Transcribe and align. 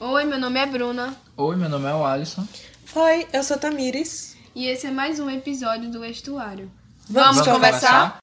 Oi, 0.00 0.24
meu 0.24 0.40
nome 0.40 0.58
é 0.58 0.66
Bruna 0.66 1.16
Oi, 1.36 1.54
meu 1.54 1.68
nome 1.68 1.88
é 1.88 1.94
o 1.94 2.04
Alisson. 2.04 2.44
Oi, 2.96 3.28
eu 3.32 3.44
sou 3.44 3.56
Tamires. 3.56 4.36
e 4.52 4.66
esse 4.66 4.88
é 4.88 4.90
mais 4.90 5.20
um 5.20 5.30
episódio 5.30 5.88
do 5.88 6.04
Estuário. 6.04 6.68
Vamos, 7.08 7.36
Vamos 7.38 7.52
conversar? 7.52 8.20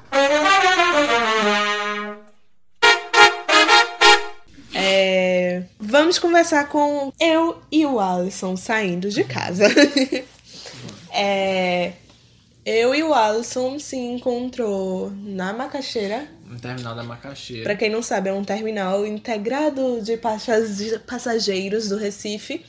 É, 4.73 5.63
vamos 5.79 6.17
conversar 6.19 6.67
com 6.67 7.11
eu 7.19 7.61
e 7.71 7.85
o 7.85 7.99
Alisson 7.99 8.55
saindo 8.57 9.09
de 9.09 9.23
casa. 9.23 9.67
É, 11.13 11.91
eu 12.65 12.95
e 12.95 13.03
o 13.03 13.13
Alisson 13.13 13.77
se 13.77 13.97
encontrou 13.97 15.11
na 15.11 15.51
Macaxeira. 15.51 16.25
No 16.51 16.59
terminal 16.59 16.93
da 16.93 17.01
Macaxeira. 17.01 17.63
Pra 17.63 17.75
quem 17.77 17.89
não 17.89 18.03
sabe, 18.03 18.29
é 18.29 18.33
um 18.33 18.43
terminal 18.43 19.07
integrado 19.07 20.01
de 20.01 20.17
passageiros 20.17 21.87
do 21.87 21.95
Recife. 21.95 22.65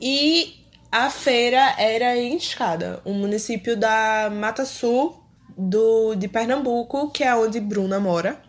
E 0.00 0.64
a 0.90 1.10
feira 1.10 1.74
era 1.78 2.16
em 2.16 2.36
Escada, 2.36 3.02
um 3.04 3.14
município 3.14 3.76
da 3.76 4.30
Mata 4.32 4.64
Sul 4.64 5.20
do, 5.58 6.14
de 6.14 6.28
Pernambuco, 6.28 7.10
que 7.10 7.24
é 7.24 7.34
onde 7.34 7.58
Bruna 7.58 7.98
mora. 7.98 8.40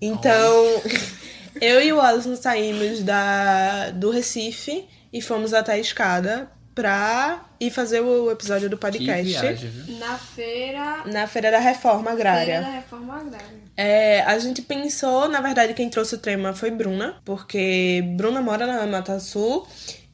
Então, 0.00 0.82
eu 1.60 1.82
e 1.82 1.92
o 1.92 2.00
Alisson 2.00 2.36
saímos 2.36 3.02
da, 3.02 3.90
do 3.90 4.10
Recife 4.10 4.86
e 5.12 5.20
fomos 5.20 5.52
até 5.52 5.72
a 5.72 5.78
Escada 5.78 6.48
pra 6.80 7.40
ir 7.60 7.70
fazer 7.70 8.00
o 8.00 8.30
episódio 8.30 8.70
do 8.70 8.76
Que 8.76 8.80
podcast 8.80 9.22
viagem? 9.22 9.70
Na 9.98 10.16
feira, 10.16 11.02
na 11.04 11.26
Feira 11.26 11.50
da 11.50 11.58
Reforma 11.58 12.10
Agrária. 12.10 12.44
feira 12.46 12.60
da 12.62 12.70
Reforma 12.70 13.16
Agrária. 13.20 13.60
É, 13.76 14.22
a 14.22 14.38
gente 14.38 14.62
pensou, 14.62 15.28
na 15.28 15.42
verdade, 15.42 15.74
quem 15.74 15.90
trouxe 15.90 16.14
o 16.14 16.18
tema 16.18 16.54
foi 16.54 16.70
Bruna, 16.70 17.16
porque 17.24 18.02
Bruna 18.16 18.40
mora 18.40 18.66
na 18.66 18.86
Mata 18.86 19.20
Sul 19.20 19.66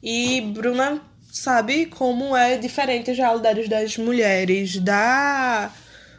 e 0.03 0.41
Bruna 0.53 1.01
sabe 1.31 1.85
como 1.85 2.35
é 2.35 2.57
diferente 2.57 3.11
as 3.11 3.17
realidades 3.17 3.69
das 3.69 3.97
mulheres 3.97 4.77
da 4.77 5.71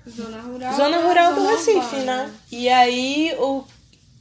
Zona 0.09 0.41
Rural. 0.41 0.75
zona 0.77 0.99
rural 1.03 1.35
do 1.35 1.41
zona 1.43 1.51
Recife, 1.51 1.79
urbana. 1.97 2.05
né? 2.25 2.31
E 2.51 2.69
aí 2.71 3.35
o, 3.39 3.65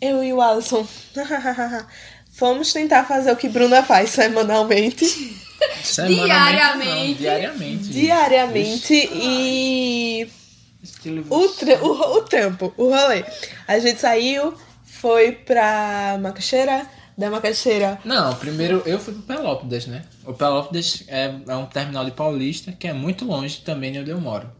eu 0.01 0.21
e 0.23 0.33
o 0.33 0.41
Alisson 0.41 0.85
fomos 2.37 2.71
tentar 2.71 3.03
fazer 3.05 3.31
o 3.31 3.35
que 3.35 3.49
Bruna 3.49 3.83
faz 3.83 4.09
semanalmente, 4.11 5.05
Semanalmente, 5.83 6.27
Diariamente. 6.27 7.07
não, 7.09 7.15
diariamente. 7.17 7.83
diariamente, 7.89 9.09
e 9.13 10.29
Estilo 10.83 11.25
o, 11.29 11.35
o, 11.37 12.17
o 12.17 12.21
tempo, 12.21 12.73
o 12.77 12.89
rolê. 12.93 13.23
A 13.67 13.79
gente 13.79 13.99
saiu, 13.99 14.53
foi 14.85 15.31
pra 15.31 16.17
Macaxeira, 16.21 16.85
da 17.17 17.31
Macaxeira. 17.31 17.99
Não, 18.05 18.35
primeiro 18.35 18.83
eu 18.85 18.99
fui 18.99 19.13
pro 19.15 19.23
Pelópidas, 19.23 19.87
né? 19.87 20.03
O 20.25 20.33
Pelópidas 20.33 21.03
é, 21.07 21.33
é 21.47 21.55
um 21.55 21.65
terminal 21.65 22.05
de 22.05 22.11
Paulista 22.11 22.71
que 22.71 22.87
é 22.87 22.93
muito 22.93 23.25
longe 23.25 23.61
também 23.65 23.91
de 23.91 23.99
onde 23.99 24.11
eu 24.11 24.21
moro. 24.21 24.51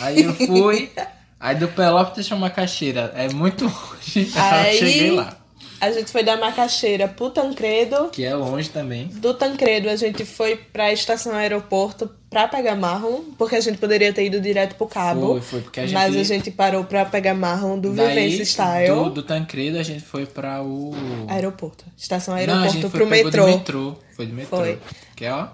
Aí 0.00 0.22
eu 0.22 0.34
fui, 0.34 0.90
aí 1.38 1.54
do 1.56 1.68
Pelópidas 1.68 2.26
pra 2.26 2.36
Macaxeira 2.38 3.12
é 3.14 3.28
muito 3.28 3.64
longe. 3.68 4.32
Aí- 4.34 4.72
eu 4.80 4.86
cheguei 4.86 5.10
lá, 5.10 5.36
A 5.80 5.90
gente 5.92 6.10
foi 6.12 6.22
da 6.22 6.36
Macaxeira 6.36 7.08
pro 7.08 7.30
Tancredo. 7.30 8.10
que 8.10 8.24
é 8.24 8.34
longe 8.34 8.68
também. 8.68 9.06
Do 9.06 9.32
Tancredo 9.32 9.88
a 9.88 9.96
gente 9.96 10.24
foi 10.24 10.56
pra 10.56 10.92
estação 10.92 11.32
aeroporto 11.34 12.10
pra 12.28 12.46
pegar 12.46 12.76
marrom, 12.76 13.22
porque 13.38 13.56
a 13.56 13.60
gente 13.60 13.78
poderia 13.78 14.12
ter 14.12 14.26
ido 14.26 14.40
direto 14.40 14.74
pro 14.76 14.86
cabo. 14.86 15.32
Foi, 15.32 15.40
foi, 15.40 15.60
porque 15.62 15.80
a 15.80 15.86
gente- 15.86 15.94
Mas 15.94 16.14
a 16.16 16.22
gente 16.22 16.50
parou 16.50 16.84
pra 16.84 17.04
pegar 17.04 17.34
marrom 17.34 17.78
do 17.78 17.92
Daí, 17.94 18.08
Vivência 18.08 18.44
Style. 18.44 18.94
do, 18.94 19.10
do 19.10 19.22
Tancredo 19.22 19.78
a 19.78 19.82
gente 19.82 20.04
foi 20.04 20.26
pra 20.26 20.62
o... 20.62 20.92
Aeroporto. 21.28 21.84
Estação 21.96 22.34
Não, 22.34 22.38
a 22.38 22.40
aeroporto 22.40 22.72
gente 22.72 22.82
foi, 22.82 22.90
pro 22.90 23.08
pegou 23.08 23.24
metrô. 23.24 23.44
de 23.46 23.50
metrô. 23.56 23.96
Foi 24.14 24.26
de 24.26 24.32
metrô. 24.32 24.58
Foi. 24.58 24.78
Que 25.16 25.24
é, 25.24 25.32
ó, 25.32 25.48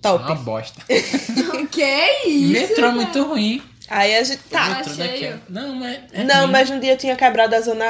Top. 0.00 0.24
uma 0.24 0.34
bosta. 0.36 0.80
que 1.70 1.82
é 1.82 2.28
isso? 2.28 2.52
metrô 2.52 2.74
é 2.74 2.80
cara? 2.80 2.92
muito 2.92 3.22
ruim. 3.24 3.62
Aí 3.88 4.16
a 4.16 4.22
gente. 4.22 4.38
Tá. 4.44 4.68
metrô 4.70 4.94
daqui 4.94 5.24
é- 5.26 5.38
Não, 5.48 5.74
mas... 5.74 5.98
é 6.12 6.24
Não, 6.24 6.42
ruim. 6.42 6.50
mas 6.52 6.70
um 6.70 6.80
dia 6.80 6.96
tinha 6.96 7.14
quebrado 7.16 7.54
a 7.54 7.60
zona, 7.60 7.84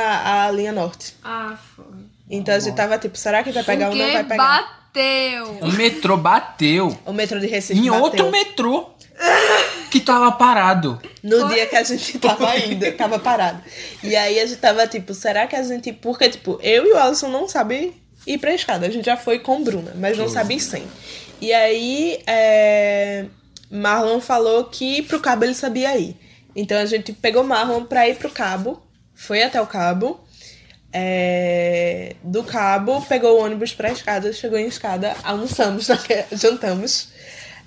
a 0.46 0.50
linha 0.50 0.72
norte. 0.72 1.14
Ah, 1.22 1.56
foi. 1.76 1.84
Então 2.30 2.54
a 2.54 2.58
gente 2.58 2.74
tava 2.74 2.98
tipo, 2.98 3.16
será 3.16 3.42
que 3.42 3.52
vai 3.52 3.62
pegar 3.62 3.90
ou 3.90 3.94
não 3.94 4.12
vai 4.12 4.24
pegar? 4.24 4.36
bateu. 4.94 5.58
O 5.60 5.72
metrô 5.72 6.16
bateu 6.16 6.96
O 7.04 7.12
metrô 7.12 7.38
de 7.40 7.46
Recife 7.46 7.78
em 7.80 7.86
bateu. 7.90 8.02
outro 8.02 8.30
metrô 8.30 8.90
que 9.90 10.00
tava 10.00 10.32
parado. 10.32 11.00
No 11.22 11.48
dia 11.48 11.66
que 11.66 11.76
a 11.76 11.82
gente 11.84 12.18
tava 12.20 12.56
indo, 12.58 12.90
tava 12.92 13.18
parado. 13.18 13.62
E 14.02 14.16
aí 14.16 14.40
a 14.40 14.46
gente 14.46 14.58
tava 14.58 14.86
tipo, 14.86 15.14
será 15.14 15.46
que 15.46 15.54
a 15.54 15.62
gente. 15.62 15.92
Porque, 15.92 16.28
tipo, 16.28 16.58
eu 16.62 16.86
e 16.86 16.92
o 16.92 16.98
Alisson 16.98 17.28
não 17.28 17.48
sabe 17.48 17.92
ir 18.26 18.38
pra 18.38 18.52
escada. 18.54 18.86
A 18.86 18.90
gente 18.90 19.04
já 19.04 19.16
foi 19.16 19.38
com 19.38 19.62
Bruna, 19.62 19.92
mas 19.96 20.16
não 20.18 20.28
sabe 20.28 20.54
ir 20.56 20.60
sem. 20.60 20.84
E 21.40 21.52
aí 21.52 22.20
é, 22.26 23.26
Marlon 23.76 24.20
falou 24.20 24.64
que 24.64 25.02
pro 25.02 25.20
cabo 25.20 25.44
ele 25.44 25.54
sabia 25.54 25.96
ir. 25.98 26.16
Então 26.54 26.78
a 26.78 26.86
gente 26.86 27.12
pegou 27.12 27.42
Marlon 27.44 27.84
pra 27.84 28.08
ir 28.08 28.16
pro 28.16 28.30
cabo, 28.30 28.80
foi 29.14 29.42
até 29.42 29.60
o 29.60 29.66
cabo. 29.66 30.20
é, 30.92 32.14
do 32.22 32.44
cabo, 32.44 33.00
pegou 33.02 33.38
o 33.38 33.44
ônibus 33.44 33.72
pra 33.74 33.90
escada, 33.90 34.32
chegou 34.32 34.56
em 34.58 34.66
escada, 34.68 35.16
almoçamos, 35.24 35.88
jantamos 36.30 37.08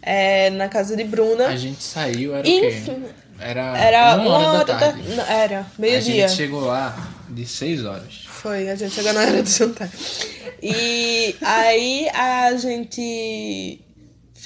é, 0.02 0.50
na 0.52 0.70
casa 0.70 0.96
de 0.96 1.04
Bruna. 1.04 1.48
A 1.48 1.56
gente 1.58 1.84
saiu, 1.84 2.34
era 2.34 2.48
Enfim. 2.48 2.92
o 2.92 3.02
quê? 3.02 3.10
Era, 3.40 3.78
Era 3.78 4.16
uma 4.16 4.38
hora, 4.38 4.66
da 4.66 4.80
tarde. 4.80 5.04
não, 5.14 5.24
Era, 5.26 5.60
A 5.60 5.66
meio-dia. 5.78 6.28
gente 6.28 6.38
chegou 6.38 6.62
lá 6.62 6.96
de 7.30 7.46
6 7.46 7.86
horas. 7.86 8.24
Foi, 8.28 8.70
a 8.70 8.76
gente 8.76 8.96
chegou 8.96 9.12
na 9.14 9.20
hora 9.22 9.44
do 9.44 9.50
jantar. 9.50 9.90
E 10.64 11.36
aí 11.42 12.10
a 12.14 12.56
gente 12.56 13.80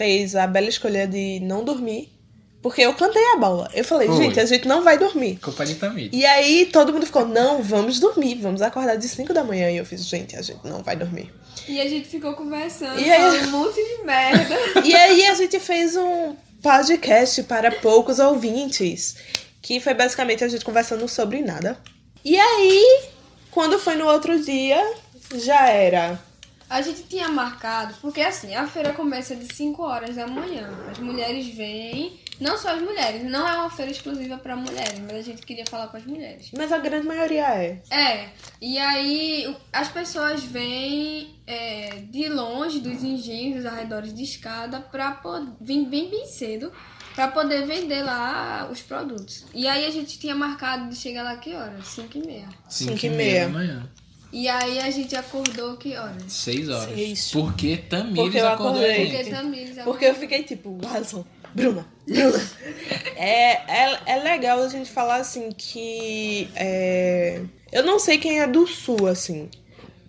fez 0.02 0.36
a 0.36 0.48
bela 0.48 0.68
escolha 0.68 1.06
de 1.08 1.40
não 1.42 1.64
dormir. 1.64 2.12
Porque 2.60 2.82
eu 2.82 2.94
cantei 2.94 3.24
a 3.34 3.38
bola. 3.38 3.70
Eu 3.74 3.84
falei, 3.84 4.08
Foi. 4.08 4.18
gente, 4.18 4.40
a 4.40 4.46
gente 4.46 4.68
não 4.68 4.84
vai 4.84 4.98
dormir. 4.98 5.38
Culpa 5.42 5.64
de 5.66 5.76
Tamir. 5.76 6.10
E 6.12 6.26
aí 6.26 6.68
todo 6.72 6.92
mundo 6.94 7.06
ficou, 7.06 7.26
não, 7.28 7.62
vamos 7.62 8.00
dormir, 8.00 8.36
vamos 8.36 8.62
acordar 8.64 8.96
de 8.98 9.08
5 9.08 9.32
da 9.34 9.44
manhã. 9.44 9.70
E 9.72 9.78
eu 9.78 9.86
fiz, 9.86 10.04
gente, 10.06 10.36
a 10.36 10.42
gente 10.42 10.60
não 10.64 10.82
vai 10.84 10.96
dormir. 10.96 11.32
E 11.68 11.80
a 11.80 11.88
gente 11.88 12.08
ficou 12.08 12.34
conversando, 12.34 13.00
E 13.00 13.12
aí- 13.12 13.20
falando 13.22 13.48
um 13.48 13.52
monte 13.52 13.76
de 13.76 14.04
merda. 14.04 14.56
E 14.86 14.96
aí 14.96 15.26
a 15.26 15.34
gente 15.36 15.60
fez 15.60 15.96
um 15.96 16.36
podcast 16.62 17.44
para 17.44 17.72
poucos 17.72 18.18
ouvintes, 18.20 19.16
que 19.62 19.80
foi 19.80 19.94
basicamente 19.96 20.44
a 20.44 20.48
gente 20.48 20.64
conversando 20.66 21.08
sobre 21.08 21.42
nada. 21.42 21.78
E 22.26 22.40
aí, 22.40 23.06
quando 23.52 23.80
foi 23.80 23.96
no 23.96 24.06
outro 24.08 24.40
dia, 24.44 24.80
já 25.36 25.68
era. 25.70 26.20
A 26.72 26.82
gente 26.82 27.04
tinha 27.04 27.28
marcado, 27.28 27.94
porque 28.02 28.22
assim, 28.22 28.56
a 28.56 28.66
feira 28.66 28.94
começa 28.94 29.36
de 29.36 29.54
5 29.54 29.84
horas 29.84 30.16
da 30.16 30.26
manhã. 30.26 30.70
As 30.90 31.00
mulheres 31.00 31.54
vêm, 31.54 32.18
não 32.40 32.58
só 32.58 32.70
as 32.70 32.82
mulheres, 32.82 33.30
não 33.30 33.46
é 33.46 33.58
uma 33.58 33.70
feira 33.70 33.92
exclusiva 33.92 34.38
para 34.38 34.56
mulheres, 34.56 34.98
mas 35.00 35.18
a 35.18 35.22
gente 35.22 35.46
queria 35.46 35.66
falar 35.70 35.88
com 35.90 35.98
as 35.98 36.06
mulheres. 36.06 36.50
Mas 36.58 36.72
a 36.72 36.78
grande 36.78 37.06
maioria 37.06 37.46
é. 37.56 37.82
É, 37.92 38.30
e 38.62 38.78
aí 38.78 39.54
as 39.74 39.90
pessoas 39.90 40.46
vêm 40.46 41.36
é, 41.46 42.04
de 42.10 42.30
longe 42.30 42.80
dos 42.80 43.04
engenhos, 43.04 43.58
dos 43.58 43.66
arredores 43.66 44.14
de 44.16 44.24
escada, 44.24 44.80
pra 44.80 45.12
poder, 45.12 45.52
vem 45.60 45.84
bem 45.90 46.10
bem 46.10 46.26
cedo, 46.26 46.72
pra 47.14 47.28
poder 47.28 47.68
vender 47.68 48.02
lá 48.02 48.70
os 48.72 48.82
produtos. 48.82 49.46
E 49.54 49.68
aí 49.68 49.86
a 49.86 49.92
gente 49.92 50.18
tinha 50.18 50.34
marcado 50.34 50.88
de 50.88 50.96
chegar 50.96 51.24
lá 51.24 51.36
que 51.36 51.54
horas? 51.54 51.86
5 51.86 52.18
e 52.18 52.26
meia. 52.26 52.48
5 52.70 52.92
Cinco 52.94 53.06
e 53.08 53.10
meia. 53.10 53.48
da 53.48 53.50
manhã. 53.50 53.90
E 54.32 54.48
aí 54.48 54.80
a 54.80 54.90
gente 54.90 55.16
acordou 55.16 55.76
que 55.76 55.96
horas? 55.96 56.24
6 56.28 56.70
horas. 56.70 56.96
Seis. 56.96 57.32
Porque 57.32 57.78
Tamires 57.78 58.16
Porque 58.16 58.38
eu 58.38 58.48
acordou 58.48 58.82
a 58.82 58.86
acordei. 58.86 59.12
Porque. 59.12 59.30
Tamires 59.30 59.78
Porque 59.84 60.06
eu 60.06 60.16
fiquei 60.16 60.44
tipo, 60.44 60.80
Alisson, 60.88 61.26
Bruna, 61.54 61.86
Bruna. 62.08 62.42
é, 63.18 63.52
é, 63.52 64.00
é 64.06 64.24
legal 64.24 64.62
a 64.62 64.70
gente 64.70 64.90
falar 64.90 65.18
assim 65.18 65.50
que. 65.52 66.50
é, 66.56 67.42
eu 67.72 67.84
não 67.84 68.00
sei 68.00 68.18
quem 68.18 68.40
é 68.40 68.48
do 68.48 68.66
sul, 68.68 69.08
assim. 69.08 69.50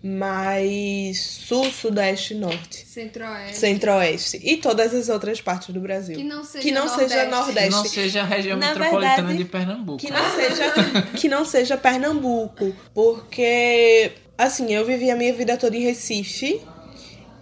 Mas 0.05 1.21
sul, 1.47 1.71
sudeste 1.71 2.35
e 2.35 2.37
norte. 2.37 2.85
Centro-Oeste. 2.89 3.57
Centro-oeste 3.57 4.41
e 4.43 4.57
todas 4.57 4.93
as 4.93 5.09
outras 5.09 5.41
partes 5.41 5.73
do 5.73 5.81
Brasil. 5.81 6.17
Que 6.17 6.25
não 6.25 6.43
seja 6.43 6.63
que 6.65 6.73
não 6.73 6.89
seja 6.89 7.25
Nordeste. 7.27 7.29
Que 7.29 7.31
Nordeste. 7.31 7.71
não 7.71 7.85
seja 7.85 8.21
a 8.23 8.25
região 8.25 8.59
Na 8.59 8.69
metropolitana 8.69 9.15
verdade, 9.15 9.39
de 9.39 9.45
Pernambuco. 9.45 9.99
Que 9.99 10.11
não 10.11 10.31
seja, 10.35 10.73
que 11.17 11.29
não 11.29 11.45
seja 11.45 11.77
Pernambuco. 11.77 12.75
Porque, 12.93 14.11
assim, 14.37 14.73
eu 14.73 14.85
vivi 14.85 15.11
a 15.11 15.17
minha 15.17 15.33
vida 15.33 15.57
toda 15.57 15.77
em 15.77 15.81
Recife. 15.81 16.61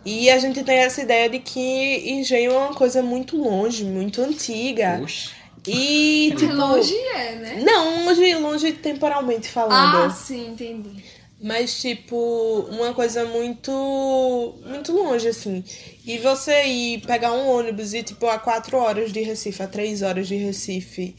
E 0.04 0.30
a 0.30 0.38
gente 0.38 0.62
tem 0.62 0.78
essa 0.78 1.02
ideia 1.02 1.28
de 1.28 1.38
que 1.38 2.10
engenho 2.10 2.52
é 2.52 2.56
uma 2.56 2.74
coisa 2.74 3.02
muito 3.02 3.36
longe, 3.36 3.84
muito 3.84 4.22
antiga. 4.22 5.00
Oxe. 5.02 5.30
E, 5.66 6.32
tipo. 6.38 6.52
Longe 6.52 6.94
é, 6.94 7.34
né? 7.36 7.62
Não, 7.62 8.06
longe, 8.06 8.34
longe 8.36 8.72
temporalmente 8.72 9.48
falando. 9.48 10.06
Ah, 10.06 10.10
sim, 10.10 10.48
entendi. 10.48 11.02
Mas, 11.42 11.80
tipo, 11.80 12.66
uma 12.70 12.92
coisa 12.92 13.24
muito. 13.24 14.54
muito 14.66 14.92
longe, 14.92 15.28
assim. 15.28 15.64
E 16.04 16.18
você 16.18 16.64
ir 16.64 17.00
pegar 17.06 17.32
um 17.32 17.48
ônibus 17.48 17.94
e, 17.94 18.02
tipo, 18.02 18.26
a 18.26 18.38
quatro 18.38 18.76
horas 18.76 19.12
de 19.12 19.20
Recife, 19.20 19.62
a 19.62 19.66
três 19.66 20.02
horas 20.02 20.28
de 20.28 20.36
Recife, 20.36 21.14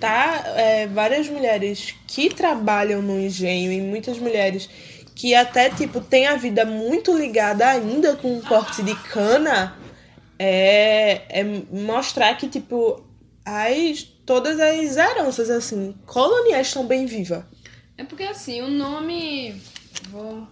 tá? 0.00 0.42
É, 0.56 0.86
várias 0.88 1.28
mulheres 1.28 1.94
que 2.06 2.30
trabalham 2.30 3.00
no 3.00 3.20
engenho 3.20 3.70
e 3.70 3.80
muitas 3.80 4.18
mulheres 4.18 4.68
que 5.14 5.34
até, 5.34 5.70
tipo, 5.70 6.00
tem 6.00 6.26
a 6.26 6.36
vida 6.36 6.64
muito 6.64 7.16
ligada 7.16 7.66
ainda 7.66 8.16
com 8.16 8.38
o 8.38 8.42
corte 8.42 8.82
de 8.82 8.94
cana, 8.94 9.76
é, 10.38 11.40
é 11.40 11.44
mostrar 11.70 12.34
que, 12.36 12.48
tipo, 12.48 13.04
as, 13.44 14.02
todas 14.02 14.58
as 14.58 14.96
heranças, 14.96 15.50
assim, 15.50 15.94
coloniais 16.06 16.68
estão 16.68 16.86
bem 16.86 17.06
vivas. 17.06 17.44
É 17.96 18.04
porque 18.04 18.24
assim, 18.24 18.60
o 18.62 18.68
nome. 18.68 19.60
Vou 20.10 20.46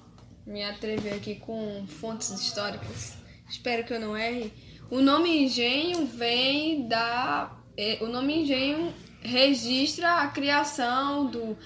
me 0.46 0.62
atrever 0.62 1.14
aqui 1.14 1.36
com 1.36 1.84
fontes 1.88 2.30
históricas. 2.30 3.14
Espero 3.48 3.84
que 3.84 3.92
eu 3.92 4.00
não 4.00 4.16
erre. 4.16 4.52
O 4.90 5.00
nome 5.00 5.44
engenho 5.44 6.06
vem 6.06 6.86
da. 6.86 7.52
é, 7.76 7.98
O 8.00 8.06
nome 8.06 8.42
engenho 8.42 8.94
registra 9.20 10.20
a 10.20 10.28
criação 10.28 11.26
do. 11.26 11.56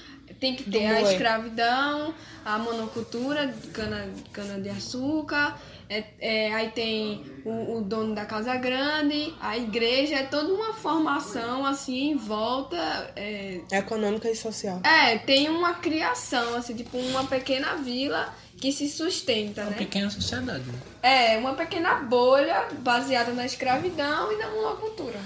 Tem 0.41 0.55
que 0.55 0.71
ter 0.71 0.87
a 0.87 1.01
escravidão, 1.03 2.15
a 2.45 2.59
monocultura 2.59 3.47
de 3.47 3.69
cana, 3.69 4.09
cana 4.33 4.61
de 4.61 4.69
açúcar, 4.69 5.59
é, 5.89 6.05
é, 6.19 6.53
aí 6.55 6.71
tem 6.71 7.25
o, 7.45 7.77
o 7.79 7.81
dono 7.81 8.15
da 8.15 8.25
casa 8.27 8.55
grande, 8.57 9.33
a 9.41 9.57
igreja, 9.57 10.17
é 10.17 10.23
toda 10.25 10.53
uma 10.53 10.75
formação 10.75 11.65
assim 11.65 12.11
em 12.11 12.17
volta. 12.17 12.77
é, 13.17 13.61
Econômica 13.73 14.29
e 14.31 14.37
social. 14.37 14.81
é, 14.85 15.17
tem 15.19 15.49
uma 15.49 15.75
criação, 15.75 16.55
assim, 16.57 16.75
tipo 16.75 16.99
uma 16.99 17.25
pequena 17.25 17.77
vila 17.77 18.35
que 18.61 18.73
se 18.73 18.89
sustenta, 18.89 19.63
Uma 19.63 19.71
né? 19.71 19.77
pequena 19.77 20.11
sociedade. 20.11 20.65
né? 20.65 20.79
É, 21.03 21.39
uma 21.39 21.55
pequena 21.55 21.95
bolha 21.97 22.69
baseada 22.81 23.33
na 23.33 23.45
escravidão 23.47 24.33
e 24.33 24.37
na 24.37 24.49
monocultura. 24.51 25.19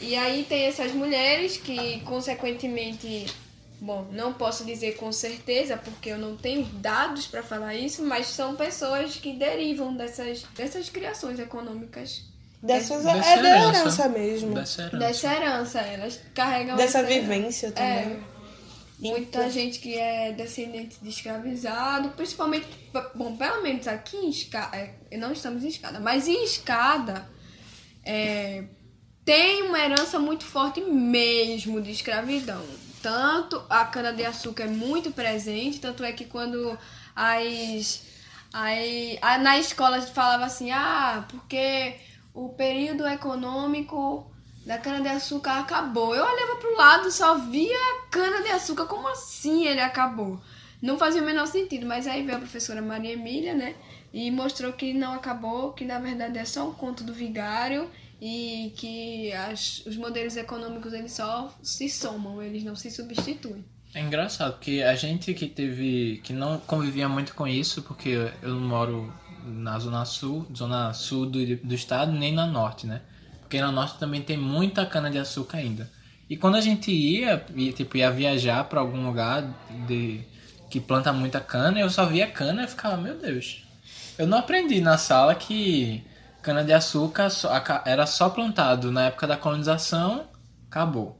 E 0.00 0.14
aí 0.14 0.44
tem 0.44 0.66
essas 0.66 0.92
mulheres 0.92 1.56
que, 1.56 2.00
consequentemente, 2.00 3.26
bom, 3.86 4.08
não 4.12 4.32
posso 4.34 4.64
dizer 4.64 4.96
com 4.96 5.10
certeza 5.12 5.76
porque 5.76 6.10
eu 6.10 6.18
não 6.18 6.36
tenho 6.36 6.64
dados 6.64 7.26
para 7.26 7.42
falar 7.42 7.74
isso, 7.74 8.02
mas 8.04 8.26
são 8.26 8.56
pessoas 8.56 9.16
que 9.16 9.32
derivam 9.34 9.96
dessas, 9.96 10.42
dessas 10.56 10.88
criações 10.90 11.38
econômicas. 11.38 12.24
Dessas, 12.62 13.04
Dessa 13.04 13.28
é 13.30 13.42
da 13.42 13.48
herança. 13.48 13.78
herança 13.78 14.08
mesmo. 14.08 14.54
Dessa 14.54 14.82
herança. 14.82 14.96
Dessa 14.98 15.34
herança, 15.34 15.80
elas 15.80 16.20
carregam 16.34 16.76
Dessa 16.76 16.98
essa- 16.98 17.08
vivência 17.08 17.70
também. 17.70 17.92
É, 17.92 18.18
muita 18.98 19.48
gente 19.50 19.78
que 19.78 19.94
é 19.94 20.32
descendente 20.32 20.96
de 21.00 21.08
escravizado, 21.08 22.08
principalmente, 22.10 22.66
bom, 23.14 23.36
pelo 23.36 23.62
menos 23.62 23.86
aqui 23.86 24.16
em 24.16 24.30
Escada, 24.30 24.90
não 25.16 25.32
estamos 25.32 25.62
em 25.62 25.68
Escada, 25.68 26.00
mas 26.00 26.26
em 26.26 26.42
Escada 26.44 27.28
é, 28.04 28.64
tem 29.24 29.62
uma 29.62 29.78
herança 29.78 30.18
muito 30.18 30.44
forte 30.44 30.80
mesmo 30.80 31.80
de 31.80 31.90
escravidão. 31.92 32.64
Tanto 33.06 33.62
a 33.70 33.84
cana-de-açúcar 33.84 34.64
é 34.64 34.66
muito 34.66 35.12
presente, 35.12 35.78
tanto 35.78 36.02
é 36.02 36.10
que 36.10 36.24
quando 36.24 36.76
as. 37.14 38.02
Aí, 38.52 39.16
na 39.42 39.56
escola 39.58 39.98
a 39.98 40.00
gente 40.00 40.12
falava 40.12 40.44
assim, 40.44 40.72
ah, 40.72 41.24
porque 41.28 42.00
o 42.34 42.48
período 42.48 43.06
econômico 43.06 44.28
da 44.66 44.76
cana-de-açúcar 44.78 45.60
acabou. 45.60 46.16
Eu 46.16 46.24
olhava 46.24 46.56
pro 46.56 46.76
lado 46.76 47.08
só 47.12 47.38
via 47.38 47.78
cana-de-açúcar, 48.10 48.86
como 48.86 49.06
assim 49.06 49.68
ele 49.68 49.80
acabou? 49.80 50.40
Não 50.82 50.98
fazia 50.98 51.22
o 51.22 51.24
menor 51.24 51.46
sentido, 51.46 51.86
mas 51.86 52.08
aí 52.08 52.24
veio 52.24 52.38
a 52.38 52.40
professora 52.40 52.82
Maria 52.82 53.12
Emília, 53.12 53.54
né? 53.54 53.76
E 54.12 54.32
mostrou 54.32 54.72
que 54.72 54.92
não 54.92 55.14
acabou, 55.14 55.72
que 55.74 55.84
na 55.84 56.00
verdade 56.00 56.38
é 56.38 56.44
só 56.44 56.68
um 56.68 56.74
conto 56.74 57.04
do 57.04 57.14
vigário 57.14 57.88
e 58.20 58.72
que 58.76 59.32
as, 59.32 59.84
os 59.86 59.96
modelos 59.96 60.36
econômicos 60.36 60.92
eles 60.92 61.12
só 61.12 61.54
se 61.62 61.88
somam, 61.88 62.42
eles 62.42 62.64
não 62.64 62.74
se 62.74 62.90
substituem. 62.90 63.64
É 63.94 64.00
engraçado, 64.00 64.54
porque 64.54 64.82
a 64.82 64.94
gente 64.94 65.32
que 65.32 65.46
teve. 65.46 66.20
que 66.22 66.32
não 66.32 66.58
convivia 66.58 67.08
muito 67.08 67.34
com 67.34 67.46
isso, 67.46 67.82
porque 67.82 68.30
eu 68.42 68.50
não 68.50 68.60
moro 68.60 69.12
na 69.44 69.78
zona 69.78 70.04
sul, 70.04 70.46
zona 70.54 70.92
sul 70.92 71.26
do, 71.26 71.56
do 71.56 71.74
estado, 71.74 72.12
nem 72.12 72.32
na 72.32 72.46
norte, 72.46 72.86
né? 72.86 73.00
Porque 73.40 73.60
na 73.60 73.70
norte 73.70 73.98
também 73.98 74.20
tem 74.20 74.36
muita 74.36 74.84
cana 74.84 75.10
de 75.10 75.18
açúcar 75.18 75.58
ainda. 75.58 75.90
E 76.28 76.36
quando 76.36 76.56
a 76.56 76.60
gente 76.60 76.90
ia, 76.90 77.46
ia 77.54 77.72
tipo, 77.72 77.96
ia 77.96 78.10
viajar 78.10 78.64
pra 78.64 78.80
algum 78.80 79.06
lugar 79.06 79.42
de, 79.86 80.20
que 80.68 80.80
planta 80.80 81.12
muita 81.12 81.40
cana, 81.40 81.78
eu 81.78 81.88
só 81.88 82.04
via 82.04 82.26
cana 82.26 82.64
e 82.64 82.68
ficava, 82.68 82.96
meu 82.96 83.16
Deus. 83.16 83.62
Eu 84.18 84.26
não 84.26 84.38
aprendi 84.38 84.80
na 84.80 84.98
sala 84.98 85.34
que 85.34 86.02
cana 86.46 86.62
de 86.64 86.72
açúcar 86.72 87.28
só- 87.28 87.52
aca- 87.52 87.82
era 87.84 88.06
só 88.06 88.28
plantado 88.30 88.92
na 88.92 89.06
época 89.06 89.26
da 89.26 89.36
colonização, 89.36 90.24
acabou. 90.70 91.18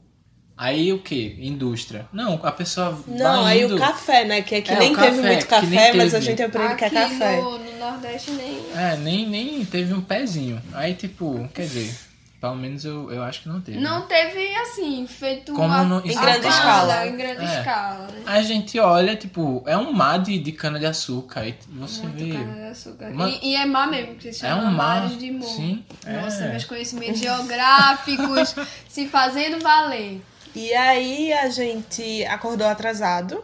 Aí 0.55 0.91
o 0.91 0.99
que? 0.99 1.37
Indústria. 1.39 2.07
Não, 2.11 2.39
a 2.41 2.51
pessoa 2.51 2.97
Não, 3.05 3.43
vai 3.43 3.59
aí 3.59 3.63
indo... 3.65 3.75
o 3.75 3.79
café, 3.79 4.23
né? 4.25 4.41
Que 4.41 4.55
aqui 4.55 4.71
É, 4.71 4.79
nem 4.79 4.93
o 4.93 4.97
teve 4.97 5.17
café, 5.17 5.27
muito 5.33 5.47
café, 5.47 5.93
mas 5.93 6.13
a 6.15 6.19
gente 6.19 6.41
aprende 6.41 6.75
que 6.75 6.83
é 6.85 6.87
Aqui 6.87 6.95
café. 6.95 7.41
no, 7.41 7.59
no 7.59 7.77
Nordeste 7.77 8.31
nem. 8.31 8.57
É, 8.75 8.97
nem, 8.97 9.27
nem 9.29 9.63
teve 9.65 9.93
um 9.93 10.01
pezinho. 10.01 10.59
Aí, 10.73 10.95
tipo, 10.95 11.47
quer 11.53 11.63
dizer, 11.63 11.93
pelo 12.39 12.55
menos 12.55 12.85
eu, 12.85 13.11
eu 13.11 13.23
acho 13.23 13.41
que 13.41 13.49
não 13.49 13.59
teve. 13.59 13.79
né? 13.79 13.83
Não 13.89 14.05
teve 14.07 14.53
assim, 14.55 15.05
feito 15.07 15.53
Como 15.53 15.73
a- 15.73 15.83
no- 15.83 16.05
Em 16.05 16.15
a 16.15 16.21
grande 16.21 16.47
escala. 16.47 17.07
Em 17.07 17.17
grande 17.17 17.45
É. 17.45 17.59
escala, 17.59 18.07
né? 18.07 18.21
A 18.25 18.41
gente 18.41 18.79
olha, 18.79 19.15
tipo, 19.15 19.63
é 19.65 19.75
um 19.77 19.91
mar 19.91 20.19
de, 20.19 20.37
de 20.37 20.51
cana-de-açúcar. 20.51 21.41
Aí 21.41 21.55
você 21.67 22.01
Muito 22.03 22.17
vê. 22.23 22.31
cana-de-açúcar. 22.31 23.09
Uma- 23.11 23.29
E, 23.29 23.39
e 23.51 23.55
é 23.55 23.65
mar 23.65 23.87
mesmo, 23.89 24.15
que 24.15 24.31
se 24.31 24.45
É 24.45 24.49
chama 24.49 24.61
um 24.63 24.65
mar, 24.71 25.01
mares 25.01 25.17
de 25.17 25.31
morro. 25.31 25.51
sim, 25.55 25.83
Nossa, 26.05 26.43
é. 26.45 26.49
meus 26.51 26.63
conhecimentos 26.65 27.19
geográficos 27.19 28.55
se 28.87 29.07
fazendo 29.07 29.59
valer. 29.61 30.21
E 30.55 30.73
aí 30.73 31.33
a 31.33 31.49
gente 31.49 32.23
acordou 32.25 32.67
atrasado. 32.67 33.43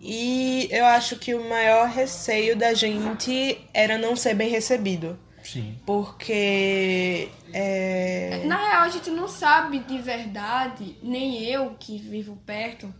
E 0.00 0.68
eu 0.70 0.84
acho 0.84 1.16
que 1.16 1.34
o 1.34 1.48
maior 1.48 1.88
receio 1.88 2.54
da 2.56 2.74
gente 2.74 3.58
era 3.72 3.96
não 3.96 4.14
ser 4.14 4.34
bem 4.34 4.50
recebido. 4.50 5.18
Sim. 5.44 5.78
Porque. 5.84 7.28
É... 7.52 8.42
Na 8.46 8.56
real, 8.56 8.82
a 8.82 8.88
gente 8.88 9.10
não 9.10 9.28
sabe 9.28 9.78
de 9.80 9.98
verdade, 9.98 10.96
nem 11.02 11.44
eu 11.44 11.76
que 11.78 11.98
vivo 11.98 12.36
perto, 12.46 12.92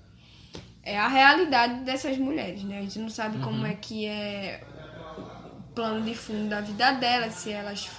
é 0.82 0.98
a 0.98 1.08
realidade 1.08 1.80
dessas 1.80 2.18
mulheres, 2.18 2.62
né? 2.62 2.78
A 2.78 2.82
gente 2.82 2.98
não 2.98 3.08
sabe 3.08 3.38
como 3.38 3.66
é 3.66 3.74
que 3.74 4.06
é 4.06 4.62
o 5.16 5.74
plano 5.74 6.04
de 6.04 6.14
fundo 6.14 6.48
da 6.48 6.60
vida 6.60 6.92
delas, 6.92 7.34
se 7.34 7.50
elas 7.50 7.90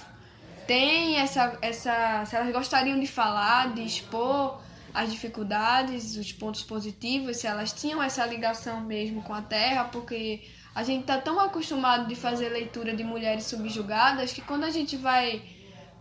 têm 0.66 1.18
essa, 1.18 1.58
essa. 1.60 2.24
se 2.24 2.36
elas 2.36 2.52
gostariam 2.52 2.98
de 2.98 3.06
falar, 3.06 3.74
de 3.74 3.82
expor 3.82 4.60
as 4.94 5.10
dificuldades, 5.10 6.16
os 6.16 6.32
pontos 6.32 6.62
positivos, 6.62 7.36
se 7.36 7.46
elas 7.46 7.72
tinham 7.72 8.02
essa 8.02 8.24
ligação 8.24 8.80
mesmo 8.80 9.22
com 9.22 9.34
a 9.34 9.42
terra, 9.42 9.84
porque 9.84 10.42
a 10.76 10.82
gente 10.84 11.04
tá 11.04 11.16
tão 11.18 11.40
acostumado 11.40 12.06
de 12.06 12.14
fazer 12.14 12.50
leitura 12.50 12.94
de 12.94 13.02
mulheres 13.02 13.44
subjugadas 13.46 14.32
que 14.32 14.42
quando 14.42 14.64
a 14.64 14.70
gente 14.70 14.94
vai 14.96 15.42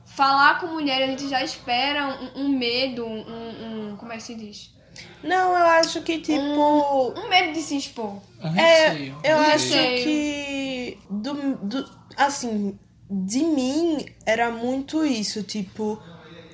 falar 0.06 0.60
com 0.60 0.68
mulher, 0.68 1.02
a 1.04 1.08
gente 1.08 1.28
já 1.28 1.42
espera 1.44 2.08
um, 2.36 2.42
um 2.44 2.50
medo, 2.50 3.06
um, 3.06 3.92
um- 3.92 3.96
Como 3.98 4.12
é 4.12 4.18
que 4.18 4.24
se 4.24 4.36
diz? 4.36 4.70
Não, 5.24 5.52
eu 5.58 5.66
acho 5.66 6.02
que, 6.04 6.20
tipo. 6.20 6.40
Um 7.20 7.28
medo 7.30 7.54
de 7.54 7.62
se 7.62 7.76
expor. 7.78 8.22
Um 8.44 8.56
É, 8.56 8.90
receio. 8.90 9.18
eu 9.24 9.36
um 9.38 9.40
acho 9.42 9.52
receio. 9.52 9.98
Receio. 9.98 10.04
que 10.04 11.00
do, 11.10 11.34
do- 11.58 11.90
assim, 12.18 12.80
de 13.10 13.44
mim 13.44 14.06
era 14.26 14.52
muito 14.52 15.04
isso, 15.06 15.42
tipo, 15.44 16.02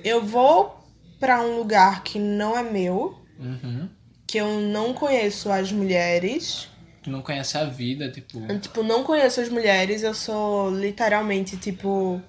eu 0.02 0.24
vou 0.24 0.78
pra 1.20 1.40
um 1.42 1.56
lugar 1.58 2.02
que 2.02 2.18
não 2.18 2.56
é 2.56 2.62
meu, 2.62 3.16
Uhum. 3.38 3.88
que 4.26 4.38
eu 4.38 4.60
não 4.60 4.92
conheço 4.94 5.50
as 5.52 5.70
mulheres, 5.70 6.68
não 7.06 7.22
conhece 7.22 7.56
a 7.58 7.64
vida, 7.64 8.10
tipo. 8.10 8.38
eu, 8.48 8.60
tipo, 8.60 8.82
não 8.82 9.02
conheço 9.04 9.40
as 9.40 9.48
mulheres, 9.48 10.02
eu 10.02 10.14
sou 10.14 10.70
literalmente, 10.70 11.56
tipo, 11.56 12.20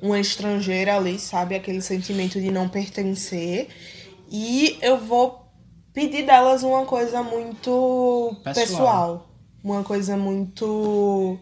uma 0.00 0.18
estrangeira 0.18 0.96
ali, 0.96 1.18
sabe? 1.18 1.54
Aquele 1.54 1.80
sentimento 1.82 2.40
de 2.40 2.50
não 2.50 2.68
pertencer. 2.68 3.68
E 4.30 4.78
eu 4.80 4.96
vou 4.98 5.46
pedir 5.92 6.24
delas 6.24 6.62
uma 6.62 6.84
coisa 6.86 7.22
muito 7.22 8.36
Pessoal. 8.44 8.66
pessoal. 8.66 9.26
Uma 9.62 9.82
coisa 9.84 10.16
muito. 10.16 11.38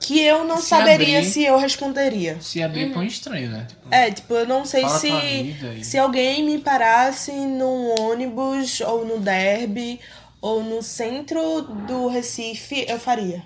que 0.00 0.20
eu 0.20 0.44
não 0.44 0.56
Se 0.58 0.68
saberia 0.68 1.18
abrir. 1.18 1.30
se 1.30 1.44
eu 1.44 1.56
responderia. 1.58 2.36
Se 2.40 2.62
abrir 2.62 2.90
pra 2.92 3.00
um 3.00 3.04
estranho, 3.04 3.50
né? 3.50 3.66
Tipo, 3.68 3.94
É, 3.94 4.10
tipo, 4.10 4.34
eu 4.34 4.46
não 4.46 4.64
sei 4.64 4.88
se, 4.88 5.84
se 5.84 5.98
alguém 5.98 6.44
me 6.44 6.58
parasse 6.58 7.32
num 7.32 7.94
ônibus 8.00 8.80
ou 8.80 9.04
no 9.04 9.18
derby 9.18 10.00
ou 10.46 10.62
no 10.62 10.80
centro 10.80 11.62
do 11.62 12.06
Recife, 12.06 12.86
eu 12.88 13.00
faria. 13.00 13.42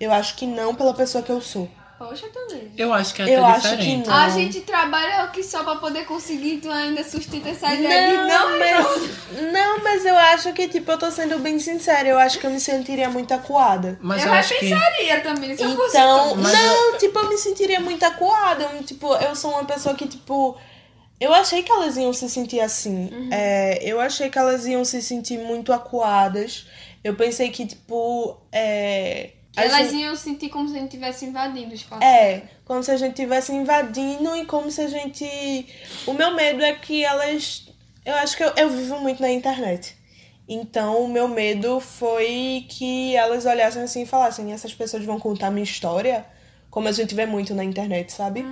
Eu 0.00 0.12
acho 0.12 0.34
que 0.34 0.44
não 0.44 0.74
pela 0.74 0.92
pessoa 0.92 1.22
que 1.22 1.30
eu 1.30 1.40
sou. 1.40 1.70
Poxa, 1.96 2.26
também. 2.30 2.72
Eu 2.76 2.92
acho 2.92 3.14
que 3.14 3.22
é 3.22 3.36
Eu 3.38 3.44
acho 3.44 3.76
que 3.76 3.96
não. 3.98 4.12
A 4.12 4.28
gente 4.28 4.62
trabalha 4.62 5.22
aqui 5.22 5.40
só 5.44 5.62
pra 5.62 5.76
poder 5.76 6.04
conseguir, 6.04 6.56
tu 6.56 6.68
ainda 6.68 7.04
sustenta 7.04 7.48
essa 7.50 7.72
ideia 7.72 8.08
de 8.08 8.16
Não, 8.16 8.26
não, 8.26 8.58
mas, 8.58 9.52
não, 9.52 9.84
mas 9.84 10.04
eu 10.04 10.16
acho 10.18 10.52
que, 10.52 10.66
tipo, 10.66 10.90
eu 10.90 10.98
tô 10.98 11.12
sendo 11.12 11.38
bem 11.38 11.60
sincera. 11.60 12.08
Eu 12.08 12.18
acho 12.18 12.40
que 12.40 12.46
eu 12.46 12.50
me 12.50 12.58
sentiria 12.58 13.08
muito 13.08 13.32
acuada. 13.32 13.96
Mas 14.02 14.22
eu 14.22 14.28
eu, 14.28 14.34
acho 14.34 14.58
que. 14.58 14.66
repensaria 14.66 15.20
também, 15.20 15.56
se 15.56 15.62
eu 15.62 15.76
fosse 15.76 15.96
Então, 15.96 16.30
tu. 16.30 16.38
Não, 16.38 16.98
tipo, 16.98 17.16
eu 17.20 17.28
me 17.28 17.38
sentiria 17.38 17.78
muito 17.78 18.02
acuada. 18.02 18.64
Eu, 18.64 18.82
Tipo, 18.82 19.14
eu 19.14 19.36
sou 19.36 19.52
uma 19.52 19.64
pessoa 19.64 19.94
que, 19.94 20.08
tipo. 20.08 20.58
Eu 21.22 21.32
achei 21.32 21.62
que 21.62 21.70
elas 21.70 21.96
iam 21.96 22.12
se 22.12 22.28
sentir 22.28 22.60
assim. 22.60 23.10
É, 23.30 23.78
eu 23.84 24.00
achei 24.00 24.28
que 24.28 24.38
elas 24.38 24.66
iam 24.66 24.84
se 24.84 25.00
sentir 25.00 25.38
muito 25.38 25.72
acuadas. 25.72 26.66
Eu 27.04 27.14
pensei 27.14 27.50
que, 27.50 27.64
tipo, 27.66 28.36
é. 28.50 29.30
a 29.56 29.64
Elas 29.64 29.90
gente- 29.90 30.02
iam 30.02 30.16
sentir 30.16 30.48
como 30.48 30.68
se 30.68 30.74
a 30.74 30.78
gente 30.80 30.88
estivesse 30.88 31.24
invadindo 31.24 31.70
o 31.70 31.74
espaço. 31.74 32.02
É, 32.02 32.42
como 32.64 32.82
se 32.82 32.90
a 32.90 32.96
gente 32.96 33.10
estivesse 33.10 33.52
invadindo 33.52 34.36
e 34.36 34.44
como 34.46 34.70
se 34.70 34.80
a 34.80 34.88
gente. 34.88 35.24
O 36.06 36.12
meu 36.12 36.34
medo 36.34 36.62
é 36.62 36.72
que 36.74 37.04
elas. 37.04 37.66
Eu 38.04 38.14
acho 38.16 38.36
que 38.36 38.42
eu, 38.42 38.52
eu 38.56 38.68
vivo 38.70 38.98
muito 38.98 39.22
na 39.22 39.30
internet. 39.30 39.96
Então, 40.48 41.04
o 41.04 41.08
meu 41.08 41.28
medo 41.28 41.78
foi 41.78 42.66
que 42.68 43.14
elas 43.14 43.46
olhassem 43.46 43.82
assim 43.82 44.02
e 44.02 44.06
falassem: 44.06 44.52
essas 44.52 44.74
pessoas 44.74 45.04
vão 45.04 45.20
contar 45.20 45.50
minha 45.52 45.62
história, 45.64 46.26
como 46.72 46.88
a 46.88 46.92
gente 46.92 47.14
vê 47.14 47.26
muito 47.26 47.54
na 47.54 47.62
internet, 47.62 48.10
sabe? 48.10 48.42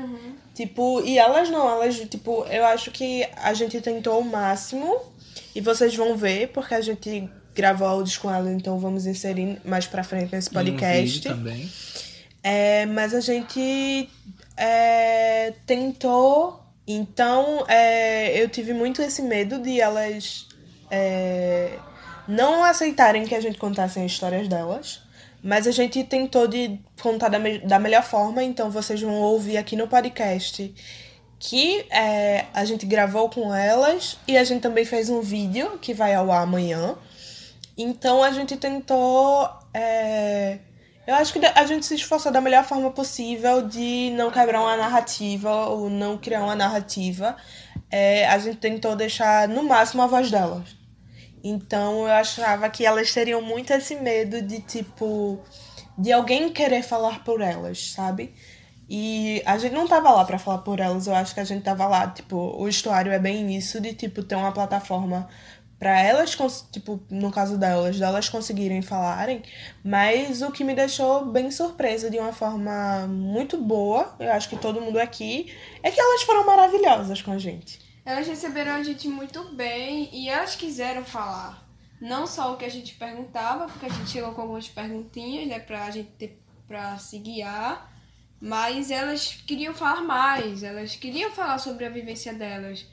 Tipo, 0.54 1.02
e 1.06 1.18
elas 1.18 1.48
não, 1.48 1.66
elas, 1.66 1.98
tipo, 2.00 2.44
eu 2.50 2.66
acho 2.66 2.90
que 2.90 3.26
a 3.34 3.54
gente 3.54 3.80
tentou 3.80 4.20
o 4.20 4.24
máximo 4.24 4.94
e 5.54 5.60
vocês 5.62 5.96
vão 5.96 6.14
ver, 6.18 6.48
porque 6.48 6.74
a 6.74 6.82
gente 6.82 7.30
gravou 7.54 7.88
áudios 7.88 8.18
com 8.18 8.30
ela, 8.30 8.52
então 8.52 8.78
vamos 8.78 9.06
inserir 9.06 9.58
mais 9.64 9.86
pra 9.86 10.04
frente 10.04 10.32
nesse 10.32 10.48
E 10.48 10.50
um 10.50 10.54
podcast. 10.54 11.22
também. 11.22 11.72
É, 12.42 12.84
mas 12.84 13.14
a 13.14 13.20
gente 13.20 14.06
é, 14.54 15.54
tentou. 15.66 16.60
Então, 16.86 17.64
é, 17.68 18.38
eu 18.38 18.50
tive 18.50 18.74
muito 18.74 19.00
esse 19.00 19.22
medo 19.22 19.58
de 19.58 19.80
elas 19.80 20.46
é, 20.90 21.78
não 22.28 22.62
aceitarem 22.62 23.24
que 23.24 23.34
a 23.34 23.40
gente 23.40 23.56
contasse 23.56 23.98
as 23.98 24.12
histórias 24.12 24.46
delas. 24.46 25.08
Mas 25.42 25.66
a 25.66 25.70
gente 25.70 26.04
tentou 26.04 26.46
de 26.46 26.78
contar 27.00 27.28
da, 27.28 27.38
me- 27.38 27.58
da 27.60 27.78
melhor 27.78 28.02
forma, 28.02 28.42
então 28.42 28.70
vocês 28.70 29.00
vão 29.00 29.14
ouvir 29.14 29.56
aqui 29.56 29.74
no 29.76 29.88
podcast 29.88 30.74
que 31.38 31.86
é, 31.90 32.44
a 32.52 32.66
gente 32.66 32.84
gravou 32.84 33.30
com 33.30 33.54
elas 33.54 34.18
e 34.28 34.36
a 34.36 34.44
gente 34.44 34.60
também 34.60 34.84
fez 34.84 35.08
um 35.08 35.22
vídeo 35.22 35.78
que 35.80 35.94
vai 35.94 36.14
ao 36.14 36.30
ar 36.30 36.42
amanhã. 36.42 36.94
Então 37.78 38.22
a 38.22 38.30
gente 38.30 38.56
tentou. 38.58 39.48
é, 39.72 40.58
eu 41.06 41.14
acho 41.14 41.32
que 41.32 41.40
a 41.44 41.64
gente 41.64 41.86
se 41.86 41.94
esforçou 41.94 42.30
da 42.30 42.42
melhor 42.42 42.62
forma 42.64 42.90
possível 42.90 43.62
de 43.66 44.10
não 44.14 44.30
quebrar 44.30 44.60
uma 44.60 44.76
narrativa 44.76 45.50
ou 45.68 45.88
não 45.88 46.18
criar 46.18 46.44
uma 46.44 46.54
narrativa. 46.54 47.34
É, 47.90 48.28
a 48.28 48.38
gente 48.38 48.58
tentou 48.58 48.94
deixar 48.94 49.48
no 49.48 49.62
máximo 49.62 50.02
a 50.02 50.06
voz 50.06 50.30
delas. 50.30 50.79
Então 51.42 52.06
eu 52.06 52.12
achava 52.12 52.68
que 52.68 52.84
elas 52.84 53.12
teriam 53.12 53.40
muito 53.42 53.72
esse 53.72 53.96
medo 53.96 54.42
de 54.42 54.60
tipo. 54.60 55.40
de 55.98 56.12
alguém 56.12 56.52
querer 56.52 56.82
falar 56.82 57.24
por 57.24 57.40
elas, 57.40 57.92
sabe? 57.92 58.34
E 58.88 59.42
a 59.46 59.56
gente 59.56 59.72
não 59.72 59.86
tava 59.86 60.10
lá 60.10 60.24
pra 60.24 60.38
falar 60.38 60.58
por 60.58 60.80
elas, 60.80 61.06
eu 61.06 61.14
acho 61.14 61.32
que 61.32 61.40
a 61.40 61.44
gente 61.44 61.62
tava 61.62 61.86
lá, 61.86 62.08
tipo, 62.08 62.36
o 62.36 62.68
estuário 62.68 63.12
é 63.12 63.18
bem 63.20 63.56
isso 63.56 63.80
de 63.80 63.94
tipo 63.94 64.22
ter 64.22 64.34
uma 64.34 64.50
plataforma 64.50 65.28
pra 65.78 65.98
elas, 66.02 66.36
tipo, 66.72 67.00
no 67.08 67.30
caso 67.30 67.56
delas, 67.56 67.98
delas 67.98 68.28
conseguirem 68.28 68.82
falarem, 68.82 69.42
mas 69.82 70.42
o 70.42 70.50
que 70.50 70.64
me 70.64 70.74
deixou 70.74 71.24
bem 71.24 71.50
surpresa 71.50 72.10
de 72.10 72.18
uma 72.18 72.32
forma 72.32 73.06
muito 73.06 73.56
boa, 73.56 74.14
eu 74.18 74.30
acho 74.32 74.48
que 74.48 74.56
todo 74.56 74.80
mundo 74.80 74.98
aqui, 74.98 75.54
é 75.82 75.90
que 75.90 76.00
elas 76.00 76.22
foram 76.22 76.44
maravilhosas 76.44 77.22
com 77.22 77.32
a 77.32 77.38
gente. 77.38 77.89
Elas 78.04 78.26
receberam 78.26 78.72
a 78.72 78.82
gente 78.82 79.08
muito 79.08 79.44
bem 79.54 80.08
e 80.12 80.28
elas 80.28 80.56
quiseram 80.56 81.04
falar. 81.04 81.66
Não 82.00 82.26
só 82.26 82.52
o 82.54 82.56
que 82.56 82.64
a 82.64 82.70
gente 82.70 82.94
perguntava, 82.94 83.66
porque 83.66 83.86
a 83.86 83.90
gente 83.90 84.10
chegou 84.10 84.32
com 84.32 84.40
algumas 84.40 84.68
perguntinhas, 84.68 85.46
né, 85.46 85.58
pra 85.58 85.90
gente 85.90 86.08
ter, 86.18 86.42
pra 86.66 86.96
se 86.98 87.18
guiar. 87.18 87.90
Mas 88.40 88.90
elas 88.90 89.34
queriam 89.46 89.74
falar 89.74 90.00
mais, 90.00 90.62
elas 90.62 90.96
queriam 90.96 91.30
falar 91.30 91.58
sobre 91.58 91.84
a 91.84 91.90
vivência 91.90 92.32
delas, 92.32 92.86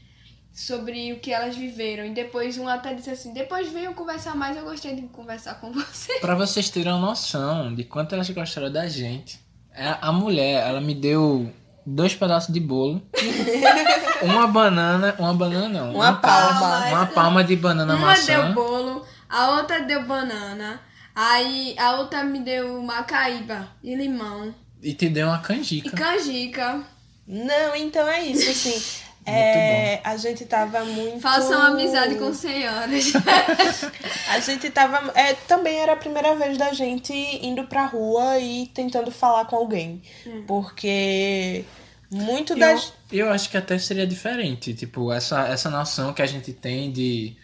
sobre 0.53 1.13
o 1.13 1.19
que 1.21 1.31
elas 1.31 1.55
viveram. 1.55 2.05
E 2.05 2.09
depois 2.13 2.57
um 2.57 2.67
até 2.67 2.93
disse 2.93 3.09
assim, 3.11 3.33
depois 3.33 3.71
venham 3.71 3.93
conversar 3.93 4.35
mais, 4.35 4.57
eu 4.57 4.65
gostei 4.65 4.93
de 4.93 5.03
conversar 5.03 5.55
com 5.61 5.71
você. 5.71 6.19
Pra 6.19 6.35
vocês 6.35 6.69
terem 6.69 6.91
uma 6.91 6.99
noção 6.99 7.73
de 7.73 7.85
quanto 7.85 8.13
elas 8.13 8.29
gostaram 8.29 8.69
da 8.69 8.89
gente. 8.89 9.39
é, 9.71 9.95
A 10.01 10.11
mulher, 10.11 10.67
ela 10.67 10.81
me 10.81 10.93
deu 10.93 11.49
dois 11.88 12.13
pedaços 12.13 12.53
de 12.53 12.60
bolo, 12.60 13.01
uma 14.22 14.46
banana, 14.48 15.15
uma 15.17 15.34
banana 15.34 15.70
não, 15.70 15.94
Uma 15.96 16.13
palma. 16.15 16.88
uma 16.88 17.06
palma 17.06 17.44
de 17.44 17.56
banana 17.56 17.96
Uma 17.96 18.08
maçã. 18.08 18.44
deu 18.46 18.53
bolo, 18.53 19.06
a 19.29 19.51
outra 19.51 19.79
deu 19.82 20.03
banana, 20.06 20.82
aí 21.15 21.75
a 21.79 21.94
outra 22.00 22.24
me 22.24 22.39
deu 22.41 22.82
macaíba 22.84 23.67
e 23.84 23.96
limão. 23.96 24.53
E 24.84 24.94
te 24.94 25.10
deu 25.10 25.27
uma 25.27 25.38
E 25.38 25.41
canjica. 25.41 25.91
canjica. 25.91 26.82
Não, 27.27 27.75
então 27.75 28.08
é 28.08 28.22
isso, 28.22 28.50
assim. 28.50 29.06
É, 29.27 30.01
a 30.03 30.15
gente 30.17 30.46
tava 30.46 30.86
muito. 30.86 31.19
Façam 31.19 31.62
amizade 31.62 32.15
com 32.15 32.34
senhoras. 32.34 33.13
A 34.29 34.39
gente 34.39 34.69
tava. 34.69 35.12
É, 35.15 35.34
também 35.34 35.77
era 35.79 35.93
a 35.93 35.98
primeira 35.98 36.36
vez 36.36 36.57
da 36.57 36.74
gente 36.74 37.13
indo 37.13 37.63
pra 37.65 37.86
rua 37.86 38.39
e 38.39 38.67
tentando 38.67 39.12
falar 39.12 39.46
com 39.46 39.55
alguém. 39.55 40.01
Porque 40.46 41.65
muito 42.10 42.53
Eu, 42.53 42.60
das. 42.60 42.93
eu 43.12 43.29
acho 43.29 43.50
que 43.50 43.57
até 43.57 43.77
seria 43.77 44.07
diferente, 44.07 44.74
tipo, 44.74 45.12
essa, 45.12 45.48
essa 45.48 45.69
noção 45.69 46.13
que 46.13 46.22
a 46.22 46.25
gente 46.25 46.53
tem 46.53 46.91
de, 46.91 47.36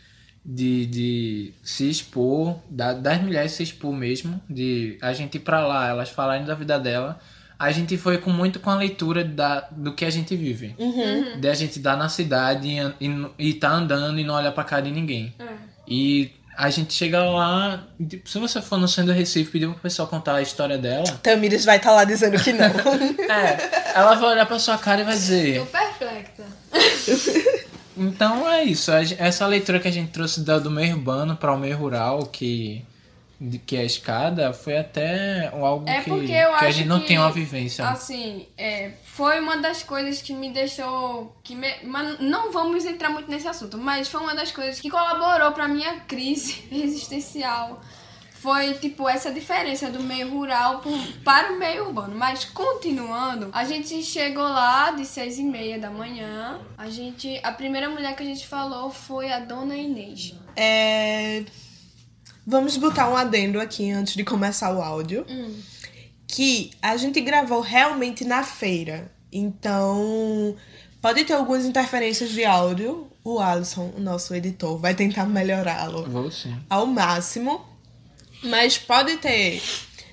de, 0.46 0.86
de 0.86 1.54
se 1.62 1.90
expor, 1.90 2.58
da, 2.70 2.94
das 2.94 3.22
mulheres 3.22 3.52
se 3.52 3.64
expor 3.64 3.94
mesmo, 3.94 4.42
de 4.50 4.98
a 5.02 5.14
gente 5.14 5.36
ir 5.36 5.42
pra 5.42 5.66
lá, 5.66 5.90
elas 5.90 6.10
falarem 6.10 6.46
da 6.46 6.56
vida 6.56 6.80
dela. 6.80 7.20
A 7.64 7.72
gente 7.72 7.98
foi 7.98 8.18
com 8.18 8.30
muito 8.30 8.60
com 8.60 8.70
a 8.70 8.76
leitura 8.76 9.24
da, 9.24 9.68
do 9.72 9.94
que 9.94 10.04
a 10.04 10.10
gente 10.10 10.36
vive. 10.36 10.76
Uhum. 10.78 11.40
De 11.40 11.48
a 11.48 11.54
gente 11.54 11.80
dar 11.80 11.96
na 11.96 12.10
cidade 12.10 12.68
e, 12.68 13.08
e, 13.08 13.50
e 13.50 13.54
tá 13.54 13.70
andando 13.72 14.20
e 14.20 14.24
não 14.24 14.36
olhar 14.36 14.52
pra 14.52 14.64
cara 14.64 14.82
de 14.82 14.92
ninguém. 14.92 15.34
E 15.88 16.32
a 16.58 16.70
gente 16.70 16.94
chega 16.94 17.24
lá, 17.24 17.84
tipo, 18.10 18.30
se 18.30 18.38
você 18.38 18.62
for 18.62 18.78
no 18.78 18.88
centro 18.88 19.14
do 19.14 19.18
Recife 19.18 19.50
pedir 19.50 19.68
pro 19.68 19.76
pessoal 19.80 20.08
contar 20.08 20.36
a 20.36 20.42
história 20.42 20.78
dela, 20.78 21.06
Tamires 21.24 21.66
vai 21.66 21.78
estar 21.78 21.92
lá 21.94 22.04
dizendo 22.04 22.38
que 22.42 22.52
não. 22.54 22.66
é, 23.34 23.94
ela 23.96 24.14
vai 24.16 24.32
olhar 24.32 24.46
pra 24.46 24.60
sua 24.60 24.78
cara 24.78 25.02
e 25.02 25.04
vai 25.06 25.14
dizer. 25.16 25.60
Tô 25.60 25.66
perplexa. 25.66 26.44
Então 27.96 28.50
é 28.50 28.64
isso. 28.64 28.92
Essa 28.92 29.46
leitura 29.48 29.80
que 29.80 29.88
a 29.88 29.92
gente 29.92 30.12
trouxe 30.12 30.42
da- 30.42 30.60
do 30.60 30.70
meio 30.72 30.96
urbano 30.96 31.36
para 31.36 31.54
o 31.54 31.58
meio 31.58 31.78
rural, 31.78 32.26
que, 32.26 32.84
que 33.66 33.76
é 33.76 33.82
a 33.82 33.84
escada, 33.86 34.54
foi 34.54 34.78
até 34.78 35.48
algo 35.48 35.88
É 35.90 36.02
que, 36.02 36.10
porque 36.10 36.32
eu 36.32 36.56
que 36.58 36.66
a 36.66 36.72
gente 36.72 36.88
não 36.88 37.00
que, 37.02 37.08
tem 37.08 37.18
uma 37.18 37.32
vivência. 37.32 37.88
Assim, 37.90 38.48
é, 38.58 38.92
foi 39.06 39.40
uma 39.40 39.58
das 39.58 39.84
coisas 39.84 40.22
que 40.22 40.34
me 40.34 40.50
deixou. 40.52 41.36
Que 41.44 41.56
me, 41.56 41.68
mas 41.84 42.20
não 42.20 42.52
vamos 42.52 42.86
entrar 42.86 43.10
muito 43.10 43.30
nesse 43.30 43.48
assunto, 43.48 43.78
mas 43.78 44.08
foi 44.08 44.22
uma 44.22 44.34
das 44.36 44.52
coisas 44.52 44.80
que 44.80 44.90
colaborou 44.90 45.52
pra 45.52 45.68
minha 45.68 46.00
crise 46.02 46.64
existencial. 46.72 47.82
Foi, 48.32 48.74
tipo, 48.74 49.08
essa 49.08 49.32
diferença 49.32 49.90
do 49.90 50.04
meio 50.04 50.30
rural 50.30 50.80
pro- 50.80 50.92
para 51.24 51.54
o 51.54 51.58
meio 51.58 51.86
urbano. 51.88 52.14
Mas, 52.14 52.44
continuando, 52.44 53.50
a 53.54 53.64
gente 53.64 54.04
chegou 54.04 54.44
lá 54.44 54.92
de 54.92 55.06
seis 55.06 55.40
e 55.40 55.44
meia 55.46 55.80
da 55.80 55.90
manhã. 55.90 56.60
A 56.78 56.90
gente... 56.90 57.40
A 57.42 57.54
primeira 57.54 57.88
mulher 57.90 58.14
que 58.18 58.22
a 58.22 58.26
gente 58.26 58.46
falou 58.46 58.90
foi 58.90 59.32
a 59.32 59.40
Dona 59.40 59.78
Inês. 59.78 60.36
É, 60.58 61.46
Vamos 62.46 62.76
botar 62.78 63.10
um 63.10 63.16
adendo 63.16 63.60
aqui 63.60 63.90
antes 63.92 64.16
de 64.16 64.24
começar 64.24 64.74
o 64.76 64.82
áudio. 64.82 65.26
Que 66.28 66.72
a 66.82 66.98
gente 66.98 67.22
gravou 67.22 67.62
realmente 67.62 68.26
na 68.26 68.44
feira. 68.44 69.12
Então, 69.32 70.56
pode 71.02 71.24
ter 71.26 71.34
algumas 71.34 71.66
interferências 71.66 72.32
de 72.32 72.44
áudio. 72.44 73.08
O 73.24 73.40
Alisson, 73.40 73.94
o 73.96 74.00
nosso 74.02 74.36
editor, 74.36 74.78
vai 74.78 74.94
tentar 74.94 75.26
melhorá-lo 75.26 76.04
Vou 76.10 76.30
sim. 76.30 76.54
ao 76.70 76.86
máximo. 76.86 77.64
Mas 78.44 78.78
pode 78.78 79.16
ter 79.18 79.62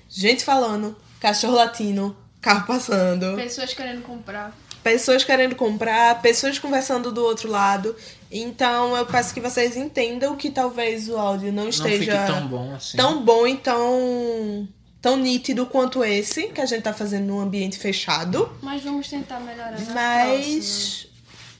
gente 0.07 0.43
falando, 0.45 0.95
cachorro 1.19 1.55
latino, 1.55 2.15
carro 2.39 2.65
passando, 2.65 3.35
Pessoas 3.35 3.73
querendo 3.73 4.01
comprar. 4.03 4.55
pessoas 4.81 5.23
querendo 5.25 5.55
comprar, 5.55 6.21
pessoas 6.21 6.57
conversando 6.57 7.11
do 7.11 7.21
outro 7.25 7.49
lado. 7.49 7.93
Então 8.31 8.95
eu 8.95 9.05
peço 9.05 9.33
que 9.33 9.41
vocês 9.41 9.75
entendam 9.75 10.35
que 10.37 10.49
talvez 10.49 11.09
o 11.09 11.17
áudio 11.17 11.51
não 11.51 11.63
Não 11.63 11.69
esteja 11.69 12.11
fique 12.21 12.27
tão 12.33 12.47
bom 12.47 12.73
assim. 12.73 12.95
tão 12.97 13.23
bom 13.25 13.45
e 13.45 13.57
tão, 13.57 14.67
tão 15.01 15.17
nítido 15.17 15.65
quanto 15.65 16.03
esse 16.03 16.47
que 16.47 16.61
a 16.61 16.65
gente 16.65 16.83
tá 16.83 16.93
fazendo 16.93 17.25
num 17.25 17.39
ambiente 17.41 17.77
fechado. 17.77 18.49
Mas 18.61 18.83
vamos 18.83 19.09
tentar 19.09 19.39
melhorar 19.41 19.71
na 19.71 19.77
próxima. 19.77 19.93
Mas 19.95 21.07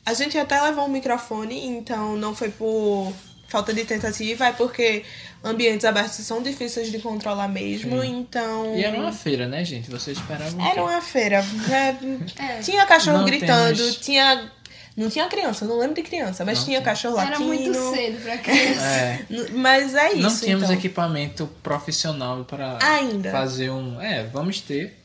a 0.06 0.14
gente 0.14 0.38
até 0.38 0.62
levou 0.62 0.86
um 0.86 0.90
microfone, 0.90 1.68
então 1.68 2.16
não 2.16 2.34
foi 2.34 2.50
por 2.50 3.12
falta 3.50 3.74
de 3.74 3.84
tentativa, 3.84 4.46
é 4.48 4.54
porque 4.54 5.04
ambientes 5.44 5.84
abertos 5.84 6.26
são 6.26 6.42
difíceis 6.42 6.90
de 6.90 7.00
controlar 7.00 7.50
mesmo, 7.50 8.02
então. 8.02 8.74
E 8.78 8.84
era 8.86 8.98
uma 8.98 9.12
feira, 9.12 9.46
né, 9.46 9.66
gente? 9.66 9.92
Vocês 9.92 10.18
esperavam 10.18 10.62
Era 10.66 10.76
que- 10.76 10.80
uma 10.80 11.02
feira. 11.02 11.44
É, 11.70 11.96
É. 12.42 12.60
Tinha 12.62 12.86
cachorro 12.86 13.18
Não 13.18 13.26
gritando, 13.26 13.76
temos- 13.76 13.96
tinha. 13.98 14.50
Não 14.96 15.10
tinha 15.10 15.26
criança, 15.28 15.64
não 15.66 15.78
lembro 15.80 15.96
de 15.96 16.04
criança, 16.04 16.44
mas 16.44 16.60
Não 16.60 16.66
tinha 16.66 16.78
tem. 16.80 16.86
cachorro 16.86 17.18
Era 17.18 17.30
latino. 17.32 17.48
muito 17.48 17.74
cedo 17.74 18.22
pra 18.22 18.38
criança. 18.40 18.82
É. 18.86 19.26
Mas 19.54 19.96
é 19.96 20.10
isso. 20.14 20.22
Não 20.22 20.38
tínhamos 20.40 20.64
então. 20.66 20.76
equipamento 20.76 21.48
profissional 21.64 22.44
para 22.44 22.78
Ainda. 22.82 23.32
fazer 23.32 23.70
um. 23.72 24.00
É, 24.02 24.24
vamos 24.26 24.60
ter, 24.60 24.98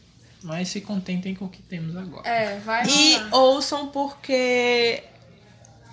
mas 0.43 0.69
se 0.69 0.81
contentem 0.81 1.35
com 1.35 1.45
o 1.45 1.49
que 1.49 1.63
temos 1.63 1.97
agora. 1.97 2.29
É, 2.29 2.59
vai 2.59 2.85
E 2.87 3.15
rolar. 3.17 3.29
ouçam 3.35 3.87
porque 3.89 5.03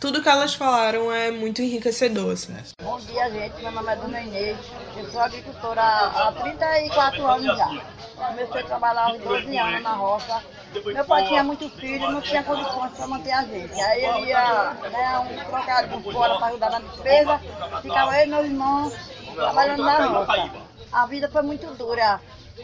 tudo 0.04 0.22
que 0.22 0.28
elas 0.28 0.54
falaram 0.54 1.10
é 1.14 1.32
muito 1.32 1.62
enriquecedor, 1.62 2.34
assim. 2.34 2.54
Bom 2.82 3.00
dia, 3.00 3.32
gente. 3.32 3.62
Meu 3.62 3.72
nome 3.72 3.90
é 3.90 3.96
Dona 3.96 4.20
Inês. 4.20 4.58
Eu 4.98 5.10
sou 5.10 5.22
agricultora 5.22 5.82
há 5.82 6.30
34 6.42 7.26
anos 7.26 7.58
já. 7.58 7.86
Comecei 8.14 8.62
a 8.62 8.66
trabalhar 8.66 9.06
aos 9.06 9.22
12 9.22 9.58
anos 9.58 9.82
na 9.82 9.94
roça. 9.94 10.44
Meu 10.84 11.06
pai 11.06 11.26
tinha 11.26 11.42
muito 11.42 11.70
filho 11.70 12.04
e 12.04 12.12
não 12.12 12.20
tinha 12.20 12.44
condições 12.44 12.92
para 12.92 13.08
manter 13.08 13.32
a 13.32 13.44
gente. 13.44 13.80
Aí 13.80 14.04
ele 14.04 14.26
ia 14.28 14.74
né, 14.92 15.20
um 15.20 15.46
trocado 15.46 16.02
por 16.02 16.12
fora 16.12 16.36
para 16.38 16.48
ajudar 16.48 16.72
na 16.72 16.80
despesa. 16.80 17.40
Ficava 17.82 18.18
eu 18.18 18.26
e 18.26 18.30
meu 18.30 18.44
irmão 18.44 18.92
trabalhando 19.34 19.84
na 19.84 20.06
roça. 20.06 20.52
A 20.92 21.06
vida 21.06 21.30
foi 21.30 21.44
muito 21.44 21.66
dura. 21.76 22.20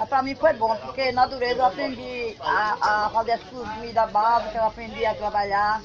Para 0.09 0.21
mim 0.21 0.35
foi 0.35 0.51
bom, 0.53 0.75
porque 0.75 1.13
na 1.13 1.25
dureza 1.25 1.61
eu 1.61 1.65
aprendi 1.65 2.35
a, 2.41 3.05
a 3.05 3.09
fazer 3.11 3.31
as 3.31 3.43
comidas 3.43 4.11
básicas, 4.11 4.55
eu 4.55 4.65
aprendi 4.65 5.05
a 5.05 5.15
trabalhar. 5.15 5.81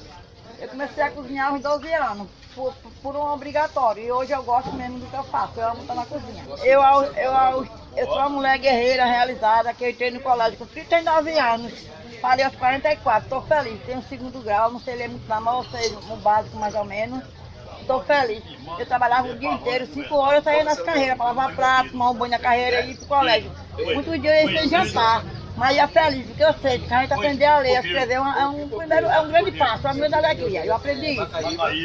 Eu 0.59 0.69
comecei 0.69 1.03
a 1.03 1.11
cozinhar 1.11 1.51
aos 1.51 1.61
12 1.61 1.93
anos, 1.93 2.27
por, 2.55 2.73
por 3.01 3.15
um 3.15 3.33
obrigatório. 3.33 4.03
E 4.03 4.11
hoje 4.11 4.31
eu 4.31 4.43
gosto 4.43 4.71
mesmo 4.73 4.99
do 4.99 5.05
que 5.07 5.15
eu 5.15 5.23
faço, 5.25 5.59
eu 5.59 5.69
amo 5.69 5.81
estar 5.81 5.95
na 5.95 6.05
cozinha. 6.05 6.43
Eu, 6.63 6.81
eu, 6.81 7.03
eu, 7.13 7.67
eu 7.97 8.05
sou 8.05 8.17
uma 8.17 8.29
mulher 8.29 8.57
guerreira, 8.57 9.05
realizada, 9.05 9.73
que 9.73 9.83
eu 9.83 9.89
entrei 9.89 10.11
no 10.11 10.21
colégio 10.21 10.57
com 10.57 10.65
39 10.65 11.37
anos. 11.37 11.73
Parei 12.21 12.45
aos 12.45 12.55
44, 12.55 13.23
estou 13.23 13.41
feliz. 13.41 13.81
Tenho 13.85 14.01
segundo 14.03 14.41
grau, 14.41 14.71
não 14.71 14.79
sei 14.79 14.95
ler 14.95 15.09
muito 15.09 15.27
na 15.27 15.39
mão, 15.41 15.63
sei 15.65 15.93
o 16.09 16.15
básico 16.17 16.57
mais 16.57 16.73
ou 16.73 16.85
menos. 16.85 17.21
Estou 17.81 18.01
feliz. 18.03 18.43
Eu 18.79 18.85
trabalhava 18.85 19.27
o 19.27 19.37
dia 19.37 19.51
inteiro, 19.51 19.85
5 19.85 20.15
horas 20.15 20.37
eu 20.37 20.43
saía 20.43 20.63
nas 20.63 20.81
carreiras, 20.81 21.17
para 21.17 21.27
lavar 21.27 21.55
prato, 21.55 21.91
tomar 21.91 22.09
um 22.11 22.15
banho 22.15 22.31
na 22.31 22.39
carreira 22.39 22.81
e 22.81 22.91
ir 22.91 22.95
para 22.95 23.05
o 23.05 23.07
colégio. 23.07 23.51
Muitos 23.77 24.21
dias 24.21 24.43
eu 24.43 24.49
ia 24.49 24.59
sem 24.59 24.69
jantar. 24.69 25.23
Mas 25.55 25.77
é 25.77 25.87
feliz, 25.87 26.25
porque 26.27 26.43
eu 26.43 26.53
sei 26.55 26.79
que 26.79 26.93
a 26.93 27.01
gente 27.01 27.13
aprender 27.13 27.45
a 27.45 27.59
ler, 27.59 27.77
a 27.77 27.79
escrever 27.79 28.15
é 28.15 28.47
um, 28.47 28.67
primeiro, 28.67 29.07
é 29.07 29.21
um 29.21 29.27
grande 29.29 29.51
passo, 29.53 29.87
é 29.87 29.91
uma 29.91 29.95
grande 29.95 30.15
alegria. 30.15 30.65
Eu 30.65 30.75
aprendi 30.75 31.11
isso. 31.13 31.27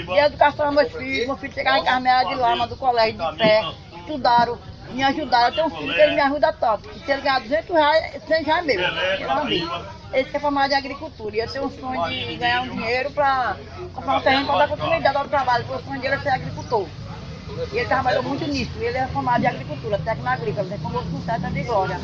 E 0.09 0.19
a 0.19 0.27
educação 0.27 0.67
dos 0.67 0.75
meus 0.75 0.93
filhos, 0.93 1.27
meu 1.27 1.37
filho 1.37 1.53
chegava 1.53 1.79
em 1.79 1.85
Carmela 1.85 2.29
de 2.29 2.35
Lama, 2.35 2.67
do 2.67 2.77
colégio 2.77 3.17
de 3.19 3.39
pé, 3.39 3.65
estudaram, 3.97 4.59
me 4.91 5.03
ajudaram. 5.05 5.49
Eu 5.49 5.55
tenho 5.55 5.67
um 5.67 5.71
filho 5.71 5.95
que 5.95 6.01
ele 6.01 6.15
me 6.17 6.21
ajuda 6.21 6.53
top. 6.53 6.89
Se 7.05 7.13
ele 7.13 7.23
ganhar 7.23 7.41
200 7.41 7.71
reais, 7.77 8.23
100 8.27 8.43
reais 8.43 8.61
é 8.61 8.67
meu. 8.67 8.81
Ele 10.13 10.25
quer 10.29 10.41
formar 10.41 10.69
de 10.69 10.75
agricultura. 10.75 11.37
E 11.37 11.39
eu 11.39 11.49
tenho 11.49 11.65
um 11.67 11.71
sonho 11.71 12.09
de 12.09 12.37
ganhar 12.37 12.63
um 12.63 12.69
dinheiro 12.71 13.11
para 13.13 13.57
comprar 13.95 14.17
um 14.17 14.21
terreno 14.21 14.47
para 14.47 14.59
dar 14.59 14.69
continuidade 14.69 15.17
ao 15.17 15.29
trabalho, 15.29 15.65
porque 15.65 15.83
o 15.83 15.87
sonho 15.87 16.01
dele 16.01 16.15
é 16.17 16.19
ser 16.19 16.31
agricultor. 16.31 16.89
E 17.73 17.79
ele 17.79 17.87
trabalhou 17.87 18.23
muito 18.23 18.47
nisso. 18.47 18.71
Ele 18.79 18.97
é 18.97 19.07
formado 19.09 19.41
de 19.41 19.47
agricultura, 19.47 19.99
técnico 19.99 20.29
agrícola, 20.29 20.67
ele 20.67 20.79
formou 20.79 21.03
com 21.03 21.21
seta 21.23 21.51
de 21.51 21.63
glória. 21.63 22.01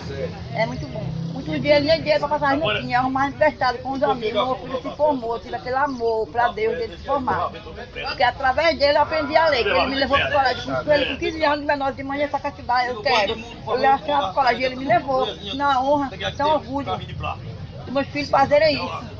É 0.54 0.66
muito 0.66 0.86
bom. 0.88 1.04
Muitos 1.32 1.60
dias 1.60 1.76
ele 1.76 1.86
nem 1.86 1.98
dinheiro 1.98 2.20
para 2.20 2.38
passar 2.38 2.56
não 2.56 2.80
tinha, 2.80 2.98
arrumar 2.98 3.28
emprestado 3.28 3.78
com 3.78 3.92
os 3.92 4.02
amigos. 4.02 4.32
Meu 4.32 4.56
filho 4.56 4.82
se 4.82 4.96
formou, 4.96 5.38
tive 5.38 5.54
aquele 5.54 5.76
amor 5.76 6.26
para 6.28 6.48
Deus 6.48 6.78
dele 6.78 6.96
se 6.96 7.04
formar. 7.04 7.50
Porque 7.50 8.22
através 8.22 8.78
dele 8.78 8.98
eu 8.98 9.02
aprendi 9.02 9.36
a 9.36 9.48
ler, 9.48 9.64
que 9.64 9.70
ele 9.70 9.86
me 9.86 9.94
levou 9.96 10.18
para 10.18 10.28
o 10.28 10.32
colégio. 10.32 10.84
Com 10.84 10.92
ele 10.92 11.06
com 11.06 11.16
15 11.16 11.44
anos 11.44 11.60
de 11.60 11.66
menor 11.66 11.92
de 11.92 12.02
manhã, 12.02 12.25
essa 12.25 12.40
castidade, 12.40 12.88
eu 12.88 13.02
quero. 13.02 13.38
Eu 13.66 13.75
levo 13.75 14.04
para 14.04 14.30
o 14.30 14.34
colégio, 14.34 14.64
ele 14.66 14.76
me 14.76 14.84
levou. 14.84 15.26
Na 15.54 15.82
honra, 15.82 16.10
tão 16.36 16.54
orgulho. 16.54 17.00
E 17.86 17.90
meus 17.90 18.06
filhos 18.08 18.30
fazerem 18.30 18.75
isso. 18.76 19.16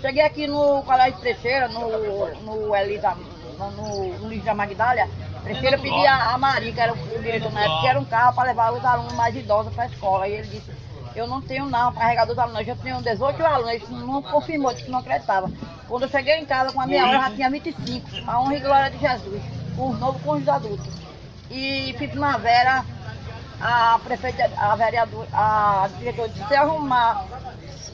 Cheguei 0.00 0.22
aqui 0.22 0.46
no 0.46 0.82
Colégio 0.82 1.20
Trecheira, 1.20 1.68
no, 1.68 2.34
no 2.42 2.74
Elisa, 2.74 3.16
no, 3.58 3.70
no 3.70 4.16
Luiz 4.26 4.42
da 4.42 4.54
Magdália, 4.54 5.08
Prefiro 5.42 5.80
pedir 5.80 6.06
a, 6.06 6.34
a 6.34 6.38
Maria, 6.38 6.72
que 6.72 6.80
era 6.80 6.92
o 6.92 6.96
diretor 6.96 7.52
na 7.52 7.62
época, 7.62 7.80
que 7.80 7.86
era 7.88 8.00
um 8.00 8.04
carro 8.04 8.34
para 8.34 8.48
levar 8.48 8.72
os 8.72 8.84
alunos 8.84 9.12
mais 9.14 9.34
idosos 9.34 9.72
para 9.74 9.84
a 9.84 9.86
escola. 9.86 10.28
E 10.28 10.32
ele 10.32 10.46
disse, 10.48 10.70
eu 11.14 11.26
não 11.26 11.40
tenho 11.40 11.66
não, 11.66 11.92
carregador 11.92 12.34
dos 12.34 12.38
alunos, 12.38 12.60
eu 12.60 12.66
já 12.66 12.76
tenho 12.76 13.02
18 13.02 13.44
alunos, 13.44 13.72
ele 13.72 13.84
não 13.90 14.22
confirmou, 14.22 14.72
disse 14.72 14.84
que 14.84 14.90
não 14.90 15.00
acreditava. 15.00 15.50
Quando 15.88 16.04
eu 16.04 16.08
cheguei 16.08 16.36
em 16.36 16.46
casa 16.46 16.72
com 16.72 16.80
a 16.80 16.86
minha 16.86 17.04
hora, 17.04 17.20
já 17.20 17.30
tinha 17.30 17.50
25, 17.50 18.08
a 18.26 18.40
honra 18.40 18.56
e 18.56 18.60
glória 18.60 18.90
de 18.90 18.98
Jesus, 18.98 19.42
com 19.76 19.90
os 19.90 19.98
novos 19.98 20.22
com 20.22 20.32
os 20.32 20.48
adultos. 20.48 20.92
E 21.50 21.94
primavera, 21.94 22.84
a 23.60 23.98
prefeita, 24.04 24.50
a 24.56 24.76
vereadora, 24.76 25.28
a 25.32 25.88
diretora 25.98 26.28
disse, 26.28 26.54
arrumar, 26.54 27.24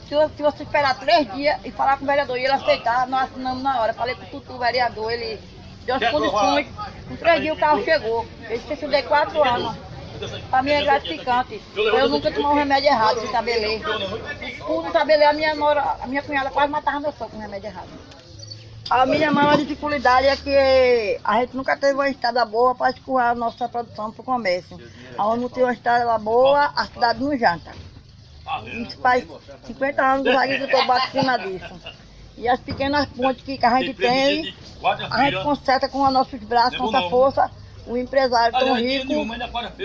se, 0.07 0.15
se 0.35 0.43
você 0.43 0.63
esperar 0.63 0.97
três 0.99 1.33
dias 1.33 1.59
e 1.65 1.71
falar 1.71 1.97
com 1.97 2.03
o 2.03 2.07
vereador 2.07 2.37
e 2.37 2.43
ele 2.43 2.53
aceitar, 2.53 3.07
nós 3.07 3.23
assinamos 3.23 3.63
na 3.63 3.81
hora. 3.81 3.93
Falei 3.93 4.13
com 4.15 4.23
o 4.23 4.27
tutu, 4.27 4.53
o 4.53 4.59
vereador, 4.59 5.11
ele 5.11 5.39
deu 5.87 5.95
as 5.95 6.11
condições. 6.11 6.67
Dias 7.41 7.57
o 7.57 7.59
carro 7.59 7.83
chegou. 7.83 8.25
Eu 8.43 8.49
disse 8.49 8.67
que 8.67 8.73
estudei 8.73 9.01
quatro 9.03 9.43
anos. 9.43 9.75
Para 10.49 10.63
mim 10.63 10.71
é 10.71 10.81
gratificante. 10.83 11.61
Eu 11.75 12.09
nunca 12.09 12.31
tomei 12.31 12.51
um 12.51 12.55
remédio 12.55 12.89
errado 12.89 13.21
de 13.21 13.31
tabelê. 13.31 13.79
Por 14.65 14.91
tabelê, 14.91 15.25
a 15.25 15.33
minha, 15.33 15.55
nora, 15.55 15.97
a 16.01 16.07
minha 16.07 16.21
cunhada 16.21 16.49
quase 16.49 16.71
matava 16.71 16.99
meu 16.99 17.13
soco 17.13 17.31
com 17.31 17.39
remédio 17.39 17.67
errado. 17.67 17.89
A 18.89 19.05
minha 19.05 19.31
maior 19.31 19.57
dificuldade 19.57 20.27
é 20.27 20.35
que 20.37 21.19
a 21.23 21.41
gente 21.41 21.55
nunca 21.55 21.75
teve 21.75 21.93
uma 21.93 22.09
estrada 22.09 22.45
boa 22.45 22.73
para 22.73 22.91
escoar 22.91 23.31
a 23.31 23.35
nossa 23.35 23.67
produção 23.67 24.11
para 24.11 24.21
o 24.21 24.25
comércio. 24.25 24.79
Aonde 25.17 25.41
não 25.41 25.49
tem 25.49 25.63
uma 25.63 25.73
estrada 25.73 26.17
boa, 26.17 26.71
a 26.75 26.85
cidade 26.85 27.21
não 27.21 27.37
janta. 27.37 27.71
Isso 28.65 28.97
faz 28.99 29.25
50 29.65 30.01
anos 30.01 30.23
que 30.23 30.33
o 30.33 30.39
agricultor 30.39 30.87
bate 30.87 31.07
em 31.07 31.19
cima 31.19 31.37
disso. 31.37 32.06
E 32.37 32.47
as 32.47 32.59
pequenas 32.59 33.07
pontes 33.07 33.43
que 33.43 33.65
a 33.65 33.79
gente 33.79 33.95
tem, 33.95 34.53
a 35.09 35.29
gente 35.29 35.43
conserta 35.43 35.89
com 35.89 36.03
os 36.03 36.13
nossos 36.13 36.39
braços, 36.41 36.77
com 36.77 36.91
nossa 36.91 37.09
força. 37.09 37.51
O 37.87 37.95
empresário 37.95 38.57
tão 38.59 38.75
rico, 38.75 39.13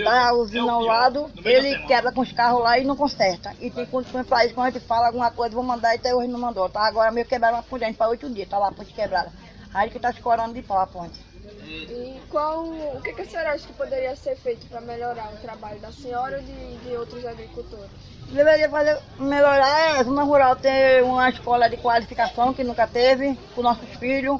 tá 0.03 0.33
usina 0.33 0.73
ao 0.73 0.81
lado, 0.81 1.31
ele 1.45 1.79
quebra 1.87 2.11
com 2.11 2.19
os 2.19 2.33
carros 2.33 2.61
lá 2.61 2.77
e 2.77 2.83
não 2.83 2.97
conserta. 2.97 3.55
E 3.61 3.71
tem 3.71 3.85
condições 3.85 4.27
para 4.27 4.45
isso, 4.45 4.53
quando 4.53 4.67
a 4.67 4.71
gente 4.71 4.85
fala 4.85 5.07
alguma 5.07 5.31
coisa, 5.31 5.55
vou 5.55 5.63
mandar 5.63 5.93
e 5.93 5.97
até 5.97 6.13
hoje 6.13 6.27
não 6.27 6.37
mandou. 6.37 6.67
Tá 6.67 6.81
agora 6.81 7.11
meio 7.11 7.25
quebraram 7.25 7.55
uma 7.55 7.63
ponte, 7.63 7.85
a 7.85 7.87
gente 7.87 7.95
para 7.95 8.09
oito 8.09 8.29
dias, 8.29 8.49
tá 8.49 8.57
lá 8.57 8.67
a 8.67 8.71
ponte 8.73 8.93
quebrada. 8.93 9.31
Aí 9.73 9.89
que 9.89 9.99
tá 9.99 10.09
escorando 10.09 10.53
de 10.53 10.61
pau 10.61 10.79
a 10.79 10.85
ponte. 10.85 11.17
E 11.65 12.21
qual, 12.29 12.65
o 12.65 13.01
que, 13.01 13.13
que 13.13 13.21
a 13.21 13.25
senhora 13.25 13.51
acha 13.53 13.67
que 13.67 13.73
poderia 13.73 14.15
ser 14.15 14.35
feito 14.35 14.65
para 14.67 14.81
melhorar 14.81 15.31
o 15.33 15.37
trabalho 15.37 15.79
da 15.79 15.91
senhora 15.91 16.37
ou 16.37 16.43
de, 16.43 16.77
de 16.77 16.95
outros 16.95 17.25
agricultores? 17.25 17.89
Deveria 18.29 18.69
fazer, 18.69 18.99
melhorar 19.19 19.99
a 19.99 20.03
zona 20.03 20.23
rural 20.23 20.55
ter 20.55 21.03
uma 21.03 21.29
escola 21.29 21.69
de 21.69 21.77
qualificação 21.77 22.53
que 22.53 22.63
nunca 22.63 22.87
teve 22.87 23.37
com 23.55 23.61
nossos 23.61 23.87
filhos. 23.95 24.39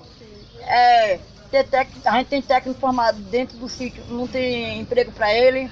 É, 0.62 1.19
ter 1.51 1.65
técnico, 1.65 2.07
a 2.07 2.13
gente 2.13 2.27
tem 2.27 2.41
técnico 2.41 2.79
formado 2.79 3.19
dentro 3.19 3.57
do 3.57 3.69
sítio, 3.69 4.03
não 4.09 4.27
tem 4.27 4.79
emprego 4.79 5.12
para 5.12 5.33
ele. 5.33 5.69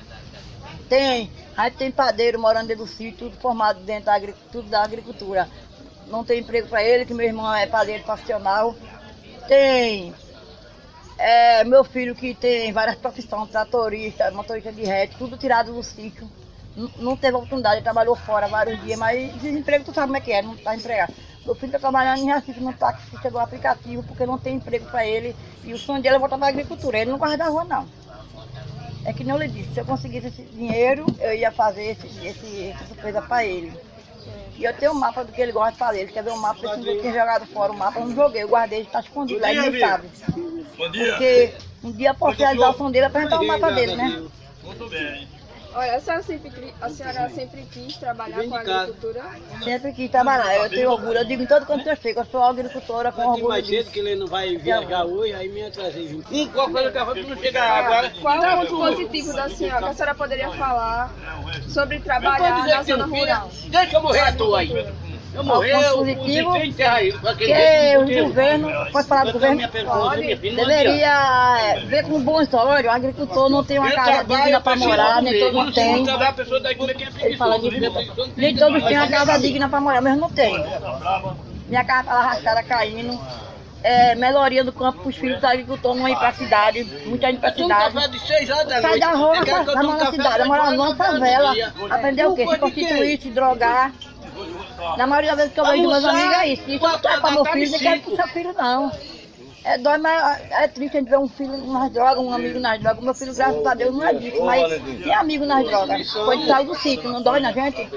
Tem, 0.88 1.32
a 1.58 1.66
gente 1.66 1.78
tem 1.78 1.92
padeiro 1.92 2.40
morando 2.40 2.68
dentro 2.68 2.86
do 2.86 2.92
sítio, 2.92 3.30
tudo 3.30 3.42
formado 3.42 3.80
dentro 3.82 4.06
da, 4.06 4.20
tudo 4.52 4.70
da 4.70 4.84
agricultura. 4.84 5.50
Não 6.08 6.24
tem 6.24 6.40
emprego 6.42 6.68
para 6.68 6.84
ele, 6.84 7.06
que 7.06 7.14
meu 7.14 7.26
irmão 7.26 7.54
é 7.54 7.66
padeiro 7.66 8.04
profissional. 8.04 8.76
Tem 9.48 10.14
é, 11.22 11.64
meu 11.64 11.84
filho 11.84 12.16
que 12.16 12.34
tem 12.34 12.72
várias 12.72 12.98
profissões, 12.98 13.50
tratorista, 13.50 14.30
motorista 14.32 14.72
de 14.72 14.84
rete, 14.84 15.16
tudo 15.18 15.38
tirado 15.38 15.74
do 15.74 15.84
sítio 15.84 16.28
não 16.98 17.18
teve 17.18 17.36
oportunidade, 17.36 17.76
ele 17.76 17.84
trabalhou 17.84 18.16
fora 18.16 18.48
vários 18.48 18.82
dias, 18.82 18.98
mas 18.98 19.34
desemprego 19.42 19.84
tu 19.84 19.94
sabe 19.94 20.08
como 20.08 20.18
é 20.18 20.22
que 20.22 20.32
é, 20.32 20.42
não 20.42 20.54
está 20.54 20.76
empregado. 20.76 21.14
Meu 21.46 21.56
filho 21.56 21.68
está 21.68 21.80
trabalhando 21.80 22.20
em 22.20 22.32
Recife 22.32 22.60
no 22.60 22.74
taxista 22.74 23.30
do 23.30 23.40
aplicativo 23.40 24.04
porque 24.04 24.26
não 24.26 24.38
tem 24.38 24.56
emprego 24.56 24.86
para 24.86 25.06
ele 25.06 25.36
e 25.64 25.74
o 25.74 25.78
sonho 25.78 26.02
dele 26.02 26.16
é 26.16 26.20
voltar 26.20 26.38
para 26.38 26.48
agricultura, 26.48 27.00
ele 27.00 27.12
não 27.12 27.18
guarda 27.18 27.38
da 27.38 27.50
rua 27.50 27.66
não. 27.66 27.88
É 29.04 29.12
que 29.12 29.28
eu 29.28 29.38
lhe 29.38 29.48
disse, 29.48 29.74
se 29.74 29.80
eu 29.80 29.86
conseguisse 29.86 30.28
esse 30.28 30.44
dinheiro, 30.44 31.06
eu 31.20 31.34
ia 31.34 31.52
fazer 31.52 31.84
esse, 31.84 32.08
esse, 32.26 32.70
essa 32.70 32.96
coisa 32.96 33.22
para 33.22 33.44
ele. 33.44 33.74
E 34.62 34.64
eu 34.64 34.74
tenho 34.76 34.92
um 34.92 35.00
mapa 35.00 35.24
do 35.24 35.32
que 35.32 35.42
ele 35.42 35.52
gosta 35.52 35.72
de 35.72 35.78
fazer. 35.80 36.02
Ele 36.02 36.12
quer 36.12 36.24
ver 36.24 36.30
o 36.30 36.36
um 36.36 36.40
mapa, 36.40 36.64
esse 36.64 36.82
dia 36.82 36.94
eu 36.94 37.02
tinha 37.02 37.14
jogado 37.14 37.48
fora 37.48 37.72
o 37.72 37.76
mapa, 37.76 38.00
eu 38.00 38.06
não 38.06 38.16
joguei, 38.16 38.44
eu 38.44 38.48
guardei, 38.48 38.82
está 38.82 39.00
escondido, 39.00 39.44
aí 39.44 39.58
ele 39.58 39.80
sabe. 39.80 40.08
Porque 40.76 41.56
um 41.84 41.92
dia 41.92 42.14
posso 42.14 42.38
realizar 42.38 42.70
o 42.70 42.74
som 42.78 42.92
dele, 42.92 43.06
apresentar 43.06 43.40
o 43.42 43.48
mapa 43.48 43.72
dele, 43.72 43.96
né? 43.96 44.24
Muito 44.64 44.88
bem. 44.88 45.28
Olha, 45.74 45.96
a 45.96 46.00
senhora 46.02 46.24
sempre, 46.24 46.74
a 46.82 46.90
senhora 46.90 47.30
sempre 47.30 47.66
quis 47.72 47.98
trabalhar 47.98 48.44
com 48.46 48.56
a 48.56 48.60
agricultura? 48.60 49.24
Sempre 49.64 49.94
quis 49.94 50.12
trabalhar, 50.12 50.58
eu 50.58 50.70
tenho 50.70 50.92
orgulho, 50.92 51.18
eu 51.18 51.26
digo 51.26 51.44
em 51.44 51.46
todo 51.46 51.66
canto 51.66 51.84
que 51.84 51.90
eu 51.90 51.96
chego, 51.96 52.20
eu 52.20 52.26
sou 52.26 52.44
agricultora 52.44 53.12
com 53.12 53.22
orgulho 53.22 53.48
mais 53.48 53.66
cedo 53.66 53.90
que 53.90 54.00
ele 54.00 54.16
não 54.16 54.28
vai 54.28 54.58
viajar 54.58 55.06
hoje, 55.06 55.34
aí 55.34 55.48
me 55.50 55.72
trazer 55.72 56.08
junto. 56.08 56.34
Hum, 56.34 56.50
qual 56.50 56.70
foi 56.70 56.88
o 56.88 56.92
que 56.92 57.24
não 57.24 57.38
chegar 57.38 57.86
agora? 57.86 58.10
Qual 58.22 58.44
é 58.44 58.56
o 58.56 58.68
ponto 58.68 58.78
positivo 58.78 59.34
da 59.34 59.50
senhora, 59.50 59.86
que 59.86 59.90
a 59.92 59.94
senhora 59.94 60.16
poderia 60.16 60.52
falar 60.52 61.16
sobre 61.70 62.00
trabalhar 62.02 62.68
na 62.68 62.84
zona 62.84 63.06
rural? 63.06 63.50
Deixa 63.70 63.96
eu 63.96 64.02
morrer 64.02 64.20
à 64.20 64.34
toa 64.34 64.60
aí. 64.60 65.11
Eu 65.34 65.44
morri, 65.46 65.72
positivo, 65.94 66.52
que 68.06 68.22
o 68.22 68.26
governo, 68.26 68.70
pode 68.92 69.08
falar 69.08 69.24
do 69.26 69.34
governo, 69.34 69.62
pode, 69.86 70.36
deveria 70.36 71.58
é, 71.62 71.80
ver 71.86 72.04
com 72.04 72.22
bons 72.22 72.54
olhos, 72.54 72.86
o 72.86 72.90
agricultor 72.90 73.50
não 73.50 73.64
tem 73.64 73.80
uma 73.80 73.92
casa 73.92 74.24
digna 74.26 74.60
para 74.62 74.76
morar, 74.76 75.22
nem 75.22 75.40
todo 75.40 75.54
mundo 75.54 75.72
tem. 75.74 76.06
Ele 77.22 77.38
fala 77.38 77.58
de 77.60 77.70
nem 78.36 78.56
todos 78.58 78.84
têm 78.84 78.98
uma 78.98 79.08
casa 79.08 79.40
digna 79.40 79.70
para 79.70 79.80
morar, 79.80 80.02
mas 80.02 80.18
não 80.18 80.30
tem. 80.30 80.54
Minha 81.68 81.84
casa 81.86 82.02
está 82.02 82.14
arrastada 82.14 82.64
caindo. 82.64 83.18
É, 83.84 84.14
melhoria 84.14 84.64
do 84.64 84.72
campo 84.72 85.00
para 85.00 85.10
os 85.10 85.16
filhos 85.16 85.42
do 85.42 85.48
agricultor 85.48 85.96
não 85.96 86.08
ir 86.08 86.16
para 86.16 86.28
a 86.28 86.34
cidade, 86.34 86.84
muita 87.08 87.26
gente 87.28 87.40
para 87.40 87.50
a 87.50 87.54
cidade. 87.56 87.96
Sai 88.80 89.00
da 89.00 89.12
rua, 89.14 89.44
da 89.44 89.82
mão 89.82 89.98
da 89.98 90.12
cidade, 90.12 90.44
morar 90.48 90.72
numa 90.72 90.96
favela, 90.96 91.56
aprender 91.90 92.26
o 92.28 92.36
quê? 92.36 92.46
Se 92.48 92.60
constituir, 92.60 93.22
se 93.22 93.30
drogar. 93.32 93.92
Na 94.98 95.08
maioria 95.08 95.32
das 95.32 95.38
vezes 95.40 95.54
que 95.54 95.60
eu 95.60 95.66
vejo 95.66 95.88
meus 95.88 96.06
amigos 96.06 96.36
é 96.38 96.48
isso. 96.48 96.70
Isso 96.70 96.84
não 96.84 96.94
é 96.94 96.98
para 97.20 97.32
meu 97.32 97.46
filho, 97.46 97.72
não 97.72 97.80
quero 97.80 98.02
para 98.02 98.14
o 98.14 98.16
seu 98.16 98.28
filho 98.28 98.54
não. 98.54 98.92
É 99.64 99.78
dói, 99.78 100.00
mas 100.00 100.42
é 100.50 100.68
triste 100.68 100.98
a 100.98 101.00
gente 101.00 101.10
ver 101.10 101.20
um 101.20 101.28
filho 101.28 101.56
nas 101.56 101.92
drogas, 101.92 102.18
um 102.18 102.34
amigo 102.34 102.60
nas 102.60 102.80
drogas. 102.80 103.04
Meu 103.04 103.14
filho, 103.14 103.36
graças 103.36 103.64
a 103.66 103.74
Deus, 103.76 103.96
não 103.96 104.04
é 104.08 104.14
disso, 104.16 104.44
mas 104.44 104.82
tem 105.04 105.14
amigo 105.14 105.46
nas 105.46 105.64
drogas. 105.66 106.12
Quando 106.14 106.48
sai 106.48 106.66
do 106.66 106.76
sítio, 106.76 107.10
não 107.12 107.22
dói 107.22 107.40
na 107.40 107.52
gente? 107.52 107.88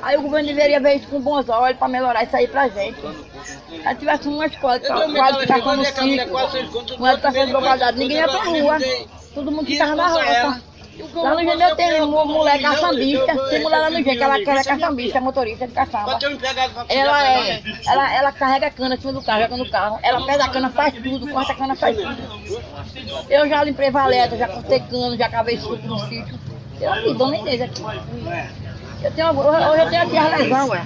Aí 0.00 0.16
o 0.16 0.22
governo 0.22 0.48
deveria 0.48 0.80
ver 0.80 0.94
isso 0.96 1.08
com 1.08 1.20
bons 1.20 1.48
olhos 1.48 1.78
para 1.78 1.88
melhorar 1.88 2.24
isso 2.24 2.34
aí 2.34 2.48
pra 2.48 2.68
gente. 2.68 2.98
Se 3.00 3.94
tivesse 3.96 4.28
uma 4.28 4.46
escola 4.46 4.78
que 4.80 4.86
quase 4.88 5.40
ficar 5.40 5.76
no 5.76 5.84
sítio, 5.84 6.96
com 6.96 7.06
educação 7.06 7.46
de 7.46 7.52
qualidade, 7.52 7.98
ninguém 7.98 8.16
ia 8.16 8.28
pra 8.28 8.42
rua. 8.42 8.78
Todo 9.34 9.52
mundo 9.52 9.66
ficava 9.66 9.94
na 9.94 10.08
roça. 10.08 10.62
Lá 11.14 11.34
no 11.34 11.40
Gênero 11.40 11.76
tem 11.76 12.02
uma 12.02 12.24
mulher 12.24 12.60
caçambista, 12.60 13.48
tem 13.48 13.62
mulher 13.62 13.78
lá 13.78 13.90
no 13.90 13.96
Gênero, 13.96 14.16
que 14.16 14.22
ela, 14.22 14.38
ela 14.38 14.60
é 14.60 14.64
caçambista, 14.64 15.20
motorista 15.20 15.66
de 15.66 15.72
caçamba. 15.72 16.18
Ela, 16.88 17.28
é, 17.28 17.62
ela, 17.86 18.14
ela 18.14 18.32
carrega 18.32 18.66
a 18.66 18.70
cana 18.70 18.94
em 18.94 19.00
cima 19.00 19.12
do 19.14 19.22
carro, 19.22 19.42
joga 19.42 19.56
no 19.56 19.70
carro. 19.70 19.98
Ela 20.02 20.26
pega 20.26 20.44
a 20.44 20.48
cana, 20.48 20.70
faz 20.70 20.94
tudo, 20.94 21.28
corta 21.32 21.52
a 21.52 21.54
cana, 21.54 21.74
faz 21.76 21.96
tudo. 21.96 22.62
Eu 23.30 23.48
já 23.48 23.64
limpei 23.64 23.90
valeta, 23.90 24.36
já 24.36 24.48
cortei 24.48 24.80
cano, 24.80 25.16
já 25.16 25.28
cavei 25.28 25.58
suco 25.58 25.86
no 25.86 25.98
sítio. 26.00 26.38
Eu 26.80 26.92
aqui, 26.92 27.14
dona 27.14 27.36
Inês 27.36 27.62
aqui. 27.62 27.82
Eu 29.02 29.10
tenho, 29.12 29.30
hoje 29.30 29.80
eu 29.82 29.90
tenho 29.90 30.02
aqui 30.02 30.18
as 30.18 30.38
lesões, 30.38 30.68
ué. 30.68 30.82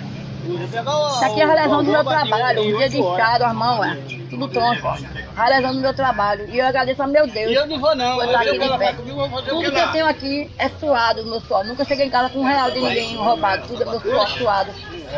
Isso 0.46 1.24
aqui 1.24 1.40
é 1.40 1.44
a 1.44 1.54
lesão 1.54 1.82
do 1.82 1.90
meu 1.90 2.04
trabalho, 2.04 2.62
o 2.62 2.78
dia 2.78 2.88
de 2.88 3.00
inchado, 3.00 3.44
as 3.44 3.52
mãos, 3.54 3.80
ué. 3.80 3.98
Tudo 4.30 4.48
tronco, 4.48 4.86
ó. 4.86 4.96
A 5.36 5.48
lesão 5.48 5.74
do 5.74 5.80
meu 5.80 5.92
trabalho. 5.92 6.48
E 6.48 6.58
eu 6.58 6.66
agradeço 6.66 7.02
a 7.02 7.06
meu 7.06 7.26
Deus. 7.26 7.52
Eu 7.52 7.66
não 7.66 7.78
vou 7.78 7.94
não, 7.94 8.22
eu 8.22 8.36
aqui 8.36 8.50
que 8.50 8.62
ela 8.62 8.72
de 8.72 8.78
pé. 8.78 8.84
vai 8.84 8.94
comigo, 8.94 9.20
eu 9.20 9.28
vou 9.28 9.38
fazer 9.38 9.52
o 9.52 9.54
Tudo 9.54 9.64
que 9.64 9.70
que 9.70 9.78
eu 9.78 9.92
tenho 9.92 10.06
aqui 10.06 10.50
é 10.58 10.68
suado 10.68 11.22
do 11.22 11.30
meu 11.30 11.40
suor. 11.40 11.64
Nunca 11.64 11.84
cheguei 11.84 12.06
em 12.06 12.10
casa 12.10 12.30
com 12.30 12.40
um 12.40 12.44
real 12.44 12.70
de 12.70 12.80
ninguém 12.80 13.16
roubado. 13.16 13.68
Tudo 13.68 13.82
é 13.82 13.84
meu 13.86 14.00
suor 14.00 14.28
suado. 14.28 14.70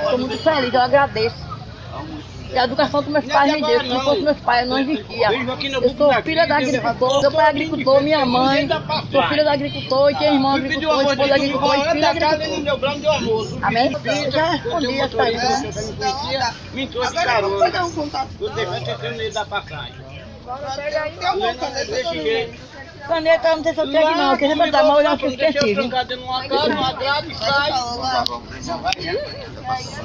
Estou 0.03 0.19
muito 0.19 0.39
feliz, 0.39 0.75
eu 0.75 0.81
agradeço. 0.81 1.49
E 2.51 2.59
a 2.59 2.65
educação 2.65 3.03
que 3.03 3.11
meus 3.11 3.27
pais 3.27 3.53
me 3.53 3.61
deu, 3.61 3.81
se 3.81 3.89
não 3.89 4.01
fosse 4.01 4.23
meus 4.23 4.41
pais, 4.41 4.63
eu 4.63 4.69
não 4.71 4.79
existia. 4.79 5.29
Eu 5.83 5.95
sou 5.95 6.23
filha 6.23 6.47
da 6.47 6.57
agricultor, 6.57 7.21
meu 7.21 7.31
pai 7.31 7.45
é 7.45 7.49
agricultor, 7.51 8.01
minha 8.01 8.25
mãe, 8.25 8.67
sou 9.13 9.23
filha 9.25 9.45
da 9.45 9.53
agricultor, 9.53 10.11
e 10.11 10.15
tenho 10.15 10.35
irmão 10.35 10.57
agricultor, 10.57 11.01
esposa 11.03 11.35
agricultor 11.35 11.77
e 11.77 11.91
filha 11.91 12.15
da 12.15 12.29
agricultor. 12.31 13.59
Amém? 13.63 13.93
Eu 13.93 14.31
já 14.31 14.51
respondi 14.53 14.99
essa 14.99 15.17
pergunta. 15.17 15.73
que 16.71 16.77
me 16.77 16.87
trouxe 16.87 17.15
carona. 17.15 17.71
Tentando 17.71 19.05
ele 19.05 19.31
dar 19.31 19.45
pra 19.45 19.61
cá. 19.61 19.83
Desse 19.83 19.97
jeito. 19.99 20.08
Caneta, 23.07 23.49
eu 23.49 23.57
não 23.57 23.65
sei 23.65 23.75
se 23.75 23.81
eu 23.81 23.91
tenho 23.91 24.07
aqui 24.07 24.19
não, 24.19 24.37
trancar 25.75 26.07
dentro 26.07 26.25
de 26.25 26.31
uma 26.31 26.93
grade, 26.93 27.35
sai. 27.35 27.71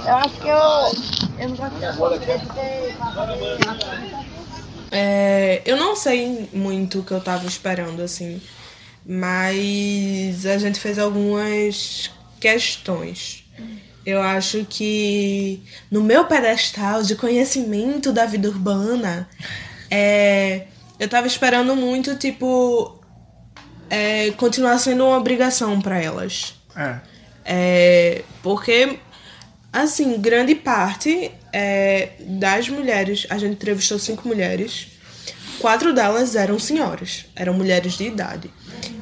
Eu 0.06 0.16
acho 0.16 0.36
que 0.40 0.48
eu... 0.48 0.58
Eu 1.40 1.50
não 1.50 1.56
gosto 1.56 1.80
É, 4.92 5.62
eu 5.66 5.76
não 5.76 5.96
sei 5.96 6.50
muito 6.54 7.00
o 7.00 7.04
que 7.04 7.12
eu 7.12 7.22
tava 7.22 7.46
esperando, 7.46 8.02
assim. 8.02 8.42
Mas 9.06 10.46
a 10.46 10.58
gente 10.58 10.80
fez 10.80 10.98
algumas 10.98 12.12
questões. 12.40 13.44
Eu 14.06 14.22
acho 14.22 14.66
que 14.70 15.62
no 15.90 16.02
meu 16.02 16.26
pedestal 16.26 17.04
de 17.04 17.16
conhecimento 17.16 18.12
da 18.12 18.26
vida 18.26 18.50
urbana, 18.50 19.28
é, 19.96 20.66
eu 21.00 21.08
tava 21.08 21.28
esperando 21.28 21.76
muito, 21.76 22.16
tipo, 22.16 23.00
é, 23.92 24.32
continuar 24.32 24.80
sendo 24.80 25.06
uma 25.06 25.18
obrigação 25.18 25.80
para 25.80 26.02
elas. 26.02 26.56
É. 26.76 26.96
É, 27.46 28.24
porque, 28.42 28.98
assim, 29.72 30.20
grande 30.20 30.56
parte 30.56 31.30
é, 31.52 32.10
das 32.22 32.70
mulheres, 32.70 33.28
a 33.30 33.38
gente 33.38 33.54
entrevistou 33.54 34.00
cinco 34.00 34.28
mulheres, 34.28 34.88
quatro 35.60 35.94
delas 35.94 36.36
eram 36.36 36.58
senhoras, 36.58 37.26
eram 37.36 37.54
mulheres 37.54 37.94
de 37.94 38.06
idade. 38.06 38.50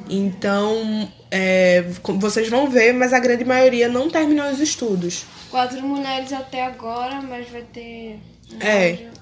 Então, 0.10 1.10
é, 1.32 1.86
vocês 2.20 2.50
vão 2.50 2.70
ver, 2.70 2.92
mas 2.94 3.14
a 3.14 3.20
grande 3.20 3.46
maioria 3.46 3.88
não 3.88 4.10
terminou 4.10 4.50
os 4.52 4.60
estudos. 4.60 5.24
Quatro 5.50 5.82
mulheres 5.82 6.34
até 6.34 6.66
agora, 6.66 7.22
mas 7.22 7.48
vai 7.50 7.62
ter 7.62 8.20
um 8.52 8.58
É. 8.60 8.90
áudio 8.90 9.21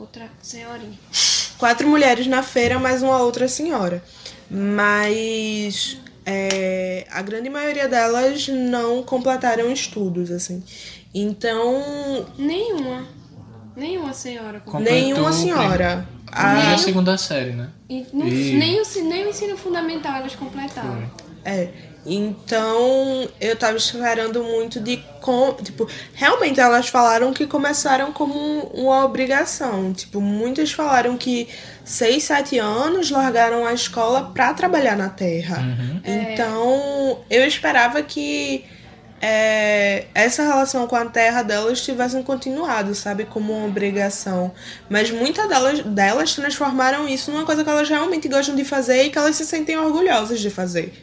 outra 0.00 0.28
senhorinha. 0.42 0.98
Quatro 1.58 1.86
mulheres 1.88 2.26
na 2.26 2.42
feira, 2.42 2.78
mais 2.78 3.02
uma 3.02 3.18
outra 3.22 3.46
senhora. 3.48 4.02
Mas 4.50 5.98
é, 6.26 7.06
a 7.10 7.22
grande 7.22 7.48
maioria 7.50 7.88
delas 7.88 8.48
não 8.48 9.02
completaram 9.02 9.70
estudos, 9.72 10.30
assim. 10.30 10.62
Então, 11.14 12.26
Nenhuma. 12.38 13.06
Nenhuma 13.76 14.12
senhora. 14.12 14.60
com- 14.60 14.72
Completou 14.72 15.00
nenhuma 15.00 15.32
senhora. 15.32 16.06
Primeira 16.30 16.70
e 16.70 16.74
A, 16.74 16.78
segunda 16.78 17.16
série, 17.18 17.52
né? 17.52 17.68
E 17.88 18.06
não- 18.12 18.26
E- 18.28 18.54
nem, 18.56 18.80
o, 18.80 18.84
nem 19.04 19.26
o 19.26 19.30
ensino 19.30 19.56
fundamental 19.56 20.16
elas 20.16 20.34
completaram. 20.34 21.10
É. 21.44 21.68
Então, 22.04 23.28
eu 23.40 23.54
tava 23.56 23.76
esperando 23.76 24.42
muito 24.42 24.80
de 24.80 24.96
com, 25.20 25.52
tipo, 25.62 25.86
realmente 26.14 26.58
elas 26.58 26.88
falaram 26.88 27.32
que 27.32 27.46
começaram 27.46 28.10
como 28.12 28.34
uma 28.74 29.04
obrigação. 29.04 29.92
Tipo, 29.92 30.20
muitas 30.20 30.72
falaram 30.72 31.16
que 31.16 31.48
seis, 31.84 32.24
sete 32.24 32.58
anos 32.58 33.10
largaram 33.10 33.66
a 33.66 33.74
escola 33.74 34.30
pra 34.32 34.54
trabalhar 34.54 34.96
na 34.96 35.10
terra. 35.10 35.58
Então, 36.04 37.18
eu 37.28 37.46
esperava 37.46 38.02
que 38.02 38.64
é, 39.20 40.06
essa 40.14 40.42
relação 40.42 40.86
com 40.86 40.96
a 40.96 41.04
terra 41.04 41.42
delas 41.42 41.82
tivessem 41.82 42.22
continuado, 42.22 42.94
sabe, 42.94 43.26
como 43.26 43.52
uma 43.52 43.66
obrigação. 43.66 44.50
Mas 44.88 45.10
muitas 45.10 45.46
delas, 45.46 45.80
delas 45.80 46.34
transformaram 46.34 47.06
isso 47.06 47.30
numa 47.30 47.44
coisa 47.44 47.62
que 47.62 47.68
elas 47.68 47.88
realmente 47.88 48.26
gostam 48.26 48.56
de 48.56 48.64
fazer 48.64 49.04
e 49.04 49.10
que 49.10 49.18
elas 49.18 49.36
se 49.36 49.44
sentem 49.44 49.76
orgulhosas 49.76 50.40
de 50.40 50.48
fazer. 50.48 50.94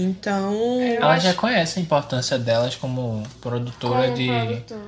Então, 0.00 0.80
Elas 0.80 1.22
já 1.24 1.34
conhecem 1.34 1.82
a 1.82 1.84
importância 1.84 2.38
delas 2.38 2.76
como 2.76 3.22
produtora 3.40 4.04
Como 4.04 4.14
de, 4.14 4.26
produtora. 4.28 4.80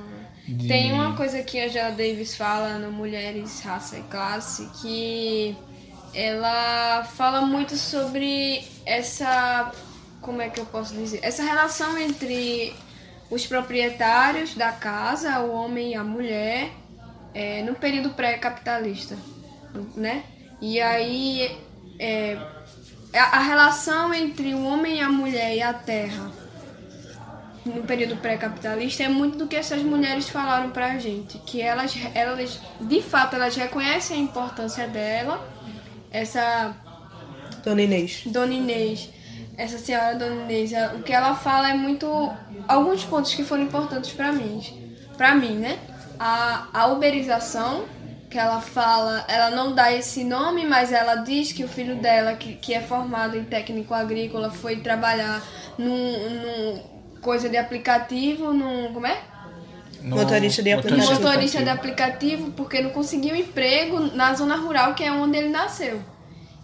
de- 0.47 0.67
Tem 0.67 0.93
uma 0.93 1.15
coisa 1.17 1.41
que 1.43 1.59
a 1.59 1.65
Angela 1.65 1.89
Davis 1.91 2.35
fala 2.35 2.77
no 2.77 2.91
Mulheres, 2.91 3.61
Raça 3.61 3.97
e 3.97 4.03
Classe 4.03 4.69
que 4.81 5.55
ela 6.13 7.03
fala 7.03 7.41
muito 7.41 7.75
sobre 7.77 8.63
essa. 8.85 9.71
Como 10.21 10.41
é 10.41 10.49
que 10.49 10.59
eu 10.59 10.65
posso 10.65 10.93
dizer? 10.93 11.19
Essa 11.23 11.41
relação 11.43 11.97
entre 11.97 12.73
os 13.29 13.45
proprietários 13.47 14.53
da 14.55 14.71
casa, 14.71 15.39
o 15.39 15.51
homem 15.51 15.91
e 15.91 15.95
a 15.95 16.03
mulher, 16.03 16.69
é, 17.33 17.63
no 17.63 17.73
período 17.75 18.11
pré-capitalista, 18.11 19.17
né? 19.95 20.23
E 20.61 20.79
aí 20.79 21.57
é, 21.99 22.37
a, 23.13 23.37
a 23.37 23.39
relação 23.39 24.13
entre 24.13 24.53
o 24.53 24.63
homem 24.63 24.97
e 24.97 25.01
a 25.01 25.09
mulher 25.09 25.55
e 25.55 25.61
a 25.61 25.73
terra 25.73 26.31
no 27.65 27.83
período 27.83 28.17
pré-capitalista 28.17 29.03
é 29.03 29.07
muito 29.09 29.37
do 29.37 29.47
que 29.47 29.55
essas 29.55 29.83
mulheres 29.83 30.27
falaram 30.29 30.71
pra 30.71 30.97
gente, 30.97 31.37
que 31.39 31.61
elas, 31.61 31.95
elas 32.15 32.59
de 32.79 33.01
fato 33.03 33.35
elas 33.35 33.55
reconhecem 33.55 34.17
a 34.17 34.19
importância 34.19 34.87
dela, 34.87 35.47
essa 36.09 36.75
Dona 37.63 37.83
Inês. 37.83 38.23
Dona 38.25 38.53
Inês, 38.53 39.09
essa 39.57 39.77
senhora 39.77 40.15
Dona 40.15 40.41
Inês, 40.43 40.73
ela- 40.73 40.95
o 40.95 41.03
que 41.03 41.13
ela 41.13 41.35
fala 41.35 41.69
é 41.69 41.73
muito 41.75 42.07
alguns 42.67 43.03
pontos 43.03 43.35
que 43.35 43.43
foram 43.43 43.63
importantes 43.63 44.09
pra 44.11 44.31
mim, 44.31 44.59
para 45.15 45.35
mim, 45.35 45.57
né? 45.57 45.77
A, 46.19 46.67
a 46.73 46.87
uberização 46.87 47.85
que 48.31 48.37
ela 48.39 48.61
fala, 48.61 49.25
ela 49.27 49.51
não 49.51 49.75
dá 49.75 49.91
esse 49.91 50.23
nome, 50.23 50.65
mas 50.65 50.91
ela 50.93 51.15
diz 51.17 51.51
que 51.51 51.63
o 51.65 51.67
filho 51.67 51.97
dela, 51.97 52.33
que, 52.33 52.55
que 52.55 52.73
é 52.73 52.79
formado 52.81 53.37
em 53.37 53.43
técnico 53.43 53.93
agrícola, 53.93 54.49
foi 54.49 54.77
trabalhar 54.77 55.43
num, 55.77 56.29
num 56.41 56.83
coisa 57.21 57.49
de 57.49 57.57
aplicativo, 57.57 58.53
num 58.53 58.93
como 58.93 59.05
é? 59.05 59.17
no- 60.01 60.15
Motorista 60.15 60.63
de 60.63 60.71
aplicativo. 60.71 61.01
motorista 61.01 61.27
motorista 61.29 61.63
de 61.63 61.69
aplicativo 61.69 62.51
porque 62.53 62.81
não 62.81 62.89
conseguiu 62.91 63.35
emprego 63.35 63.99
na 64.15 64.33
zona 64.33 64.55
rural, 64.55 64.95
que 64.95 65.03
é 65.03 65.11
onde 65.11 65.37
ele 65.37 65.49
nasceu. 65.49 66.01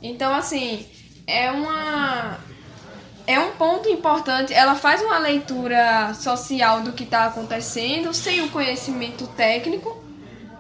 Então, 0.02 0.34
assim, 0.34 0.86
é 1.28 1.52
uma. 1.52 2.38
É 3.28 3.38
um 3.40 3.52
ponto 3.52 3.90
importante. 3.90 4.54
Ela 4.54 4.74
faz 4.76 5.02
uma 5.02 5.18
leitura 5.20 6.14
social 6.14 6.82
do 6.82 6.94
que 6.94 7.04
está 7.04 7.26
acontecendo, 7.26 8.14
sem 8.14 8.42
o 8.42 8.48
conhecimento 8.50 9.28
técnico. 9.28 10.02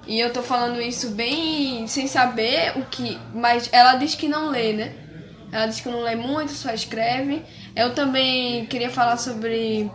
E 0.07 0.19
eu 0.19 0.31
tô 0.31 0.41
falando 0.41 0.81
isso 0.81 1.09
bem 1.09 1.85
sem 1.85 2.07
saber 2.07 2.77
o 2.77 2.85
que. 2.85 3.19
Mas 3.33 3.69
ela 3.73 3.95
diz 3.95 4.15
que 4.15 4.27
não 4.27 4.49
lê, 4.49 4.71
né? 4.71 4.93
Ela 5.51 5.65
diz 5.65 5.81
que 5.81 5.89
não 5.89 6.01
lê 6.01 6.15
muito, 6.15 6.53
só 6.53 6.71
escreve. 6.71 7.43
Eu 7.75 7.93
também 7.93 8.65
queria 8.67 8.89
falar 8.89 9.17
sobre 9.17 9.91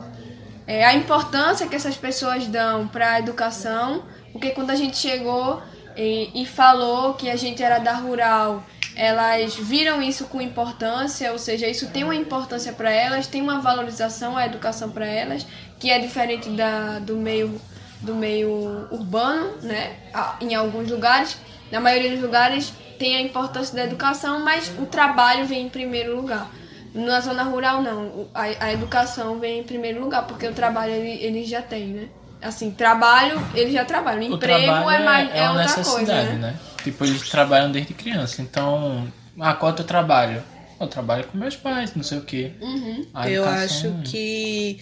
é, 0.67 0.85
a 0.85 0.95
importância 0.95 1.67
que 1.67 1.75
essas 1.75 1.97
pessoas 1.97 2.47
dão 2.47 2.87
para 2.89 3.13
a 3.13 3.19
educação, 3.19 4.05
porque 4.33 4.51
quando 4.51 4.71
a 4.71 4.77
gente 4.77 4.97
chegou 4.99 5.63
e, 5.97 6.43
e 6.43 6.47
falou 6.47 7.15
que 7.15 7.31
a 7.31 7.37
gente 7.37 7.63
era 7.63 7.79
da 7.79 7.95
rural, 7.95 8.63
elas 8.95 9.55
viram 9.55 10.03
isso 10.03 10.27
com 10.27 10.41
importância, 10.41 11.33
ou 11.33 11.39
seja, 11.39 11.67
isso 11.67 11.89
tem 11.89 12.05
uma 12.05 12.15
importância 12.15 12.73
para 12.73 12.91
elas, 12.91 13.27
tem 13.27 13.41
uma 13.41 13.61
valorização 13.61 14.37
a 14.37 14.45
educação 14.45 14.91
para 14.91 15.07
elas, 15.07 15.47
que 15.81 15.91
é 15.91 15.99
diferente 15.99 16.51
da, 16.51 16.99
do 16.99 17.17
meio 17.17 17.59
do 18.03 18.15
meio 18.15 18.87
urbano, 18.91 19.53
né, 19.63 19.97
em 20.41 20.55
alguns 20.55 20.91
lugares. 20.91 21.37
na 21.71 21.81
maioria 21.81 22.11
dos 22.11 22.21
lugares 22.21 22.73
tem 22.99 23.17
a 23.17 23.21
importância 23.23 23.75
da 23.75 23.85
educação, 23.85 24.41
mas 24.45 24.71
o 24.79 24.87
trabalho 24.87 25.47
vem 25.47 25.67
em 25.67 25.69
primeiro 25.69 26.15
lugar. 26.15 26.51
Na 26.95 27.21
zona 27.21 27.43
rural 27.43 27.81
não, 27.81 28.29
a, 28.35 28.43
a 28.67 28.73
educação 28.73 29.39
vem 29.39 29.61
em 29.61 29.63
primeiro 29.63 30.01
lugar, 30.01 30.27
porque 30.27 30.47
o 30.47 30.53
trabalho 30.53 30.93
ele, 30.93 31.25
ele 31.25 31.45
já 31.45 31.63
tem, 31.63 31.87
né? 31.87 32.09
Assim, 32.43 32.71
trabalho, 32.71 33.41
ele 33.55 33.71
já 33.71 33.85
trabalha. 33.85 34.19
O 34.29 34.33
O 34.33 34.35
emprego 34.35 34.65
trabalho 34.65 34.91
é, 34.91 35.05
mais, 35.05 35.31
é, 35.35 35.41
uma 35.43 35.49
outra 35.53 35.63
necessidade, 35.63 36.07
coisa, 36.07 36.23
né? 36.33 36.35
né? 36.39 36.57
Tipo, 36.83 37.05
eles 37.05 37.29
trabalham 37.31 37.71
desde 37.73 37.95
criança. 37.95 38.43
Então, 38.43 39.07
ah, 39.41 39.55
qual 39.55 39.71
é 39.71 39.73
o 39.73 39.77
teu 39.77 39.85
trabalho? 39.87 40.43
Eu 40.81 40.87
trabalho 40.89 41.25
com 41.25 41.39
meus 41.39 41.55
pais, 41.57 41.95
não 41.95 42.03
sei 42.03 42.19
o 42.19 42.23
quê. 42.23 42.53
Uhum. 42.61 43.07
Eu 43.25 43.45
educação- 43.45 43.65
acho 44.03 44.11
que 44.11 44.81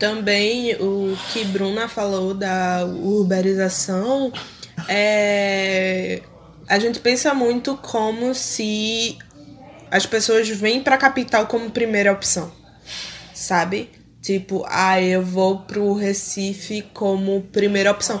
também 0.00 0.74
o 0.80 1.14
que 1.32 1.44
Bruna 1.44 1.86
falou 1.88 2.32
da 2.34 2.84
urbanização 2.86 4.32
é 4.88 6.22
a 6.66 6.78
gente 6.78 6.98
pensa 7.00 7.34
muito 7.34 7.76
como 7.76 8.34
se 8.34 9.18
as 9.90 10.06
pessoas 10.06 10.48
vêm 10.48 10.82
pra 10.82 10.96
capital 10.96 11.46
como 11.46 11.70
primeira 11.70 12.12
opção, 12.12 12.50
sabe? 13.34 13.90
Tipo, 14.22 14.64
ah, 14.68 15.00
eu 15.02 15.22
vou 15.22 15.58
pro 15.60 15.92
Recife 15.94 16.82
como 16.94 17.42
primeira 17.52 17.90
opção. 17.90 18.20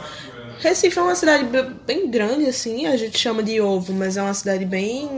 Recife 0.58 0.98
é 0.98 1.02
uma 1.02 1.14
cidade 1.14 1.44
be- 1.44 1.74
bem 1.86 2.10
grande, 2.10 2.46
assim, 2.46 2.86
a 2.86 2.96
gente 2.96 3.16
chama 3.18 3.42
de 3.42 3.60
ovo, 3.60 3.92
mas 3.92 4.16
é 4.16 4.22
uma 4.22 4.34
cidade 4.34 4.64
bem. 4.64 5.08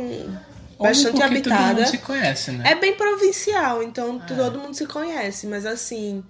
Bastante 0.79 1.13
porque 1.13 1.23
Todo 1.23 1.53
habitada. 1.53 1.75
mundo 1.81 1.89
se 1.89 1.99
conhece, 1.99 2.51
né? 2.53 2.65
É 2.71 2.75
bem 2.75 2.95
provincial, 2.95 3.83
então 3.83 4.19
todo 4.19 4.59
mundo 4.59 4.75
se 4.75 4.85
conhece, 4.87 5.47
mas 5.47 5.65
assim, 5.65 6.23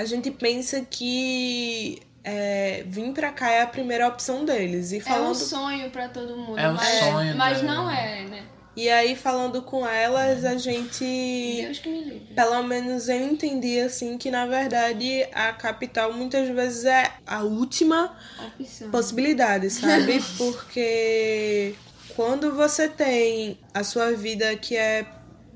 a 0.00 0.04
gente 0.04 0.30
pensa 0.30 0.80
que 0.88 2.00
é, 2.24 2.84
vir 2.86 3.12
pra 3.12 3.30
cá 3.32 3.50
é 3.50 3.62
a 3.62 3.66
primeira 3.66 4.08
opção 4.08 4.44
deles. 4.44 4.92
E 4.92 4.96
É 4.96 5.00
um 5.00 5.02
falando. 5.02 5.34
sonho 5.34 5.90
pra 5.90 6.08
todo 6.08 6.36
mundo, 6.36 6.58
É 6.58 6.68
o 6.70 6.74
mas, 6.74 6.98
sonho 6.98 7.36
mas 7.36 7.60
da- 7.62 7.66
não 7.74 7.90
é, 7.90 8.24
né? 8.26 8.42
E 8.76 8.88
aí, 8.88 9.16
falando 9.16 9.62
com 9.62 9.86
elas, 9.86 10.44
a 10.44 10.56
gente. 10.56 11.04
Deus 11.04 11.78
que 11.80 11.88
me 11.88 12.04
livre. 12.04 12.34
Pelo 12.34 12.62
menos 12.62 13.08
eu 13.08 13.20
entendi 13.20 13.80
assim 13.80 14.16
que 14.16 14.30
na 14.30 14.46
verdade 14.46 15.26
a 15.34 15.52
capital 15.52 16.12
muitas 16.12 16.48
vezes 16.48 16.84
é 16.84 17.10
a 17.26 17.42
última 17.42 18.16
Opção. 18.58 18.90
possibilidade, 18.90 19.68
sabe? 19.70 20.22
Porque 20.38 21.74
quando 22.14 22.54
você 22.54 22.88
tem 22.88 23.58
a 23.74 23.82
sua 23.82 24.12
vida 24.12 24.54
que 24.56 24.76
é 24.76 25.04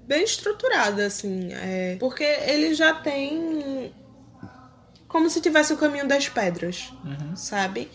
bem 0.07 0.25
estruturada, 0.25 1.07
assim, 1.07 1.49
é... 1.53 1.97
porque 1.99 2.25
ele 2.25 2.75
já 2.75 2.93
tem 2.95 3.39
como 5.15 5.31
se 5.31 5.41
tivesse 5.41 5.73
o 5.73 5.77
caminho 5.77 6.09
das 6.09 6.29
pedras, 6.29 6.93
sabe? 7.37 7.89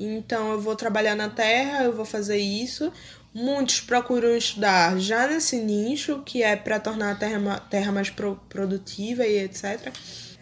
Então 0.00 0.50
eu 0.50 0.60
vou 0.60 0.74
trabalhar 0.74 1.14
na 1.14 1.28
terra, 1.28 1.84
eu 1.84 1.92
vou 1.92 2.04
fazer 2.04 2.36
isso. 2.36 2.92
Muitos 3.32 3.80
procuram 3.80 4.36
estudar 4.36 4.98
já 4.98 5.28
nesse 5.28 5.56
nicho, 5.58 6.20
que 6.26 6.42
é 6.42 6.56
para 6.56 6.80
tornar 6.80 7.12
a 7.12 7.14
terra, 7.14 7.60
terra 7.70 7.92
mais 7.92 8.10
pro- 8.10 8.40
produtiva 8.48 9.24
e 9.24 9.38
etc. 9.44 9.92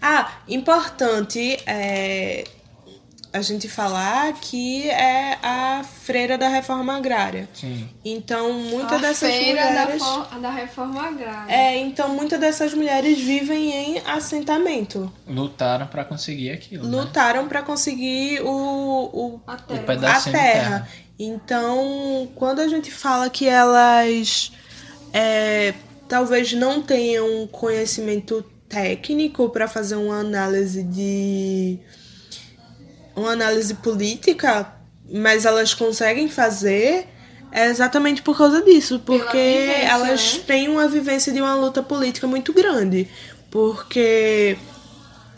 Ah, 0.01 0.39
importante 0.49 1.59
é 1.67 2.45
a 3.33 3.41
gente 3.41 3.69
falar 3.69 4.33
que 4.35 4.91
é 4.91 5.39
a 5.43 5.83
freira 5.85 6.37
da 6.37 6.49
reforma 6.49 6.97
agrária. 6.97 7.49
Sim. 7.55 7.89
Então, 8.05 8.53
muitas 8.53 8.93
a 8.99 9.09
dessas 9.09 9.31
feira 9.35 9.65
mulheres. 9.71 10.03
da, 10.03 10.39
da 10.39 10.51
reforma 10.51 11.03
agrária. 11.09 11.51
É, 11.53 11.77
então 11.79 12.11
muitas 12.11 12.39
dessas 12.39 12.75
mulheres 12.75 13.19
vivem 13.19 13.71
em 13.71 14.03
assentamento. 14.05 15.11
Lutaram 15.27 15.87
pra 15.87 16.05
conseguir 16.05 16.51
aquilo. 16.51 16.87
né? 16.87 16.97
Lutaram 16.97 17.49
para 17.49 17.63
conseguir 17.63 18.41
o, 18.43 18.47
o 18.51 19.41
A 19.47 19.55
O 19.55 19.57
terra. 19.57 19.81
a 19.81 19.85
pedacinho 19.85 20.35
de 20.37 20.43
terra. 20.43 20.63
terra. 20.71 20.89
Então, 21.19 22.29
quando 22.35 22.61
a 22.61 22.69
gente 22.69 22.91
fala 22.91 23.31
que 23.31 23.49
elas 23.49 24.53
é, 25.13 25.73
talvez 26.09 26.53
não 26.53 26.83
tenham 26.83 27.47
conhecimento 27.47 28.45
técnico 28.69 29.49
para 29.51 29.69
fazer 29.69 29.97
uma 29.97 30.19
análise 30.21 30.83
de 30.83 31.79
uma 33.15 33.33
análise 33.33 33.75
política, 33.75 34.73
mas 35.11 35.45
elas 35.45 35.75
conseguem 35.75 36.29
fazer 36.29 37.09
é 37.55 37.67
exatamente 37.67 38.23
por 38.23 38.37
causa 38.37 38.63
disso, 38.63 38.99
porque 39.05 39.37
vivência, 39.37 39.85
elas 39.85 40.35
né? 40.39 40.45
têm 40.47 40.69
uma 40.69 40.89
vivência 40.89 41.31
de 41.31 41.41
uma 41.41 41.55
luta 41.55 41.83
política 41.83 42.27
muito 42.27 42.51
grande, 42.51 43.07
porque 43.51 44.57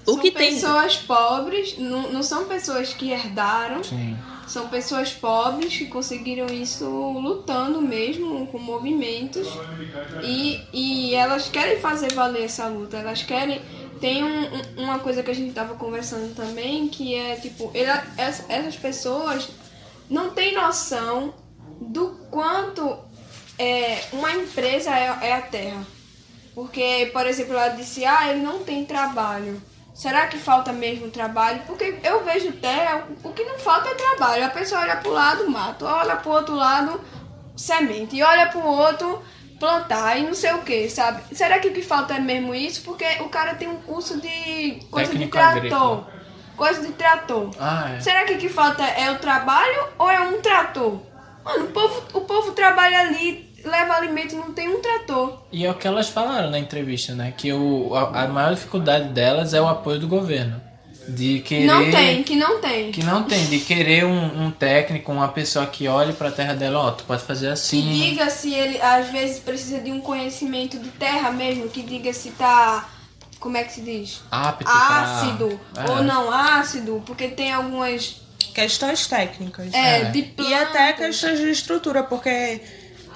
o 0.06 0.12
são 0.12 0.18
que 0.20 0.30
tem 0.30 0.54
pessoas 0.54 0.96
pobres, 0.96 1.76
não, 1.78 2.12
não 2.12 2.22
são 2.22 2.44
pessoas 2.44 2.92
que 2.92 3.10
herdaram, 3.10 3.82
Sim. 3.82 4.16
são 4.46 4.68
pessoas 4.68 5.12
pobres 5.12 5.76
que 5.76 5.86
conseguiram 5.86 6.46
isso 6.46 6.84
lutando 6.84 7.80
mesmo 7.80 8.46
com 8.48 8.58
movimentos 8.58 9.48
e, 10.22 10.60
e 10.72 11.14
elas 11.14 11.48
querem 11.48 11.80
fazer 11.80 12.12
valer 12.12 12.44
essa 12.44 12.68
luta, 12.68 12.98
elas 12.98 13.22
querem. 13.22 13.60
Tem 14.04 14.22
um- 14.22 14.44
um- 14.54 14.84
uma 14.84 14.98
coisa 14.98 15.22
que 15.22 15.30
a 15.30 15.34
gente 15.34 15.54
tava 15.54 15.76
conversando 15.76 16.34
também 16.34 16.88
que 16.88 17.14
é 17.14 17.36
tipo, 17.36 17.70
ess- 17.74 18.44
essas 18.50 18.76
pessoas 18.76 19.48
não 20.10 20.28
têm 20.28 20.54
noção 20.54 21.32
do 21.80 22.10
quanto 22.30 22.98
é, 23.58 24.02
uma 24.12 24.30
empresa 24.32 24.90
é, 24.90 25.18
é 25.22 25.32
a 25.32 25.40
terra. 25.40 25.86
Porque, 26.54 27.08
por 27.14 27.26
exemplo, 27.26 27.54
ela 27.54 27.68
disse, 27.70 28.04
ah, 28.04 28.30
ele 28.30 28.42
não 28.42 28.58
tem 28.62 28.84
trabalho. 28.84 29.62
Será 29.94 30.26
que 30.26 30.36
falta 30.36 30.70
mesmo 30.70 31.08
trabalho? 31.10 31.62
Porque 31.66 31.96
eu 32.02 32.22
vejo 32.24 32.52
terra, 32.52 33.06
o 33.22 33.30
que 33.32 33.42
não 33.44 33.58
falta 33.58 33.88
é 33.88 33.94
trabalho. 33.94 34.44
A 34.44 34.50
pessoa 34.50 34.82
olha 34.82 34.96
pro 34.96 35.12
lado, 35.12 35.48
mato, 35.50 35.86
olha 35.86 36.16
pro 36.16 36.30
outro 36.32 36.54
lado, 36.54 37.00
semente, 37.56 38.16
e 38.16 38.22
olha 38.22 38.48
pro 38.48 38.60
outro, 38.66 39.22
plantar 39.64 40.18
e 40.18 40.24
não 40.24 40.34
sei 40.34 40.52
o 40.52 40.58
que, 40.58 40.88
sabe? 40.90 41.22
Será 41.34 41.58
que 41.58 41.68
o 41.68 41.72
que 41.72 41.80
falta 41.82 42.14
é 42.14 42.18
mesmo 42.18 42.54
isso? 42.54 42.82
Porque 42.82 43.04
o 43.20 43.28
cara 43.30 43.54
tem 43.54 43.66
um 43.68 43.76
curso 43.76 44.20
de 44.20 44.80
coisa 44.90 45.10
Técnico 45.10 45.24
de 45.24 45.28
trator. 45.30 45.56
agrícola. 45.58 46.08
Coisa 46.56 46.86
de 46.86 46.92
trator. 46.92 47.50
Ah, 47.58 47.94
é. 47.96 48.00
Será 48.00 48.24
que 48.24 48.34
o 48.34 48.38
que 48.38 48.48
falta 48.48 48.84
é 48.84 49.10
o 49.10 49.18
trabalho 49.18 49.88
ou 49.98 50.10
é 50.10 50.20
um 50.20 50.40
trator? 50.40 51.00
Mano, 51.44 51.64
o 51.64 51.68
povo, 51.68 52.02
o 52.12 52.20
povo 52.20 52.52
trabalha 52.52 53.00
ali, 53.00 53.52
leva 53.64 53.94
alimento, 53.94 54.36
não 54.36 54.52
tem 54.52 54.68
um 54.68 54.80
trator. 54.80 55.42
E 55.50 55.64
é 55.66 55.70
o 55.70 55.74
que 55.74 55.86
elas 55.86 56.08
falaram 56.08 56.50
na 56.50 56.58
entrevista, 56.58 57.14
né? 57.14 57.32
Que 57.36 57.52
o, 57.52 57.94
a, 57.94 58.24
a 58.24 58.28
maior 58.28 58.54
dificuldade 58.54 59.08
delas 59.08 59.52
é 59.52 59.60
o 59.60 59.66
apoio 59.66 59.98
do 59.98 60.06
governo. 60.06 60.60
De 61.08 61.40
querer. 61.40 61.66
Não 61.66 61.90
tem, 61.90 62.22
que 62.22 62.34
não 62.36 62.60
tem. 62.60 62.90
Que 62.90 63.02
não 63.04 63.22
tem, 63.24 63.44
de 63.46 63.58
querer 63.60 64.04
um, 64.04 64.46
um 64.46 64.50
técnico, 64.50 65.12
uma 65.12 65.28
pessoa 65.28 65.66
que 65.66 65.86
olhe 65.86 66.12
pra 66.14 66.30
terra 66.30 66.54
dela, 66.54 66.78
ó, 66.78 66.90
tu 66.92 67.04
pode 67.04 67.22
fazer 67.22 67.46
Que 67.48 67.52
assim. 67.52 67.92
diga 67.92 68.30
se 68.30 68.54
ele 68.54 68.80
às 68.80 69.08
vezes 69.10 69.38
precisa 69.38 69.80
de 69.80 69.90
um 69.92 70.00
conhecimento 70.00 70.78
de 70.78 70.88
terra 70.90 71.30
mesmo, 71.30 71.68
que 71.68 71.82
diga 71.82 72.12
se 72.12 72.30
tá. 72.30 72.88
Como 73.38 73.56
é 73.58 73.64
que 73.64 73.74
se 73.74 73.82
diz? 73.82 74.22
Apto 74.30 74.64
pra- 74.64 74.72
Ácido 75.20 75.60
É. 75.76 75.90
ou 75.90 76.02
não 76.02 76.30
ácido, 76.32 77.02
porque 77.04 77.28
tem 77.28 77.52
algumas. 77.52 78.22
questões 78.54 79.06
técnicas. 79.06 79.74
É, 79.74 80.02
É. 80.02 80.04
de 80.04 80.20
E 80.20 80.22
plantas. 80.22 80.62
até 80.62 80.92
questões 80.94 81.38
de 81.40 81.50
estrutura, 81.50 82.02
porque 82.04 82.60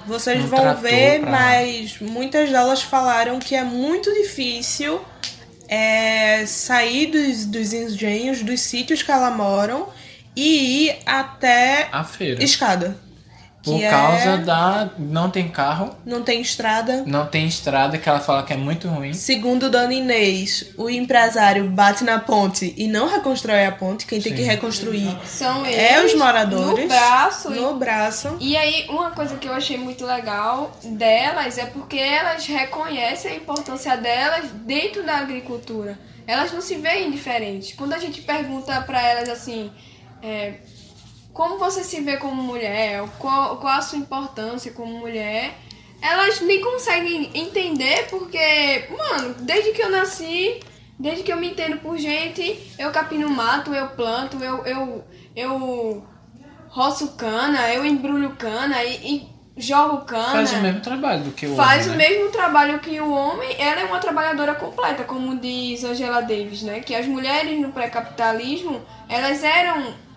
vocês 0.05 0.43
Um 0.43 0.47
vão 0.47 0.75
ver, 0.75 1.21
pra- 1.21 1.31
mas 1.31 1.99
muitas 2.01 2.49
delas 2.51 2.81
falaram 2.83 3.39
que 3.39 3.55
é 3.55 3.63
muito 3.63 4.13
difícil 4.13 5.01
é, 5.69 6.45
sair 6.45 7.07
dos, 7.07 7.45
dos 7.45 7.71
engenhos, 7.73 8.41
dos 8.41 8.59
sítios 8.61 9.03
que 9.03 9.11
elas 9.11 9.35
moram 9.35 9.87
e 10.35 10.87
ir 10.87 10.97
até 11.05 11.87
A 11.91 12.03
feira. 12.03 12.43
escada. 12.43 12.97
Por 13.63 13.77
que 13.77 13.83
é- 13.83 13.89
causa 13.89 14.37
da. 14.37 14.89
Não 14.97 15.29
tem 15.29 15.49
carro, 15.49 15.93
Não 16.05 16.23
tem 16.23 16.39
estrada. 16.41 17.03
não 17.05 17.25
tem 17.27 17.45
estrada, 17.45 17.97
que 17.97 18.07
ela 18.07 18.21
fala 18.21 18.41
que 18.43 18.53
é 18.53 18.57
muito 18.57 18.87
ruim. 18.87 19.13
Segundo 19.13 19.69
Dona 19.69 19.93
Inês, 19.93 20.71
o 20.77 20.89
empresário 20.89 21.69
bate 21.69 22.05
na 22.05 22.19
ponte 22.19 22.73
e 22.77 22.87
não 22.87 23.07
reconstrói 23.09 23.65
a 23.65 23.71
ponte. 23.73 24.05
Quem 24.05 24.21
tem 24.21 24.31
Sim. 24.31 24.37
que 24.37 24.43
reconstruir 24.43 25.13
São 25.25 25.65
é 25.65 25.97
eles 25.99 26.13
os 26.13 26.17
moradores. 26.19 26.83
No 26.83 26.87
braço. 26.87 27.51
e- 27.53 27.59
No 27.59 27.75
braço. 27.75 28.37
E 28.39 28.55
aí, 28.55 28.85
uma 28.89 29.11
coisa 29.11 29.35
que 29.35 29.47
eu 29.47 29.53
achei 29.53 29.77
muito 29.77 30.05
legal 30.05 30.71
delas 30.83 31.57
é 31.57 31.65
porque 31.65 31.97
elas 31.97 32.45
reconhecem 32.45 33.31
a 33.31 33.35
importância 33.35 33.97
delas 33.97 34.45
dentro 34.65 35.03
da 35.03 35.17
agricultura. 35.17 35.99
Elas 36.25 36.53
não 36.53 36.61
se 36.61 36.75
veem 36.75 37.11
diferentes. 37.11 37.73
Quando 37.75 37.91
a 37.93 37.97
gente 37.99 38.21
pergunta 38.21 38.79
pra 38.83 39.01
elas 39.01 39.27
assim, 39.27 39.69
é, 40.23 40.53
como 41.39 41.57
você 41.57 41.85
se 41.85 42.01
vê 42.01 42.17
como 42.17 42.43
mulher, 42.43 43.01
qual, 43.17 43.55
qual 43.55 43.75
a 43.75 43.81
sua 43.81 43.97
importância 43.97 44.73
como 44.73 44.99
mulher, 44.99 45.55
elas 46.01 46.41
nem 46.41 46.59
conseguem 46.59 47.31
entender 47.33 48.07
porque, 48.09 48.89
mano, 48.89 49.35
desde 49.39 49.71
que 49.71 49.81
eu 49.81 49.89
nasci, 49.89 50.59
desde 50.99 51.23
que 51.23 51.31
eu 51.31 51.37
me 51.37 51.51
entendo 51.51 51.77
por 51.77 51.97
gente, 51.97 52.69
eu 52.77 52.91
capino 52.91 53.29
mato, 53.29 53.73
eu 53.73 53.87
planto, 53.87 54.35
eu, 54.43 54.65
eu, 54.65 55.03
eu 55.33 56.05
roço 56.67 57.15
cana, 57.15 57.73
eu 57.73 57.85
embrulho 57.85 58.31
cana 58.31 58.83
e, 58.83 59.29
e 59.55 59.61
jogo 59.61 59.99
cana. 59.99 60.33
Faz 60.33 60.51
o 60.51 60.57
mesmo 60.57 60.81
trabalho 60.81 61.23
do 61.23 61.31
que 61.31 61.47
o 61.47 61.55
Faz 61.55 61.87
homem, 61.87 61.95
o 61.95 61.97
né? 61.97 62.09
mesmo 62.09 62.31
trabalho 62.31 62.79
que 62.79 62.99
o 62.99 63.13
homem, 63.13 63.55
ela 63.57 63.79
é 63.79 63.85
uma 63.85 63.99
trabalhadora 63.99 64.55
completa, 64.55 65.05
como 65.05 65.37
diz 65.37 65.85
Angela 65.85 66.19
Davis, 66.19 66.63
né? 66.63 66.81
Que 66.81 66.93
as 66.93 67.05
mulheres 67.05 67.57
no 67.61 67.71
pré-capitalismo, 67.71 68.81
elas 69.07 69.41
eram 69.41 70.08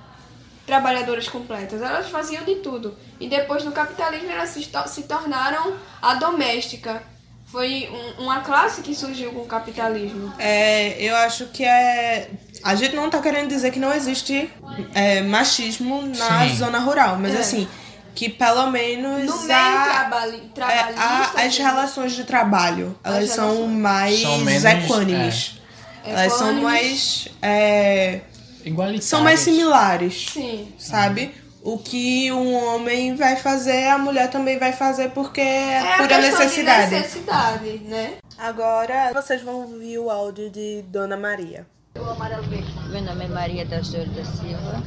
trabalhadoras 0.67 1.29
completas, 1.29 1.83
elas 1.83 2.09
faziam 2.09 2.45
de 2.45 2.57
tudo. 2.57 2.97
E 3.21 3.29
depois 3.29 3.65
no 3.65 3.73
capitalismo 3.73 4.31
elas 4.31 4.51
se, 4.51 4.67
to- 4.67 4.89
se 4.89 5.03
tornaram 5.05 5.75
a 6.01 6.15
doméstica. 6.15 7.03
Foi 7.47 7.89
um- 8.19 8.23
uma 8.25 8.41
classe 8.41 8.81
que 8.81 8.95
surgiu 8.95 9.31
com 9.33 9.41
o 9.41 9.47
capitalismo. 9.47 10.33
É, 10.39 10.97
eu 11.03 11.15
acho 11.17 11.47
que 11.49 11.63
é. 11.63 12.31
A 12.65 12.75
gente 12.75 12.97
não 12.97 13.11
tá 13.11 13.21
querendo 13.21 13.49
dizer 13.49 13.71
que 13.71 13.79
não 13.79 13.93
existe 13.93 14.51
é, 14.95 15.21
machismo 15.21 16.01
na 16.03 16.49
Sim. 16.49 16.57
zona 16.57 16.79
rural, 16.79 17.19
mas 17.21 17.35
É. 17.35 17.39
assim, 17.41 17.69
que 18.15 18.31
pelo 18.31 18.71
menos 18.71 19.27
No 19.27 19.43
meio 19.43 19.59
a- 19.59 19.85
trabali- 19.85 20.37
é, 20.37 20.55
trabalhista. 20.55 21.01
a- 21.03 21.21
as 21.23 21.37
assim, 21.47 21.63
relações 21.63 22.13
de 22.13 22.25
trabalho, 22.25 22.99
elas 23.05 23.29
são 23.29 23.67
mais 23.69 24.19
São 24.23 24.39
menos, 24.39 24.65
equânimes. 24.65 25.61
Elas 26.05 26.33
são 26.33 26.57
Equânimes. 26.59 27.29
mais. 27.43 28.32
Igualitárias. 28.65 29.05
são 29.05 29.23
mais 29.23 29.41
similares, 29.41 30.31
Sim. 30.33 30.73
sabe? 30.79 31.35
O 31.63 31.79
que 31.79 32.33
um 32.33 32.55
homem 32.55 33.15
vai 33.15 33.37
fazer, 33.37 33.87
a 33.87 33.97
mulher 33.97 34.29
também 34.31 34.59
vai 34.59 34.73
fazer 34.73 35.11
porque 35.11 35.41
é, 35.41 35.79
a 35.79 35.97
pura 35.99 36.19
necessidade. 36.19 36.91
de 36.91 36.97
necessidade, 36.97 37.79
né? 37.85 38.15
Agora 38.37 39.13
vocês 39.15 39.43
vão 39.43 39.61
ouvir 39.61 39.99
o 39.99 40.11
áudio 40.11 40.51
de 40.51 40.83
Dona 40.89 41.17
Maria. 41.17 41.65
Meu 41.95 43.03
nome 43.03 43.25
é 43.25 43.29
Maria 43.29 43.65
das 43.65 43.91
Dores 43.91 44.11
da 44.13 44.25
Silva. 44.25 44.83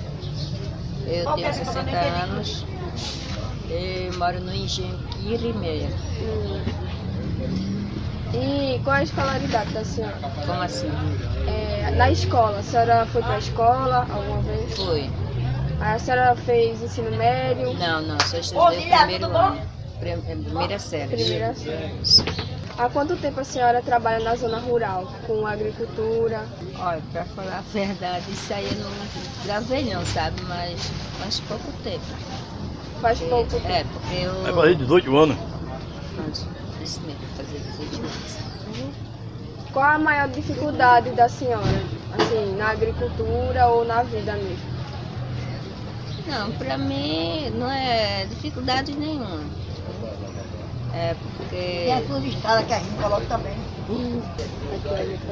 Eu 1.07 1.33
tenho 1.35 1.53
60 1.53 1.91
anos. 1.91 2.65
Eu 3.69 4.13
moro 4.17 4.39
no 4.41 4.53
engenho 4.53 4.97
Quirimeia. 5.07 5.89
E 8.33 8.79
qual 8.83 8.95
é 8.97 8.99
a 8.99 9.03
escolaridade 9.03 9.71
da 9.73 9.83
senhora? 9.83 10.17
Como 10.45 10.61
assim? 10.61 10.91
É, 11.47 11.91
na 11.91 12.11
escola, 12.11 12.59
a 12.59 12.63
senhora 12.63 13.05
foi 13.05 13.21
pra 13.21 13.37
escola 13.37 14.07
alguma 14.09 14.41
vez? 14.41 14.77
Aí 15.79 15.95
a 15.95 15.99
senhora 15.99 16.35
fez 16.35 16.81
ensino 16.81 17.11
médio, 17.17 17.73
Não, 17.73 18.01
não, 18.01 18.17
só 18.21 18.37
estudei 18.37 18.79
o 18.79 18.97
primeiro 18.97 19.25
ano. 19.25 19.61
É, 20.01 20.15
Primeira 20.17 20.77
série. 20.77 21.15
primeira 21.15 21.53
série. 21.55 21.95
Há 22.77 22.89
quanto 22.89 23.15
tempo 23.15 23.39
a 23.39 23.43
senhora 23.43 23.81
trabalha 23.81 24.23
na 24.23 24.35
zona 24.35 24.59
rural, 24.59 25.07
com 25.25 25.47
agricultura? 25.47 26.45
Olha, 26.77 27.01
pra 27.11 27.23
falar 27.23 27.59
a 27.59 27.61
verdade, 27.61 28.29
isso 28.29 28.53
aí 28.53 28.65
eu 28.65 28.75
não 28.75 28.91
gravei 29.45 29.93
não, 29.93 30.05
sabe? 30.05 30.41
Mas 30.43 30.81
faz 31.19 31.39
pouco 31.39 31.71
tempo. 31.83 32.03
Faz 33.01 33.19
pouco 33.21 33.59
tempo. 33.61 33.69
É, 33.69 33.83
porque 33.85 34.15
eu. 34.15 34.43
Vai 34.43 34.53
fazer 34.53 34.75
18 34.75 35.17
anos. 35.17 35.37
Antes, 36.19 36.45
Isso 36.81 37.01
mesmo, 37.05 37.21
fazer 37.37 37.59
18 37.59 37.95
anos. 38.01 38.95
Qual 39.75 39.89
a 39.95 39.99
maior 39.99 40.29
dificuldade 40.29 41.11
da 41.11 41.27
senhora, 41.27 41.83
assim, 42.13 42.55
na 42.55 42.69
agricultura 42.69 43.67
ou 43.67 43.83
na 43.83 44.03
vida 44.03 44.33
mesmo? 44.37 44.71
Não, 46.25 46.49
pra 46.53 46.77
mim 46.77 47.49
não 47.51 47.69
é 47.69 48.25
dificuldade 48.25 48.95
nenhuma. 48.95 49.43
É 50.93 51.13
porque. 51.15 51.55
E 51.87 51.91
a 51.91 52.01
sua 52.07 52.19
estrada 52.25 52.63
que 52.63 52.73
a 52.73 52.79
gente 52.79 52.95
coloca 52.95 53.27
também. 53.27 53.57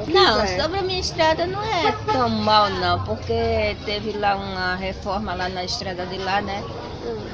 Não, 0.08 0.46
sobre 0.48 0.80
a 0.80 0.84
minha 0.84 1.00
estrada 1.00 1.48
não 1.48 1.64
é 1.64 1.92
tão 2.12 2.30
mal 2.30 2.70
não, 2.70 3.00
porque 3.06 3.76
teve 3.86 4.12
lá 4.18 4.36
uma 4.36 4.76
reforma 4.76 5.34
lá 5.34 5.48
na 5.50 5.64
estrada 5.64 6.06
de 6.06 6.18
lá, 6.18 6.42
né? 6.42 6.62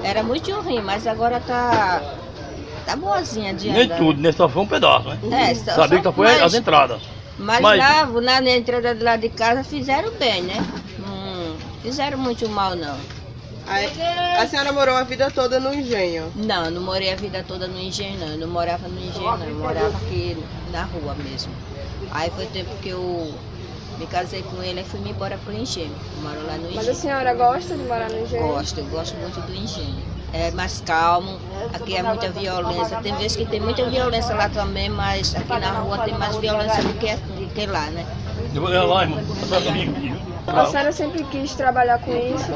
Era 0.04 0.24
muito 0.24 0.52
ruim, 0.62 0.82
mas 0.82 1.08
agora 1.08 1.40
tá. 1.40 2.02
Tá 2.90 2.96
boazinha 2.96 3.54
de 3.54 3.70
Nem 3.70 3.86
andar. 3.86 3.98
tudo, 3.98 4.22
né? 4.22 4.32
Só 4.32 4.50
foi 4.50 4.62
um 4.62 4.68
pedaço, 4.68 5.08
né? 5.10 5.20
É, 5.32 5.56
só, 5.56 5.72
Sabia 5.76 5.98
que 6.00 6.04
só 6.06 6.12
só 6.12 6.14
foi 6.14 6.26
mas, 6.26 6.42
as 6.42 6.54
entradas. 6.54 7.02
mas, 7.38 7.62
mas- 7.62 7.78
lá, 7.78 8.04
lá 8.06 8.42
na 8.42 8.52
entrada 8.52 8.96
de 8.96 9.04
lá 9.04 9.16
de 9.16 9.30
casa 9.30 9.64
fizeram 9.64 10.18
bem, 10.20 10.42
né? 10.44 10.56
Não 10.98 11.58
fizeram 11.82 12.18
muito 12.18 12.48
mal 12.50 12.76
não. 12.76 12.98
A 14.40 14.48
senhora 14.48 14.72
morou 14.74 14.96
a 14.96 15.04
vida 15.04 15.30
toda 15.32 15.60
no 15.60 15.74
engenho. 15.74 16.32
Não, 16.36 16.66
eu 16.66 16.72
não 16.72 16.82
morei 16.82 17.12
a 17.12 17.16
vida 17.16 17.44
toda 17.44 17.68
no 17.68 17.78
engenho, 17.80 18.20
não. 18.20 18.28
Eu 18.34 18.38
não 18.40 18.48
morava 18.48 18.88
no 18.88 19.00
engenho, 19.00 19.38
não. 19.38 19.48
Eu 19.48 19.58
morava 19.58 19.98
aqui 19.98 20.36
na 20.72 20.84
rua 20.86 21.16
mesmo. 21.16 21.54
Aí 22.12 22.30
foi 22.32 22.48
tempo 22.48 22.72
que 22.82 22.90
eu 22.90 23.00
me 23.98 24.08
casei 24.08 24.42
com 24.44 24.62
ele 24.64 24.82
e 24.82 24.86
fui 24.86 25.00
me 25.00 25.12
embora 25.12 25.38
pro 25.38 25.54
engenho. 25.54 25.94
Eu 26.16 26.22
moro 26.22 26.46
lá 26.46 26.58
no 26.58 26.66
Mas 26.74 26.78
a 26.78 26.82
engenho. 26.82 26.96
senhora 26.96 27.34
gosta 27.34 27.78
de 27.78 27.84
morar 27.84 28.10
no 28.10 28.20
engenho? 28.20 28.48
Gosto, 28.48 28.80
eu 28.80 28.86
gosto 28.90 29.16
muito 29.18 29.42
do 29.42 29.54
engenho. 29.54 30.19
É 30.32 30.52
mais 30.52 30.80
calmo, 30.82 31.40
aqui 31.74 31.96
é 31.96 32.04
muita 32.04 32.30
violência. 32.30 32.98
Tem 32.98 33.16
vezes 33.16 33.36
que 33.36 33.46
tem 33.46 33.60
muita 33.60 33.90
violência 33.90 34.36
lá 34.36 34.48
também, 34.48 34.88
mas 34.90 35.34
aqui 35.36 35.60
na 35.60 35.72
rua 35.72 36.00
tem 36.00 36.18
mais 36.18 36.38
violência 36.38 36.84
do 36.84 36.94
que, 36.94 37.16
do 37.16 37.48
que 37.54 37.66
lá, 37.66 37.88
né? 37.88 38.06
Eu 38.54 38.62
vou 38.62 38.70
lá, 38.70 39.04
irmão. 39.04 39.20
A 40.48 40.66
senhora 40.66 40.92
sempre 40.92 41.24
quis 41.26 41.54
trabalhar 41.54 42.00
com 42.00 42.12
isso? 42.16 42.52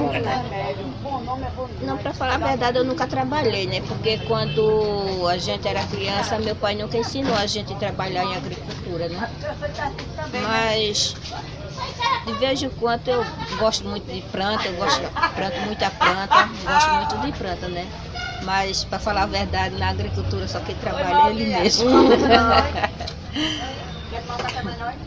Não, 1.81 1.97
pra 1.97 2.13
falar 2.13 2.35
a 2.35 2.37
verdade, 2.37 2.77
eu 2.77 2.83
nunca 2.83 3.05
trabalhei, 3.05 3.67
né? 3.67 3.81
Porque 3.87 4.17
quando 4.19 5.27
a 5.27 5.37
gente 5.37 5.67
era 5.67 5.83
criança, 5.83 6.39
meu 6.39 6.55
pai 6.55 6.75
nunca 6.75 6.97
ensinou 6.97 7.35
a 7.35 7.45
gente 7.45 7.73
a 7.73 7.75
trabalhar 7.75 8.23
em 8.23 8.35
agricultura, 8.35 9.09
né? 9.09 9.29
Mas 10.41 11.15
de 12.25 12.33
vez 12.33 12.61
em 12.61 12.69
quando 12.69 13.07
eu 13.07 13.25
gosto 13.57 13.87
muito 13.87 14.05
de 14.11 14.21
planta, 14.31 14.67
eu 14.67 14.75
gosto 14.75 15.01
planto 15.35 15.61
muita 15.61 15.91
planta, 15.91 16.43
gosto 16.65 16.91
muito 16.91 17.17
de 17.17 17.31
planta, 17.33 17.67
né? 17.67 17.87
Mas 18.41 18.83
para 18.83 18.99
falar 18.99 19.23
a 19.23 19.27
verdade, 19.27 19.75
na 19.77 19.89
agricultura 19.89 20.47
só 20.47 20.59
quem 20.59 20.75
trabalha 20.75 21.21
é 21.21 21.29
ele 21.29 21.45
mesmo. 21.45 21.89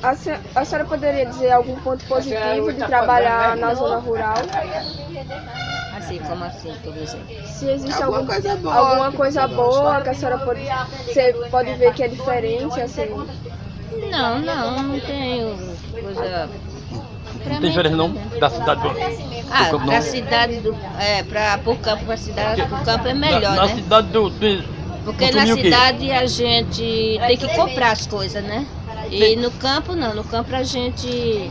A, 0.02 0.14
se- 0.14 0.38
a 0.54 0.64
senhora 0.64 0.86
poderia 0.88 1.26
dizer 1.26 1.50
algum 1.52 1.76
ponto 1.80 2.04
positivo 2.06 2.72
de 2.72 2.84
trabalhar 2.84 3.56
na 3.56 3.74
zona 3.74 3.98
rural? 3.98 4.36
assim, 5.92 6.18
como 6.20 6.44
assim, 6.44 6.74
por 6.84 6.96
exemplo? 6.96 7.26
Se 7.44 7.70
existe 7.70 8.02
algum, 8.02 8.26
alguma 8.70 9.12
coisa 9.12 9.46
boa 9.48 10.02
que 10.02 10.10
a 10.10 10.14
senhora 10.14 10.38
pode, 10.38 10.60
você 11.06 11.32
pode 11.50 11.72
ver 11.74 11.92
que 11.92 12.02
é 12.02 12.08
diferente, 12.08 12.80
assim. 12.80 13.26
Não, 14.10 14.40
não, 14.40 14.82
não 14.82 15.00
tenho 15.00 15.76
coisa. 16.00 16.50
Não 17.54 17.60
tem 17.60 17.70
diferença 17.70 17.96
não 17.96 18.12
da 18.38 18.50
cidade 18.50 18.82
do, 18.82 18.88
do 18.88 18.96
Ah, 19.50 19.64
campo, 19.70 19.84
pra 19.86 19.94
não. 19.94 20.02
cidade 20.02 20.60
do. 20.60 20.76
É, 20.98 21.22
pra, 21.22 21.58
pro 21.58 21.76
campo, 21.76 22.04
pra 22.04 22.16
cidade 22.16 22.62
do 22.62 22.76
campo 22.84 23.08
é 23.08 23.14
melhor, 23.14 23.40
na, 23.54 23.56
na 23.56 23.66
né? 23.66 23.74
cidade 23.74 24.08
do. 24.08 24.30
do 24.30 24.64
Porque 25.04 25.30
na 25.30 25.42
consumir 25.46 25.52
o 25.52 25.56
quê? 25.56 25.62
cidade 25.62 26.12
a 26.12 26.26
gente 26.26 27.18
tem 27.26 27.36
que 27.36 27.48
comprar 27.54 27.92
as 27.92 28.06
coisas, 28.06 28.42
né? 28.42 28.66
E 29.10 29.36
no 29.36 29.50
campo 29.52 29.94
não, 29.94 30.14
no 30.14 30.24
campo 30.24 30.54
a 30.54 30.64
gente 30.64 31.48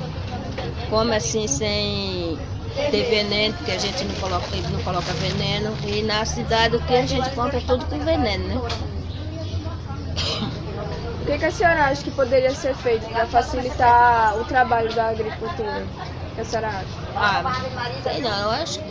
come 0.89 1.15
assim 1.15 1.47
sem 1.47 2.37
ter 2.91 3.03
veneno, 3.09 3.53
porque 3.55 3.71
a 3.71 3.77
gente 3.79 4.03
não 4.03 4.15
coloca, 4.15 4.47
não 4.71 4.81
coloca 4.81 5.13
veneno. 5.13 5.73
E 5.87 6.01
na 6.01 6.25
cidade 6.25 6.75
o 6.75 6.81
que 6.81 6.93
a 6.95 7.05
gente 7.05 7.29
compra 7.31 7.57
é 7.57 7.61
tudo 7.61 7.85
com 7.85 7.97
veneno, 7.99 8.47
né? 8.47 8.61
O 11.25 11.27
que, 11.27 11.39
que 11.39 11.45
a 11.45 11.51
senhora 11.51 11.85
acha 11.85 12.03
que 12.03 12.11
poderia 12.11 12.53
ser 12.53 12.75
feito 12.75 13.09
para 13.09 13.25
facilitar 13.25 14.37
o 14.39 14.45
trabalho 14.45 14.93
da 14.93 15.07
agricultura? 15.07 15.83
O 16.31 16.35
que 16.35 16.41
a 16.41 16.45
senhora 16.45 16.67
acha? 16.67 16.85
Ah, 17.15 17.41
sei 18.03 18.21
não, 18.21 18.41
eu 18.43 18.49
acho 18.51 18.79
que 18.79 18.85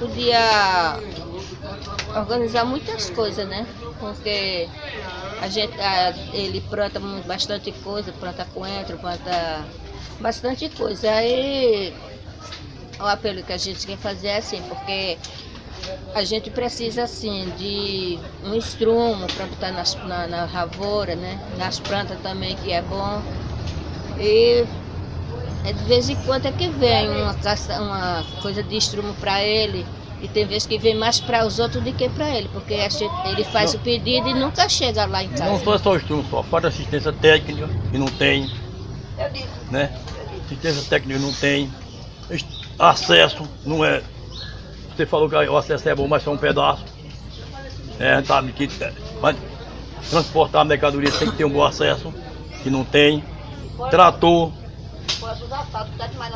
podia 0.00 0.98
organizar 2.16 2.64
muitas 2.64 3.08
coisas, 3.10 3.46
né? 3.46 3.64
Porque 4.00 4.68
a 5.40 5.48
gente, 5.48 5.80
ah, 5.80 6.12
ele 6.32 6.60
planta 6.62 6.98
bastante 7.24 7.70
coisa, 7.70 8.12
planta 8.12 8.44
coentro, 8.46 8.98
planta 8.98 9.64
bastante 10.18 10.68
coisa. 10.70 11.08
Aí 11.12 11.94
o 13.00 13.04
apelo 13.06 13.44
que 13.44 13.52
a 13.52 13.56
gente 13.56 13.86
quer 13.86 13.96
fazer 13.96 14.28
é 14.28 14.36
assim, 14.38 14.60
porque 14.64 15.18
a 16.14 16.24
gente 16.24 16.50
precisa 16.50 17.04
assim 17.04 17.52
de 17.56 18.18
um 18.44 18.54
estrumo 18.54 19.26
para 19.28 19.46
botar 19.46 19.70
nas, 19.70 19.94
na, 20.06 20.26
na 20.26 20.44
lavoura, 20.52 21.14
né? 21.14 21.38
Nas 21.56 21.78
plantas 21.78 22.18
também, 22.20 22.56
que 22.56 22.72
é 22.72 22.82
bom. 22.82 23.22
E 24.18 24.64
é 25.64 25.72
de 25.72 25.84
vez 25.84 26.08
em 26.08 26.16
quando 26.16 26.46
é 26.46 26.52
que 26.52 26.68
vem 26.68 27.08
uma, 27.10 27.34
uma 27.80 28.24
coisa 28.42 28.62
de 28.62 28.76
estrumo 28.76 29.14
para 29.14 29.42
ele. 29.42 29.86
E 30.22 30.28
tem 30.28 30.44
vezes 30.46 30.66
que 30.66 30.78
vem 30.78 30.94
mais 30.94 31.18
para 31.18 31.46
os 31.46 31.58
outros 31.58 31.82
do 31.82 31.92
que 31.94 32.06
para 32.10 32.36
ele, 32.36 32.48
porque 32.52 32.74
ele 32.74 33.44
faz 33.44 33.72
o 33.72 33.78
pedido 33.78 34.28
e 34.28 34.34
nunca 34.34 34.68
chega 34.68 35.06
lá 35.06 35.24
em 35.24 35.28
Não 35.28 35.36
casa. 35.36 35.64
só 35.64 35.74
é 35.74 35.78
só 35.78 35.96
estudo, 35.96 36.28
só 36.28 36.42
falta 36.42 36.68
assistência 36.68 37.10
técnica 37.10 37.68
e 37.90 37.96
não 37.96 38.06
tem. 38.06 38.50
Né? 39.70 39.90
Assistência 40.44 40.82
técnica 40.90 41.18
não 41.18 41.32
tem. 41.32 41.70
Acesso 42.78 43.48
não 43.64 43.82
é. 43.82 44.02
Você 45.00 45.06
falou 45.06 45.30
que 45.30 45.34
o 45.34 45.56
acesso 45.56 45.88
é 45.88 45.94
bom, 45.94 46.06
mas 46.06 46.22
só 46.22 46.30
um 46.30 46.36
pedaço. 46.36 46.84
É, 47.98 48.22
sabe 48.22 48.52
que 48.52 48.68
é, 48.84 48.92
mas 49.22 49.34
transportar 50.10 50.60
a 50.60 50.64
mercadoria 50.64 51.10
tem 51.10 51.30
que 51.30 51.38
ter 51.38 51.44
um 51.46 51.50
bom 51.50 51.64
acesso, 51.64 52.12
que 52.62 52.68
não 52.68 52.84
tem. 52.84 53.24
Trator. 53.90 54.52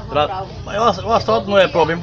Tra... 0.09 0.47
Mas 0.65 0.79
o 0.79 0.83
ass- 0.83 0.99
o 0.99 1.13
assalto 1.13 1.51
não 1.51 1.59
é 1.59 1.69
problema. 1.69 2.01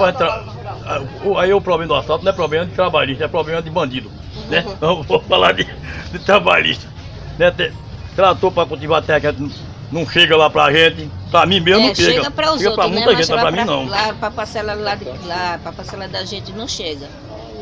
ah, 0.85 1.01
Aí 1.39 1.51
o 1.51 1.59
problema 1.61 1.95
do 1.95 1.99
assalto 1.99 2.23
não 2.23 2.31
é 2.31 2.35
problema 2.35 2.67
de 2.67 2.73
trabalhista, 2.73 3.23
é 3.25 3.27
problema 3.27 3.59
de 3.59 3.69
bandido. 3.71 4.11
Né? 4.47 4.63
Vamos 4.79 5.07
vou 5.07 5.19
falar 5.19 5.53
de, 5.53 5.63
de 6.11 6.19
trabalhista. 6.19 6.87
Né? 7.39 7.51
Trator 8.15 8.51
para 8.51 8.67
cultivar 8.67 9.01
terra 9.01 9.19
que 9.19 9.27
a 9.27 9.31
gente 9.31 9.59
não 9.91 10.07
chega 10.07 10.35
lá 10.37 10.49
pra 10.49 10.71
gente. 10.71 11.09
Pra 11.29 11.45
mim 11.45 11.59
mesmo 11.59 11.83
É, 11.83 11.87
não 11.87 11.95
chega. 11.95 12.13
chega 12.13 12.31
para 12.31 12.53
os 12.53 12.61
chega 12.61 12.73
pra 12.75 12.85
outros, 12.85 12.99
né? 12.99 13.05
muita 13.05 13.23
gente, 13.23 13.31
mas 13.31 13.43
lá 13.43 13.51
pra 13.51 13.51
mim 13.51 13.57
pra, 13.57 13.65
não. 13.65 13.85
lá 13.87 14.13
pra 14.13 14.31
parcela 14.31 14.73
lá, 14.73 14.95
de, 14.95 15.05
lá 15.25 15.59
pra 15.61 15.71
parcela 15.71 16.07
da 16.07 16.23
gente 16.23 16.51
não 16.51 16.67
chega. 16.67 17.07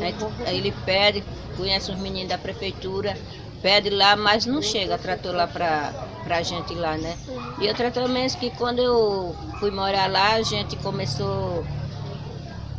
Aí, 0.00 0.14
aí 0.46 0.56
ele 0.58 0.72
pede, 0.84 1.22
conhece 1.56 1.90
os 1.90 1.98
meninos 1.98 2.28
da 2.30 2.38
prefeitura, 2.38 3.16
pede 3.62 3.90
lá, 3.90 4.16
mas 4.16 4.46
não 4.46 4.62
chega 4.62 4.96
trator 4.96 5.34
lá 5.34 5.46
pra, 5.46 5.92
pra 6.24 6.42
gente 6.42 6.74
lá, 6.74 6.96
né? 6.96 7.16
E 7.60 7.68
outra 7.68 7.90
também 7.90 8.24
é 8.24 8.28
que 8.28 8.50
quando 8.50 8.78
eu 8.78 9.36
fui 9.58 9.70
morar 9.70 10.10
lá, 10.10 10.34
a 10.34 10.42
gente 10.42 10.76
começou 10.76 11.64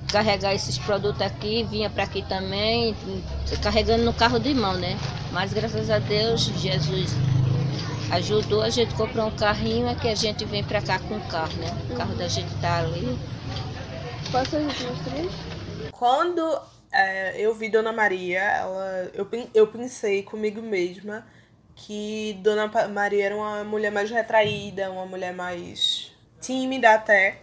a 0.10 0.12
carregar 0.12 0.54
esses 0.54 0.78
produtos 0.78 1.22
aqui, 1.22 1.64
vinha 1.70 1.89
pra 1.89 2.04
aqui 2.04 2.22
também, 2.24 2.95
carregando 3.62 4.04
no 4.04 4.14
carro 4.14 4.39
de 4.39 4.54
mão, 4.54 4.74
né? 4.74 4.97
Mas 5.32 5.54
graças 5.54 5.89
a 5.89 5.99
Deus, 5.99 6.52
Jesus 6.58 7.16
ajudou, 8.12 8.62
a 8.62 8.70
gente 8.70 8.93
comprou 8.95 9.28
um 9.28 9.36
carrinho, 9.36 9.88
é 9.88 9.95
que 9.95 10.07
a 10.07 10.16
gente 10.16 10.45
vem 10.45 10.64
pra 10.64 10.82
cá 10.82 10.99
com 10.99 11.16
o 11.16 11.28
carro, 11.28 11.55
né? 11.57 11.68
O 11.89 11.95
carro 11.95 12.16
da 12.16 12.28
gente 12.28 12.53
tá 12.59 12.80
ali. 12.80 13.18
Quais 14.30 14.47
são 14.49 14.66
os 14.66 14.76
três? 14.76 15.32
Quando 15.91 16.62
é, 16.91 17.39
eu 17.39 17.53
vi 17.55 17.70
Dona 17.70 17.91
Maria, 17.91 18.41
ela, 18.41 19.09
eu, 19.14 19.28
eu 19.53 19.68
pensei 19.68 20.24
comigo 20.24 20.62
mesma 20.62 21.26
que 21.76 22.38
Dona 22.41 22.70
Maria 22.89 23.26
era 23.26 23.36
uma 23.36 23.64
mulher 23.64 23.91
mais 23.91 24.09
retraída, 24.09 24.91
uma 24.91 25.05
mulher 25.05 25.34
mais 25.34 26.12
tímida 26.39 26.93
até, 26.93 27.39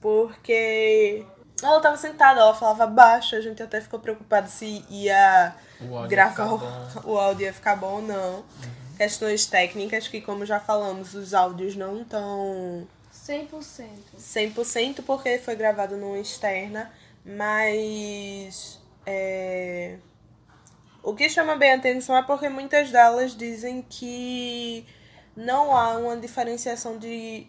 porque 0.00 1.24
ela 1.62 1.80
tava 1.80 1.96
sentada, 1.96 2.40
ela 2.40 2.54
falava 2.54 2.86
baixo, 2.86 3.36
a 3.36 3.40
gente 3.40 3.62
até 3.62 3.80
ficou 3.80 3.98
preocupado 3.98 4.48
se 4.48 4.84
ia 4.90 5.54
O 5.80 6.06
gravar 6.08 6.54
o, 6.54 7.12
o 7.12 7.18
áudio 7.18 7.46
ia 7.46 7.52
ficar 7.52 7.76
bom 7.76 7.94
ou 7.94 8.02
não. 8.02 8.44
Questões 8.96 9.46
técnicas 9.46 10.08
que, 10.08 10.20
como 10.20 10.46
já 10.46 10.58
falamos, 10.58 11.14
os 11.14 11.34
áudios 11.34 11.76
não 11.76 12.02
estão 12.02 12.86
100%. 13.12 13.88
100% 14.18 15.02
porque 15.04 15.38
foi 15.38 15.54
gravado 15.56 15.96
numa 15.96 16.18
externa, 16.18 16.90
mas 17.24 18.80
é, 19.04 19.98
o 21.02 21.14
que 21.14 21.28
chama 21.28 21.56
bem 21.56 21.72
a 21.72 21.76
atenção 21.76 22.16
é 22.16 22.22
porque 22.22 22.48
muitas 22.48 22.90
delas 22.90 23.36
dizem 23.36 23.82
que 23.82 24.86
não 25.36 25.76
há 25.76 25.96
uma 25.98 26.16
diferenciação 26.16 26.98
de 26.98 27.46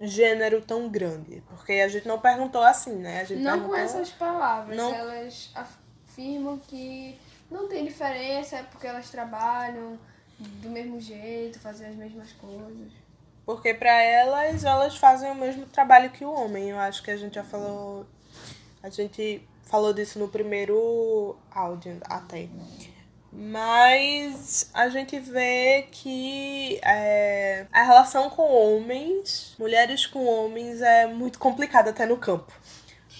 gênero 0.00 0.60
tão 0.62 0.88
grande, 0.88 1.42
porque 1.48 1.72
a 1.74 1.88
gente 1.88 2.08
não 2.08 2.18
perguntou 2.18 2.62
assim, 2.62 2.94
né? 2.96 3.20
A 3.20 3.24
gente 3.24 3.40
Não 3.42 3.68
com 3.68 3.76
essas 3.76 4.10
palavras. 4.10 4.76
Não- 4.76 4.92
Elas 4.94 5.50
afirmam 5.54 6.58
que 6.58 7.18
não 7.50 7.68
tem 7.68 7.84
diferença, 7.84 8.56
é 8.56 8.62
porque 8.64 8.86
elas 8.86 9.10
trabalham 9.10 9.98
do 10.42 10.70
mesmo 10.70 11.00
jeito, 11.00 11.58
fazem 11.58 11.88
as 11.88 11.96
mesmas 11.96 12.32
coisas. 12.32 12.92
Porque 13.44 13.74
pra 13.74 14.00
elas, 14.02 14.64
elas 14.64 14.96
fazem 14.96 15.30
o 15.30 15.34
mesmo 15.34 15.66
trabalho 15.66 16.10
que 16.10 16.24
o 16.24 16.32
homem. 16.32 16.70
Eu 16.70 16.78
acho 16.78 17.02
que 17.02 17.10
a 17.10 17.16
gente 17.16 17.34
já 17.34 17.44
falou. 17.44 18.06
A 18.82 18.88
gente 18.88 19.46
falou 19.64 19.92
disso 19.92 20.18
no 20.18 20.28
primeiro 20.28 21.36
áudio 21.50 21.98
até. 22.04 22.48
Mas 23.32 24.70
a 24.74 24.90
gente 24.90 25.18
vê 25.18 25.88
que 25.90 26.78
é, 26.82 27.66
a 27.72 27.82
relação 27.82 28.28
com 28.28 28.42
homens, 28.42 29.54
mulheres 29.58 30.06
com 30.06 30.26
homens, 30.26 30.82
é 30.82 31.06
muito 31.06 31.38
complicada 31.38 31.90
até 31.90 32.04
no 32.04 32.18
campo. 32.18 32.52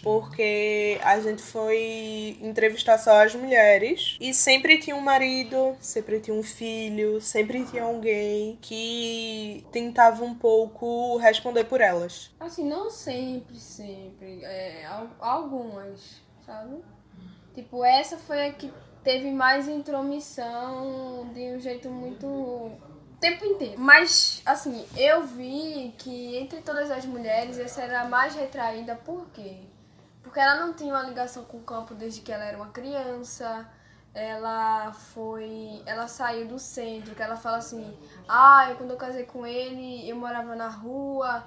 Porque 0.03 0.99
a 1.03 1.21
gente 1.21 1.41
foi 1.43 2.37
entrevistar 2.41 2.99
só 2.99 3.23
as 3.25 3.35
mulheres 3.35 4.17
e 4.21 4.35
sempre 4.35 4.79
tinha 4.79 4.97
um 4.97 5.01
marido, 5.01 5.77
sempre 5.81 6.19
tinha 6.21 6.37
um 6.37 6.43
filho, 6.43 7.21
sempre 7.21 7.65
tinha 7.65 7.85
alguém 7.85 8.59
que 8.61 9.65
tentava 9.71 10.25
um 10.25 10.35
pouco 10.35 11.17
responder 11.19 11.65
por 11.65 11.81
elas. 11.81 12.31
Assim, 12.41 12.69
não 12.69 12.91
sempre, 12.91 13.57
sempre. 13.57 14.43
É, 14.45 14.85
al- 14.87 15.17
algumas, 15.21 16.21
sabe? 16.45 16.77
Tipo, 17.55 17.85
essa 17.85 18.17
foi 18.19 18.47
a 18.47 18.53
que 18.53 18.73
teve 19.05 19.31
mais 19.31 19.69
intromissão 19.69 21.31
de 21.35 21.55
um 21.55 21.61
jeito 21.61 21.89
muito. 21.91 22.27
o 22.27 22.79
tempo 23.21 23.45
inteiro. 23.45 23.75
Mas, 23.79 24.43
assim, 24.45 24.85
eu 24.97 25.25
vi 25.27 25.95
que 25.99 26.37
entre 26.37 26.61
todas 26.63 26.91
as 26.91 27.05
mulheres, 27.05 27.59
essa 27.59 27.83
era 27.83 28.01
a 28.01 28.09
mais 28.09 28.35
retraída, 28.35 28.97
por 28.97 29.27
quê? 29.33 29.59
Porque 30.33 30.41
ela 30.41 30.65
não 30.65 30.73
tinha 30.73 30.95
uma 30.95 31.03
ligação 31.03 31.45
com 31.45 31.59
o 31.59 31.63
campo 31.63 31.95
desde 31.95 32.23
que 32.23 32.33
ela 32.33 32.43
era 32.43 32.57
uma 32.57 32.71
criança. 32.71 33.69
Ela 34.15 34.91
foi. 34.91 35.83
Ela 35.85 36.09
saiu 36.09 36.49
do 36.49 36.59
centro, 36.59 37.15
que 37.15 37.23
ela 37.23 37.37
fala 37.37 37.59
assim: 37.59 37.95
ah, 38.27 38.67
eu, 38.71 38.77
quando 38.77 38.93
eu 38.93 38.97
casei 38.97 39.25
com 39.25 39.47
ele, 39.47 40.09
eu 40.09 40.17
morava 40.17 40.57
na 40.57 40.69
rua. 40.69 41.45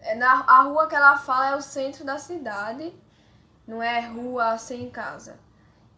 É, 0.00 0.16
Na, 0.16 0.40
a 0.48 0.62
rua 0.62 0.88
que 0.88 0.96
ela 0.96 1.16
fala 1.16 1.50
é 1.50 1.54
o 1.54 1.62
centro 1.62 2.04
da 2.04 2.18
cidade, 2.18 2.92
não 3.64 3.80
é 3.80 4.00
rua 4.00 4.58
sem 4.58 4.90
casa. 4.90 5.38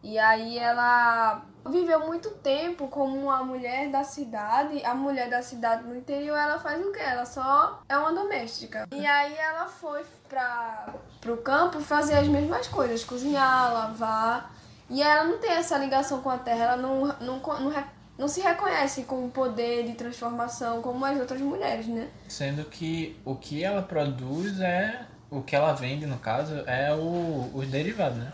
E 0.03 0.19
aí 0.19 0.59
ela 0.59 1.43
viveu 1.65 1.99
muito 2.05 2.29
tempo 2.35 2.87
como 2.87 3.17
uma 3.17 3.43
mulher 3.43 3.89
da 3.89 4.03
cidade. 4.03 4.85
A 4.85 4.93
mulher 4.93 5.27
da 5.27 5.41
cidade 5.41 5.83
no 5.83 5.95
interior, 5.95 6.37
ela 6.37 6.59
faz 6.59 6.85
o 6.85 6.91
quê? 6.91 6.99
Ela 6.99 7.25
só 7.25 7.81
é 7.89 7.97
uma 7.97 8.13
doméstica. 8.13 8.87
E 8.91 9.05
aí 9.07 9.35
ela 9.35 9.67
foi 9.67 10.03
pra, 10.31 10.93
pro 11.19 11.37
campo 11.37 11.81
fazer 11.81 12.15
as 12.15 12.27
mesmas 12.27 12.67
coisas, 12.67 13.03
cozinhar, 13.03 13.73
lavar. 13.73 14.55
E 14.89 15.03
ela 15.03 15.25
não 15.25 15.37
tem 15.37 15.51
essa 15.51 15.77
ligação 15.77 16.21
com 16.21 16.29
a 16.29 16.37
terra, 16.37 16.63
ela 16.63 16.77
não, 16.77 17.07
não, 17.19 17.39
não, 17.39 17.73
não 18.17 18.27
se 18.27 18.41
reconhece 18.41 19.03
com 19.03 19.25
o 19.25 19.29
poder 19.29 19.85
de 19.85 19.93
transformação 19.93 20.81
como 20.81 21.05
as 21.05 21.19
outras 21.19 21.41
mulheres, 21.41 21.87
né? 21.87 22.07
Sendo 22.27 22.63
que 22.65 23.19
o 23.25 23.35
que 23.35 23.63
ela 23.63 23.81
produz 23.81 24.59
é. 24.61 25.05
O 25.29 25.41
que 25.41 25.55
ela 25.55 25.71
vende, 25.71 26.05
no 26.05 26.17
caso, 26.17 26.55
é 26.67 26.93
o, 26.93 27.49
os 27.53 27.65
derivados, 27.67 28.17
né? 28.17 28.33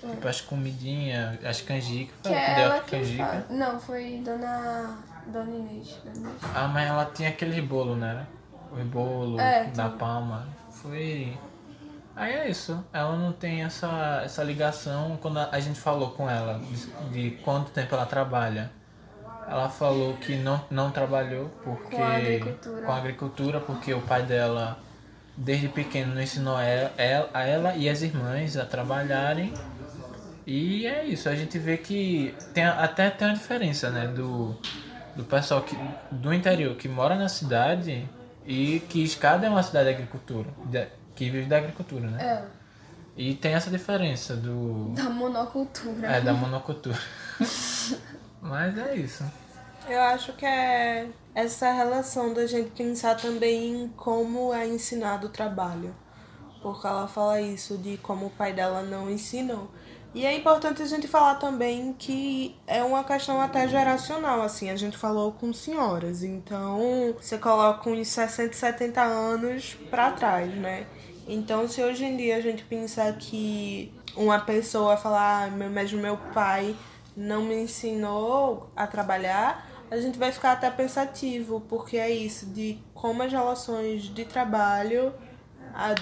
Tipo 0.00 0.28
as 0.28 0.40
comidinhas, 0.40 1.44
as 1.44 1.60
canjicas. 1.60 2.14
Que 2.22 2.32
é 2.32 2.60
ela 2.62 2.80
que 2.80 2.90
canjica. 2.92 3.26
faz. 3.26 3.50
Não, 3.50 3.78
foi 3.78 4.22
Dona, 4.24 4.96
Dona 5.26 5.50
Inês. 5.50 5.98
Dona 6.02 6.16
Inês. 6.16 6.42
Ah, 6.54 6.68
mas 6.68 6.88
ela 6.88 7.04
tinha 7.06 7.28
aquele 7.28 7.60
bolo, 7.60 7.96
né? 7.96 8.26
O 8.72 8.82
bolo 8.84 9.38
É, 9.38 9.70
palma. 9.98 10.48
Foi. 10.82 11.36
Aí 12.16 12.32
é 12.32 12.50
isso. 12.50 12.84
Ela 12.92 13.16
não 13.16 13.32
tem 13.32 13.62
essa, 13.62 14.22
essa 14.24 14.42
ligação 14.42 15.16
quando 15.20 15.38
a 15.38 15.60
gente 15.60 15.78
falou 15.80 16.10
com 16.10 16.28
ela 16.28 16.60
de, 17.10 17.30
de 17.30 17.30
quanto 17.42 17.70
tempo 17.70 17.94
ela 17.94 18.06
trabalha. 18.06 18.70
Ela 19.48 19.68
falou 19.68 20.14
que 20.14 20.36
não, 20.36 20.62
não 20.70 20.90
trabalhou 20.90 21.48
porque 21.64 21.96
Com 21.96 22.02
a 22.04 22.16
agricultura. 22.16 22.82
com 22.86 22.92
a 22.92 22.96
agricultura, 22.96 23.60
porque 23.60 23.94
o 23.94 24.00
pai 24.02 24.22
dela 24.22 24.78
desde 25.36 25.68
pequeno 25.68 26.14
não 26.14 26.20
ensinou 26.20 26.58
ela, 26.60 26.92
ela- 26.98 27.30
a 27.32 27.44
ela 27.46 27.74
e 27.76 27.88
as 27.88 28.02
irmãs 28.02 28.56
a 28.56 28.66
trabalharem. 28.66 29.54
E 30.46 30.86
é 30.86 31.04
isso, 31.04 31.28
a 31.28 31.34
gente 31.36 31.58
vê 31.58 31.76
que 31.76 32.34
tem, 32.52 32.64
até 32.64 33.08
tem 33.10 33.28
uma 33.28 33.34
diferença, 33.34 33.90
né? 33.90 34.06
Do, 34.08 34.56
do 35.14 35.22
pessoal 35.24 35.62
que, 35.62 35.76
do 36.10 36.32
interior 36.34 36.74
que 36.74 36.88
mora 36.88 37.14
na 37.14 37.28
cidade 37.28 38.08
e 38.48 38.80
que 38.88 39.04
Escada 39.04 39.46
é 39.46 39.50
uma 39.50 39.62
cidade 39.62 39.88
de 39.90 39.94
agricultura, 39.94 40.48
de- 40.64 40.88
que 41.14 41.28
vive 41.30 41.46
da 41.46 41.58
agricultura, 41.58 42.08
né? 42.08 42.24
É, 42.24 42.58
E 43.20 43.34
tem 43.34 43.52
essa 43.54 43.68
diferença 43.70 44.34
do. 44.36 44.90
da 44.94 45.04
monocultura. 45.10 46.06
É, 46.06 46.20
da 46.20 46.32
monocultura. 46.32 46.98
Mas 48.40 48.76
é 48.78 48.94
isso. 48.96 49.24
Eu 49.88 50.00
acho 50.00 50.32
que 50.34 50.44
é 50.46 51.08
essa 51.34 51.72
relação 51.72 52.32
da 52.34 52.46
gente 52.46 52.70
pensar 52.70 53.16
também 53.16 53.84
em 53.84 53.88
como 53.88 54.52
é 54.54 54.66
ensinado 54.66 55.26
o 55.26 55.30
trabalho. 55.30 55.94
Porque 56.62 56.86
ela 56.86 57.06
fala 57.08 57.40
isso 57.40 57.78
de 57.78 57.96
como 57.98 58.26
o 58.26 58.30
pai 58.30 58.52
dela 58.52 58.82
não 58.82 59.10
ensinou. 59.10 59.70
E 60.14 60.24
é 60.24 60.34
importante 60.34 60.82
a 60.82 60.86
gente 60.86 61.06
falar 61.06 61.34
também 61.34 61.92
que 61.92 62.56
é 62.66 62.82
uma 62.82 63.04
questão 63.04 63.40
até 63.40 63.68
geracional, 63.68 64.40
assim, 64.40 64.70
a 64.70 64.76
gente 64.76 64.96
falou 64.96 65.32
com 65.32 65.52
senhoras, 65.52 66.22
então 66.22 67.14
você 67.20 67.36
coloca 67.36 67.90
uns 67.90 68.08
60, 68.08 68.54
70 68.54 69.02
anos 69.02 69.76
pra 69.90 70.10
trás, 70.10 70.52
né? 70.54 70.86
Então 71.28 71.68
se 71.68 71.82
hoje 71.82 72.06
em 72.06 72.16
dia 72.16 72.36
a 72.36 72.40
gente 72.40 72.64
pensar 72.64 73.12
que 73.18 73.92
uma 74.16 74.40
pessoa 74.40 74.96
falar, 74.96 75.48
ah, 75.48 75.68
mas 75.72 75.92
meu 75.92 76.16
pai 76.32 76.74
não 77.14 77.42
me 77.42 77.54
ensinou 77.54 78.70
a 78.74 78.86
trabalhar, 78.86 79.68
a 79.90 79.98
gente 79.98 80.18
vai 80.18 80.32
ficar 80.32 80.52
até 80.52 80.70
pensativo, 80.70 81.60
porque 81.68 81.98
é 81.98 82.10
isso, 82.10 82.46
de 82.46 82.78
como 82.94 83.22
as 83.22 83.30
relações 83.30 84.04
de 84.04 84.24
trabalho 84.24 85.12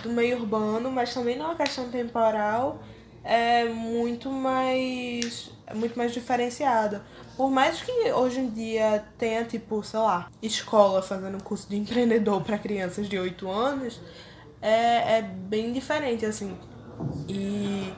do 0.02 0.10
meio 0.10 0.38
urbano, 0.38 0.90
mas 0.90 1.12
também 1.12 1.36
não 1.36 1.46
é 1.46 1.48
uma 1.48 1.56
questão 1.56 1.88
temporal, 1.90 2.80
é 3.26 3.64
muito 3.64 4.30
mais 4.30 5.50
muito 5.74 5.98
mais 5.98 6.12
diferenciada. 6.12 7.02
Por 7.36 7.50
mais 7.50 7.82
que 7.82 7.92
hoje 8.12 8.40
em 8.40 8.48
dia 8.48 9.04
tenha, 9.18 9.44
tipo, 9.44 9.82
sei 9.82 9.98
lá, 9.98 10.30
escola 10.40 11.02
fazendo 11.02 11.42
curso 11.42 11.68
de 11.68 11.76
empreendedor 11.76 12.42
para 12.42 12.56
crianças 12.56 13.08
de 13.08 13.18
8 13.18 13.50
anos, 13.50 14.00
é, 14.62 15.18
é 15.18 15.22
bem 15.22 15.72
diferente, 15.72 16.24
assim. 16.24 16.56
E 17.28 17.92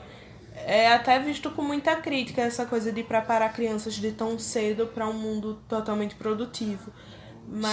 é 0.54 0.92
até 0.92 1.18
visto 1.18 1.50
com 1.50 1.62
muita 1.62 1.94
crítica 1.96 2.42
essa 2.42 2.66
coisa 2.66 2.90
de 2.90 3.02
preparar 3.02 3.52
crianças 3.52 3.94
de 3.94 4.10
tão 4.12 4.38
cedo 4.38 4.86
para 4.86 5.06
um 5.06 5.12
mundo 5.12 5.58
totalmente 5.68 6.14
produtivo. 6.14 6.90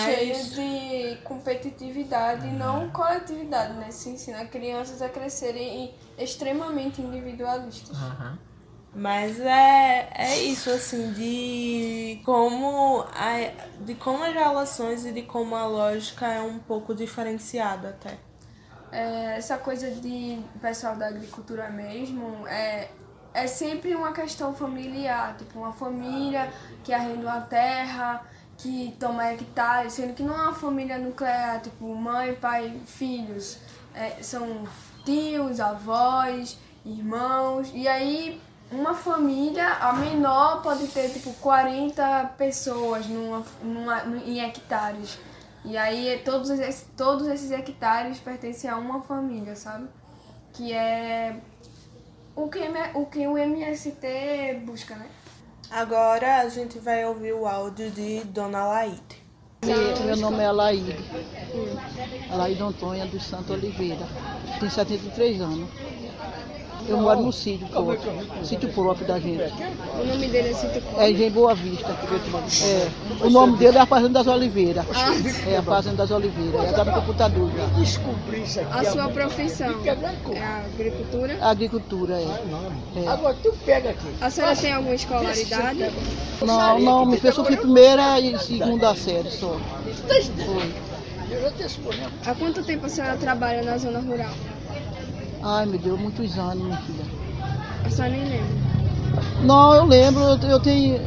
Cheio 0.03 0.35
Mas 0.37 0.51
de 0.53 1.17
competitividade 1.23 2.47
e 2.47 2.51
não 2.51 2.89
coletividade, 2.89 3.73
né? 3.73 3.91
Se 3.91 4.09
ensina 4.09 4.45
crianças 4.45 5.01
a 5.01 5.09
crescerem 5.09 5.93
extremamente 6.17 7.01
individualistas. 7.01 7.95
Aham. 7.97 8.39
Mas 8.97 9.41
é, 9.41 10.09
é 10.15 10.37
isso, 10.37 10.69
assim, 10.69 11.11
de 11.11 12.21
como, 12.23 13.05
a, 13.13 13.51
de 13.81 13.93
como 13.95 14.23
as 14.23 14.33
relações 14.33 15.05
e 15.05 15.11
de 15.11 15.21
como 15.23 15.53
a 15.53 15.67
lógica 15.67 16.25
é 16.27 16.41
um 16.41 16.59
pouco 16.59 16.95
diferenciada 16.95 17.89
até. 17.89 18.17
É, 18.93 19.35
essa 19.35 19.57
coisa 19.57 19.91
de 19.91 20.39
pessoal 20.61 20.95
da 20.95 21.07
agricultura 21.07 21.69
mesmo 21.69 22.47
é, 22.47 22.89
é 23.33 23.47
sempre 23.47 23.93
uma 23.93 24.13
questão 24.13 24.55
familiar, 24.55 25.35
tipo 25.37 25.59
uma 25.59 25.73
família 25.73 26.49
que 26.81 26.93
arrenda 26.93 27.27
uma 27.27 27.41
terra, 27.41 28.25
que 28.57 28.95
toma 28.99 29.31
hectares, 29.33 29.93
sendo 29.93 30.13
que 30.13 30.23
não 30.23 30.33
é 30.33 30.43
uma 30.43 30.53
família 30.53 30.97
nuclear, 30.97 31.61
tipo 31.61 31.93
mãe, 31.95 32.33
pai, 32.35 32.79
filhos. 32.85 33.57
É, 33.93 34.21
são 34.21 34.67
tios, 35.05 35.59
avós, 35.59 36.57
irmãos, 36.85 37.71
e 37.73 37.87
aí 37.87 38.41
uma 38.71 38.93
família, 38.93 39.67
a 39.73 39.93
menor 39.93 40.61
pode 40.61 40.87
ter 40.87 41.09
tipo 41.09 41.31
40 41.33 42.33
pessoas 42.37 43.05
numa, 43.05 43.43
numa, 43.61 44.01
em 44.25 44.41
hectares. 44.41 45.17
E 45.63 45.77
aí 45.77 46.21
todos 46.23 46.49
esses, 46.49 46.87
todos 46.97 47.27
esses 47.27 47.51
hectares 47.51 48.19
pertencem 48.19 48.69
a 48.69 48.77
uma 48.77 49.01
família, 49.01 49.55
sabe? 49.55 49.87
Que 50.53 50.73
é 50.73 51.39
o 52.35 52.47
que, 52.49 52.59
o 52.93 53.05
que 53.05 53.27
o 53.27 53.37
MST 53.37 54.61
busca, 54.65 54.95
né? 54.95 55.07
Agora 55.69 56.37
a 56.41 56.49
gente 56.49 56.79
vai 56.79 57.05
ouvir 57.05 57.33
o 57.33 57.45
áudio 57.47 57.89
de 57.91 58.21
Dona 58.25 58.65
Laíde. 58.65 59.25
Me- 59.63 60.05
Meu 60.05 60.17
nome 60.17 60.43
é 60.43 60.45
Alaíde. 60.45 60.95
Alaíde 62.31 62.61
Antônia 62.61 63.05
dos 63.07 63.23
Santos 63.23 63.49
Oliveira. 63.49 64.05
Tenho 64.59 64.71
73 64.71 65.41
anos. 65.41 65.69
Eu 66.87 66.97
moro 66.97 67.21
no 67.21 67.33
sítio 67.33 67.67
próprio, 67.67 67.99
sítio 68.43 68.69
próprio 68.69 69.07
da 69.07 69.19
gente. 69.19 69.53
O 69.99 70.05
nome 70.05 70.27
dele 70.27 70.49
é 70.49 70.53
Cito 70.53 70.81
É 70.97 71.09
em 71.09 71.31
Boa 71.31 71.55
Vista. 71.55 71.89
É. 72.63 73.25
O 73.25 73.29
nome 73.29 73.57
dele 73.57 73.77
é 73.77 73.81
a 73.81 73.85
Fazenda 73.85 74.23
das 74.23 74.27
Oliveiras. 74.27 74.85
É 75.47 75.57
a 75.57 75.63
Fazenda 75.63 75.97
das 75.97 76.11
Oliveiras. 76.11 76.61
É 76.63 76.71
tá 76.73 76.85
no 76.85 76.93
computador 76.93 77.51
já. 77.51 77.65
A 78.71 78.83
sua 78.83 79.09
profissão 79.09 79.67
é 79.67 79.89
a 80.43 80.65
agricultura? 80.65 81.37
A 81.41 81.49
agricultura, 81.49 82.13
é. 82.19 83.03
é. 83.03 83.07
Agora 83.07 83.35
tu 83.41 83.53
pega 83.65 83.89
aqui. 83.89 84.07
A 84.21 84.29
senhora 84.29 84.55
tem 84.55 84.73
alguma 84.73 84.95
escolaridade? 84.95 85.91
Não, 86.45 86.79
não, 86.79 87.05
me 87.05 87.17
fez 87.17 87.33
sofrer 87.33 87.57
primeira 87.57 88.19
e 88.19 88.37
segunda 88.37 88.93
série 88.95 89.31
só. 89.31 89.57
Foi. 90.45 90.73
Há 92.25 92.35
quanto 92.35 92.63
tempo 92.63 92.85
a 92.85 92.89
senhora 92.89 93.17
trabalha 93.17 93.63
na 93.63 93.77
zona 93.77 93.99
rural? 93.99 94.33
Ai, 95.47 95.65
meu 95.67 95.77
Deus, 95.77 95.99
muitos 95.99 96.37
anos, 96.39 96.63
minha 96.63 96.77
filha. 96.77 97.05
A 97.85 97.89
senhora 97.91 98.13
nem 98.13 98.23
lembra. 98.27 98.49
Não, 99.43 99.75
eu 99.75 99.85
lembro, 99.85 100.21
eu, 100.23 100.37
eu 100.49 100.59
tenho 100.59 100.99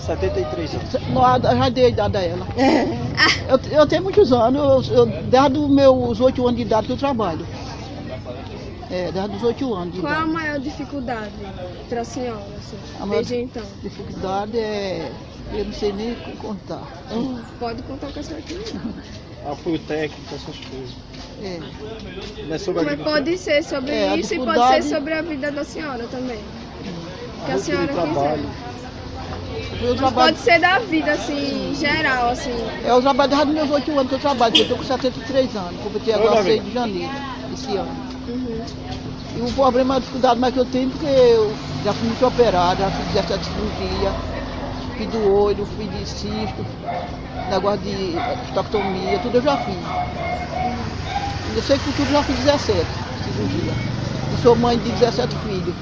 73 0.00 0.74
anos. 0.74 0.96
Não, 1.10 1.24
a- 1.24 1.38
já 1.38 1.68
dei 1.68 1.84
a 1.86 1.88
idade 1.88 2.16
a 2.16 2.22
ela. 2.22 2.46
Eu, 3.48 3.58
eu 3.78 3.86
tenho 3.86 4.02
muitos 4.02 4.30
anos, 4.30 4.88
eu, 4.90 4.96
eu, 4.96 5.06
desde 5.06 5.58
os 5.58 5.70
meus 5.70 6.20
oito 6.20 6.42
anos 6.46 6.56
de 6.56 6.62
idade 6.66 6.86
que 6.86 6.92
eu 6.92 6.96
trabalho. 6.98 7.46
É, 8.90 9.10
desde 9.10 9.36
os 9.36 9.42
oito 9.42 9.74
anos 9.74 9.94
de 9.94 10.00
Qual 10.00 10.12
a 10.12 10.16
idade. 10.18 10.32
maior 10.32 10.60
dificuldade 10.60 11.32
para 11.88 12.02
a 12.02 12.04
senhora, 12.04 12.44
assim, 12.58 12.76
A 13.00 13.06
desde 13.06 13.36
então? 13.36 13.62
Dificuldade 13.82 14.58
é. 14.58 15.10
Eu 15.52 15.64
não 15.64 15.72
sei 15.72 15.92
nem 15.94 16.14
contar. 16.42 16.86
Pode 17.58 17.82
contar 17.84 18.12
com 18.12 18.20
a 18.20 18.22
senhora 18.22 18.44
aqui. 18.44 18.58
Apoio 19.50 19.78
técnico, 19.80 20.34
essas 20.34 20.56
coisas. 20.56 20.94
É. 21.42 21.58
Não 22.46 22.54
é 22.54 22.58
sobre 22.58 22.84
Mas 22.84 23.00
pode 23.00 23.38
ser 23.38 23.62
sobre 23.62 23.92
É, 23.92 24.16
isso 24.16 24.34
e 24.34 24.38
pode 24.38 24.66
ser 24.68 24.82
sobre 24.82 25.14
a 25.14 25.22
vida 25.22 25.50
da 25.50 25.64
senhora 25.64 26.04
também. 26.08 26.38
Que 27.46 27.52
a 27.52 27.58
senhora 27.58 27.86
quiser. 27.86 28.38
Eu 29.80 29.90
Mas 29.90 29.96
trabalho, 29.98 30.34
pode 30.34 30.38
ser 30.40 30.60
da 30.60 30.78
vida, 30.80 31.12
assim, 31.12 31.72
geral, 31.74 32.30
assim. 32.30 32.50
eu 32.84 33.00
trabalho 33.00 33.30
desde 33.30 33.46
os 33.48 33.54
meus 33.54 33.70
oito 33.70 33.92
anos 33.92 34.08
que 34.08 34.14
eu 34.14 34.18
trabalho, 34.18 34.52
porque 34.52 34.72
eu 34.72 34.76
estou 34.76 34.78
com 34.78 34.84
73 34.84 35.56
anos. 35.56 35.80
Completei 35.82 36.14
agora 36.14 36.30
Olha, 36.32 36.42
6 36.42 36.64
de 36.64 36.72
janeiro, 36.72 37.12
esse 37.52 37.76
ano. 37.76 37.90
Uhum. 38.28 38.64
E 39.36 39.40
o 39.40 39.52
problema, 39.52 39.96
a 39.96 39.98
dificuldade 40.00 40.40
mais 40.40 40.52
que 40.52 40.60
eu 40.60 40.66
tenho, 40.66 40.90
porque 40.90 41.06
eu 41.06 41.56
já 41.84 41.94
fui 41.94 42.08
muito 42.08 42.26
operado, 42.26 42.82
já 42.82 42.90
fiz 42.90 43.06
17 43.06 43.46
cirurgia, 43.46 44.12
fiz 44.96 45.06
do 45.08 45.32
olho, 45.32 45.64
fiz 45.64 45.90
de 45.90 46.06
cisto, 46.06 46.64
negócio 47.48 47.80
de 47.80 48.16
estoctomia, 48.46 49.18
tudo 49.20 49.38
eu 49.38 49.42
já 49.42 49.56
fiz. 49.58 49.76
Eu 51.56 51.62
sei 51.62 51.78
que 51.78 51.92
tudo 51.92 52.10
já 52.10 52.22
fiz 52.22 52.36
17 52.36 52.88
cirurgia. 53.24 53.72
E 54.30 54.36
sou 54.42 54.54
mãe 54.56 54.78
de 54.78 54.90
17 54.92 55.34
filhos. 55.38 55.74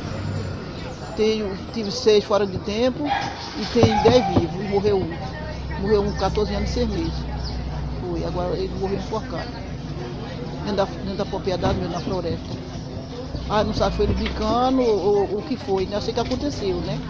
Tenho, 1.17 1.57
tive 1.73 1.91
seis 1.91 2.25
fora 2.25 2.47
de 2.47 2.59
tempo 2.59 3.13
e 3.57 3.67
tenho 3.67 3.99
10 4.03 4.25
vivos, 4.27 4.65
e 4.65 4.69
morreu 4.69 4.99
um. 4.99 5.19
Morreu 5.81 6.03
um 6.03 6.13
com 6.13 6.19
14 6.19 6.55
anos 6.55 6.71
e 6.71 6.73
6 6.75 6.89
meses. 6.89 7.27
Foi, 8.01 8.25
agora 8.25 8.57
ele 8.59 8.75
morreu 8.75 8.99
enforcado. 8.99 9.51
Dentro 10.65 10.77
da, 10.77 10.85
dentro 10.85 11.17
da 11.17 11.27
propriedade 11.27 11.79
mesmo, 11.79 11.95
na 11.95 12.01
floresta. 12.01 12.55
Ah, 13.49 13.65
não 13.65 13.75
sabe 13.75 13.93
se 13.93 13.97
foi 13.97 14.07
ele 14.07 14.15
brincando 14.15 14.83
ou 14.83 15.39
o 15.39 15.43
que 15.43 15.57
foi, 15.57 15.87
né? 15.87 15.97
Eu 15.97 16.03
sei 16.03 16.13
que 16.15 16.21
aconteceu, 16.21 16.81
né? 16.83 17.01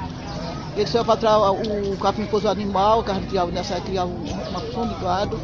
Ele 0.76 0.86
saiu 0.86 1.04
para 1.04 1.16
trás, 1.16 1.36
o 1.42 1.96
capim 1.98 2.26
pôs 2.26 2.44
o 2.44 2.48
animal, 2.48 3.02
que 3.02 3.10
a 3.10 3.14
gente 3.14 3.26
criava 3.26 3.50
nessa 3.50 3.80
criava 3.80 4.10
uma 4.10 4.60
porção 4.60 4.86
de 4.86 4.94
gado. 4.94 5.40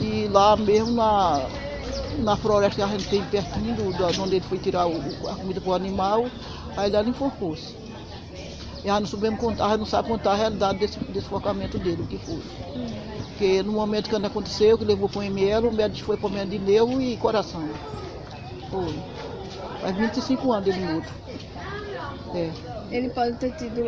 E 0.00 0.28
lá 0.28 0.56
mesmo 0.56 0.92
na, 0.92 1.48
na 2.18 2.36
floresta 2.36 2.76
que 2.76 2.82
a 2.82 2.86
gente 2.88 3.08
tem 3.08 3.24
pertinho 3.24 3.74
do, 3.74 4.22
onde 4.22 4.36
ele 4.36 4.44
foi 4.46 4.58
tirar 4.58 4.86
o- 4.86 5.28
a 5.28 5.36
comida 5.36 5.60
para 5.60 5.70
o 5.70 5.74
animal, 5.74 6.30
aí 6.76 6.94
ele 6.94 7.10
enforcou-se. 7.10 7.76
E 8.84 8.88
a 8.90 8.98
não 9.00 9.06
sabemos 9.06 9.38
contar, 9.40 9.66
a 9.66 9.68
gente 9.70 9.78
não 9.80 9.86
sabe 9.86 10.08
contar 10.08 10.32
a 10.32 10.36
realidade 10.36 10.78
desse, 10.78 10.98
desse 11.12 11.26
enforcamento 11.26 11.78
dele, 11.78 12.02
o 12.02 12.06
que 12.06 12.18
foi. 12.18 12.42
Porque 13.28 13.62
no 13.62 13.72
momento 13.72 14.08
que 14.10 14.16
aconteceu, 14.16 14.78
que 14.78 14.84
levou 14.84 15.08
para 15.08 15.20
o 15.20 15.22
ML, 15.22 15.68
o 15.68 15.72
médico 15.72 16.06
foi 16.06 16.16
para 16.16 16.28
o 16.28 16.46
de 16.46 16.58
nervo 16.58 17.00
e 17.00 17.16
coração. 17.16 17.68
Foi. 18.70 18.96
Faz 19.80 19.96
25 19.96 20.52
anos 20.52 20.68
ele 20.68 20.80
morto. 20.80 21.12
É. 22.32 22.77
Ele 22.90 23.08
pode 23.10 23.36
ter 23.36 23.52
tido 23.52 23.82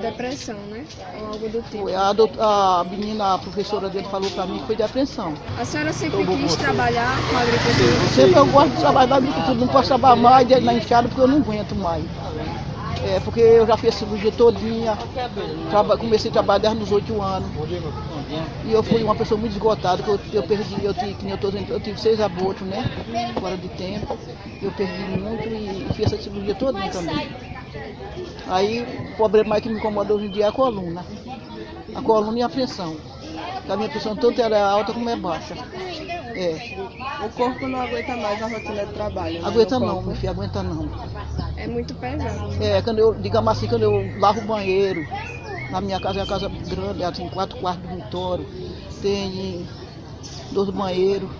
depressão, 0.00 0.56
né? 0.66 0.84
Ou 1.18 1.26
algo 1.26 1.48
do 1.48 1.62
tipo. 1.62 1.78
Foi. 1.84 1.94
A, 1.94 2.10
a 2.10 2.84
menina, 2.84 3.34
a 3.34 3.38
professora 3.38 3.88
dele 3.88 4.06
falou 4.10 4.30
para 4.30 4.46
mim 4.46 4.58
que 4.58 4.66
foi 4.66 4.76
de 4.76 4.82
apreensão. 4.82 5.34
A 5.58 5.64
senhora 5.64 5.92
sempre 5.92 6.24
quis 6.26 6.56
trabalhar 6.56 7.16
com 7.28 7.36
a 7.36 7.40
agricultura? 7.40 8.08
Sempre 8.08 8.38
eu 8.38 8.46
gosto 8.46 8.70
de 8.70 8.80
trabalhar 8.80 9.06
na 9.08 9.16
agricultura, 9.16 9.54
não 9.54 9.68
posso 9.68 9.88
trabalhar 9.88 10.16
mais 10.16 10.48
na 10.64 10.74
enxada 10.74 11.08
porque 11.08 11.20
eu 11.20 11.28
não 11.28 11.38
aguento 11.38 11.74
mais. 11.76 12.04
É, 13.04 13.18
porque 13.20 13.40
eu 13.40 13.66
já 13.66 13.76
fiz 13.76 13.94
a 13.94 13.98
cirurgia 13.98 14.30
todinha, 14.30 14.96
traba- 15.70 15.96
comecei 15.96 16.30
a 16.30 16.32
trabalhar 16.32 16.58
desde 16.60 16.82
os 16.84 16.92
8 16.92 17.20
anos. 17.20 17.50
E 18.64 18.72
eu 18.72 18.82
fui 18.82 19.02
uma 19.02 19.14
pessoa 19.14 19.38
muito 19.40 19.52
esgotada, 19.52 20.02
que 20.02 20.08
eu, 20.08 20.20
eu 20.32 20.42
perdi, 20.44 20.84
eu 20.84 20.94
tive, 20.94 21.16
eu, 21.28 21.36
dizendo, 21.36 21.72
eu 21.72 21.80
tive 21.80 22.00
seis 22.00 22.20
abortos, 22.20 22.66
né? 22.68 22.84
Fora 23.40 23.56
de 23.56 23.68
tempo. 23.70 24.16
Eu 24.62 24.70
perdi 24.70 25.02
muito 25.04 25.48
e 25.48 25.84
fiz 25.94 26.06
essa 26.12 26.22
cirurgia 26.22 26.54
todinha 26.54 26.90
também. 26.90 27.28
Aí 28.46 28.82
o 28.82 29.16
problema 29.16 29.50
mais 29.50 29.62
que 29.62 29.68
me 29.68 29.76
incomoda 29.76 30.14
hoje 30.14 30.26
em 30.26 30.30
dia 30.30 30.44
é 30.44 30.48
a 30.48 30.52
coluna. 30.52 31.04
A 31.94 32.02
coluna 32.02 32.38
e 32.38 32.42
a 32.42 32.48
pressão. 32.48 32.96
Porque 33.56 33.72
a 33.72 33.76
minha 33.76 33.88
pressão 33.88 34.16
tanto 34.16 34.40
ela 34.40 34.56
é 34.56 34.62
alta 34.62 34.92
como 34.92 35.08
é 35.08 35.16
baixa. 35.16 35.54
É. 36.34 37.24
O 37.24 37.30
corpo 37.30 37.68
não 37.68 37.80
aguenta 37.80 38.16
mais 38.16 38.42
a 38.42 38.46
rotina 38.46 38.86
de 38.86 38.92
trabalho. 38.92 39.40
né, 39.40 39.48
Aguenta 39.48 39.78
não, 39.78 40.02
meu 40.02 40.14
filho, 40.16 40.30
aguenta 40.30 40.62
não. 40.62 40.90
É 41.56 41.66
muito 41.66 41.94
pesado. 41.94 42.62
É, 42.62 42.82
quando 42.82 42.98
eu, 42.98 43.14
digamos 43.14 43.52
assim, 43.52 43.68
quando 43.68 43.82
eu 43.82 44.10
lavo 44.18 44.40
o 44.40 44.44
banheiro, 44.44 45.06
na 45.70 45.80
minha 45.80 46.00
casa 46.00 46.18
é 46.18 46.22
uma 46.22 46.26
casa 46.28 46.48
grande, 46.48 47.02
ela 47.02 47.12
tem 47.12 47.28
quatro 47.28 47.56
quartos 47.58 47.88
dormitório, 47.88 48.46
tem 49.00 49.66
dois 50.50 50.70
banheiros, 50.70 51.30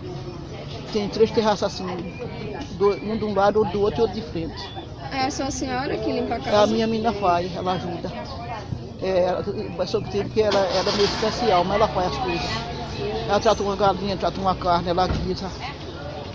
tem 0.92 1.08
três 1.08 1.30
terraças 1.30 1.72
assim, 1.74 1.84
um 3.02 3.16
de 3.16 3.24
um 3.24 3.34
lado, 3.34 3.58
outro 3.58 3.72
do 3.72 3.80
outro 3.80 4.00
e 4.00 4.02
outro 4.02 4.14
de 4.14 4.22
frente. 4.22 4.81
É 5.12 5.30
só 5.30 5.44
a 5.44 5.50
senhora 5.52 5.96
que 5.96 6.10
limpa 6.12 6.34
a 6.34 6.40
É, 6.50 6.56
a 6.56 6.66
casa? 6.66 6.72
minha 6.72 6.86
menina 6.86 7.12
faz, 7.12 7.52
ela 7.54 7.72
ajuda. 7.74 8.14
É, 9.00 9.24
ela- 9.26 9.86
só 9.86 10.00
que 10.02 10.10
tem 10.10 10.26
que 10.28 10.40
ela, 10.42 10.60
ela 10.68 10.90
é 10.90 10.92
meio 10.92 11.06
especial, 11.06 11.64
mas 11.64 11.76
ela 11.76 11.88
faz 11.88 12.08
as 12.08 12.18
coisas. 12.18 12.50
Ela 13.26 13.40
trata 13.40 13.62
uma 13.64 13.76
galinha, 13.76 14.18
trata 14.18 14.40
uma 14.40 14.56
carne, 14.56 14.90
ela 14.90 15.08
guisa, 15.08 15.54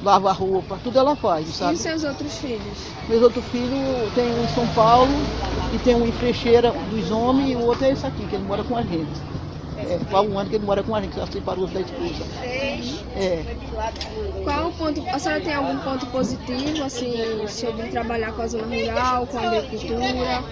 lava 0.01 0.29
a 0.31 0.33
roupa, 0.33 0.79
tudo 0.81 0.99
ela 0.99 1.15
faz, 1.17 1.55
E 1.55 1.55
sabe? 1.57 1.73
os 1.73 1.81
seus 1.81 2.03
outros 2.03 2.39
filhos? 2.39 2.97
Meus 3.07 3.21
outros 3.23 3.45
filhos 3.47 4.11
tem 4.13 4.33
um 4.33 4.43
em 4.43 4.47
São 4.47 4.69
Paulo 4.69 5.27
e 5.71 5.79
tem 5.79 5.95
um 5.95 6.05
em 6.05 6.11
Frecheira 6.11 6.71
dos 6.83 7.09
homens 7.09 7.51
e 7.51 7.55
o 7.55 7.61
outro 7.61 7.85
é 7.85 7.91
esse 7.91 8.05
aqui, 8.05 8.27
que 8.27 8.35
ele 8.35 8.43
mora 8.43 8.63
com 8.63 8.75
a 8.77 8.85
gente. 8.85 9.25
É, 9.77 9.99
faz 10.09 10.27
um 10.29 10.37
ano 10.39 10.49
que 10.49 10.55
ele 10.55 10.65
mora 10.65 10.81
com 10.83 10.95
a 10.95 11.01
gente, 11.01 11.11
que 11.13 11.19
ela 11.19 11.31
separou 11.31 11.67
da 11.67 11.79
esposa. 11.81 12.23
É. 13.15 13.43
Qual 14.43 14.67
o 14.69 14.71
ponto? 14.73 15.03
A 15.09 15.19
senhora 15.19 15.41
tem 15.41 15.53
algum 15.53 15.77
ponto 15.79 16.05
positivo, 16.07 16.83
assim, 16.83 17.47
sobre 17.47 17.87
trabalhar 17.89 18.31
com 18.33 18.41
a 18.41 18.47
zona 18.47 18.65
rural, 18.75 19.27
com 19.27 19.37
a 19.37 19.41
agricultura? 19.41 20.43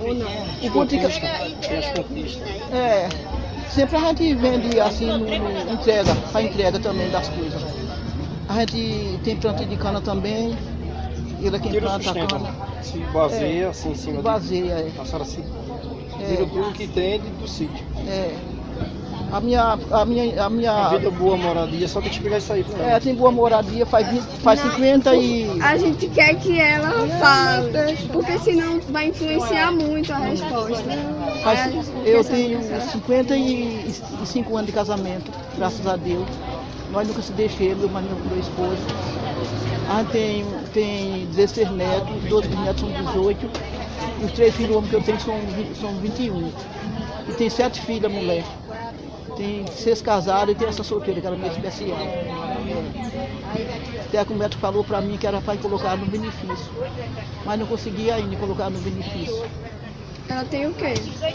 Ou 0.00 0.14
não? 0.14 0.26
O 0.62 0.70
ponto 0.72 0.88
que-. 0.88 0.96
É. 2.74 3.08
Sempre 3.70 3.96
a 3.96 4.00
gente 4.08 4.34
vende 4.34 4.80
assim, 4.80 5.06
no, 5.06 5.18
no 5.18 5.72
entrega, 5.72 6.14
para 6.30 6.42
entrega 6.42 6.78
também 6.78 7.10
das 7.10 7.28
coisas. 7.28 7.62
A 8.48 8.60
gente 8.60 9.18
tem 9.24 9.36
plantio 9.36 9.66
de 9.66 9.76
cana 9.76 10.00
também. 10.00 10.56
Ele 11.40 11.56
é 11.56 11.58
quem 11.58 11.72
Tira 11.72 11.86
planta 11.88 12.10
a 12.10 12.26
cana. 12.26 12.54
Se 12.82 12.98
baseia 12.98 13.68
assim 13.70 13.90
em 13.90 13.94
cima 13.94 14.16
de- 14.18 14.22
Baseia, 14.22 14.72
é. 14.74 14.92
A 15.00 15.04
senhora 15.04 15.24
se 15.24 15.40
É. 15.40 16.26
tira 16.36 16.46
tudo 16.46 16.72
que 16.72 16.86
tem 16.86 17.18
de- 17.20 17.30
do 17.30 17.48
sítio. 17.48 17.84
É. 18.06 18.34
A 19.32 19.40
minha. 19.40 19.78
A 19.90 20.04
minha. 20.04 20.44
A 20.44 20.50
minha 20.50 20.88
vida 20.90 21.10
boa, 21.10 21.36
moradia, 21.36 21.88
só 21.88 22.00
tem 22.00 22.10
que 22.10 22.16
explicar 22.16 22.38
isso 22.38 22.52
aí 22.52 22.62
pra 22.64 22.84
é, 22.84 22.90
ela. 22.90 23.00
tem 23.00 23.14
boa 23.14 23.30
moradia, 23.30 23.86
faz, 23.86 24.06
20, 24.08 24.22
faz 24.42 24.60
50 24.60 25.16
e. 25.16 25.62
A 25.62 25.76
gente 25.78 26.06
quer 26.08 26.34
que 26.36 26.60
ela 26.60 26.90
fale, 27.18 27.96
porque 28.12 28.38
senão 28.38 28.78
vai 28.90 29.08
influenciar 29.08 29.72
muito 29.72 30.12
a 30.12 30.18
resposta. 30.18 30.84
Faz- 31.42 31.72
gente 31.72 31.92
eu 32.04 32.22
tenho 32.22 32.60
55 32.92 34.54
anos 34.54 34.66
de 34.66 34.72
casamento, 34.72 35.32
graças 35.56 35.86
a 35.86 35.96
Deus. 35.96 36.26
Nós 36.90 37.08
nunca 37.08 37.22
se 37.22 37.32
deixamos, 37.32 37.90
mas 37.90 38.04
meu, 38.04 38.16
meu 38.16 38.38
esposo. 38.38 38.76
A 39.88 39.98
gente 40.02 40.10
tem, 40.12 40.44
tem 40.74 41.26
16 41.34 41.70
netos, 41.70 42.22
12 42.28 42.48
netos 42.48 42.80
são 42.80 42.90
18. 42.90 43.50
E 44.20 44.24
os 44.26 44.32
três 44.32 44.54
filhos 44.54 44.76
homens 44.76 44.90
que 44.90 44.96
eu 44.96 45.02
tenho 45.02 45.20
são, 45.20 45.38
20 45.40 45.74
são 45.80 45.94
21. 45.94 46.52
E 47.28 47.32
tem 47.32 47.48
sete 47.48 47.80
filhas, 47.80 48.12
mulher. 48.12 48.44
Tem 49.42 49.66
seis 49.66 50.00
casadas 50.00 50.54
e 50.54 50.56
tem 50.56 50.68
essa 50.68 50.84
solteira, 50.84 51.20
que 51.20 51.26
era 51.26 51.34
meio 51.34 51.50
especial. 51.50 51.98
Até 54.06 54.24
que 54.24 54.32
o 54.32 54.36
médico 54.36 54.60
falou 54.60 54.84
pra 54.84 55.00
mim 55.00 55.18
que 55.18 55.26
era 55.26 55.40
para 55.40 55.58
colocar 55.58 55.96
no 55.96 56.06
benefício. 56.06 56.70
Mas 57.44 57.58
não 57.58 57.66
conseguia 57.66 58.14
ainda 58.14 58.36
colocar 58.36 58.70
no 58.70 58.78
benefício. 58.78 59.50
Ela 60.28 60.44
tem 60.44 60.66
o 60.68 60.72
quê? 60.74 60.94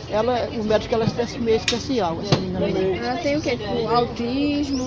Ela, 0.10 0.48
o 0.58 0.64
médico 0.64 0.96
ela 0.96 1.04
é 1.04 1.40
meio 1.40 1.58
especial, 1.58 2.22
essa 2.22 2.38
menina. 2.38 2.66
Ela 3.06 3.18
tem 3.18 3.36
o 3.36 3.42
quê? 3.42 3.58
Tipo, 3.58 3.90
autismo? 3.90 4.86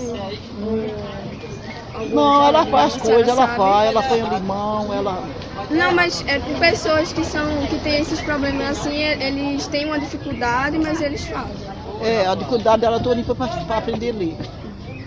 Não, 2.09 2.47
ela 2.47 2.65
problema, 2.65 2.91
faz 2.91 2.97
coisas, 2.97 3.29
ela 3.29 3.47
sabe? 3.47 3.57
faz, 3.59 3.91
ela 3.91 4.03
põe 4.03 4.23
o 4.23 4.29
limão, 4.35 4.95
ela. 4.95 5.29
Não, 5.69 5.93
mas 5.93 6.25
é, 6.27 6.39
pessoas 6.59 7.13
que 7.13 7.23
são 7.23 7.67
que 7.67 7.79
têm 7.81 8.01
esses 8.01 8.21
problemas 8.23 8.79
assim, 8.79 8.97
eles 8.97 9.69
têm 9.69 9.85
uma 9.85 9.99
dificuldade, 9.99 10.79
mas 10.79 11.03
eles 11.03 11.27
fazem. 11.27 11.80
É, 12.03 12.27
a 12.27 12.35
dificuldade 12.35 12.81
dela 12.81 13.01
toda 13.01 13.23
foi 13.23 13.35
para 13.35 13.77
aprender 13.77 14.11
a 14.11 14.19
ler. 14.19 14.37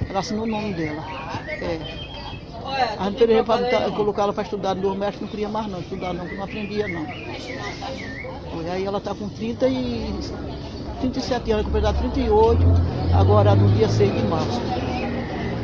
Ela 0.09 0.19
assinou 0.19 0.43
o 0.45 0.47
nome 0.47 0.73
dela. 0.73 1.03
É. 1.49 2.03
A 2.97 3.05
gente 3.05 3.17
queria 3.17 3.43
colocar 3.43 4.23
ela 4.23 4.33
para 4.33 4.43
estudar 4.43 4.75
no 4.75 4.95
médico, 4.95 5.23
não 5.23 5.31
queria 5.31 5.49
mais 5.49 5.67
não, 5.67 5.79
estudar 5.79 6.13
não, 6.13 6.27
que 6.27 6.35
não 6.35 6.43
aprendia 6.43 6.87
não. 6.87 7.05
E 7.05 8.69
aí 8.69 8.85
ela 8.85 8.99
está 8.99 9.13
com 9.13 9.27
30 9.29 9.67
e 9.67 10.13
37 11.01 11.51
anos, 11.51 11.65
completar 11.65 11.93
38, 11.93 12.61
agora 13.13 13.55
no 13.55 13.67
dia 13.75 13.89
6 13.89 14.13
de 14.13 14.23
março. 14.23 14.61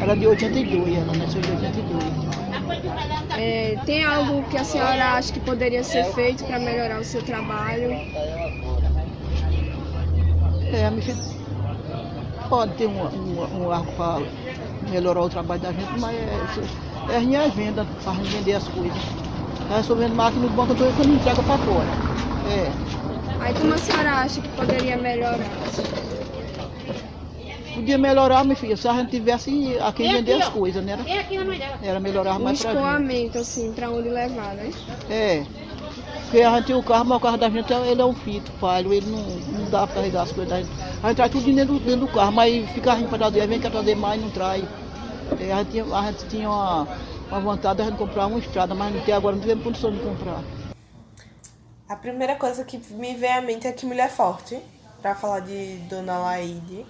Ela 0.01 0.13
é 0.13 0.15
de 0.15 0.27
82, 0.27 0.97
ela 0.97 1.13
nasceu 1.13 1.41
de 1.41 1.51
82. 1.51 2.03
É, 3.37 3.77
tem 3.85 4.03
algo 4.03 4.43
que 4.49 4.57
a 4.57 4.63
senhora 4.63 5.13
acha 5.13 5.31
que 5.31 5.39
poderia 5.39 5.83
ser 5.83 6.03
feito 6.05 6.43
para 6.45 6.59
melhorar 6.59 6.99
o 6.99 7.03
seu 7.03 7.21
trabalho? 7.23 7.89
É, 10.69 10.89
me 10.91 11.01
fez- 11.01 11.19
pode 12.47 12.73
ter 12.75 12.87
um, 12.87 13.05
um, 13.05 13.65
um 13.65 13.69
arco 13.71 13.93
para 13.93 14.27
melhorar 14.81 15.21
o 15.23 15.29
trabalho 15.29 15.61
da 15.61 15.73
gente, 15.73 15.95
mas 15.95 16.15
é, 16.17 16.45
é 17.07 17.17
as 17.17 17.25
minhas 17.25 17.53
vendas, 17.53 17.87
para 18.03 18.23
vender 18.25 18.53
as 18.53 18.67
coisas. 18.67 19.03
Eu 19.67 19.83
sou 19.83 19.97
vendo 19.97 20.15
máquina 20.15 20.47
no 20.47 20.53
banco, 20.53 20.73
eu 20.73 20.77
tô 20.77 20.95
quando 20.95 21.11
entrega 21.13 21.43
para 21.43 21.59
fora. 21.59 22.01
É. 22.43 22.79
Aí 23.39 23.53
como 23.55 23.73
a 23.73 23.79
senhora 23.79 24.11
acha 24.21 24.39
que 24.41 24.51
poderia 24.51 24.95
melhorar? 24.97 25.65
Podia 27.73 27.97
melhorar, 27.97 28.43
minha 28.43 28.55
filha, 28.55 28.77
se 28.77 28.87
a 28.87 28.93
gente 28.93 29.09
tivesse 29.11 29.77
a 29.79 29.91
quem 29.93 30.09
vender 30.09 30.33
as 30.33 30.47
coisas, 30.49 30.83
né? 30.83 30.91
Era, 30.93 31.07
era 31.79 31.99
melhorar 31.99 32.39
Um 32.39 32.39
mais 32.39 32.57
pra 32.59 32.75
gente. 32.75 33.07
escoamento, 33.07 33.37
assim, 33.37 33.73
para 33.73 33.91
onde 33.91 34.09
levar, 34.09 34.55
né? 34.55 34.71
É. 35.07 35.49
Porque 36.29 36.43
a 36.43 36.55
gente 36.57 36.67
tem 36.67 36.75
o 36.75 36.83
carro, 36.83 37.05
mas 37.05 37.17
o 37.17 37.21
carro 37.21 37.37
da 37.37 37.49
gente 37.49 37.73
ele 37.73 38.01
é 38.01 38.05
um 38.05 38.13
fito, 38.13 38.51
palho, 38.59 38.93
ele 38.93 39.09
não, 39.09 39.19
não 39.61 39.69
dá 39.71 39.87
para 39.87 39.95
carregar 39.95 40.21
as 40.23 40.31
coisas 40.31 40.49
da 40.49 40.61
gente. 40.61 40.69
A 41.01 41.07
gente 41.07 41.15
traz 41.17 41.31
tudo 41.31 41.45
dentro, 41.53 41.73
do- 41.73 41.79
dentro 41.79 42.01
do 42.01 42.07
carro, 42.07 42.31
mas 42.31 42.69
fica 42.69 42.93
a 42.93 42.95
gente 42.97 43.09
para 43.09 43.17
trazer, 43.17 43.47
vem 43.47 43.59
quer 43.59 43.71
trazer 43.71 43.95
mais, 43.95 44.21
não 44.21 44.29
traz. 44.29 44.63
É, 45.39 45.51
a, 45.51 45.57
gente 45.63 45.71
tinha, 45.71 45.85
a 45.85 46.11
gente 46.11 46.25
tinha 46.27 46.47
uma, 46.47 46.87
uma 47.31 47.39
vontade 47.39 47.77
de 47.77 47.81
a 47.81 47.85
gente 47.85 47.97
comprar 47.97 48.27
uma 48.27 48.37
estrada, 48.37 48.75
mas 48.75 48.95
até 48.95 49.11
agora 49.13 49.35
não 49.35 49.41
tivemos 49.41 49.63
condição 49.63 49.91
de 49.91 49.99
comprar. 49.99 50.43
A 51.87 51.95
primeira 51.95 52.35
coisa 52.35 52.63
que 52.63 52.77
me 52.93 53.15
vem 53.15 53.31
à 53.33 53.41
mente 53.41 53.65
é 53.65 53.71
que 53.71 53.85
mulher 53.87 54.11
forte, 54.11 54.59
pra 55.01 55.15
falar 55.15 55.39
de 55.39 55.77
Dona 55.89 56.19
Laide, 56.19 56.85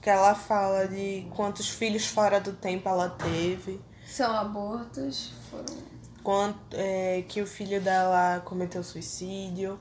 que 0.00 0.08
ela 0.08 0.36
fala 0.36 0.86
de 0.86 1.26
quantos 1.34 1.68
filhos 1.68 2.06
fora 2.06 2.38
do 2.38 2.52
tempo 2.52 2.88
ela 2.88 3.08
teve, 3.08 3.80
São 4.06 4.32
abortos, 4.36 5.32
foram. 5.50 5.95
Quanto, 6.26 6.58
é, 6.72 7.22
que 7.28 7.40
o 7.40 7.46
filho 7.46 7.80
dela 7.80 8.42
cometeu 8.44 8.82
suicídio. 8.82 9.78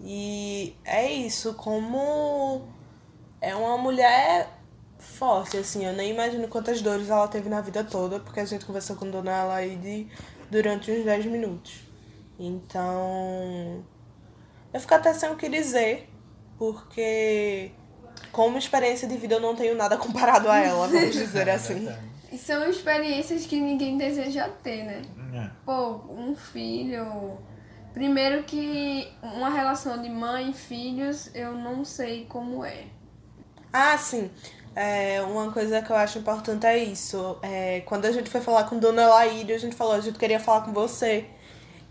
E 0.00 0.74
é 0.84 1.12
isso, 1.12 1.54
como 1.54 2.66
é 3.40 3.54
uma 3.54 3.78
mulher 3.78 4.50
forte, 4.98 5.56
assim, 5.56 5.86
eu 5.86 5.92
nem 5.92 6.10
imagino 6.10 6.48
quantas 6.48 6.82
dores 6.82 7.08
ela 7.08 7.28
teve 7.28 7.48
na 7.48 7.60
vida 7.60 7.84
toda, 7.84 8.18
porque 8.18 8.40
a 8.40 8.44
gente 8.44 8.64
conversou 8.64 8.96
com 8.96 9.08
Dona 9.08 9.44
Laide 9.44 10.08
durante 10.50 10.90
uns 10.90 11.04
10 11.04 11.26
minutos. 11.26 11.84
Então, 12.36 13.84
eu 14.74 14.80
fico 14.80 14.92
até 14.92 15.14
sem 15.14 15.30
o 15.30 15.36
que 15.36 15.48
dizer, 15.48 16.10
porque 16.58 17.70
como 18.32 18.58
experiência 18.58 19.06
de 19.06 19.16
vida 19.16 19.36
eu 19.36 19.40
não 19.40 19.54
tenho 19.54 19.76
nada 19.76 19.96
comparado 19.96 20.50
a 20.50 20.58
ela, 20.58 20.88
vamos 20.88 21.12
dizer 21.12 21.48
assim. 21.48 21.88
São 22.36 22.68
experiências 22.68 23.46
que 23.46 23.60
ninguém 23.60 23.96
deseja 23.96 24.48
ter, 24.62 24.84
né? 24.84 25.02
É. 25.34 25.50
Pô, 25.64 26.00
um 26.10 26.34
filho. 26.34 27.38
Primeiro 27.92 28.42
que 28.42 29.10
uma 29.22 29.48
relação 29.48 30.00
de 30.00 30.08
mãe 30.08 30.50
e 30.50 30.52
filhos, 30.52 31.34
eu 31.34 31.52
não 31.52 31.84
sei 31.84 32.26
como 32.26 32.64
é. 32.64 32.84
Ah, 33.72 33.96
sim. 33.96 34.30
É, 34.74 35.22
uma 35.22 35.50
coisa 35.50 35.80
que 35.80 35.90
eu 35.90 35.96
acho 35.96 36.18
importante 36.18 36.66
é 36.66 36.76
isso. 36.76 37.38
É, 37.42 37.80
quando 37.86 38.04
a 38.04 38.12
gente 38.12 38.28
foi 38.28 38.42
falar 38.42 38.64
com 38.64 38.78
Dona 38.78 39.06
Laíde, 39.06 39.54
a 39.54 39.58
gente 39.58 39.74
falou, 39.74 39.94
a 39.94 40.00
gente 40.00 40.18
queria 40.18 40.38
falar 40.38 40.60
com 40.62 40.72
você. 40.72 41.24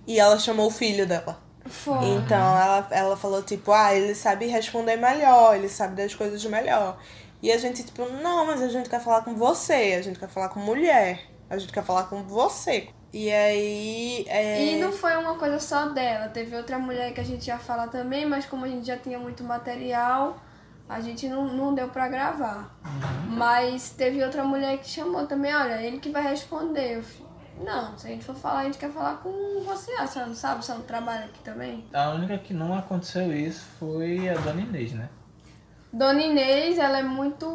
E 0.05 0.19
ela 0.19 0.37
chamou 0.37 0.67
o 0.67 0.71
filho 0.71 1.07
dela. 1.07 1.41
Foi. 1.65 2.05
Então 2.09 2.37
ela, 2.37 2.87
ela 2.91 3.17
falou, 3.17 3.41
tipo, 3.41 3.71
ah, 3.71 3.93
ele 3.93 4.13
sabe 4.13 4.45
responder 4.45 4.97
melhor, 4.97 5.55
ele 5.55 5.67
sabe 5.67 5.95
das 5.95 6.13
coisas 6.13 6.45
melhor. 6.45 6.99
E 7.45 7.51
a 7.51 7.59
gente, 7.59 7.83
tipo, 7.83 8.09
não, 8.09 8.43
mas 8.47 8.59
a 8.59 8.67
gente 8.67 8.89
quer 8.89 8.99
falar 8.99 9.21
com 9.21 9.35
você, 9.35 9.95
a 9.95 10.01
gente 10.01 10.17
quer 10.17 10.27
falar 10.27 10.49
com 10.49 10.59
mulher, 10.59 11.27
a 11.47 11.55
gente 11.59 11.71
quer 11.71 11.83
falar 11.83 12.05
com 12.05 12.23
você. 12.23 12.89
E 13.13 13.31
aí. 13.31 14.25
É... 14.27 14.65
E 14.65 14.81
não 14.81 14.91
foi 14.91 15.15
uma 15.15 15.35
coisa 15.35 15.59
só 15.59 15.89
dela, 15.89 16.27
teve 16.27 16.57
outra 16.57 16.79
mulher 16.79 17.13
que 17.13 17.21
a 17.21 17.23
gente 17.23 17.45
ia 17.45 17.59
falar 17.59 17.89
também, 17.89 18.25
mas 18.25 18.47
como 18.47 18.65
a 18.65 18.67
gente 18.67 18.87
já 18.87 18.97
tinha 18.97 19.19
muito 19.19 19.43
material, 19.43 20.37
a 20.89 20.99
gente 20.99 21.29
não, 21.29 21.47
não 21.53 21.75
deu 21.75 21.87
pra 21.87 22.07
gravar. 22.07 22.75
Mas 23.27 23.91
teve 23.91 24.23
outra 24.23 24.43
mulher 24.43 24.79
que 24.79 24.89
chamou 24.89 25.27
também, 25.27 25.53
olha, 25.53 25.79
ele 25.83 25.99
que 25.99 26.09
vai 26.09 26.23
responder. 26.23 26.97
Eu 26.97 27.03
falei, 27.03 27.31
não, 27.63 27.95
se 27.95 28.07
a 28.07 28.09
gente 28.09 28.25
for 28.25 28.33
falar, 28.33 28.61
a 28.61 28.63
gente 28.63 28.79
quer 28.79 28.89
falar 28.89 29.17
com 29.17 29.61
você, 29.63 29.91
a 29.91 30.07
senhora 30.07 30.29
não 30.29 30.35
sabe, 30.35 30.65
você 30.65 30.73
não 30.73 30.81
trabalha 30.81 31.25
aqui 31.25 31.41
também? 31.43 31.85
A 31.93 32.09
única 32.09 32.39
que 32.39 32.55
não 32.55 32.75
aconteceu 32.75 33.31
isso 33.31 33.63
foi 33.77 34.27
a 34.29 34.33
Dona 34.33 34.61
Inês, 34.61 34.93
né? 34.93 35.07
Dona 35.97 36.21
Inês, 36.21 36.77
ela 36.77 36.99
é 36.99 37.03
muito. 37.03 37.45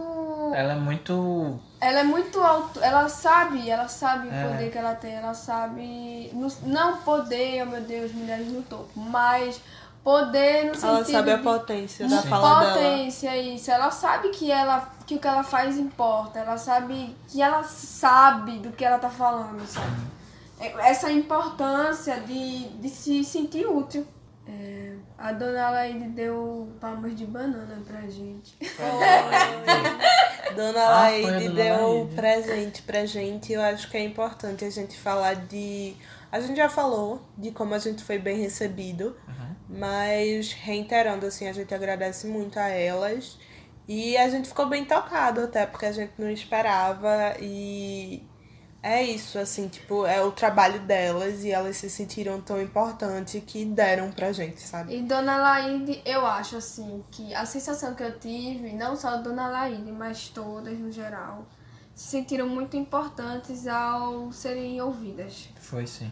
Ela 0.54 0.72
é 0.72 0.76
muito. 0.76 1.60
Ela 1.80 2.00
é 2.00 2.04
muito 2.04 2.40
alto, 2.40 2.80
ela 2.82 3.08
sabe, 3.08 3.68
ela 3.70 3.86
sabe 3.88 4.28
o 4.28 4.32
É. 4.32 4.48
poder 4.48 4.70
que 4.70 4.78
ela 4.78 4.94
tem, 4.94 5.14
ela 5.14 5.32
sabe. 5.34 6.30
Não 6.64 6.96
poder, 6.98 7.62
oh 7.62 7.70
meu 7.70 7.80
Deus, 7.82 8.12
mulheres 8.12 8.48
no 8.48 8.62
topo, 8.62 8.88
mas 8.96 9.60
poder 10.04 10.64
no 10.64 10.68
Ela 10.72 10.98
sentido. 10.98 11.10
sabe 11.16 11.30
a 11.32 11.36
de- 11.36 11.42
potência 11.42 12.08
da 12.08 12.16
de 12.20 12.28
fala 12.28 12.60
dela. 12.60 12.72
potência, 12.72 13.36
isso. 13.36 13.70
Ela 13.70 13.90
sabe 13.90 14.28
que, 14.30 14.50
ela, 14.50 14.90
que 15.06 15.14
o 15.14 15.18
que 15.18 15.28
ela 15.28 15.42
faz 15.42 15.78
importa, 15.78 16.38
ela 16.38 16.56
sabe 16.58 17.14
que 17.28 17.40
ela 17.42 17.62
sabe 17.64 18.58
do 18.58 18.70
que 18.72 18.84
ela 18.84 18.98
tá 18.98 19.10
falando, 19.10 19.66
sabe? 19.66 19.96
É- 20.58 20.90
Essa 20.90 21.10
importância 21.12 22.20
de, 22.20 22.68
de 22.68 22.88
se 22.88 23.22
sentir 23.24 23.66
útil. 23.66 24.06
É, 24.46 24.94
a 25.20 25.32
dona 25.32 25.70
Laide 25.70 26.08
deu 26.08 26.68
palmas 26.80 27.14
de 27.16 27.26
banana 27.26 27.78
pra 27.86 28.00
gente. 28.02 28.56
Dona 30.56 30.80
Ah, 30.80 31.00
Laide 31.02 31.48
Dona 31.48 31.54
deu 31.62 31.94
Laide. 32.04 32.14
presente 32.16 32.82
pra 32.82 33.06
gente. 33.06 33.52
Eu 33.52 33.60
acho 33.62 33.90
que 33.90 33.96
é 33.96 34.04
importante 34.04 34.64
a 34.64 34.70
gente 34.70 34.96
falar 34.98 35.34
de. 35.34 35.94
A 36.32 36.40
gente 36.40 36.56
já 36.56 36.68
falou 36.68 37.22
de 37.36 37.50
como 37.50 37.74
a 37.74 37.78
gente 37.78 38.02
foi 38.04 38.18
bem 38.18 38.40
recebido, 38.40 39.16
mas 39.68 40.52
reiterando, 40.52 41.26
assim, 41.26 41.48
a 41.48 41.52
gente 41.52 41.74
agradece 41.74 42.26
muito 42.26 42.58
a 42.58 42.68
elas. 42.68 43.38
E 43.88 44.16
a 44.16 44.28
gente 44.28 44.48
ficou 44.48 44.66
bem 44.68 44.84
tocado 44.84 45.40
até, 45.42 45.66
porque 45.66 45.86
a 45.86 45.92
gente 45.92 46.12
não 46.18 46.30
esperava. 46.30 47.34
E 47.40 48.22
É 48.82 49.02
isso, 49.02 49.38
assim, 49.38 49.68
tipo, 49.68 50.06
é 50.06 50.22
o 50.22 50.32
trabalho 50.32 50.80
delas 50.80 51.44
e 51.44 51.50
elas 51.50 51.76
se 51.76 51.90
sentiram 51.90 52.40
tão 52.40 52.60
importantes 52.60 53.42
que 53.46 53.64
deram 53.64 54.10
pra 54.10 54.32
gente, 54.32 54.60
sabe? 54.62 54.96
E 54.96 55.02
Dona 55.02 55.36
Laide, 55.36 56.00
eu 56.04 56.24
acho 56.24 56.56
assim 56.56 57.04
que 57.10 57.34
a 57.34 57.44
sensação 57.44 57.94
que 57.94 58.02
eu 58.02 58.18
tive, 58.18 58.72
não 58.72 58.96
só 58.96 59.18
Dona 59.18 59.48
Laide, 59.48 59.92
mas 59.92 60.30
todas 60.30 60.78
no 60.78 60.90
geral, 60.90 61.46
se 61.94 62.08
sentiram 62.08 62.48
muito 62.48 62.74
importantes 62.74 63.66
ao 63.66 64.32
serem 64.32 64.80
ouvidas. 64.80 65.50
Foi 65.60 65.86
sim. 65.86 66.10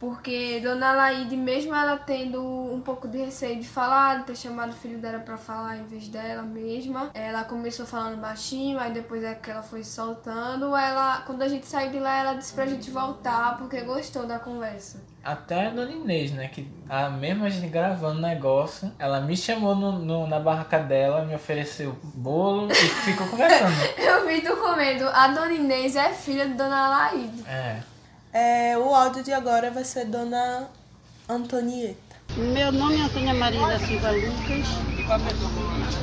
Porque 0.00 0.58
Dona 0.60 0.92
Laide, 0.92 1.36
mesmo 1.36 1.74
ela 1.74 1.98
tendo 1.98 2.42
um 2.42 2.80
pouco 2.80 3.06
de 3.06 3.18
receio 3.18 3.60
de 3.60 3.68
falar, 3.68 4.20
de 4.20 4.24
ter 4.24 4.36
chamado 4.36 4.70
o 4.70 4.74
filho 4.74 4.96
dela 4.98 5.18
pra 5.18 5.36
falar 5.36 5.76
em 5.76 5.84
vez 5.84 6.08
dela 6.08 6.42
mesma, 6.42 7.10
ela 7.12 7.44
começou 7.44 7.84
falando 7.84 8.18
baixinho, 8.18 8.80
aí 8.80 8.90
depois 8.92 9.22
é 9.22 9.34
que 9.34 9.50
ela 9.50 9.62
foi 9.62 9.84
soltando. 9.84 10.74
Ela, 10.74 11.18
quando 11.26 11.42
a 11.42 11.48
gente 11.48 11.66
saiu 11.66 11.90
de 11.90 11.98
lá, 11.98 12.16
ela 12.18 12.32
disse 12.32 12.54
pra 12.54 12.64
gente 12.64 12.90
voltar 12.90 13.58
porque 13.58 13.82
gostou 13.82 14.26
da 14.26 14.38
conversa. 14.38 15.02
Até 15.22 15.66
a 15.66 15.70
Dona 15.70 15.90
Inês, 15.92 16.32
né? 16.32 16.48
Que 16.48 16.66
a 16.88 17.10
mesma 17.10 17.50
gente 17.50 17.68
gravando 17.68 18.22
negócio, 18.22 18.90
ela 18.98 19.20
me 19.20 19.36
chamou 19.36 19.74
no, 19.74 19.98
no- 19.98 20.26
na 20.26 20.40
barraca 20.40 20.78
dela, 20.78 21.26
me 21.26 21.34
ofereceu 21.34 21.94
bolo 22.02 22.72
e 22.72 22.74
ficou 22.74 23.26
conversando. 23.28 23.74
Eu 24.00 24.26
vi 24.26 24.40
tu 24.40 24.56
comendo, 24.56 25.06
a 25.10 25.28
Dona 25.28 25.52
Inês 25.52 25.94
é 25.94 26.08
filha 26.14 26.48
de 26.48 26.54
Dona 26.54 26.88
Laide. 26.88 27.44
É. 27.46 27.80
É, 28.32 28.78
o 28.78 28.94
áudio 28.94 29.24
de 29.24 29.32
agora 29.32 29.72
vai 29.72 29.82
ser 29.82 30.04
Dona 30.04 30.68
Antonieta. 31.28 31.98
Meu 32.36 32.70
nome 32.70 32.96
é 32.96 33.02
Antônia 33.02 33.34
Maria 33.34 33.66
da 33.66 33.78
Silva 33.80 34.10
Lucas. 34.12 34.68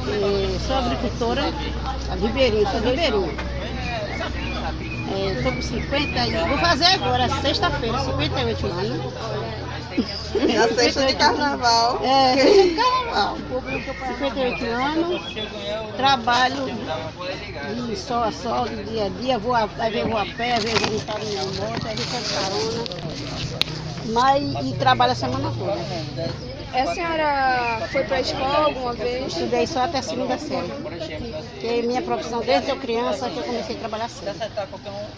É, 0.09 0.59
sou 0.67 0.75
agricultora 0.75 1.43
a 2.11 2.15
Ribeirinho, 2.15 2.69
sou 2.69 2.81
de 2.81 2.87
Ribeirinho. 2.89 3.33
Estou 5.37 5.53
com 5.53 5.61
50 5.61 6.27
e 6.27 6.47
vou 6.49 6.57
fazer 6.57 6.85
agora, 6.85 7.29
sexta-feira, 7.41 7.97
58 7.99 8.67
anos. 8.67 9.13
Na 10.53 10.67
sexta 10.69 11.05
de 11.05 11.15
carnaval. 11.15 11.99
É, 12.03 12.35
sexta 12.37 12.63
de 12.63 12.75
carnaval. 12.75 13.37
58 14.05 14.65
anos, 14.65 15.21
trabalho 15.95 16.67
sol 17.95 18.23
a 18.23 18.31
sol, 18.31 18.67
de 18.69 18.83
dia 18.83 19.05
a 19.05 19.09
dia, 19.09 19.39
vou 19.39 19.53
a, 19.53 19.63
às 19.63 19.91
vezes 19.91 20.07
vou 20.07 20.17
a 20.17 20.25
pé, 20.25 20.55
às 20.55 20.63
vezes 20.63 20.79
vou 20.79 20.95
estar 20.97 21.19
minha 21.19 21.43
moto, 21.43 21.87
às 21.87 21.95
vezes 21.95 22.07
pego 22.07 22.29
carona. 22.29 22.83
Mas 24.05 24.65
e 24.65 24.73
trabalho 24.75 25.11
a 25.11 25.15
semana 25.15 25.51
toda. 25.51 25.85
A 26.73 26.93
senhora 26.93 27.87
foi 27.91 28.03
pra 28.03 28.19
escola 28.19 28.65
alguma 28.65 28.93
vez? 28.93 29.27
Estudei 29.27 29.65
só 29.65 29.83
até 29.83 29.99
a 29.99 30.01
segunda 30.01 30.37
série. 30.37 30.67
Porque 30.67 31.81
minha 31.83 32.01
profissão 32.01 32.41
desde 32.41 32.69
eu 32.69 32.77
criança 32.77 33.29
que 33.29 33.37
eu 33.37 33.43
comecei 33.43 33.75
a 33.75 33.79
trabalhar 33.79 34.09
cedo. 34.09 34.37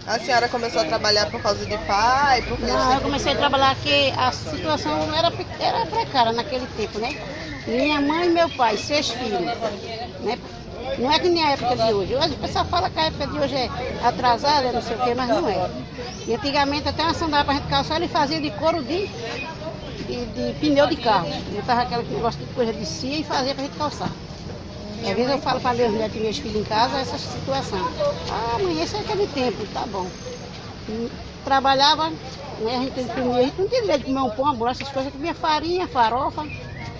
A 0.05 0.19
senhora 0.19 0.47
começou 0.47 0.81
a 0.81 0.85
trabalhar 0.85 1.29
por 1.29 1.41
causa 1.41 1.65
de 1.65 1.77
pai? 1.79 2.41
Porque 2.43 2.65
Não, 2.65 2.93
eu 2.93 3.01
comecei 3.01 3.33
a 3.33 3.35
trabalhar 3.35 3.75
que 3.75 4.11
a 4.17 4.31
situação 4.31 5.13
era, 5.13 5.31
era 5.59 5.85
precária 5.85 6.31
naquele 6.31 6.67
tempo, 6.67 6.99
né? 6.99 7.09
Minha 7.67 7.99
mãe 8.01 8.27
e 8.27 8.29
meu 8.29 8.49
pai, 8.49 8.77
seis 8.77 9.09
filhos. 9.09 9.41
Né? 10.21 10.37
Não 10.97 11.11
é 11.11 11.19
que 11.19 11.29
nem 11.29 11.43
a 11.43 11.51
época 11.51 11.75
de 11.75 11.93
hoje. 11.93 12.15
Hoje 12.15 12.33
o 12.33 12.37
pessoal 12.37 12.65
fala 12.65 12.89
que 12.89 12.99
a 12.99 13.05
época 13.05 13.27
de 13.27 13.39
hoje 13.39 13.55
é 13.55 13.69
atrasada, 14.03 14.71
não 14.71 14.81
sei 14.81 14.95
o 14.95 14.99
quê, 15.03 15.13
mas 15.15 15.27
não 15.29 15.47
é. 15.47 15.69
E 16.27 16.33
antigamente 16.33 16.87
até 16.87 17.03
uma 17.03 17.13
sandália 17.13 17.45
para 17.45 17.53
a 17.53 17.57
gente 17.57 17.69
calçar, 17.69 17.97
ele 17.97 18.07
fazia 18.07 18.39
de 18.39 18.51
couro 18.51 18.83
de, 18.83 19.09
de, 20.09 20.25
de 20.27 20.53
pneu 20.59 20.87
de 20.87 20.97
carro. 20.97 21.29
Botava 21.51 21.81
aquela 21.81 22.03
que 22.03 22.15
gosta 22.15 22.43
de 22.43 22.51
coisa 22.53 22.73
de 22.73 22.85
cia 22.85 23.19
e 23.19 23.23
fazia 23.23 23.53
para 23.53 23.63
a 23.63 23.67
gente 23.67 23.77
calçar. 23.77 24.11
Às 25.01 25.15
vezes 25.15 25.31
eu 25.31 25.39
falo 25.39 25.61
para 25.61 25.73
meus 25.75 25.93
netos 25.93 26.17
e 26.17 26.21
meus 26.21 26.37
filhos 26.37 26.57
em 26.61 26.63
casa 26.63 26.99
essa 26.99 27.17
situação. 27.17 27.89
Ah, 28.27 28.59
mãe, 28.59 28.81
esse 28.81 28.95
é 28.97 28.99
aquele 29.01 29.27
tempo, 29.27 29.65
tá 29.67 29.85
bom. 29.87 30.11
E 30.87 31.11
trabalhava, 31.43 32.09
né, 32.57 32.75
a 32.77 32.81
gente 32.81 33.09
comia, 33.13 33.41
a 33.41 33.45
gente 33.45 33.59
não 33.59 33.67
tinha 33.67 33.81
direito 33.81 33.99
de 34.01 34.05
comer 34.07 34.21
um 34.21 34.31
pão, 34.31 34.45
uma 34.45 34.55
bolacha, 34.55 34.83
essas 34.83 34.91
coisas, 34.93 35.11
comia 35.11 35.33
farinha, 35.33 35.87
farofa, 35.87 36.49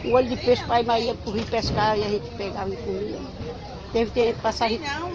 o 0.03 0.11
olho 0.13 0.27
de 0.29 0.37
peixe 0.37 0.63
para 0.63 0.81
ir 0.81 0.85
mas 0.85 1.03
ia 1.03 1.15
pro 1.15 1.31
rio 1.31 1.45
pescar 1.45 1.97
e 1.97 2.03
a 2.05 2.09
gente 2.09 2.29
pegava 2.37 2.69
e 2.73 2.77
comia. 2.77 3.19
Teve 3.91 4.11
que 4.11 4.33
passar 4.35 4.69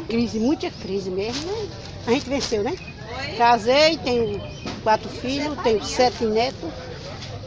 crise, 0.08 0.38
muita 0.40 0.70
crise 0.70 1.10
mesmo, 1.10 1.46
né? 1.46 1.68
A 2.06 2.10
gente 2.12 2.28
venceu, 2.28 2.62
né? 2.62 2.76
Casei, 3.36 3.98
tenho 3.98 4.42
quatro 4.82 5.08
filhos, 5.10 5.58
tenho 5.62 5.82
sete 5.82 6.24
netos 6.26 6.72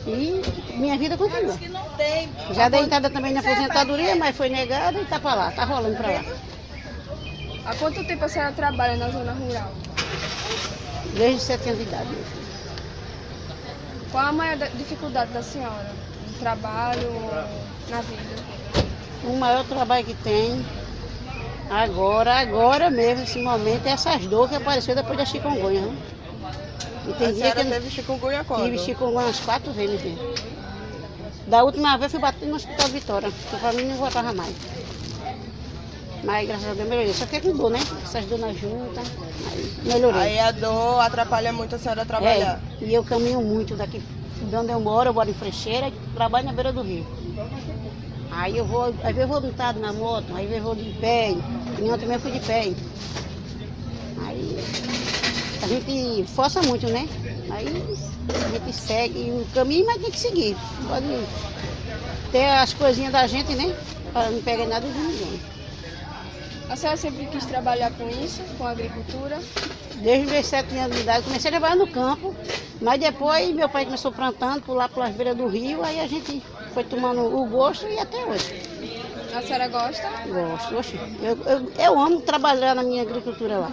e 0.08 0.42
minha 0.76 0.98
vida 0.98 1.18
continua. 1.18 1.58
Já 2.52 2.70
dei 2.70 2.82
entrada 2.82 3.10
também 3.10 3.34
na 3.34 3.40
aposentadoria, 3.42 4.16
mas 4.16 4.36
foi 4.36 4.50
negada 4.50 5.00
e 5.00 5.06
tá 5.06 5.20
pra 5.20 5.34
lá, 5.36 5.52
tá 5.52 5.66
rolando 5.66 5.96
pra 5.98 6.08
lá. 6.12 6.24
Há 7.66 7.76
quanto 7.76 8.04
tempo 8.06 8.24
a 8.24 8.30
senhora 8.30 8.54
trabalha 8.54 8.96
na 8.96 9.10
zona 9.10 9.34
rural? 9.34 9.72
Desde 11.14 11.42
sete 11.42 11.68
anos 11.70 11.82
de 11.82 11.88
idade. 11.88 12.08
Qual 14.12 14.26
a 14.26 14.32
maior 14.32 14.56
da- 14.58 14.68
dificuldade 14.68 15.32
da 15.32 15.44
senhora? 15.44 15.92
No 16.28 16.34
trabalho 16.40 17.08
ou 17.12 17.32
na 17.90 18.02
vida? 18.02 18.42
O 19.26 19.36
maior 19.36 19.66
trabalho 19.66 20.06
que 20.06 20.14
tem 20.14 20.66
agora, 21.70 22.36
agora 22.40 22.90
mesmo, 22.90 23.22
nesse 23.22 23.40
momento, 23.42 23.86
é 23.88 23.92
essas 23.92 24.26
dores 24.28 24.52
que 24.52 24.56
apareceu 24.56 24.96
depois 24.96 25.18
da 25.18 25.26
chikungunya. 25.26 25.82
Né? 25.82 25.98
E 27.08 27.14
tem 27.14 27.28
A 27.28 27.32
dia 27.32 27.56
que 27.56 27.64
teve 27.66 27.90
chikungunya 27.90 28.44
quando? 28.44 28.66
tive 28.66 28.78
chikungunya 28.78 29.28
umas 29.28 29.40
quatro 29.40 29.72
vezes. 29.72 30.02
Da 31.48 31.64
última 31.64 31.98
vez 31.98 32.12
fui 32.12 32.20
bater 32.20 32.48
no 32.48 32.56
Hospital 32.56 32.90
Vitória, 32.90 33.32
porque 33.32 33.58
pra 33.58 33.72
mim 33.74 33.86
não 33.86 33.96
voltava 33.96 34.34
mais. 34.34 34.54
Mas 36.24 36.48
graças 36.48 36.68
a 36.68 36.74
Deus 36.74 36.90
melhorei. 36.90 37.14
Só 37.14 37.26
fiquei 37.26 37.40
com 37.40 37.56
dor, 37.56 37.70
né? 37.72 37.80
Essas 38.04 38.26
dores 38.26 38.42
na 38.42 38.54
junta, 38.54 39.02
aí 39.50 39.72
melhorei. 39.86 40.22
Aí 40.22 40.40
a 40.40 40.52
dor 40.52 41.00
atrapalha 41.00 41.54
muito 41.54 41.76
a 41.76 41.80
senhora 41.80 42.06
trabalhar. 42.06 42.60
É, 42.82 42.86
e 42.86 42.94
eu 42.94 43.04
caminho 43.04 43.42
muito 43.42 43.76
daqui 43.76 44.02
de 44.42 44.56
onde 44.56 44.72
eu 44.72 44.80
moro, 44.80 45.10
eu 45.10 45.14
moro 45.14 45.30
em 45.30 45.34
Frecheira 45.34 45.88
e 45.88 45.92
trabalho 46.14 46.46
na 46.46 46.54
beira 46.54 46.74
do 46.74 46.82
rio. 46.82 47.06
Aí 48.32 48.58
eu 48.58 48.66
vou, 48.66 48.84
às 48.84 48.94
vezes 49.16 49.22
eu 49.22 49.28
vou 49.28 49.42
montado 49.42 49.80
na 49.80 49.94
moto, 49.94 50.26
aí 50.36 50.54
eu 50.54 50.62
vou 50.62 50.76
de 50.76 50.92
pé, 51.00 51.32
e 51.32 51.90
ontem 51.90 52.12
eu 52.12 52.20
fui 52.20 52.32
de 52.32 52.40
pé. 52.42 52.72
Aí 54.26 55.27
a 55.62 55.68
gente 55.68 56.26
força 56.28 56.62
muito, 56.64 56.90
né? 56.90 57.10
Aí 57.50 57.84
a 58.44 58.48
gente 58.50 58.74
segue 58.74 59.32
o 59.32 59.48
caminho, 59.48 59.86
mas 59.86 60.02
tem 60.02 60.12
que 60.12 60.20
seguir. 60.20 60.58
Pode 60.86 61.30
ter 62.32 62.46
as 62.46 62.74
coisinhas 62.74 63.12
da 63.12 63.28
gente, 63.28 63.56
né? 63.56 63.76
Para 64.12 64.32
não 64.32 64.42
pegar 64.42 64.66
nada 64.66 64.92
de 64.92 65.00
ninguém. 65.02 65.44
A 66.70 66.76
senhora 66.76 66.98
sempre 66.98 67.28
quis 67.28 67.46
trabalhar 67.46 67.92
com 67.92 68.10
isso, 68.10 68.42
com 68.58 68.66
agricultura? 68.66 69.46
Desde 69.96 70.26
os 70.26 70.32
meus 70.32 70.48
sete 70.48 70.78
anos 70.78 70.96
de 70.96 71.02
idade, 71.02 71.24
comecei 71.24 71.50
a 71.50 71.52
trabalhar 71.54 71.76
no 71.76 71.88
campo, 71.88 72.36
mas 72.80 73.00
depois 73.00 73.54
meu 73.56 73.70
pai 73.70 73.86
começou 73.86 74.12
plantando 74.12 74.62
por 74.64 74.76
lá 74.76 74.88
pelas 74.90 75.16
beiras 75.16 75.36
do 75.36 75.48
rio, 75.48 75.84
aí 75.84 76.00
a 76.00 76.08
gente 76.08 76.44
foi 76.74 76.84
tomando 76.84 77.22
o 77.22 77.48
gosto 77.48 77.88
e 77.88 77.98
até 78.00 78.26
hoje. 78.26 78.54
A 79.32 79.42
senhora 79.42 79.68
gosta? 79.68 80.08
Gosto, 80.26 80.76
oxe, 80.78 80.98
eu, 81.20 81.38
eu, 81.46 81.72
eu 81.78 82.00
amo 82.00 82.22
trabalhar 82.22 82.76
na 82.76 82.84
minha 82.84 83.02
agricultura 83.02 83.58
lá. 83.60 83.72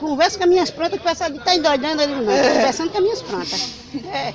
Converso 0.00 0.36
com 0.38 0.44
as 0.44 0.50
minhas 0.50 0.70
plantas, 0.70 0.98
que 0.98 1.06
o 1.06 1.08
pessoal 1.10 1.30
diz, 1.30 1.42
tá 1.44 1.54
endoidando 1.54 2.02
ali, 2.02 2.14
não, 2.14 2.38
tô 2.44 2.48
conversando 2.54 2.90
com 2.90 2.98
as 2.98 3.02
minhas 3.04 3.22
plantas. 3.22 3.60
É. 4.04 4.34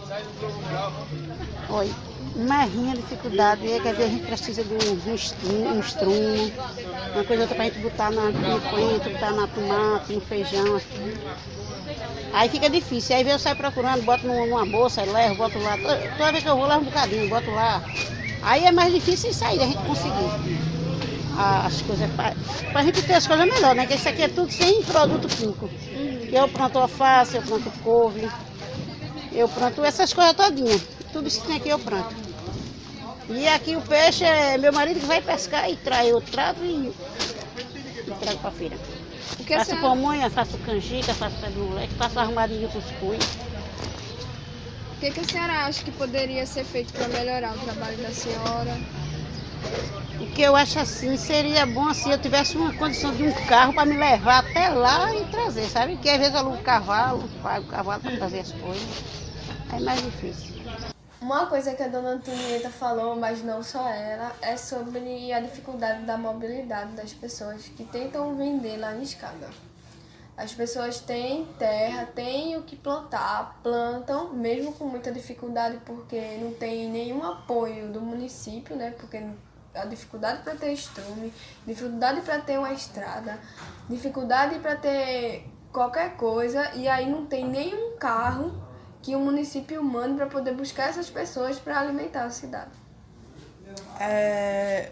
Olha, 1.67 1.95
uma 2.35 2.63
rinha 2.63 2.95
dificuldade 2.95 3.67
é 3.71 3.79
que 3.79 3.87
às 3.87 3.97
vezes 3.97 4.11
a 4.11 4.15
gente 4.15 4.25
precisa 4.25 4.63
de 4.63 4.73
um, 4.73 4.77
um 4.93 5.77
um 6.11 6.51
uma 7.13 7.23
coisa 7.25 7.43
outra 7.43 7.55
pra 7.55 7.65
gente 7.65 7.79
botar 7.79 8.11
na, 8.11 8.29
no 8.31 8.61
coentro, 8.61 9.09
botar 9.11 9.31
na 9.31 9.47
tomate, 9.47 10.13
no 10.13 10.21
feijão. 10.21 10.79
Aí 12.31 12.49
fica 12.49 12.69
difícil. 12.69 13.15
Aí 13.15 13.27
eu 13.27 13.39
saio 13.39 13.55
procurando, 13.55 14.03
boto 14.03 14.25
num- 14.27 14.45
numa 14.45 14.65
bolsa, 14.65 15.03
levo, 15.05 15.35
boto 15.35 15.59
lá. 15.59 15.77
Toda, 15.77 16.31
vez 16.31 16.43
que 16.43 16.49
eu 16.49 16.55
vou, 16.57 16.65
levo 16.67 16.81
um 16.81 16.85
bocadinho, 16.85 17.27
boto 17.27 17.51
lá. 17.51 17.81
Aí 18.41 18.65
é 18.65 18.71
mais 18.71 18.93
difícil 18.93 19.33
sair, 19.33 19.61
a 19.61 19.65
gente 19.65 19.83
conseguir 19.83 20.27
a- 20.27 20.41
as 21.35 21.81
coisas. 21.81 22.09
Pra, 22.11 22.35
pra 22.71 22.83
gente 22.83 23.01
ter 23.03 23.13
as 23.15 23.27
coisas 23.27 23.45
melhor, 23.47 23.75
né? 23.75 23.83
Porque 23.83 23.95
isso 23.95 24.09
aqui 24.09 24.23
é 24.23 24.29
tudo 24.29 24.51
sem 24.51 24.83
produto 24.83 25.29
químico. 25.29 25.71
Eu 26.31 26.47
planto 26.49 26.77
alface, 26.79 27.35
eu 27.37 27.43
planto 27.43 27.71
couve, 27.71 28.33
eu 29.31 29.49
planto 29.49 29.83
essas 29.83 30.13
coisas 30.13 30.33
todinhas. 30.35 30.81
Tudo 31.11 31.27
isso 31.27 31.39
que 31.41 31.45
tem 31.47 31.55
aqui 31.57 31.69
eu 31.69 31.79
planto. 31.79 32.15
E 33.27 33.47
aqui 33.47 33.75
o 33.75 33.81
peixe 33.81 34.23
é 34.23 34.57
meu 34.57 34.71
marido 34.73 34.99
que 34.99 35.05
vai 35.05 35.21
pescar 35.21 35.69
e 35.69 35.77
traz. 35.77 36.07
Eu 36.09 36.21
trato 36.21 36.63
e, 36.63 36.93
e 38.07 38.13
trago 38.15 38.39
feira. 38.51 38.79
Que 39.45 39.53
a 39.53 39.59
faço 39.59 39.71
senhora- 39.71 39.81
pamonha, 39.81 40.29
faço 40.29 40.57
canjica, 40.59 41.15
faço 41.15 41.37
pé 41.39 41.49
de 41.51 41.57
moleque, 41.59 41.95
faço 41.95 42.19
armadilha 42.19 42.67
de 42.67 42.67
cuscuz. 42.73 43.37
O 44.93 44.97
que, 44.99 45.11
que 45.11 45.19
a 45.21 45.25
senhora 45.25 45.65
acha 45.67 45.83
que 45.83 45.91
poderia 45.91 46.45
ser 46.45 46.65
feito 46.65 46.93
para 46.93 47.07
melhorar 47.07 47.55
o 47.55 47.59
trabalho 47.59 47.99
da 47.99 48.11
senhora? 48.11 48.83
O 50.19 50.27
que 50.27 50.41
eu 50.41 50.55
acho 50.55 50.79
assim, 50.79 51.17
seria 51.17 51.65
bom 51.65 51.93
se 51.93 52.09
eu 52.09 52.17
tivesse 52.17 52.55
uma 52.55 52.73
condição 52.73 53.13
de 53.13 53.23
um 53.23 53.33
carro 53.47 53.73
para 53.73 53.85
me 53.85 53.97
levar 53.97 54.39
até 54.39 54.69
lá 54.69 55.13
e 55.13 55.25
trazer, 55.25 55.67
sabe? 55.67 55.97
Que 55.97 56.09
às 56.09 56.17
vezes 56.17 56.33
eu 56.33 56.39
alugo 56.39 56.63
cavalo, 56.63 57.27
pago 57.43 57.67
cavalo 57.67 58.01
para 58.01 58.15
trazer 58.17 58.39
as 58.39 58.51
coisas. 58.53 59.03
É 59.73 59.79
mais 59.79 60.01
difícil. 60.01 60.55
Uma 61.19 61.47
coisa 61.47 61.73
que 61.73 61.83
a 61.83 61.87
dona 61.87 62.11
Antonieta 62.11 62.69
falou, 62.69 63.15
mas 63.15 63.43
não 63.43 63.61
só 63.63 63.89
ela, 63.89 64.31
é 64.41 64.55
sobre 64.55 65.33
a 65.33 65.39
dificuldade 65.39 66.03
da 66.03 66.17
mobilidade 66.17 66.91
das 66.91 67.13
pessoas 67.13 67.63
que 67.63 67.83
tentam 67.83 68.35
vender 68.35 68.77
lá 68.77 68.95
em 68.95 69.01
escada. 69.01 69.49
As 70.37 70.53
pessoas 70.53 70.99
têm 70.99 71.45
terra, 71.57 72.05
têm 72.13 72.57
o 72.57 72.61
que 72.61 72.75
plantar, 72.75 73.59
plantam, 73.63 74.33
mesmo 74.33 74.73
com 74.73 74.85
muita 74.85 75.11
dificuldade, 75.11 75.79
porque 75.85 76.37
não 76.41 76.53
tem 76.53 76.89
nenhum 76.89 77.23
apoio 77.23 77.87
do 77.91 78.01
município, 78.01 78.75
né? 78.75 78.93
Porque 78.97 79.21
a 79.75 79.85
dificuldade 79.85 80.41
para 80.43 80.55
ter 80.55 80.71
estrume, 80.73 81.33
dificuldade 81.65 82.21
para 82.21 82.39
ter 82.39 82.57
uma 82.57 82.71
estrada, 82.71 83.39
dificuldade 83.89 84.59
para 84.59 84.75
ter 84.75 85.47
qualquer 85.71 86.15
coisa, 86.15 86.71
e 86.75 86.87
aí 86.87 87.09
não 87.09 87.25
tem 87.25 87.45
nenhum 87.45 87.97
carro 87.97 88.63
que 89.01 89.15
o 89.15 89.19
município 89.19 89.83
mande 89.83 90.15
para 90.15 90.27
poder 90.27 90.53
buscar 90.53 90.89
essas 90.89 91.09
pessoas 91.09 91.59
para 91.59 91.79
alimentar 91.79 92.23
a 92.23 92.31
cidade. 92.31 92.71
É... 93.99 94.91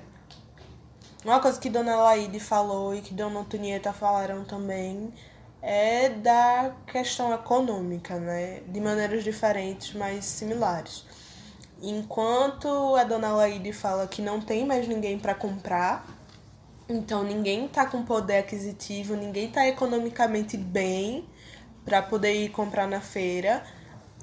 Uma 1.23 1.39
coisa 1.39 1.59
que 1.59 1.69
Dona 1.69 1.95
Laide 1.95 2.39
falou 2.39 2.93
e 2.93 3.01
que 3.01 3.13
Dona 3.13 3.39
Antonieta 3.39 3.93
falaram 3.93 4.43
também 4.43 5.13
é 5.61 6.09
da 6.09 6.75
questão 6.85 7.33
econômica, 7.33 8.19
né? 8.19 8.59
De 8.67 8.81
maneiras 8.81 9.23
diferentes, 9.23 9.93
mas 9.93 10.25
similares. 10.25 11.05
Enquanto 11.85 12.95
a 12.95 13.03
Dona 13.03 13.33
Laide 13.33 13.73
fala 13.73 14.07
que 14.07 14.21
não 14.21 14.39
tem 14.39 14.65
mais 14.65 14.87
ninguém 14.87 15.19
para 15.19 15.35
comprar, 15.35 16.07
então 16.87 17.23
ninguém 17.23 17.67
tá 17.67 17.85
com 17.85 18.03
poder 18.03 18.37
aquisitivo, 18.37 19.17
ninguém 19.17 19.51
tá 19.51 19.67
economicamente 19.67 20.55
bem 20.55 21.27
para 21.83 22.01
poder 22.01 22.33
ir 22.45 22.49
comprar 22.49 22.87
na 22.87 23.01
feira, 23.01 23.61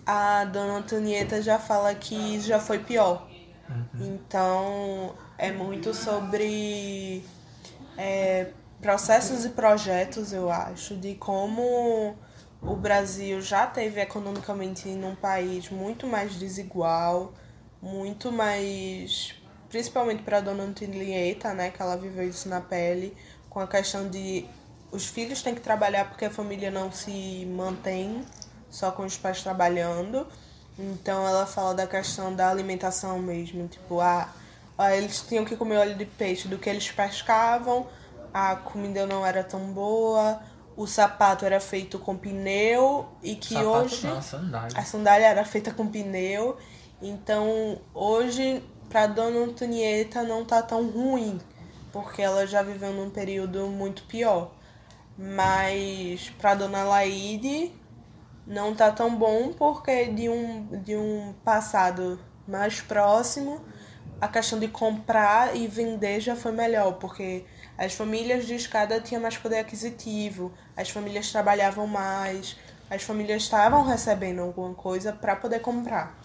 a 0.06 0.46
Dona 0.46 0.78
Antonieta 0.78 1.42
já 1.42 1.58
fala 1.58 1.94
que 1.94 2.40
já 2.40 2.58
foi 2.58 2.78
pior. 2.78 3.28
Então 3.94 5.14
é 5.36 5.52
muito 5.52 5.92
sobre 5.92 7.22
é, 7.98 8.52
processos 8.80 9.44
e 9.44 9.50
projetos, 9.50 10.32
eu 10.32 10.50
acho, 10.50 10.96
de 10.96 11.14
como 11.14 12.16
o 12.62 12.74
Brasil 12.74 13.42
já 13.42 13.66
teve 13.66 14.00
economicamente 14.00 14.88
num 14.88 15.14
país 15.14 15.68
muito 15.68 16.06
mais 16.06 16.34
desigual, 16.36 17.34
muito 17.82 18.30
mais. 18.30 19.34
Principalmente 19.68 20.22
para 20.22 20.38
a 20.38 20.40
dona 20.40 20.64
Antonieta, 20.64 21.54
né, 21.54 21.70
que 21.70 21.80
ela 21.80 21.96
viveu 21.96 22.28
isso 22.28 22.48
na 22.48 22.60
pele, 22.60 23.16
com 23.48 23.60
a 23.60 23.66
questão 23.68 24.08
de 24.08 24.44
os 24.90 25.06
filhos 25.06 25.42
têm 25.42 25.54
que 25.54 25.60
trabalhar 25.60 26.08
porque 26.08 26.24
a 26.24 26.30
família 26.30 26.70
não 26.70 26.90
se 26.90 27.46
mantém 27.54 28.24
só 28.68 28.90
com 28.90 29.04
os 29.04 29.16
pais 29.16 29.42
trabalhando. 29.42 30.26
Então 30.78 31.26
ela 31.26 31.46
fala 31.46 31.74
da 31.74 31.86
questão 31.86 32.34
da 32.34 32.48
alimentação 32.48 33.18
mesmo, 33.18 33.68
tipo, 33.68 34.00
ah, 34.00 34.28
ah, 34.78 34.96
eles 34.96 35.20
tinham 35.20 35.44
que 35.44 35.56
comer 35.56 35.76
óleo 35.76 35.94
de 35.94 36.06
peixe 36.06 36.48
do 36.48 36.56
que 36.58 36.70
eles 36.70 36.90
pescavam, 36.90 37.86
a 38.32 38.56
comida 38.56 39.06
não 39.06 39.26
era 39.26 39.44
tão 39.44 39.72
boa, 39.72 40.40
o 40.76 40.86
sapato 40.86 41.44
era 41.44 41.60
feito 41.60 41.98
com 41.98 42.16
pneu 42.16 43.06
e 43.22 43.34
que 43.34 43.52
Sapato 43.52 43.68
hoje 43.68 44.06
não, 44.06 44.22
sandália. 44.22 44.78
a 44.78 44.82
sandália 44.82 45.26
era 45.26 45.44
feita 45.44 45.70
com 45.70 45.86
pneu. 45.86 46.56
Então 47.02 47.80
hoje 47.94 48.62
para 48.88 49.06
Dona 49.06 49.44
Antonieta 49.44 50.22
não 50.22 50.44
tá 50.44 50.62
tão 50.62 50.90
ruim, 50.90 51.40
porque 51.92 52.20
ela 52.20 52.46
já 52.46 52.62
viveu 52.62 52.92
num 52.92 53.08
período 53.08 53.66
muito 53.68 54.02
pior. 54.02 54.52
Mas 55.16 56.30
para 56.38 56.54
Dona 56.54 56.82
Laide 56.82 57.72
não 58.46 58.74
tá 58.74 58.90
tão 58.90 59.14
bom 59.16 59.52
porque 59.52 60.06
de 60.06 60.28
um, 60.28 60.66
de 60.82 60.96
um 60.96 61.34
passado 61.44 62.18
mais 62.48 62.80
próximo, 62.80 63.60
a 64.20 64.28
questão 64.28 64.58
de 64.58 64.68
comprar 64.68 65.56
e 65.56 65.66
vender 65.66 66.20
já 66.20 66.36
foi 66.36 66.52
melhor, 66.52 66.94
porque 66.94 67.44
as 67.78 67.94
famílias 67.94 68.44
de 68.46 68.54
escada 68.54 69.00
tinham 69.00 69.22
mais 69.22 69.38
poder 69.38 69.60
aquisitivo, 69.60 70.52
as 70.76 70.90
famílias 70.90 71.30
trabalhavam 71.30 71.86
mais, 71.86 72.56
as 72.90 73.02
famílias 73.02 73.42
estavam 73.42 73.84
recebendo 73.84 74.42
alguma 74.42 74.74
coisa 74.74 75.12
para 75.12 75.36
poder 75.36 75.60
comprar. 75.60 76.19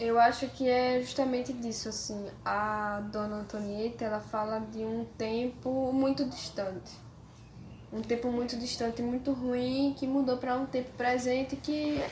Eu 0.00 0.18
acho 0.18 0.48
que 0.48 0.66
é 0.66 0.98
justamente 1.02 1.52
disso, 1.52 1.90
assim. 1.90 2.26
A 2.42 3.02
dona 3.12 3.36
Antonieta, 3.36 4.02
ela 4.06 4.18
fala 4.18 4.58
de 4.58 4.82
um 4.82 5.04
tempo 5.18 5.92
muito 5.92 6.24
distante. 6.24 6.90
Um 7.92 8.00
tempo 8.00 8.32
muito 8.32 8.56
distante, 8.56 9.02
muito 9.02 9.32
ruim, 9.32 9.94
que 9.98 10.06
mudou 10.06 10.38
para 10.38 10.56
um 10.56 10.64
tempo 10.64 10.90
presente 10.96 11.54
que. 11.54 12.02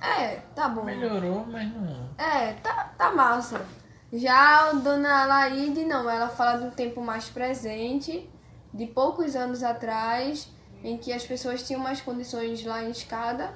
É, 0.00 0.36
tá 0.54 0.68
bom. 0.68 0.84
Melhorou, 0.84 1.44
mas 1.44 1.68
não. 1.74 2.10
É, 2.16 2.52
tá, 2.62 2.92
tá 2.96 3.10
massa. 3.10 3.66
Já 4.12 4.68
a 4.68 4.72
dona 4.74 5.24
Laide, 5.24 5.84
não, 5.84 6.08
ela 6.08 6.28
fala 6.28 6.60
de 6.60 6.66
um 6.66 6.70
tempo 6.70 7.00
mais 7.00 7.28
presente, 7.28 8.30
de 8.72 8.86
poucos 8.86 9.34
anos 9.34 9.64
atrás, 9.64 10.48
em 10.84 10.96
que 10.96 11.12
as 11.12 11.24
pessoas 11.26 11.66
tinham 11.66 11.80
mais 11.80 12.00
condições 12.00 12.62
lá 12.64 12.84
em 12.84 12.90
escada, 12.90 13.52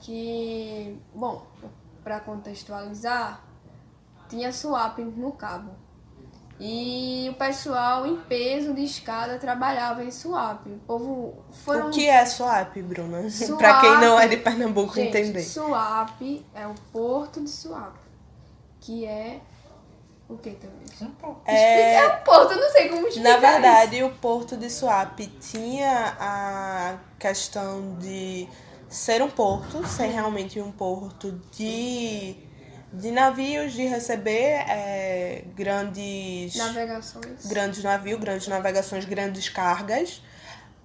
que, 0.00 0.98
bom, 1.14 1.46
para 2.02 2.20
contextualizar, 2.20 3.42
tinha 4.28 4.52
swap 4.52 4.98
no 4.98 5.32
cabo. 5.32 5.70
E 6.60 7.28
o 7.28 7.34
pessoal 7.34 8.06
em 8.06 8.16
peso 8.16 8.72
de 8.72 8.84
escada 8.84 9.36
trabalhava 9.38 10.04
em 10.04 10.10
swap. 10.12 10.64
O 10.66 10.78
povo 10.86 11.44
foram 11.50 11.88
O 11.88 11.90
que 11.90 12.08
é 12.08 12.24
swap, 12.24 12.76
Bruna? 12.82 13.22
Pra 13.58 13.80
quem 13.80 13.98
não 13.98 14.18
é 14.20 14.28
de 14.28 14.36
Pernambuco 14.36 14.94
Gente, 14.94 15.08
entender. 15.08 15.42
Suape 15.42 16.46
é 16.54 16.66
o 16.66 16.74
porto 16.92 17.40
de 17.40 17.50
Suape, 17.50 17.98
que 18.80 19.04
é 19.04 19.40
o 20.28 20.36
que 20.38 20.50
também? 20.50 21.12
É- 21.46 21.94
É 22.04 22.14
um 22.14 22.24
porto, 22.24 22.52
eu 22.52 22.60
não 22.60 22.70
sei 22.70 22.88
como 22.88 23.08
explicar 23.08 23.30
Na 23.30 23.36
verdade, 23.38 24.02
o 24.04 24.10
porto 24.10 24.56
de 24.56 24.70
Suape 24.70 25.26
tinha 25.40 26.16
a 26.20 26.94
questão 27.18 27.96
de 27.98 28.48
ser 28.92 29.22
um 29.22 29.30
porto, 29.30 29.86
ser 29.86 30.08
realmente 30.08 30.60
um 30.60 30.70
porto 30.70 31.40
de, 31.50 32.36
de 32.92 33.10
navios, 33.10 33.72
de 33.72 33.86
receber 33.86 34.64
é, 34.68 35.44
grandes. 35.56 36.54
Navegações. 36.54 37.46
grandes 37.46 37.82
navios, 37.82 38.20
grandes 38.20 38.48
navegações, 38.48 39.04
grandes 39.06 39.48
cargas. 39.48 40.22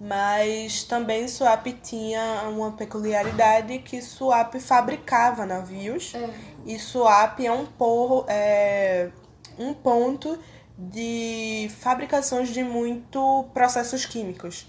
Mas 0.00 0.84
também 0.84 1.26
Suape 1.26 1.72
tinha 1.72 2.48
uma 2.48 2.72
peculiaridade 2.72 3.80
que 3.80 4.00
Suape 4.00 4.58
fabricava 4.58 5.44
navios. 5.44 6.14
É. 6.14 6.30
E 6.64 6.78
Suape 6.78 7.46
é 7.46 7.52
um, 7.52 7.66
porro, 7.66 8.24
é 8.28 9.10
um 9.58 9.74
ponto 9.74 10.38
de 10.78 11.68
fabricações 11.80 12.50
de 12.50 12.62
muito 12.62 13.44
processos 13.52 14.06
químicos. 14.06 14.66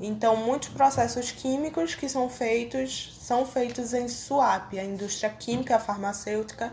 Então, 0.00 0.36
muitos 0.36 0.68
processos 0.68 1.32
químicos 1.32 1.96
que 1.96 2.08
são 2.08 2.30
feitos 2.30 3.18
são 3.20 3.44
feitos 3.44 3.92
em 3.92 4.06
Suape. 4.06 4.78
A 4.78 4.84
indústria 4.84 5.28
química, 5.28 5.74
a 5.74 5.80
farmacêutica 5.80 6.72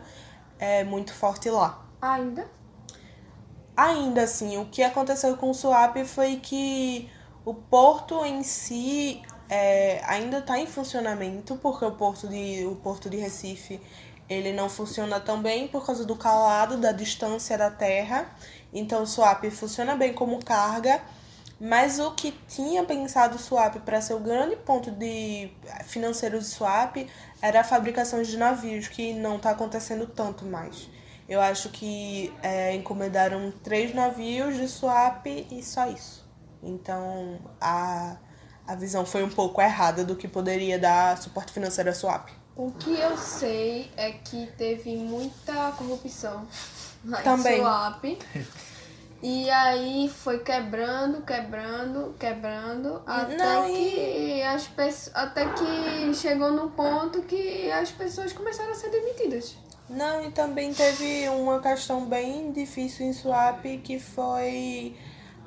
é 0.59 0.83
muito 0.83 1.13
forte 1.13 1.49
lá. 1.49 1.83
Ainda? 1.99 2.47
Ainda 3.75 4.21
assim, 4.21 4.57
o 4.57 4.65
que 4.65 4.83
aconteceu 4.83 5.35
com 5.35 5.49
o 5.49 5.53
Suape 5.53 6.05
foi 6.05 6.37
que 6.37 7.09
o 7.43 7.53
porto 7.53 8.23
em 8.23 8.43
si 8.43 9.23
é, 9.49 10.01
ainda 10.05 10.37
está 10.37 10.59
em 10.59 10.67
funcionamento, 10.67 11.55
porque 11.55 11.83
o 11.83 11.91
porto, 11.91 12.27
de, 12.27 12.65
o 12.65 12.75
porto 12.75 13.09
de 13.09 13.17
Recife 13.17 13.81
ele 14.27 14.51
não 14.53 14.69
funciona 14.69 15.19
tão 15.19 15.41
bem 15.41 15.67
por 15.67 15.85
causa 15.85 16.03
do 16.03 16.15
calado, 16.15 16.77
da 16.77 16.91
distância 16.91 17.57
da 17.57 17.69
terra. 17.69 18.27
Então 18.75 19.03
o 19.03 19.07
Suape 19.07 19.49
funciona 19.49 19.95
bem 19.95 20.13
como 20.13 20.43
carga, 20.43 21.01
mas 21.57 21.97
o 21.97 22.11
que 22.11 22.33
tinha 22.49 22.83
pensado 22.83 23.37
o 23.37 23.39
Suape 23.39 23.79
para 23.79 24.01
ser 24.01 24.13
o 24.15 24.19
grande 24.19 24.57
ponto 24.57 24.91
de 24.91 25.49
financeiro 25.85 26.37
de 26.37 26.45
Suape 26.45 27.09
era 27.41 27.61
a 27.61 27.63
fabricação 27.63 28.21
de 28.21 28.35
navios, 28.37 28.89
que 28.89 29.13
não 29.13 29.37
está 29.37 29.51
acontecendo 29.51 30.05
tanto 30.05 30.43
mais. 30.45 30.89
Eu 31.27 31.41
acho 31.41 31.69
que 31.69 32.33
é, 32.43 32.75
encomendaram 32.75 33.51
três 33.63 33.95
navios 33.95 34.57
de 34.57 34.67
Suape 34.67 35.47
e 35.49 35.63
só 35.63 35.87
isso. 35.87 36.27
Então 36.61 37.39
a, 37.61 38.17
a 38.67 38.75
visão 38.75 39.05
foi 39.05 39.23
um 39.23 39.29
pouco 39.29 39.61
errada 39.61 40.03
do 40.03 40.17
que 40.17 40.27
poderia 40.27 40.77
dar 40.77 41.17
suporte 41.17 41.53
financeiro 41.53 41.89
a 41.89 41.93
Suape. 41.93 42.33
O 42.55 42.71
que 42.71 42.99
eu 42.99 43.17
sei 43.17 43.89
é 43.95 44.11
que 44.11 44.47
teve 44.57 44.95
muita 44.95 45.71
corrupção 45.71 46.45
lá 47.05 47.21
Também. 47.21 47.59
em 47.59 47.61
Suape. 47.61 48.19
E 49.27 49.49
aí 49.49 50.07
foi 50.07 50.43
quebrando, 50.43 51.23
quebrando, 51.23 52.13
quebrando, 52.19 53.01
até 53.07 53.35
Não, 53.35 53.65
que 53.65 54.43
as 54.43 54.67
pessoas, 54.67 55.15
até 55.15 55.47
que 55.51 56.13
chegou 56.13 56.51
num 56.51 56.69
ponto 56.69 57.23
que 57.23 57.71
as 57.71 57.89
pessoas 57.89 58.31
começaram 58.33 58.69
a 58.71 58.75
ser 58.75 58.91
demitidas. 58.91 59.57
Não, 59.89 60.23
e 60.23 60.31
também 60.31 60.71
teve 60.71 61.27
uma 61.29 61.59
questão 61.59 62.05
bem 62.05 62.51
difícil 62.51 63.07
em 63.07 63.13
Suape, 63.13 63.79
que 63.79 63.97
foi 63.97 64.95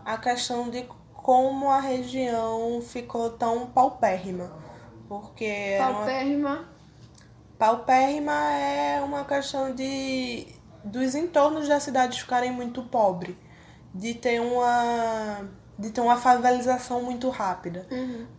a 0.04 0.16
questão 0.18 0.68
de 0.70 0.84
como 1.12 1.70
a 1.70 1.78
região 1.78 2.82
ficou 2.82 3.30
tão 3.30 3.66
paupérrima. 3.68 4.50
Porque 5.08 5.44
era 5.44 5.84
uma- 5.86 5.94
Paupérrima. 5.98 6.68
paupérrima 7.56 8.32
é 8.54 9.00
uma 9.02 9.24
questão 9.24 9.72
de 9.72 10.48
dos 10.82 11.14
entornos 11.14 11.68
da 11.68 11.78
cidade 11.78 12.20
ficarem 12.20 12.50
muito 12.50 12.82
pobres. 12.82 13.36
De 13.94 14.14
ter 14.14 14.40
uma 14.40 15.48
de 15.78 15.90
ter 15.90 16.00
uma 16.00 16.16
favelização 16.16 17.02
muito 17.02 17.28
rápida. 17.30 17.86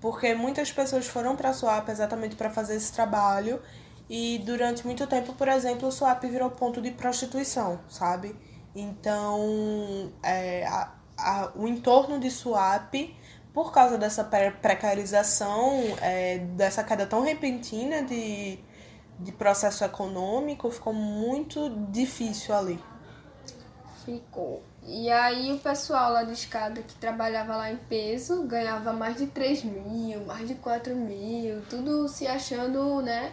Porque 0.01 0.33
muitas 0.35 0.71
pessoas 0.73 1.07
foram 1.07 1.37
para 1.37 1.53
Suape 1.53 1.89
exatamente 1.89 2.35
para 2.35 2.49
fazer 2.49 2.75
esse 2.75 2.91
trabalho 2.91 3.61
e 4.09 4.39
durante 4.45 4.85
muito 4.85 5.07
tempo, 5.07 5.31
por 5.33 5.47
exemplo, 5.47 5.87
o 5.87 5.91
Suape 5.91 6.27
virou 6.27 6.49
ponto 6.51 6.81
de 6.81 6.91
prostituição, 6.91 7.79
sabe? 7.87 8.35
Então, 8.75 10.11
é, 10.21 10.65
a- 10.67 10.91
a- 11.17 11.51
o 11.55 11.65
entorno 11.67 12.19
de 12.19 12.29
Suape, 12.29 13.15
por 13.53 13.71
causa 13.71 13.97
dessa 13.97 14.23
pre- 14.23 14.51
precarização, 14.51 15.79
é, 16.01 16.39
dessa 16.39 16.83
queda 16.83 17.05
tão 17.05 17.21
repentina 17.23 18.03
de, 18.03 18.59
de 19.17 19.31
processo 19.31 19.83
econômico, 19.85 20.69
ficou 20.71 20.93
muito 20.93 21.69
difícil 21.89 22.53
ali. 22.53 22.83
Ficou. 24.05 24.63
E 24.85 25.09
aí 25.11 25.51
o 25.53 25.59
pessoal 25.59 26.11
lá 26.13 26.23
de 26.23 26.33
escada 26.33 26.81
que 26.81 26.93
trabalhava 26.95 27.55
lá 27.55 27.71
em 27.71 27.77
peso 27.77 28.43
ganhava 28.43 28.91
mais 28.93 29.17
de 29.17 29.27
3 29.27 29.63
mil, 29.63 30.25
mais 30.25 30.47
de 30.47 30.55
4 30.55 30.95
mil, 30.95 31.61
tudo 31.69 32.07
se 32.07 32.25
achando, 32.25 33.01
né? 33.01 33.31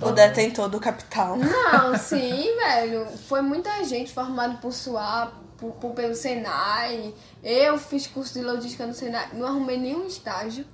O 0.00 0.10
detentor 0.12 0.68
do 0.70 0.80
capital. 0.80 1.36
Não, 1.36 1.96
sim, 1.98 2.56
velho. 2.56 3.06
Foi 3.28 3.42
muita 3.42 3.84
gente 3.84 4.10
formada 4.14 4.54
por 4.54 4.72
SUAP, 4.72 5.34
por, 5.58 5.72
por- 5.72 5.92
pelo 5.92 6.14
Senai. 6.14 7.12
Eu 7.42 7.76
fiz 7.76 8.06
curso 8.06 8.32
de 8.32 8.40
logística 8.42 8.86
no 8.86 8.94
Senai, 8.94 9.28
não 9.34 9.46
arrumei 9.48 9.76
nenhum 9.76 10.06
estágio. 10.06 10.64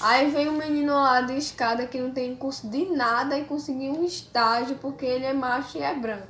Aí 0.00 0.30
veio 0.30 0.52
um 0.52 0.56
menino 0.58 0.92
lá 0.94 1.22
de 1.22 1.36
escada 1.36 1.86
que 1.88 1.98
não 1.98 2.12
tem 2.12 2.36
curso 2.36 2.68
de 2.68 2.84
nada 2.84 3.36
e 3.36 3.44
conseguiu 3.44 3.92
um 3.94 4.04
estágio 4.04 4.76
porque 4.76 5.04
ele 5.04 5.24
é 5.24 5.32
macho 5.32 5.78
e 5.78 5.82
é 5.82 5.92
branco. 5.92 6.28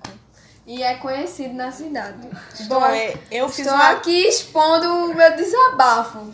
E 0.72 0.84
é 0.84 0.94
conhecido 0.94 1.52
na 1.54 1.72
cidade. 1.72 2.28
Bom, 2.68 2.84
é, 2.84 3.14
eu 3.28 3.48
fiz 3.48 3.66
Estou 3.66 3.74
uma- 3.74 3.90
aqui 3.90 4.28
expondo 4.28 4.86
o 5.06 5.12
meu 5.12 5.34
desabafo. 5.34 6.30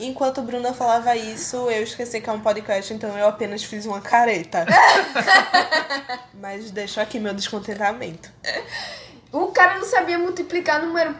Enquanto 0.00 0.42
Bruna 0.42 0.72
falava 0.74 1.14
isso, 1.14 1.56
eu 1.70 1.84
esqueci 1.84 2.20
que 2.20 2.28
é 2.28 2.32
um 2.32 2.40
podcast, 2.40 2.92
então 2.92 3.16
eu 3.16 3.28
apenas 3.28 3.62
fiz 3.62 3.86
uma 3.86 4.00
careta. 4.00 4.66
Mas 6.34 6.72
deixo 6.72 7.00
aqui 7.00 7.20
meu 7.20 7.32
descontentamento. 7.32 8.30
O 9.30 9.46
cara 9.52 9.78
não 9.78 9.84
sabia 9.86 10.18
multiplicar 10.18 10.82
número 10.82 11.14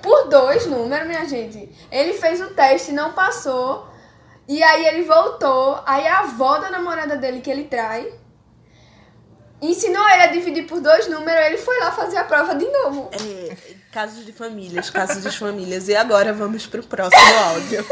por 0.00 0.28
dois 0.28 0.64
números, 0.64 1.06
minha 1.06 1.28
gente. 1.28 1.70
Ele 1.92 2.14
fez 2.14 2.40
o 2.40 2.54
teste, 2.54 2.90
não 2.90 3.12
passou. 3.12 3.86
E 4.48 4.62
aí 4.62 4.86
ele 4.86 5.02
voltou. 5.02 5.78
Aí 5.84 6.06
a 6.06 6.20
avó 6.20 6.56
da 6.56 6.70
namorada 6.70 7.18
dele, 7.18 7.42
que 7.42 7.50
ele 7.50 7.64
trai, 7.64 8.10
ensinou 9.60 10.08
ele 10.10 10.22
a 10.22 10.26
dividir 10.28 10.66
por 10.66 10.80
dois 10.80 11.08
números. 11.08 11.46
Ele 11.46 11.58
foi 11.58 11.78
lá 11.80 11.92
fazer 11.92 12.16
a 12.18 12.24
prova 12.24 12.54
de 12.54 12.66
novo. 12.66 13.10
É, 13.12 13.56
casos 13.92 14.24
de 14.24 14.32
famílias, 14.32 14.90
casos 14.90 15.22
de 15.22 15.36
famílias. 15.36 15.88
E 15.88 15.96
agora 15.96 16.32
vamos 16.32 16.66
pro 16.66 16.82
próximo 16.82 17.22
áudio. 17.44 17.84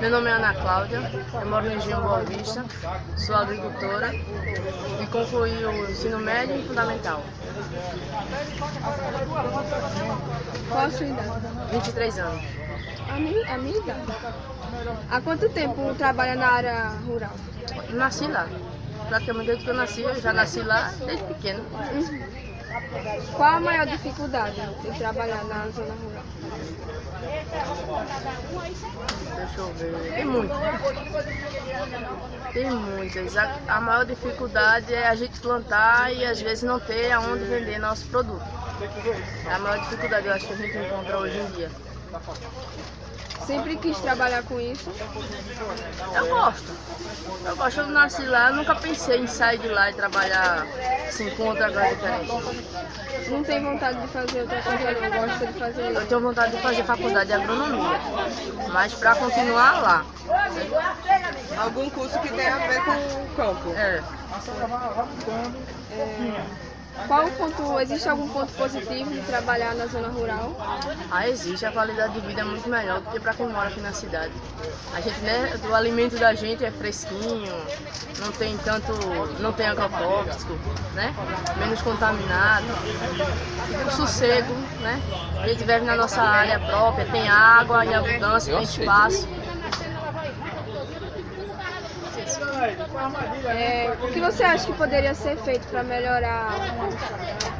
Meu 0.00 0.10
nome 0.10 0.28
é 0.28 0.32
Ana 0.32 0.52
Cláudia, 0.52 0.98
eu 1.32 1.46
moro 1.48 1.64
no 1.64 1.76
Engenho 1.76 2.00
Boa 2.00 2.24
Vista, 2.24 2.64
sou 3.16 3.36
agricultora 3.36 4.12
e 4.12 5.06
concluí 5.06 5.64
o 5.64 5.88
ensino 5.88 6.18
médio 6.18 6.56
e 6.56 6.66
fundamental. 6.66 7.22
Qual 10.68 10.86
a 10.86 10.90
sua 10.90 11.06
idade? 11.06 11.30
23 11.70 12.18
anos. 12.18 12.44
A 13.08 13.16
minha, 13.16 13.54
a 13.54 13.58
minha 13.58 13.78
idade. 13.78 14.12
Há 15.08 15.20
quanto 15.20 15.48
tempo 15.50 15.94
trabalha 15.94 16.34
na 16.34 16.48
área 16.48 16.88
rural? 17.06 17.36
Nasci 17.90 18.26
lá. 18.26 18.48
Praticamente 19.08 19.46
desde 19.46 19.64
que 19.64 19.70
eu 19.70 19.74
nasci, 19.74 20.02
eu 20.02 20.20
já 20.20 20.32
nasci 20.32 20.60
lá 20.62 20.92
desde 21.04 21.24
pequeno. 21.24 21.64
Qual 23.36 23.54
a 23.54 23.60
maior 23.60 23.86
dificuldade 23.86 24.60
de 24.82 24.98
trabalhar 24.98 25.44
na 25.44 25.68
zona 25.68 25.94
rural? 25.94 26.24
Deixa 29.36 29.60
eu 29.60 29.72
ver. 29.74 30.14
Tem 30.14 30.24
muito. 30.24 30.52
Tem 32.52 32.70
muitas. 32.70 33.36
A, 33.36 33.58
a 33.68 33.80
maior 33.80 34.04
dificuldade 34.04 34.92
é 34.92 35.06
a 35.06 35.14
gente 35.14 35.40
plantar 35.40 36.12
e 36.12 36.24
às 36.24 36.40
vezes 36.40 36.64
não 36.64 36.80
ter 36.80 37.12
aonde 37.12 37.44
vender 37.44 37.78
nosso 37.78 38.06
produto. 38.08 38.42
É 39.46 39.54
a 39.54 39.58
maior 39.58 39.80
dificuldade 39.80 40.26
eu 40.26 40.32
acho 40.34 40.46
que 40.46 40.52
a 40.52 40.56
gente 40.56 40.76
encontra 40.76 41.18
hoje 41.18 41.38
em 41.38 41.50
dia. 41.52 41.70
Sempre 43.46 43.76
quis 43.76 43.98
trabalhar 43.98 44.42
com 44.44 44.60
isso? 44.60 44.90
Eu 46.14 46.28
gosto. 46.28 46.72
Eu 47.44 47.56
gosto, 47.56 47.80
eu 47.80 47.86
nasci 47.88 48.24
lá, 48.26 48.50
nunca 48.52 48.74
pensei 48.76 49.18
em 49.18 49.26
sair 49.26 49.58
de 49.58 49.68
lá 49.68 49.90
e 49.90 49.94
trabalhar 49.94 50.66
assim, 51.08 51.30
com 51.30 51.48
outra 51.48 51.70
coisa 51.70 51.88
diferente. 51.94 52.32
Não 53.28 53.42
tem 53.44 53.62
vontade 53.62 54.00
de 54.00 54.08
fazer 54.08 54.40
outra 54.42 54.62
coisa, 54.62 55.00
não 55.00 55.10
gosta 55.10 55.46
de 55.46 55.52
fazer 55.58 55.82
Eu 55.82 56.06
tenho 56.06 56.20
vontade 56.20 56.56
de 56.56 56.62
fazer 56.62 56.84
faculdade 56.84 57.26
de 57.26 57.32
agronomia, 57.32 58.00
mas 58.72 58.94
para 58.94 59.14
continuar 59.16 59.82
lá. 59.82 60.06
Algum 61.58 61.90
curso 61.90 62.18
que 62.20 62.28
tenha 62.32 62.54
a 62.54 62.58
ver 62.58 62.84
com 62.84 63.22
o 63.22 63.28
campo. 63.36 63.74
É. 63.76 64.02
Qual 67.06 67.26
o 67.26 67.30
ponto, 67.32 67.80
existe 67.80 68.08
algum 68.08 68.28
ponto 68.28 68.52
positivo 68.52 69.10
de 69.10 69.22
trabalhar 69.22 69.74
na 69.74 69.86
zona 69.86 70.08
rural? 70.08 70.54
Ah, 71.10 71.28
existe, 71.28 71.64
a 71.66 71.72
qualidade 71.72 72.14
de 72.14 72.20
vida 72.20 72.42
é 72.42 72.44
muito 72.44 72.68
melhor 72.68 73.00
do 73.00 73.10
que 73.10 73.18
para 73.18 73.34
quem 73.34 73.46
mora 73.46 73.68
aqui 73.68 73.80
na 73.80 73.92
cidade. 73.92 74.32
A 74.94 75.00
gente, 75.00 75.20
né, 75.20 75.58
o 75.68 75.74
alimento 75.74 76.18
da 76.18 76.34
gente 76.34 76.64
é 76.64 76.70
fresquinho, 76.70 77.52
não 78.18 78.30
tem 78.32 78.56
tanto, 78.58 78.92
não 79.40 79.52
tem 79.52 79.66
agrotóxico, 79.66 80.52
né? 80.94 81.14
Menos 81.56 81.82
contaminado. 81.82 82.66
Fica 83.66 83.86
um 83.86 83.90
sossego, 83.90 84.54
né? 84.80 85.00
A 85.40 85.48
gente 85.48 85.64
vive 85.64 85.80
na 85.80 85.96
nossa 85.96 86.22
área 86.22 86.60
própria, 86.60 87.04
tem 87.06 87.28
água 87.28 87.84
em 87.84 87.94
abundância, 87.94 88.54
tem 88.54 88.62
espaço. 88.62 89.28
É, 93.46 93.96
o 94.02 94.08
que 94.08 94.20
você 94.20 94.44
acha 94.44 94.66
que 94.66 94.72
poderia 94.74 95.14
ser 95.14 95.36
feito 95.38 95.66
para 95.68 95.82
melhorar 95.82 96.54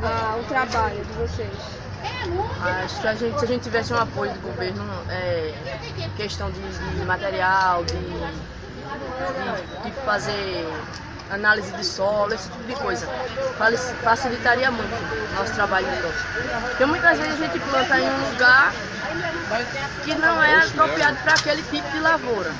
ah, 0.02 0.36
o 0.38 0.44
trabalho 0.44 1.04
de 1.04 1.12
vocês? 1.12 1.82
Acho 2.84 3.00
que 3.00 3.06
a 3.06 3.14
gente, 3.14 3.38
se 3.38 3.44
a 3.44 3.48
gente 3.48 3.62
tivesse 3.62 3.92
um 3.92 3.98
apoio 3.98 4.32
do 4.32 4.40
governo, 4.40 4.84
é, 5.10 5.54
questão 6.16 6.50
de, 6.50 6.60
de 6.60 7.04
material, 7.04 7.84
de, 7.84 7.96
de, 7.96 9.82
de 9.82 9.90
fazer 10.04 10.66
análise 11.30 11.72
de 11.72 11.84
solo, 11.84 12.34
esse 12.34 12.48
tipo 12.50 12.64
de 12.64 12.74
coisa, 12.76 13.06
facilitaria 14.02 14.70
muito 14.70 14.92
o 14.92 15.34
nosso 15.34 15.52
trabalho 15.54 15.86
no 15.86 15.96
campo. 16.02 16.14
Porque 16.68 16.84
muitas 16.84 17.18
vezes 17.18 17.40
a 17.40 17.44
gente 17.44 17.58
planta 17.60 17.98
em 17.98 18.08
um 18.08 18.30
lugar 18.30 18.72
que 20.04 20.14
não 20.14 20.42
é 20.42 20.56
apropriado 20.56 21.16
para 21.22 21.34
aquele 21.34 21.62
tipo 21.62 21.90
de 21.90 22.00
lavoura. 22.00 22.52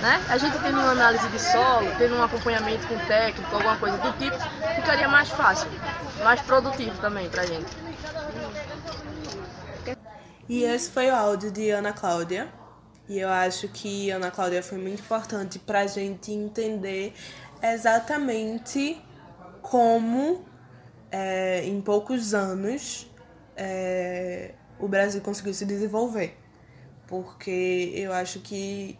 Né? 0.00 0.24
A 0.28 0.38
gente 0.38 0.56
tendo 0.60 0.78
uma 0.78 0.92
análise 0.92 1.28
de 1.28 1.40
solo, 1.40 1.90
tendo 1.98 2.14
um 2.14 2.22
acompanhamento 2.22 2.86
com 2.86 2.96
técnico, 3.06 3.52
alguma 3.54 3.76
coisa 3.76 3.98
do 3.98 4.12
tipo, 4.12 4.36
ficaria 4.76 5.08
mais 5.08 5.28
fácil, 5.28 5.68
mais 6.22 6.40
produtivo 6.42 6.96
também 7.00 7.28
pra 7.28 7.44
gente. 7.44 7.66
E 10.48 10.62
esse 10.62 10.90
foi 10.90 11.10
o 11.10 11.14
áudio 11.14 11.50
de 11.50 11.70
Ana 11.70 11.92
Cláudia. 11.92 12.48
E 13.08 13.18
eu 13.18 13.28
acho 13.28 13.68
que 13.68 14.10
Ana 14.10 14.30
Cláudia 14.30 14.62
foi 14.62 14.78
muito 14.78 15.00
importante 15.00 15.58
pra 15.58 15.86
gente 15.86 16.30
entender 16.30 17.14
exatamente 17.62 19.02
como, 19.62 20.44
é, 21.10 21.64
em 21.64 21.80
poucos 21.80 22.34
anos, 22.34 23.10
é, 23.56 24.54
o 24.78 24.86
Brasil 24.86 25.20
conseguiu 25.20 25.52
se 25.52 25.64
desenvolver. 25.64 26.38
Porque 27.06 27.92
eu 27.94 28.12
acho 28.12 28.40
que 28.40 28.98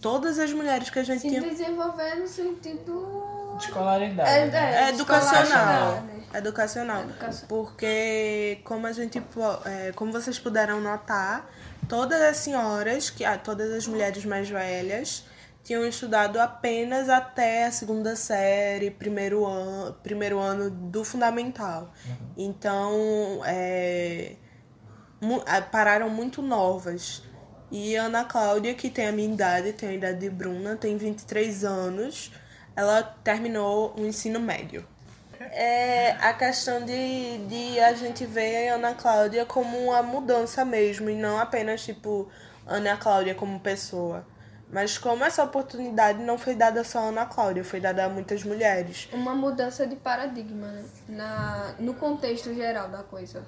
todas 0.00 0.38
as 0.38 0.52
mulheres 0.52 0.90
que 0.90 0.98
a 0.98 1.02
gente 1.02 1.22
Se 1.22 1.28
tinha. 1.28 1.40
desenvolver 1.40 2.16
no 2.16 2.26
sentido. 2.26 3.54
Escolaridade. 3.58 4.28
É, 4.30 4.46
né? 4.46 4.74
é, 4.74 4.82
É 4.84 4.88
educacional. 4.90 5.42
escolaridade. 5.44 6.20
Educacional. 6.32 7.04
Porque, 7.48 8.60
como 8.64 8.86
a 8.86 8.92
gente, 8.92 9.22
é, 9.66 9.92
como 9.92 10.12
vocês 10.12 10.38
puderam 10.38 10.80
notar, 10.80 11.50
todas 11.88 12.20
as 12.22 12.36
senhoras, 12.38 13.10
que, 13.10 13.24
ah, 13.24 13.36
todas 13.36 13.70
as 13.72 13.86
mulheres 13.86 14.24
mais 14.24 14.48
velhas, 14.48 15.24
tinham 15.62 15.84
estudado 15.84 16.40
apenas 16.40 17.08
até 17.10 17.66
a 17.66 17.70
segunda 17.72 18.16
série, 18.16 18.90
primeiro 18.90 19.44
ano, 19.44 19.92
primeiro 20.02 20.38
ano 20.38 20.70
do 20.70 21.04
fundamental. 21.04 21.92
Então, 22.36 23.42
é, 23.44 24.36
mu- 25.20 25.42
ah, 25.46 25.60
pararam 25.60 26.08
muito 26.08 26.40
novas. 26.40 27.22
E 27.70 27.94
Ana 27.94 28.24
Cláudia, 28.24 28.74
que 28.74 28.90
tem 28.90 29.06
a 29.06 29.12
minha 29.12 29.32
idade, 29.32 29.72
tem 29.72 29.90
a 29.90 29.92
idade 29.92 30.18
de 30.18 30.30
Bruna, 30.30 30.76
tem 30.76 30.96
23 30.96 31.64
anos, 31.64 32.32
ela 32.74 33.02
terminou 33.02 33.94
o 33.96 34.04
ensino 34.04 34.40
médio. 34.40 34.84
É 35.38 36.12
a 36.20 36.34
questão 36.34 36.84
de, 36.84 37.38
de 37.46 37.80
a 37.80 37.94
gente 37.94 38.26
ver 38.26 38.68
a 38.68 38.74
Ana 38.74 38.94
Cláudia 38.94 39.46
como 39.46 39.78
uma 39.78 40.02
mudança 40.02 40.64
mesmo, 40.64 41.08
e 41.08 41.14
não 41.14 41.38
apenas, 41.38 41.82
tipo, 41.84 42.28
Ana 42.66 42.96
Cláudia 42.96 43.34
como 43.34 43.58
pessoa. 43.60 44.26
Mas 44.72 44.98
como 44.98 45.24
essa 45.24 45.42
oportunidade 45.42 46.22
não 46.22 46.38
foi 46.38 46.54
dada 46.54 46.84
só 46.84 47.00
a 47.00 47.02
Ana 47.08 47.26
Cláudia, 47.26 47.64
foi 47.64 47.80
dada 47.80 48.04
a 48.04 48.08
muitas 48.08 48.44
mulheres. 48.44 49.08
Uma 49.12 49.34
mudança 49.34 49.86
de 49.86 49.96
paradigma, 49.96 50.68
né? 50.68 50.84
Na, 51.08 51.74
no 51.78 51.94
contexto 51.94 52.54
geral 52.54 52.88
da 52.88 53.02
coisa. 53.02 53.44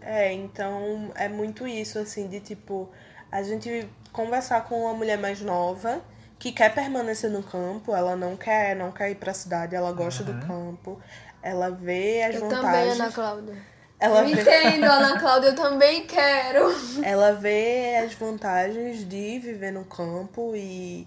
É, 0.00 0.32
então 0.32 1.10
é 1.14 1.28
muito 1.28 1.66
isso, 1.66 1.98
assim, 1.98 2.28
de 2.28 2.40
tipo, 2.40 2.90
a 3.32 3.42
gente 3.42 3.88
conversar 4.12 4.64
com 4.66 4.82
uma 4.84 4.92
mulher 4.94 5.18
mais 5.18 5.40
nova 5.40 6.00
que 6.38 6.52
quer 6.52 6.72
permanecer 6.74 7.30
no 7.30 7.42
campo, 7.42 7.94
ela 7.94 8.14
não 8.14 8.36
quer, 8.36 8.76
não 8.76 8.92
quer 8.92 9.10
ir 9.10 9.14
pra 9.14 9.32
cidade, 9.32 9.74
ela 9.74 9.90
gosta 9.92 10.22
do 10.22 10.34
campo, 10.46 11.00
ela 11.42 11.70
vê 11.70 12.22
as 12.22 12.34
Eu 12.34 12.42
vantagens. 12.42 12.62
também, 12.66 12.90
Ana 12.90 13.10
Cláudia. 13.12 13.54
Ela 13.98 14.20
eu 14.22 14.34
vê- 14.34 14.40
entendo, 14.42 14.84
Ana 14.84 15.18
Cláudia, 15.20 15.48
eu 15.50 15.54
também 15.54 16.04
quero. 16.06 16.74
Ela 17.04 17.32
vê 17.32 17.96
as 18.04 18.12
vantagens 18.14 19.08
de 19.08 19.38
viver 19.38 19.70
no 19.70 19.84
campo 19.84 20.52
e 20.56 21.06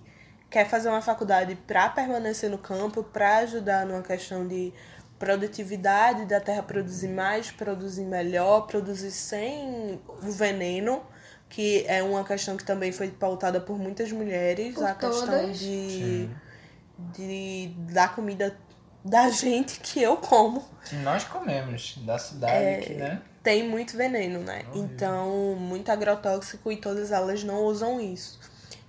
quer 0.49 0.65
fazer 0.67 0.87
uma 0.87 1.01
faculdade 1.01 1.55
para 1.67 1.89
permanecer 1.89 2.49
no 2.49 2.57
campo, 2.57 3.03
para 3.03 3.37
ajudar 3.39 3.85
numa 3.85 4.01
questão 4.01 4.47
de 4.47 4.73
produtividade 5.19 6.25
da 6.25 6.39
terra 6.39 6.63
produzir 6.63 7.09
mais, 7.09 7.51
produzir 7.51 8.05
melhor, 8.05 8.61
produzir 8.67 9.11
sem 9.11 9.99
o 10.07 10.31
veneno, 10.31 11.01
que 11.55 11.85
é 11.87 12.03
uma 12.03 12.25
questão 12.25 12.57
que 12.57 12.65
também 12.65 12.91
foi 12.91 13.09
pautada 13.09 13.61
por 13.61 13.77
muitas 13.79 14.11
mulheres, 14.11 14.75
Por 14.75 14.83
a 14.85 14.93
questão 14.93 15.25
todas. 15.25 15.57
de, 15.57 16.29
de 17.13 17.73
da 17.93 18.09
comida 18.09 18.57
da 19.05 19.29
gente 19.31 19.79
que 19.79 20.01
eu 20.01 20.17
como 20.17 20.61
Que 20.89 20.95
nós 20.97 21.23
comemos, 21.23 21.97
da 22.05 22.17
cidade 22.17 22.53
É, 22.53 22.77
que, 22.81 22.93
né? 22.95 23.21
tem 23.41 23.67
muito 23.67 23.95
veneno, 23.95 24.39
né? 24.39 24.65
Então, 24.73 25.55
muito 25.57 25.89
agrotóxico 25.89 26.69
e 26.71 26.77
todas 26.77 27.11
elas 27.11 27.41
não 27.43 27.63
usam 27.63 28.01
isso. 28.01 28.37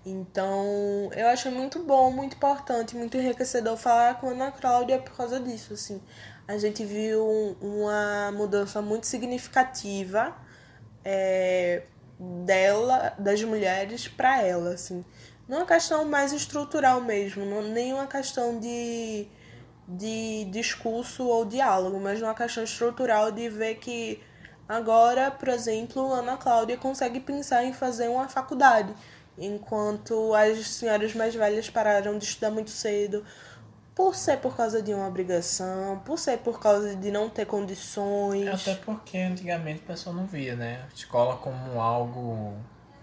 Então, 0.04 1.10
eu 1.14 1.28
acho 1.28 1.50
muito 1.50 1.80
bom, 1.84 2.10
muito 2.10 2.34
importante, 2.36 2.96
muito 2.96 3.16
enriquecedor 3.16 3.76
falar 3.76 4.18
com 4.20 4.28
a 4.28 4.30
Ana 4.32 4.50
Cláudia 4.50 4.98
por 4.98 5.16
causa 5.16 5.38
disso, 5.38 5.74
assim. 5.74 6.00
A 6.48 6.56
gente 6.58 6.84
viu 6.84 7.24
um- 7.26 7.84
uma 7.84 8.32
mudança 8.32 8.80
muito 8.82 9.06
significativa 9.06 10.34
é, 11.04 11.82
dela, 12.18 13.14
das 13.18 13.42
mulheres 13.42 14.08
para 14.08 14.42
ela, 14.42 14.70
assim. 14.70 15.04
Não 15.48 15.58
é 15.58 15.60
uma 15.60 15.66
questão 15.66 16.04
mais 16.04 16.32
estrutural 16.32 17.00
mesmo, 17.00 17.44
não, 17.44 17.62
nem 17.62 17.92
uma 17.92 18.06
questão 18.06 18.58
de, 18.58 19.28
de 19.86 20.44
discurso 20.50 21.24
ou 21.24 21.44
diálogo, 21.44 22.00
mas 22.00 22.20
uma 22.20 22.34
questão 22.34 22.64
estrutural 22.64 23.30
de 23.30 23.48
ver 23.48 23.76
que 23.76 24.20
agora, 24.68 25.30
por 25.30 25.48
exemplo, 25.48 26.12
Ana 26.12 26.36
Cláudia 26.36 26.76
consegue 26.76 27.20
pensar 27.20 27.64
em 27.64 27.72
fazer 27.72 28.08
uma 28.08 28.28
faculdade, 28.28 28.92
enquanto 29.38 30.34
as 30.34 30.66
senhoras 30.66 31.14
mais 31.14 31.34
velhas 31.34 31.70
pararam 31.70 32.18
de 32.18 32.24
estudar 32.24 32.50
muito 32.50 32.70
cedo, 32.70 33.24
por 33.97 34.14
ser 34.14 34.36
por 34.36 34.55
causa 34.55 34.82
de 34.82 34.92
uma 34.92 35.09
obrigação, 35.09 35.99
por 36.05 36.18
ser 36.18 36.36
por 36.38 36.61
causa 36.61 36.94
de 36.94 37.11
não 37.11 37.30
ter 37.30 37.47
condições. 37.47 38.47
Até 38.47 38.74
porque 38.76 39.16
antigamente 39.16 39.80
o 39.80 39.86
pessoal 39.86 40.14
não 40.14 40.26
via, 40.26 40.55
né? 40.55 40.84
A 40.88 40.94
escola 40.94 41.36
como 41.38 41.80
algo 41.80 42.55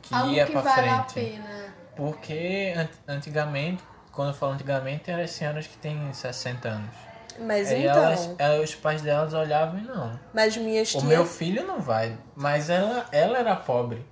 que 0.03 0.13
Algo 0.13 0.29
ia 0.31 0.45
que 0.45 0.51
pra 0.51 0.61
vale 0.61 0.89
a 0.89 1.03
frente. 1.03 1.31
pena. 1.31 1.73
Porque 1.95 2.73
an- 2.77 3.13
antigamente, 3.15 3.83
quando 4.11 4.29
eu 4.29 4.33
falo 4.35 4.51
antigamente, 4.53 5.09
eram 5.09 5.23
as 5.23 5.31
senhoras 5.31 5.65
que 5.65 5.77
têm 5.77 6.13
60 6.13 6.67
anos. 6.69 6.95
Mas 7.39 7.71
Aí 7.71 7.87
então, 7.87 8.03
elas, 8.03 8.29
eh, 8.37 8.59
os 8.59 8.75
pais 8.75 9.01
delas 9.01 9.33
olhavam 9.33 9.79
e 9.79 9.83
não. 9.83 10.19
mas 10.31 10.55
minhas 10.55 10.89
O 10.93 10.99
tias... 10.99 11.03
meu 11.05 11.25
filho 11.25 11.65
não 11.65 11.81
vai, 11.81 12.15
mas 12.35 12.69
ela, 12.69 13.07
ela 13.11 13.39
era 13.39 13.55
pobre. 13.55 14.05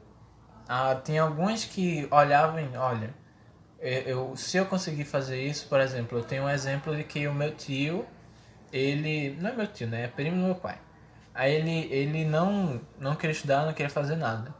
Ah, 0.67 0.95
tem 0.95 1.19
algumas 1.19 1.63
que 1.63 2.07
olhavam 2.09 2.59
e, 2.59 2.75
olha, 2.75 3.13
eu, 3.81 4.35
se 4.35 4.57
eu 4.57 4.65
conseguir 4.65 5.05
fazer 5.05 5.41
isso, 5.41 5.67
por 5.67 5.79
exemplo, 5.79 6.19
eu 6.19 6.23
tenho 6.23 6.43
um 6.43 6.49
exemplo 6.49 6.95
de 6.95 7.03
que 7.03 7.27
o 7.27 7.33
meu 7.33 7.55
tio, 7.55 8.05
ele, 8.71 9.37
não 9.41 9.49
é 9.49 9.53
meu 9.53 9.67
tio, 9.67 9.87
né, 9.87 10.03
é 10.03 10.07
primo 10.07 10.37
do 10.37 10.43
meu 10.43 10.55
pai. 10.55 10.77
Aí 11.33 11.53
ele, 11.53 11.87
ele 11.91 12.25
não, 12.25 12.79
não 12.99 13.15
queria 13.15 13.31
estudar, 13.31 13.65
não 13.65 13.73
queria 13.73 13.89
fazer 13.89 14.15
nada. 14.15 14.53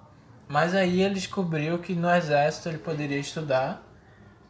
Mas 0.48 0.74
aí 0.74 1.02
ele 1.02 1.14
descobriu 1.14 1.80
que 1.80 1.94
no 1.94 2.10
exército 2.10 2.70
ele 2.70 2.78
poderia 2.78 3.20
estudar 3.20 3.84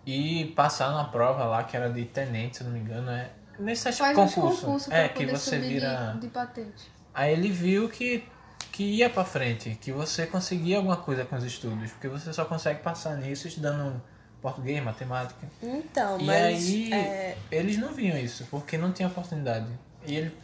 e 0.06 0.46
passar 0.56 0.92
na 0.92 1.04
prova 1.04 1.44
lá, 1.46 1.64
que 1.64 1.76
era 1.76 1.90
de 1.90 2.06
tenente, 2.06 2.58
se 2.58 2.64
não 2.64 2.72
me 2.72 2.80
engano, 2.80 3.12
é 3.12 3.32
nesse 3.60 3.92
Faz 3.92 4.16
concurso. 4.16 4.66
concursos 4.66 4.92
é, 4.92 5.08
que 5.08 5.26
você 5.26 5.60
vira... 5.60 6.14
de, 6.14 6.22
de 6.22 6.28
patente. 6.28 6.92
Aí 7.14 7.34
ele 7.34 7.50
viu 7.50 7.90
que, 7.90 8.24
que 8.72 8.84
ia 8.84 9.10
pra 9.10 9.24
frente, 9.24 9.78
que 9.80 9.92
você 9.92 10.26
conseguia 10.26 10.78
alguma 10.78 10.98
coisa 10.98 11.26
com 11.26 11.36
os 11.36 11.44
estudos, 11.44 11.92
porque 11.92 12.08
você 12.08 12.32
só 12.34 12.46
consegue 12.46 12.82
passar 12.82 13.18
nisso 13.18 13.48
estudando 13.48 14.02
português, 14.42 14.84
matemática. 14.84 15.48
Então, 15.62 16.20
e 16.20 16.24
mas 16.26 16.38
aí 16.46 16.94
é, 16.94 17.38
eles 17.52 17.78
não 17.78 17.94
viam 17.94 18.18
isso, 18.18 18.48
porque 18.50 18.78
não 18.78 18.92
tinha 18.92 19.08
oportunidade. 19.08 19.68
E 20.06 20.16
ele 20.16 20.36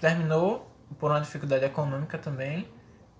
terminou 0.00 0.68
por 0.98 1.10
uma 1.10 1.20
dificuldade 1.20 1.64
econômica 1.64 2.18
também 2.18 2.68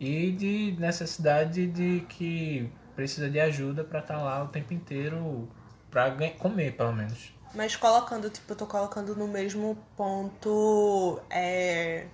e 0.01 0.32
de 0.32 0.76
necessidade 0.78 1.66
de 1.66 2.01
que 2.09 2.70
precisa 2.97 3.30
de 3.30 3.40
ajuda 3.40 3.84
pra 3.84 4.01
estar 4.01 4.18
lá 4.22 4.42
o 4.45 4.49
tempo 4.49 4.74
inteiro 4.74 5.49
pra 5.90 6.09
ganhar- 6.11 6.34
comer, 6.34 6.72
pelo 6.76 6.92
menos. 6.92 7.32
Mas 7.55 7.76
colocando, 7.76 8.28
tipo, 8.28 8.53
eu 8.53 8.57
tô 8.57 8.66
colocando 8.66 9.14
no 9.14 9.28
mesmo 9.28 9.78
ponto 9.97 11.20
é, 11.30 12.07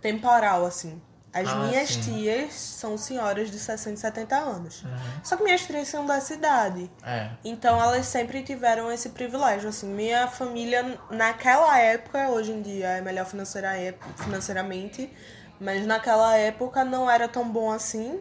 temporal, 0.00 0.64
assim. 0.64 1.00
As 1.38 1.48
Ah, 1.48 1.54
minhas 1.56 1.90
sim. 1.90 2.00
tias 2.00 2.54
são 2.54 2.96
senhoras 2.96 3.50
de 3.50 3.58
60 3.58 3.98
e 3.98 4.00
70 4.00 4.36
anos. 4.36 4.82
Uhum. 4.82 4.90
Só 5.22 5.36
que 5.36 5.42
minhas 5.44 5.60
tias 5.66 5.86
são 5.88 6.06
da 6.06 6.18
cidade. 6.20 6.90
É. 7.04 7.28
Então 7.44 7.78
elas 7.82 8.06
sempre 8.06 8.42
tiveram 8.42 8.90
esse 8.90 9.10
privilégio, 9.10 9.68
assim. 9.68 9.86
Minha 9.86 10.26
família, 10.28 10.98
naquela 11.10 11.78
época, 11.78 12.30
hoje 12.30 12.52
em 12.52 12.62
dia 12.62 12.88
é 12.88 13.00
melhor 13.02 13.26
financeira, 13.26 13.68
financeiramente, 14.16 15.12
mas 15.60 15.86
naquela 15.86 16.36
época 16.36 16.84
não 16.84 17.10
era 17.10 17.28
tão 17.28 17.46
bom 17.48 17.70
assim, 17.70 18.20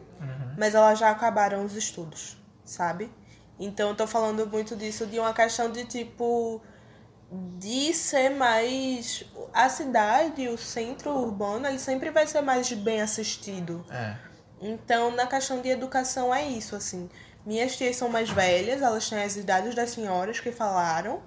mas 0.57 0.75
elas 0.75 0.99
já 0.99 1.09
acabaram 1.09 1.63
os 1.63 1.73
estudos, 1.75 2.37
sabe? 2.63 3.11
Então 3.59 3.89
eu 3.89 3.95
tô 3.95 4.05
falando 4.05 4.45
muito 4.47 4.75
disso, 4.75 5.05
de 5.05 5.19
uma 5.19 5.33
questão 5.33 5.71
de 5.71 5.85
tipo. 5.85 6.61
De 7.57 7.93
ser 7.93 8.29
mais. 8.29 9.23
A 9.53 9.69
cidade, 9.69 10.47
o 10.47 10.57
centro 10.57 11.11
urbano, 11.11 11.67
ele 11.67 11.79
sempre 11.79 12.11
vai 12.11 12.27
ser 12.27 12.41
mais 12.41 12.71
bem 12.71 13.01
assistido. 13.01 13.85
É. 13.89 14.15
Então, 14.61 15.11
na 15.11 15.27
questão 15.27 15.61
de 15.61 15.69
educação 15.69 16.33
é 16.33 16.45
isso, 16.45 16.75
assim. 16.75 17.09
Minhas 17.45 17.77
tias 17.77 17.95
são 17.95 18.09
mais 18.09 18.29
velhas, 18.29 18.81
elas 18.81 19.07
têm 19.07 19.21
as 19.21 19.35
idades 19.35 19.75
das 19.75 19.91
senhoras 19.91 20.39
que 20.39 20.51
falaram, 20.51 21.21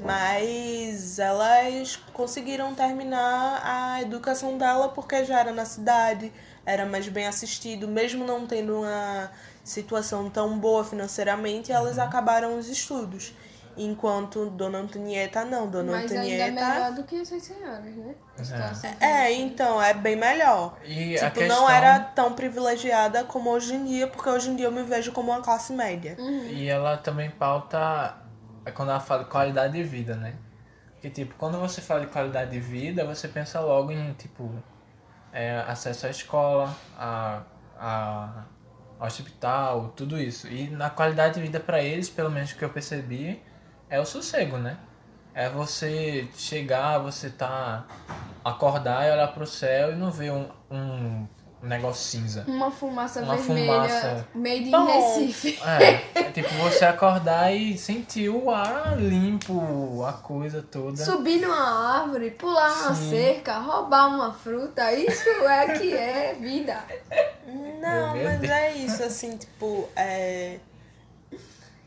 mas 0.00 1.18
elas 1.18 1.96
conseguiram 2.12 2.74
terminar 2.74 3.60
a 3.62 4.00
educação 4.00 4.56
dela 4.56 4.88
porque 4.88 5.24
já 5.24 5.40
era 5.40 5.52
na 5.52 5.66
cidade, 5.66 6.32
era 6.64 6.86
mais 6.86 7.08
bem 7.08 7.26
assistido, 7.26 7.86
mesmo 7.86 8.24
não 8.24 8.46
tendo 8.46 8.80
uma 8.80 9.30
situação 9.62 10.30
tão 10.30 10.58
boa 10.58 10.82
financeiramente, 10.84 11.70
elas 11.70 11.98
acabaram 11.98 12.58
os 12.58 12.68
estudos. 12.68 13.34
Enquanto 13.80 14.50
Dona 14.50 14.78
Antonieta 14.78 15.44
não, 15.44 15.70
Dona 15.70 15.92
Mas 15.92 16.10
ainda 16.10 16.24
é 16.26 16.48
Antonieta. 16.48 16.68
melhor 16.74 16.92
do 16.94 17.04
que 17.04 17.16
essas 17.20 17.42
senhoras, 17.42 17.94
né? 17.94 18.14
A 18.36 18.44
situação 18.44 18.90
É, 19.00 19.32
então, 19.32 19.80
é 19.82 19.94
bem 19.94 20.16
melhor. 20.16 20.76
E 20.84 21.16
a 21.18 21.30
tipo, 21.30 21.40
não 21.42 21.46
questão- 21.48 21.70
era 21.70 22.00
tão 22.00 22.32
privilegiada 22.34 23.24
como 23.24 23.50
hoje 23.50 23.74
em 23.74 23.84
dia, 23.84 24.06
porque 24.08 24.28
hoje 24.28 24.50
em 24.50 24.56
dia 24.56 24.66
eu 24.66 24.72
me 24.72 24.82
vejo 24.82 25.12
como 25.12 25.30
uma 25.30 25.40
classe 25.40 25.72
média. 25.72 26.16
E 26.50 26.66
ela 26.68 26.96
também 26.96 27.30
pauta 27.30 28.16
é 28.64 28.70
quando 28.72 28.90
ela 28.90 29.00
fala 29.00 29.24
de 29.24 29.30
qualidade 29.30 29.72
de 29.72 29.82
vida, 29.82 30.14
né? 30.16 30.34
Porque, 30.92 31.08
tipo, 31.10 31.34
quando 31.36 31.58
você 31.58 31.80
fala 31.80 32.00
de 32.00 32.08
qualidade 32.08 32.50
de 32.50 32.58
vida, 32.58 33.04
você 33.04 33.28
pensa 33.28 33.60
logo 33.60 33.92
em, 33.92 34.12
tipo, 34.14 34.50
é, 35.32 35.62
acesso 35.68 36.06
à 36.06 36.10
escola, 36.10 36.76
a, 36.98 37.42
a, 37.78 38.44
ao 38.98 39.06
hospital, 39.06 39.92
tudo 39.94 40.18
isso. 40.20 40.48
E 40.48 40.68
na 40.70 40.90
qualidade 40.90 41.34
de 41.34 41.40
vida 41.40 41.60
para 41.60 41.80
eles, 41.80 42.10
pelo 42.10 42.30
menos 42.30 42.52
que 42.52 42.64
eu 42.64 42.68
percebi, 42.70 43.40
é 43.90 44.00
o 44.00 44.04
sossego, 44.06 44.56
né? 44.58 44.76
É 45.34 45.48
você 45.48 46.26
chegar, 46.36 46.98
você 46.98 47.30
tá 47.30 47.86
acordar 48.44 49.06
e 49.06 49.12
olhar 49.12 49.28
pro 49.28 49.46
céu 49.46 49.92
e 49.92 49.94
não 49.94 50.10
ver 50.10 50.32
um, 50.32 50.48
um 50.70 51.26
negócio 51.62 52.02
cinza. 52.20 52.44
Uma 52.46 52.70
fumaça 52.70 53.20
Uma 53.20 53.36
vermelha 53.36 53.72
fumaça. 53.72 54.28
made 54.34 54.68
in 54.68 54.70
Bom. 54.70 54.86
Recife. 54.86 55.58
É, 55.64 56.20
é 56.20 56.30
tipo 56.32 56.48
você 56.54 56.84
acordar 56.84 57.54
e 57.54 57.76
sentir 57.76 58.28
o 58.28 58.50
ar 58.50 58.96
limpo, 58.98 60.04
a 60.04 60.12
coisa 60.12 60.62
toda. 60.62 60.96
Subir 60.96 61.40
numa 61.40 62.00
árvore, 62.00 62.30
pular 62.32 62.70
uma 62.86 62.94
Sim. 62.94 63.10
cerca, 63.10 63.58
roubar 63.58 64.08
uma 64.08 64.32
fruta, 64.32 64.92
isso 64.92 65.28
é 65.28 65.78
que 65.78 65.94
é 65.94 66.34
vida. 66.40 66.82
Não, 67.80 68.14
Meu 68.14 68.24
mas 68.24 68.42
é 68.42 68.72
isso, 68.74 69.02
assim, 69.02 69.36
tipo, 69.36 69.88
é. 69.96 70.58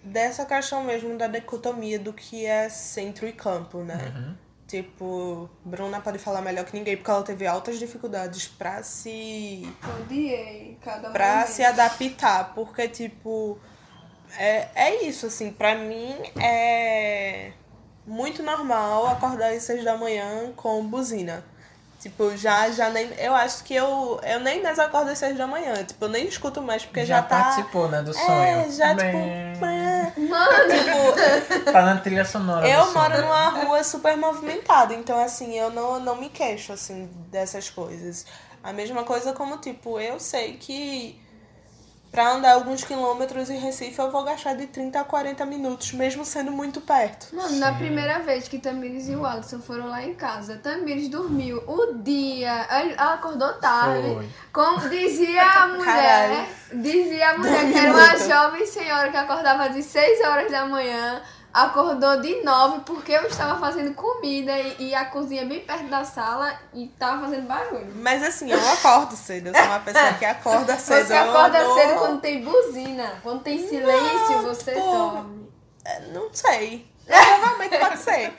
Dessa 0.03 0.45
questão 0.45 0.83
mesmo 0.83 1.17
da 1.17 1.27
dicotomia 1.27 1.99
do 1.99 2.11
que 2.11 2.45
é 2.45 2.69
centro 2.69 3.27
e 3.27 3.33
campo, 3.33 3.83
né? 3.83 4.13
Uhum. 4.15 4.35
Tipo, 4.67 5.49
Bruna 5.65 5.99
pode 5.99 6.17
falar 6.17 6.41
melhor 6.41 6.63
que 6.63 6.73
ninguém, 6.73 6.95
porque 6.95 7.11
ela 7.11 7.23
teve 7.23 7.45
altas 7.45 7.77
dificuldades 7.77 8.47
pra 8.47 8.81
se. 8.81 9.69
Odiei 10.01 10.77
cada 10.81 11.09
pra 11.09 11.33
momento. 11.33 11.47
se 11.47 11.63
adaptar, 11.63 12.53
porque, 12.55 12.87
tipo, 12.87 13.59
é, 14.37 14.69
é 14.73 15.03
isso, 15.03 15.25
assim, 15.25 15.51
pra 15.51 15.75
mim 15.75 16.15
é 16.41 17.51
muito 18.07 18.41
normal 18.41 19.07
acordar 19.07 19.51
às 19.51 19.63
seis 19.63 19.83
da 19.83 19.97
manhã 19.97 20.53
com 20.55 20.87
buzina. 20.87 21.43
Tipo, 22.01 22.35
já, 22.35 22.69
já 22.71 22.89
nem. 22.89 23.07
Eu 23.19 23.35
acho 23.35 23.63
que 23.63 23.75
eu, 23.75 24.19
eu 24.23 24.39
nem 24.39 24.61
mais 24.63 24.79
acordo 24.79 25.11
às 25.11 25.19
seis 25.19 25.37
da 25.37 25.45
manhã. 25.45 25.73
Tipo, 25.83 26.05
eu 26.05 26.09
nem 26.09 26.25
escuto 26.27 26.59
mais, 26.61 26.83
porque 26.83 27.05
já, 27.05 27.17
Já 27.17 27.21
tá. 27.21 27.43
participou, 27.43 27.87
né, 27.89 28.01
do 28.01 28.09
É, 28.09 28.13
sonho. 28.13 28.71
já, 28.71 28.93
Bem. 28.95 29.53
tipo. 29.53 30.21
Mano! 30.27 30.73
tipo, 30.73 31.71
Tá 31.71 31.81
na 31.83 31.97
trilha 31.97 32.25
sonora. 32.25 32.67
eu 32.67 32.85
do 32.87 32.93
moro 32.93 33.11
sonho. 33.13 33.21
numa 33.27 33.49
rua 33.49 33.83
super 33.83 34.17
movimentada, 34.17 34.93
então 34.95 35.19
assim, 35.23 35.53
eu 35.57 35.69
não, 35.69 35.99
não 35.99 36.15
me 36.15 36.29
queixo, 36.29 36.73
assim, 36.73 37.07
dessas 37.29 37.69
coisas. 37.69 38.25
A 38.63 38.73
mesma 38.73 39.03
coisa 39.03 39.31
como, 39.33 39.57
tipo, 39.57 39.99
eu 39.99 40.19
sei 40.19 40.53
que 40.57 41.20
pra 42.11 42.33
andar 42.33 42.53
alguns 42.53 42.83
quilômetros 42.83 43.49
em 43.49 43.57
Recife 43.57 43.97
eu 43.97 44.11
vou 44.11 44.23
gastar 44.23 44.53
de 44.55 44.67
30 44.67 44.99
a 44.99 45.03
40 45.03 45.45
minutos, 45.45 45.93
mesmo 45.93 46.25
sendo 46.25 46.51
muito 46.51 46.81
perto. 46.81 47.33
Mano, 47.33 47.55
na 47.57 47.73
primeira 47.73 48.19
vez 48.19 48.47
que 48.47 48.59
Tamires 48.59 49.07
e 49.07 49.15
o 49.15 49.25
Alisson 49.25 49.59
foram 49.61 49.87
lá 49.87 50.03
em 50.03 50.13
casa, 50.13 50.57
Tamires 50.57 51.07
dormiu 51.07 51.63
o 51.65 51.93
dia, 51.95 52.67
ela 52.69 53.13
acordou 53.13 53.53
tarde. 53.53 54.13
Foi. 54.13 54.29
Como 54.51 54.89
dizia 54.89 55.43
a 55.43 55.67
mulher, 55.69 55.85
Caralho. 55.85 56.47
dizia 56.81 57.29
a 57.29 57.37
mulher 57.37 57.71
que 57.71 57.77
era 57.77 57.91
uma 57.93 58.17
jovem 58.17 58.65
senhora 58.67 59.09
que 59.09 59.17
acordava 59.17 59.69
de 59.69 59.81
6 59.81 60.21
horas 60.25 60.51
da 60.51 60.65
manhã, 60.65 61.21
acordou 61.53 62.21
de 62.21 62.43
9 62.43 62.81
porque 62.85 63.11
eu 63.11 63.25
estava 63.25 63.59
fazendo 63.59 63.93
comida 63.93 64.57
e, 64.57 64.89
e 64.89 64.95
a 64.95 65.05
cozinha 65.05 65.45
bem 65.45 65.59
perto 65.59 65.87
da 65.87 66.03
sala 66.03 66.53
e 66.73 66.87
tava 66.99 67.25
fazendo 67.25 67.47
barulho. 67.47 67.93
Mas 67.95 68.23
assim, 68.23 68.51
eu 68.51 68.69
acordo 68.69 69.15
cedo, 69.15 69.47
eu 69.47 69.55
sou 69.55 69.65
uma 69.65 69.79
pessoa 69.79 70.13
que 70.13 70.25
acorda 70.25 70.77
cedo. 70.77 71.07
Você 71.07 71.13
acorda 71.13 71.73
cedo 71.73 71.99
quando 71.99 72.21
tem 72.21 72.43
buzina, 72.43 73.19
quando 73.21 73.41
tem 73.41 73.67
silêncio, 73.67 74.41
você 74.43 74.73
pô. 74.73 74.79
dorme. 74.79 75.49
É, 75.83 76.01
Não 76.13 76.29
sei. 76.33 76.89
Provavelmente 77.05 77.77
pode 77.77 77.97
ser. 77.99 78.33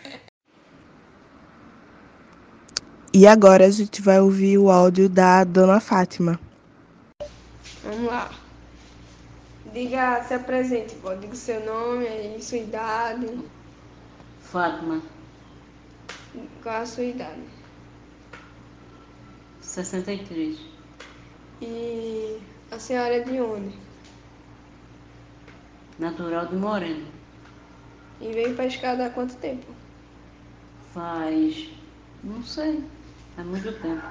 E 3.15 3.27
agora 3.27 3.67
a 3.67 3.71
gente 3.71 4.01
vai 4.01 4.21
ouvir 4.21 4.57
o 4.57 4.71
áudio 4.71 5.07
da 5.09 5.45
Dona 5.45 5.81
Fátima. 5.81 6.41
Vamos 7.85 8.07
lá. 8.07 8.31
Diga, 9.73 10.23
se 10.25 10.35
apresente, 10.35 10.95
pô. 10.97 11.15
Diga 11.15 11.35
seu 11.35 11.65
nome, 11.65 12.43
sua 12.43 12.59
idade. 12.59 13.39
Fátima, 14.41 15.01
Qual 16.63 16.83
a 16.83 16.87
sua 16.87 17.05
idade? 17.05 17.43
63. 19.63 20.59
E 21.63 22.39
a 22.71 22.79
senhora 22.79 23.17
é 23.17 23.21
de 23.21 23.41
onde? 23.41 23.79
Natural 25.99 26.47
de 26.47 26.57
Moreno. 26.57 27.07
E 28.21 28.31
veio 28.33 28.55
pra 28.55 28.67
escada 28.67 29.07
há 29.07 29.11
quanto 29.11 29.37
tempo? 29.37 29.73
Faz. 30.93 31.71
não 32.23 32.43
sei. 32.43 32.85
Faz 33.35 33.49
muito 33.49 33.73
tempo. 33.81 34.03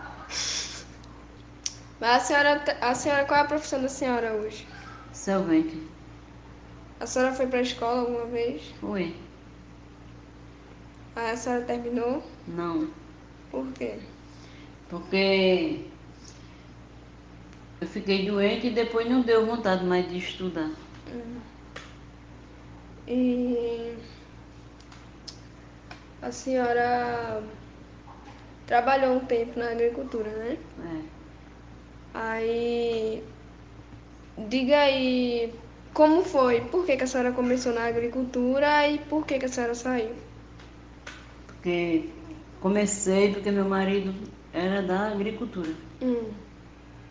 Mas 1.99 2.09
a 2.09 2.19
senhora, 2.19 2.63
a 2.81 2.95
senhora, 2.95 3.25
qual 3.25 3.39
é 3.41 3.43
a 3.43 3.47
profissão 3.47 3.79
da 3.81 3.89
senhora 3.89 4.33
hoje? 4.33 4.65
Servente. 5.21 5.79
A 6.99 7.05
senhora 7.05 7.31
foi 7.31 7.45
pra 7.45 7.61
escola 7.61 7.99
alguma 7.99 8.25
vez? 8.25 8.73
Foi. 8.81 9.15
Aí 11.15 11.29
a 11.29 11.37
senhora 11.37 11.63
terminou? 11.63 12.23
Não. 12.47 12.89
Por 13.51 13.71
quê? 13.73 13.99
Porque 14.89 15.85
eu 17.79 17.87
fiquei 17.87 18.25
doente 18.25 18.65
e 18.65 18.71
depois 18.71 19.07
não 19.07 19.21
deu 19.21 19.45
vontade 19.45 19.85
mais 19.85 20.09
de 20.09 20.17
estudar. 20.17 20.71
Hum. 21.13 21.39
E 23.07 23.95
a 26.23 26.31
senhora 26.31 27.43
trabalhou 28.65 29.17
um 29.17 29.25
tempo 29.25 29.59
na 29.59 29.69
agricultura, 29.69 30.31
né? 30.31 30.57
É. 30.83 31.01
Aí 32.15 33.23
diga 34.37 34.79
aí 34.79 35.53
como 35.93 36.23
foi, 36.23 36.61
por 36.61 36.85
que, 36.85 36.95
que 36.95 37.03
a 37.03 37.07
senhora 37.07 37.31
começou 37.33 37.73
na 37.73 37.85
agricultura 37.85 38.87
e 38.87 38.97
por 38.97 39.25
que, 39.25 39.39
que 39.39 39.45
a 39.45 39.49
senhora 39.49 39.75
saiu? 39.75 40.11
Porque 41.47 42.09
comecei 42.61 43.33
porque 43.33 43.51
meu 43.51 43.65
marido 43.65 44.13
era 44.53 44.81
da 44.81 45.09
agricultura. 45.09 45.73
Hum. 46.01 46.29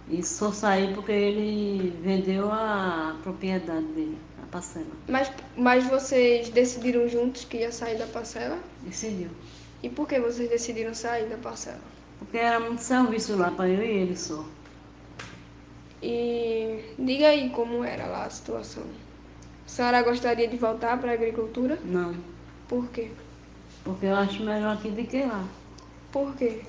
E 0.09 0.22
só 0.24 0.51
saí 0.51 0.92
porque 0.94 1.12
ele 1.12 1.90
vendeu 2.02 2.51
a 2.51 3.16
propriedade 3.22 3.86
dele, 3.88 4.18
a 4.42 4.47
parcela. 4.47 4.86
Mas, 5.09 5.30
mas 5.56 5.86
vocês 5.86 6.48
decidiram 6.48 7.06
juntos 7.09 7.44
que 7.44 7.59
ia 7.59 7.70
sair 7.70 7.98
da 7.98 8.06
parcela? 8.06 8.59
Decidiu. 8.82 9.30
E 9.82 9.88
por 9.88 10.09
que 10.09 10.18
vocês 10.18 10.48
decidiram 10.48 10.94
sair 10.94 11.28
da 11.28 11.36
parcela? 11.36 11.80
Porque 12.18 12.38
era 12.38 12.59
muito 12.59 12.82
serviço 12.82 13.36
lá 13.36 13.51
para 13.51 13.68
eu 13.68 13.82
e 13.82 13.88
ele 13.88 14.16
só. 14.16 14.44
E 16.02 16.94
diga 16.98 17.28
aí 17.28 17.51
como 17.51 17.85
era 17.85 18.06
lá 18.06 18.24
a 18.24 18.31
situação. 18.31 18.85
A 19.66 19.68
senhora 19.68 20.02
gostaria 20.02 20.48
de 20.48 20.56
voltar 20.56 20.98
para 20.98 21.10
a 21.10 21.14
agricultura? 21.14 21.78
Não. 21.85 22.14
Por 22.68 22.89
quê? 22.89 23.10
Porque 23.85 24.06
eu 24.06 24.16
acho 24.16 24.43
melhor 24.43 24.77
aqui 24.77 24.90
do 24.90 25.05
que 25.05 25.22
lá. 25.24 25.44
Por 26.12 26.35
quê? 26.36 26.62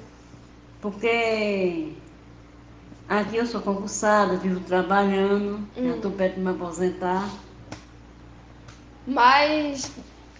Porque 0.81 1.93
aqui 3.07 3.37
eu 3.37 3.45
sou 3.45 3.61
concursada, 3.61 4.37
vivo 4.37 4.59
trabalhando, 4.61 5.59
já 5.75 5.81
Hum. 5.81 5.95
estou 5.95 6.11
perto 6.11 6.35
de 6.35 6.41
me 6.41 6.49
aposentar. 6.51 7.29
Mas 9.05 9.91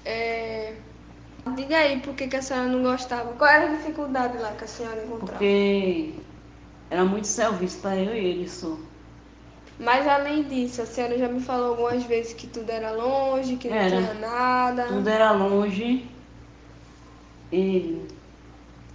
é, 0.06 0.74
diga 1.56 1.78
aí 1.78 2.00
por 2.00 2.14
que, 2.16 2.28
que 2.28 2.36
a 2.38 2.42
senhora 2.42 2.68
não 2.70 2.82
gostava. 2.84 3.34
Qual 3.34 3.50
era 3.50 3.72
a 3.72 3.76
dificuldade 3.76 4.38
lá 4.38 4.52
que 4.52 4.64
a 4.64 4.68
senhora 4.68 5.04
encontrava? 5.04 5.40
Porque 5.40 6.14
era 6.92 7.06
muito 7.06 7.26
serviço 7.26 7.80
para 7.80 7.96
eu 7.96 8.14
e 8.14 8.26
ele 8.26 8.50
só. 8.50 8.78
Mas 9.80 10.08
além 10.08 10.44
disso, 10.44 10.82
a 10.82 10.86
senhora 10.86 11.18
já 11.18 11.28
me 11.28 11.40
falou 11.40 11.70
algumas 11.70 12.04
vezes 12.04 12.34
que 12.34 12.46
tudo 12.46 12.70
era 12.70 12.92
longe, 12.92 13.56
que 13.56 13.70
não 13.70 13.76
Era. 13.78 13.98
tinha 13.98 14.14
nada. 14.16 14.84
Tudo 14.88 15.08
era 15.10 15.32
longe 15.32 16.06
e, 17.52 18.06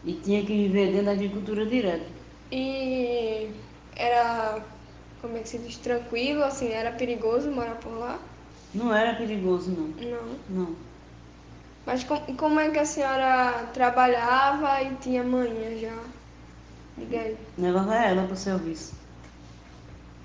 e 0.04 0.12
tinha 0.22 0.42
que 0.42 0.52
viver 0.52 0.92
dentro 0.92 1.06
da 1.06 1.12
agricultura 1.12 1.66
direto. 1.66 2.06
E 2.52 3.50
era, 3.96 4.60
como 5.20 5.36
é 5.36 5.40
que 5.40 5.48
se 5.48 5.58
diz, 5.58 5.76
tranquilo, 5.78 6.44
assim, 6.44 6.68
era 6.68 6.92
perigoso 6.92 7.50
morar 7.50 7.76
por 7.76 7.92
lá? 7.98 8.18
Não 8.74 8.94
era 8.94 9.14
perigoso, 9.16 9.70
não. 9.70 9.88
Não. 10.08 10.38
Não. 10.48 10.76
Mas 11.86 12.04
com, 12.04 12.18
como 12.36 12.60
é 12.60 12.70
que 12.70 12.78
a 12.78 12.84
senhora 12.84 13.68
trabalhava 13.72 14.82
e 14.82 14.94
tinha 14.96 15.24
manhã 15.24 15.76
já? 15.80 15.96
Diga 16.96 17.18
aí. 17.18 17.36
Levava 17.58 17.94
ela 17.94 18.22
para 18.24 18.32
o 18.34 18.36
serviço. 18.36 18.94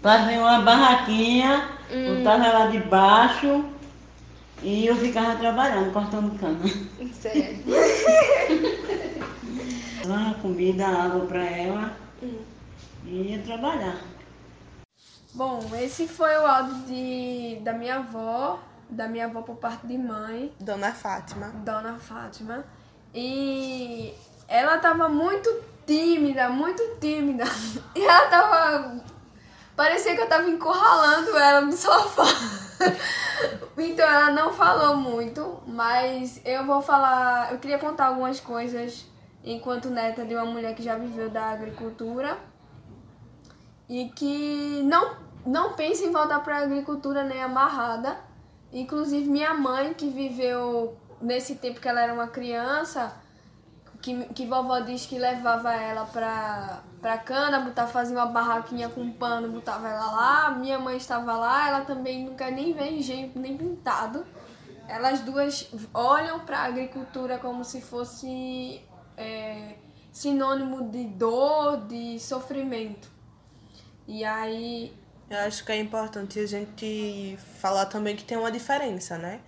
Fazia 0.02 0.40
uma 0.40 0.62
barraquinha, 0.62 1.70
Hum. 1.92 2.18
botava 2.18 2.46
ela 2.46 2.66
debaixo 2.72 3.66
e 4.64 4.86
eu 4.86 4.96
ficava 4.96 5.36
trabalhando, 5.36 5.92
cortando 5.94 6.40
cana. 6.40 6.60
Certo. 7.14 7.64
Dava 10.08 10.34
comida, 10.36 10.88
água 10.88 11.26
para 11.28 11.44
ela 11.44 11.94
Hum. 12.24 12.40
e 13.06 13.32
ia 13.34 13.42
trabalhar. 13.44 13.98
Bom, 15.34 15.60
esse 15.80 16.08
foi 16.08 16.36
o 16.38 16.46
áudio 16.46 16.76
de, 16.88 17.60
da 17.64 17.74
minha 17.74 17.98
avó, 17.98 18.60
da 18.90 19.08
minha 19.08 19.26
avó 19.26 19.42
por 19.42 19.56
parte 19.56 19.88
de 19.88 19.98
mãe. 19.98 20.52
Dona 20.60 20.92
Fátima. 20.92 21.48
Dona 21.64 21.94
Fátima. 22.00 22.66
E 23.14 24.14
ela 24.48 24.78
tava 24.80 25.08
muito 25.08 25.50
tímida, 25.92 26.48
muito 26.48 26.82
tímida. 27.00 27.44
E 27.94 28.06
ela 28.06 28.28
tava. 28.30 29.04
Parecia 29.76 30.16
que 30.16 30.22
eu 30.22 30.30
tava 30.30 30.50
encurralando 30.50 31.38
ela 31.38 31.62
no 31.62 31.72
sofá. 31.74 32.24
então 33.78 34.06
ela 34.06 34.32
não 34.32 34.54
falou 34.54 34.96
muito, 34.96 35.62
mas 35.68 36.42
eu 36.46 36.66
vou 36.66 36.82
falar. 36.82 37.52
Eu 37.52 37.60
queria 37.60 37.78
contar 37.78 38.08
algumas 38.08 38.40
coisas 38.40 39.06
enquanto 39.44 39.90
neta 39.90 40.24
de 40.24 40.36
uma 40.36 40.46
mulher 40.46 40.74
que 40.76 40.84
já 40.84 40.96
viveu 40.96 41.30
da 41.30 41.50
agricultura 41.50 42.38
e 43.90 44.10
que 44.16 44.82
não, 44.84 45.18
não 45.46 45.74
pensa 45.74 46.06
em 46.06 46.12
voltar 46.12 46.40
para 46.42 46.60
a 46.60 46.64
agricultura 46.64 47.24
nem 47.24 47.44
amarrada. 47.44 48.18
Inclusive 48.72 49.30
minha 49.30 49.54
mãe, 49.54 49.94
que 49.94 50.08
viveu 50.08 50.96
nesse 51.22 51.56
tempo 51.56 51.82
que 51.82 51.90
ela 51.90 52.02
era 52.02 52.14
uma 52.14 52.28
criança, 52.28 53.14
que, 54.02 54.26
que 54.34 54.46
vovó 54.46 54.80
diz 54.80 55.06
que 55.06 55.18
levava 55.20 55.74
ela 55.74 56.06
pra, 56.06 56.82
pra 57.00 57.18
cana, 57.20 57.60
botava, 57.60 57.92
fazia 57.92 58.18
uma 58.18 58.26
barraquinha 58.26 58.90
com 58.90 59.12
pano, 59.12 59.50
botava 59.50 59.88
ela 59.88 60.12
lá. 60.12 60.52
Minha 60.52 60.80
mãe 60.80 60.98
estava 60.98 61.34
lá, 61.34 61.68
ela 61.68 61.82
também 61.82 62.36
quer 62.36 62.52
nem 62.52 62.74
ver 62.74 62.92
engenho, 62.94 63.32
nem 63.36 63.56
pintado. 63.58 64.26
Elas 64.88 65.22
duas 65.22 65.70
olham 65.94 66.40
para 66.42 66.60
agricultura 66.60 67.38
como 67.38 67.64
se 67.64 67.80
fosse 67.80 68.82
é, 69.16 69.76
sinônimo 70.12 70.90
de 70.90 71.06
dor, 71.06 71.86
de 71.88 72.20
sofrimento. 72.20 73.10
E 74.08 74.26
aí 74.26 74.94
Eu 75.30 75.38
acho 75.40 75.64
que 75.64 75.72
é 75.72 75.80
importante 75.80 76.40
a 76.40 76.46
gente 76.46 77.38
falar 77.60 77.86
também 77.86 78.16
que 78.16 78.24
tem 78.26 78.38
uma 78.38 78.52
diferença, 78.52 79.18
né? 79.18 79.40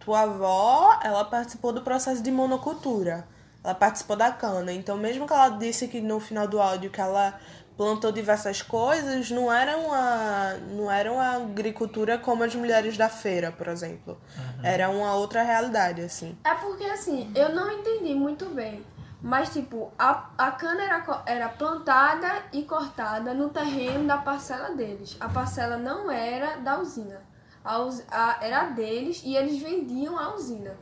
Tua 0.00 0.22
avó, 0.22 0.98
ela 1.02 1.24
participou 1.24 1.72
do 1.72 1.82
processo 1.82 2.22
de 2.22 2.30
monocultura. 2.30 3.28
Ela 3.62 3.74
participou 3.74 4.16
da 4.16 4.30
cana. 4.30 4.72
Então, 4.72 4.96
mesmo 4.96 5.26
que 5.26 5.32
ela 5.32 5.48
disse 5.50 5.88
que 5.88 6.00
no 6.00 6.20
final 6.20 6.46
do 6.46 6.60
áudio 6.60 6.90
que 6.90 7.00
ela 7.00 7.38
plantou 7.76 8.10
diversas 8.10 8.60
coisas, 8.60 9.30
não 9.30 9.52
era 9.52 9.76
uma, 9.76 10.54
não 10.72 10.90
era 10.90 11.12
uma 11.12 11.36
agricultura 11.36 12.18
como 12.18 12.42
as 12.42 12.54
mulheres 12.54 12.96
da 12.96 13.08
feira, 13.08 13.52
por 13.52 13.68
exemplo. 13.68 14.18
Era 14.62 14.88
uma 14.90 15.14
outra 15.14 15.42
realidade, 15.42 16.00
assim. 16.02 16.36
É 16.44 16.54
porque 16.54 16.84
assim, 16.84 17.30
eu 17.34 17.54
não 17.54 17.70
entendi 17.70 18.14
muito 18.14 18.46
bem. 18.46 18.84
Mas 19.20 19.52
tipo, 19.52 19.92
a, 19.98 20.28
a 20.38 20.50
cana 20.52 20.82
era, 20.82 21.22
era 21.26 21.48
plantada 21.48 22.28
e 22.52 22.62
cortada 22.62 23.34
no 23.34 23.48
terreno 23.48 24.06
da 24.06 24.16
parcela 24.18 24.70
deles. 24.70 25.16
A 25.20 25.28
parcela 25.28 25.76
não 25.76 26.08
era 26.10 26.56
da 26.58 26.78
usina. 26.80 27.20
A, 27.64 27.78
us- 27.80 28.04
a- 28.10 28.38
era 28.40 28.66
deles 28.70 29.20
e 29.24 29.36
eles 29.36 29.60
vendiam 29.60 30.16
a 30.18 30.34
usina. 30.34 30.72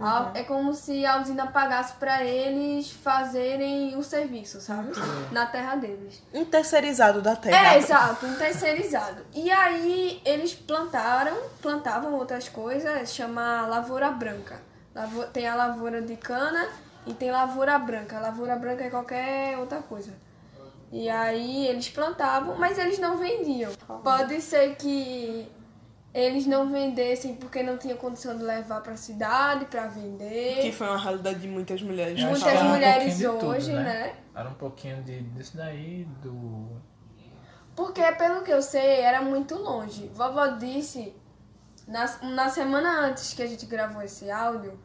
Uhum. 0.00 0.30
é 0.34 0.42
como 0.44 0.72
se 0.72 1.04
a 1.04 1.20
usina 1.20 1.46
pagasse 1.48 1.92
pra 1.94 2.24
eles 2.24 2.90
fazerem 2.90 3.94
o 3.96 4.02
serviço, 4.02 4.60
sabe? 4.60 4.92
Na 5.30 5.44
terra 5.46 5.76
deles. 5.76 6.22
Um 6.32 6.44
terceirizado 6.44 7.20
da 7.20 7.36
terra. 7.36 7.74
É, 7.74 7.78
exato, 7.78 8.24
um 8.24 8.34
terceirizado. 8.36 9.22
E 9.34 9.50
aí 9.50 10.20
eles 10.24 10.54
plantaram, 10.54 11.36
plantavam 11.60 12.14
outras 12.14 12.48
coisas, 12.48 13.12
chama 13.12 13.66
lavoura 13.66 14.10
branca. 14.10 14.60
Lavo- 14.94 15.24
tem 15.26 15.46
a 15.46 15.54
lavoura 15.54 16.00
de 16.00 16.16
cana 16.16 16.68
e 17.06 17.12
tem 17.12 17.30
lavoura 17.30 17.78
branca. 17.78 18.16
A 18.16 18.20
lavoura 18.20 18.56
branca 18.56 18.82
é 18.84 18.90
qualquer 18.90 19.58
outra 19.58 19.78
coisa. 19.82 20.12
E 20.92 21.08
aí 21.08 21.66
eles 21.68 21.88
plantavam, 21.88 22.56
mas 22.58 22.76
eles 22.78 22.98
não 22.98 23.16
vendiam. 23.16 23.70
Pode 24.02 24.40
ser 24.40 24.74
que 24.76 25.46
eles 26.12 26.46
não 26.46 26.70
vendessem 26.70 27.34
porque 27.36 27.62
não 27.62 27.76
tinha 27.76 27.94
condição 27.94 28.36
de 28.36 28.42
levar 28.42 28.80
pra 28.80 28.96
cidade 28.96 29.66
pra 29.66 29.86
vender. 29.86 30.60
Que 30.60 30.72
foi 30.72 30.88
uma 30.88 30.98
realidade 30.98 31.38
de 31.38 31.48
muitas 31.48 31.80
mulheres. 31.82 32.20
Muitas 32.20 32.42
era 32.42 32.64
um 32.64 32.68
mulheres 32.70 33.14
pouquinho 33.14 33.32
de 33.32 33.38
tudo, 33.38 33.50
hoje, 33.50 33.72
né? 33.72 34.14
Era 34.34 34.48
um 34.48 34.54
pouquinho 34.54 35.02
de, 35.02 35.22
disso 35.22 35.56
daí, 35.56 36.04
do. 36.22 36.68
Porque, 37.76 38.02
pelo 38.12 38.42
que 38.42 38.52
eu 38.52 38.60
sei, 38.60 39.00
era 39.00 39.22
muito 39.22 39.54
longe. 39.54 40.10
Vovó 40.12 40.48
disse, 40.48 41.14
na, 41.86 42.06
na 42.22 42.48
semana 42.48 43.06
antes 43.06 43.32
que 43.32 43.42
a 43.42 43.46
gente 43.46 43.66
gravou 43.66 44.02
esse 44.02 44.30
áudio, 44.30 44.78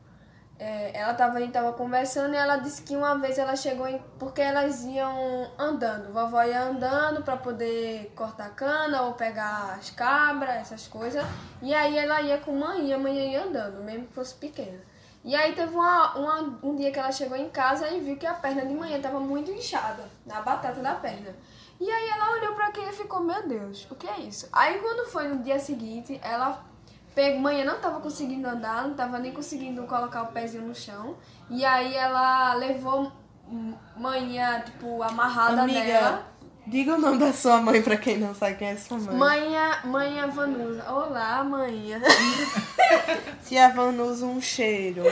é, 0.58 0.98
ela 0.98 1.14
tava, 1.14 1.38
a 1.38 1.42
gente 1.42 1.52
tava 1.52 1.74
conversando 1.74 2.34
e 2.34 2.38
ela 2.38 2.58
disse 2.58 2.82
que 2.82 2.96
uma 2.96 3.18
vez 3.18 3.38
ela 3.38 3.56
chegou 3.56 3.88
em. 3.88 4.00
Porque 4.18 4.42
elas 4.42 4.84
iam 4.86 5.52
andando. 5.60 6.14
Vovó 6.14 6.42
ia 6.44 6.62
andando 6.64 7.24
pra 7.24 7.36
poder 7.36 8.14
cortar 8.16 8.50
cana 8.56 9.02
ou 9.02 9.14
pegar 9.14 9.76
as 9.78 9.90
cabras, 9.90 10.56
essas 10.56 10.88
coisas. 10.88 11.24
E 11.62 11.74
aí 11.74 11.98
ela 11.98 12.22
ia 12.22 12.38
com 12.38 12.54
mãe 12.58 12.88
e 12.88 12.94
a 12.94 12.98
mãe 12.98 13.34
ia 13.34 13.44
andando, 13.44 13.84
mesmo 13.84 14.08
que 14.08 14.14
fosse 14.14 14.36
pequena. 14.36 14.80
E 15.24 15.36
aí 15.36 15.54
teve 15.54 15.74
uma, 15.76 16.16
uma- 16.16 16.60
um 16.64 16.76
dia 16.76 16.92
que 16.92 17.00
ela 17.00 17.12
chegou 17.12 17.36
em 17.36 17.50
casa 17.50 17.90
e 17.90 18.00
viu 18.00 18.16
que 18.16 18.28
a 18.28 18.34
perna 18.36 18.64
de 18.66 18.74
manhã 18.76 19.02
tava 19.02 19.20
muito 19.20 19.50
inchada, 19.52 20.04
na 20.26 20.40
batata 20.42 20.80
da 20.82 20.94
perna. 20.96 21.36
E 21.82 21.90
aí 21.92 22.10
ela 22.10 22.32
olhou 22.32 22.54
pra 22.54 22.68
aquilo 22.68 22.90
e 22.90 22.94
ficou, 22.94 23.20
meu 23.20 23.46
Deus, 23.48 23.86
o 23.92 23.96
que 23.96 24.08
é 24.08 24.20
isso? 24.20 24.48
Aí 24.54 24.78
quando 24.80 25.10
foi 25.10 25.28
no 25.28 25.40
dia 25.44 25.60
seguinte, 25.60 26.18
ela 26.24 26.64
pegou, 27.16 27.40
manhã 27.40 27.64
não 27.64 27.80
tava 27.80 28.00
conseguindo 28.02 28.48
andar, 28.48 28.88
não 28.88 28.94
tava 28.94 29.18
nem 29.18 29.32
conseguindo 29.32 29.84
colocar 29.84 30.24
o 30.24 30.28
pezinho 30.28 30.68
no 30.68 30.76
chão. 30.76 31.16
E 31.50 31.64
aí 31.64 31.96
ela 31.96 32.54
levou 32.56 33.12
manhã, 33.96 34.62
tipo, 34.62 35.02
amarrada 35.02 35.64
Amiga, 35.64 35.84
nela. 35.84 36.28
diga 36.68 36.96
o 36.96 37.00
nome 37.00 37.18
da 37.18 37.32
sua 37.32 37.62
mãe 37.62 37.82
pra 37.82 37.96
quem 37.96 38.18
não 38.18 38.36
sabe 38.36 38.56
quem 38.56 38.68
é 38.68 38.76
sua 38.76 38.98
mãe. 38.98 39.16
Manhã, 39.16 39.80
manhã 39.86 40.28
Vanusa. 40.28 40.92
Olá, 40.92 41.44
manhã. 41.44 42.02
Tia 43.48 43.70
Vanusa, 43.70 44.26
um 44.26 44.42
cheiro. 44.42 45.04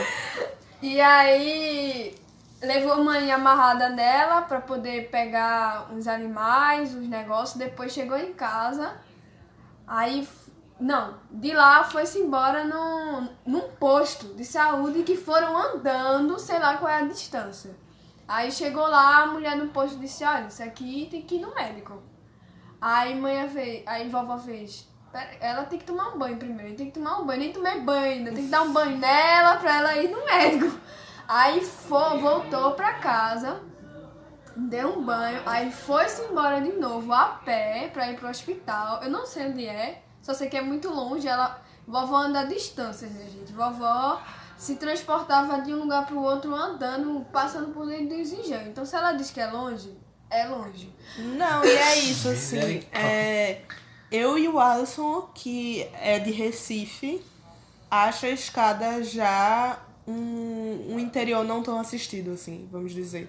E 0.82 1.00
aí 1.00 2.14
levou 2.60 3.02
mãe 3.02 3.30
amarrada 3.30 3.88
nela 3.88 4.42
pra 4.42 4.60
poder 4.60 5.08
pegar 5.10 5.88
uns 5.92 6.06
animais, 6.06 6.94
uns 6.94 7.08
negócios. 7.08 7.56
Depois 7.56 7.92
chegou 7.92 8.18
em 8.18 8.32
casa. 8.32 8.92
Aí, 9.86 10.26
não, 10.80 11.18
de 11.30 11.52
lá 11.52 11.84
foi-se 11.84 12.18
embora 12.18 12.64
num, 12.64 13.28
num 13.46 13.68
posto 13.78 14.34
de 14.34 14.44
saúde 14.44 15.02
que 15.02 15.16
foram 15.16 15.56
andando, 15.56 16.38
sei 16.38 16.58
lá 16.58 16.76
qual 16.76 16.90
é 16.90 16.98
a 16.98 17.06
distância. 17.06 17.76
Aí 18.26 18.50
chegou 18.50 18.86
lá, 18.86 19.22
a 19.22 19.26
mulher 19.26 19.56
no 19.56 19.68
posto 19.68 19.98
disse: 19.98 20.24
Olha, 20.24 20.46
isso 20.46 20.62
aqui 20.62 21.08
tem 21.10 21.22
que 21.22 21.36
ir 21.36 21.40
no 21.40 21.54
médico. 21.54 22.02
Aí 22.80 23.14
mãe 23.18 23.48
fez, 23.48 23.82
aí 23.86 24.08
vovó 24.08 24.36
fez. 24.38 24.88
"Pera, 25.12 25.30
Ela 25.40 25.64
tem 25.64 25.78
que 25.78 25.84
tomar 25.84 26.08
um 26.14 26.18
banho 26.18 26.36
primeiro, 26.36 26.74
tem 26.74 26.86
que 26.86 26.98
tomar 26.98 27.18
um 27.20 27.26
banho, 27.26 27.40
nem 27.40 27.52
tomei 27.52 27.80
banho 27.80 28.04
ainda, 28.04 28.32
tem 28.32 28.44
que 28.44 28.50
dar 28.50 28.62
um 28.62 28.72
banho 28.72 28.98
nela 28.98 29.56
pra 29.56 29.76
ela 29.76 29.96
ir 29.96 30.08
no 30.10 30.24
médico. 30.24 30.78
Aí 31.28 31.64
foi, 31.64 32.18
voltou 32.18 32.72
pra 32.72 32.94
casa, 32.94 33.62
deu 34.56 34.98
um 34.98 35.04
banho, 35.04 35.40
aí 35.46 35.70
foi-se 35.72 36.22
embora 36.22 36.60
de 36.60 36.72
novo 36.72 37.12
a 37.12 37.26
pé 37.44 37.88
pra 37.92 38.10
ir 38.10 38.18
pro 38.18 38.28
hospital. 38.28 39.02
Eu 39.02 39.10
não 39.10 39.24
sei 39.24 39.46
onde 39.48 39.66
é, 39.66 40.02
só 40.24 40.32
sei 40.32 40.48
que 40.48 40.56
é 40.56 40.62
muito 40.62 40.88
longe. 40.88 41.28
Ela, 41.28 41.62
vovó 41.86 42.16
anda 42.16 42.40
a 42.40 42.44
distância, 42.44 43.06
minha 43.06 43.28
gente. 43.28 43.52
Vovó 43.52 44.22
se 44.56 44.76
transportava 44.76 45.60
de 45.60 45.74
um 45.74 45.80
lugar 45.80 46.06
pro 46.06 46.18
outro 46.18 46.54
andando, 46.54 47.26
passando 47.30 47.74
por 47.74 47.86
dentro 47.86 48.16
dos 48.16 48.32
engenhos. 48.32 48.68
Então 48.68 48.86
se 48.86 48.96
ela 48.96 49.12
diz 49.12 49.30
que 49.30 49.38
é 49.38 49.46
longe, 49.46 49.94
é 50.30 50.46
longe. 50.46 50.90
Não, 51.18 51.62
e 51.62 51.68
é 51.68 51.98
isso, 51.98 52.28
assim. 52.30 52.56
Misericórdia. 52.56 52.98
É, 52.98 53.60
eu 54.10 54.38
e 54.38 54.48
o 54.48 54.58
Alisson, 54.58 55.28
que 55.34 55.86
é 55.92 56.18
de 56.18 56.30
Recife, 56.30 57.22
acha 57.90 58.26
a 58.26 58.30
escada 58.30 59.04
já 59.04 59.78
um, 60.06 60.94
um 60.94 60.98
interior 60.98 61.44
não 61.44 61.62
tão 61.62 61.78
assistido, 61.78 62.30
assim, 62.30 62.66
vamos 62.72 62.92
dizer. 62.92 63.28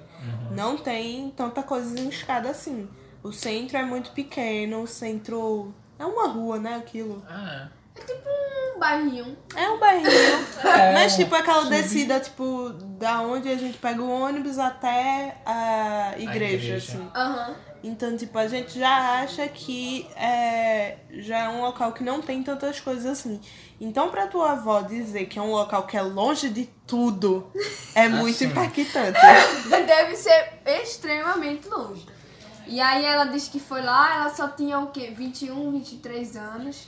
Não 0.51 0.77
tem 0.77 1.29
tanta 1.35 1.61
coisa 1.61 1.99
em 1.99 2.07
escada 2.07 2.49
assim. 2.49 2.87
O 3.21 3.33
centro 3.33 3.75
é 3.77 3.83
muito 3.83 4.11
pequeno, 4.11 4.83
o 4.83 4.87
centro. 4.87 5.73
É 5.97 6.05
uma 6.05 6.27
rua, 6.27 6.59
né? 6.59 6.75
Aquilo. 6.75 7.23
Ah, 7.29 7.67
É 7.95 7.99
tipo 8.01 8.27
um 8.75 8.79
bairrinho. 8.79 9.37
É 9.55 9.69
um 9.69 9.79
bairrinho. 9.79 10.09
É, 10.65 10.93
mas, 10.93 11.15
tipo, 11.15 11.33
aquela 11.35 11.63
sim. 11.63 11.69
descida, 11.69 12.19
tipo, 12.19 12.69
da 12.99 13.21
onde 13.21 13.47
a 13.49 13.55
gente 13.55 13.77
pega 13.77 14.01
o 14.01 14.09
ônibus 14.09 14.57
até 14.59 15.37
a 15.45 16.13
igreja, 16.17 16.53
igreja. 16.55 16.75
assim. 16.77 17.09
Aham. 17.15 17.55
Então, 17.83 18.17
tipo, 18.17 18.35
a 18.37 18.47
gente 18.47 18.79
já 18.79 19.21
acha 19.21 19.47
que 19.47 20.07
é, 20.15 20.97
já 21.19 21.43
é 21.43 21.49
um 21.49 21.61
local 21.61 21.93
que 21.93 22.03
não 22.03 22.19
tem 22.19 22.41
tantas 22.41 22.79
coisas 22.79 23.05
assim. 23.05 23.39
Então, 23.79 24.09
pra 24.09 24.25
tua 24.25 24.53
avó 24.53 24.81
dizer 24.81 25.25
que 25.27 25.37
é 25.37 25.41
um 25.41 25.51
local 25.51 25.83
que 25.85 25.95
é 25.95 26.01
longe 26.01 26.49
de 26.49 26.65
tudo, 26.87 27.51
é 27.93 28.07
muito 28.09 28.35
Assim. 28.37 28.45
impactante. 28.45 29.19
Deve 29.85 30.15
ser 30.15 30.53
extremamente 30.65 31.67
longe. 31.69 32.05
E 32.67 32.81
aí 32.81 33.05
ela 33.05 33.25
disse 33.25 33.49
que 33.49 33.59
foi 33.59 33.81
lá, 33.81 34.15
ela 34.15 34.29
só 34.33 34.47
tinha 34.47 34.79
o 34.79 34.87
quê? 34.87 35.13
21, 35.15 35.71
23 35.71 36.35
anos. 36.35 36.87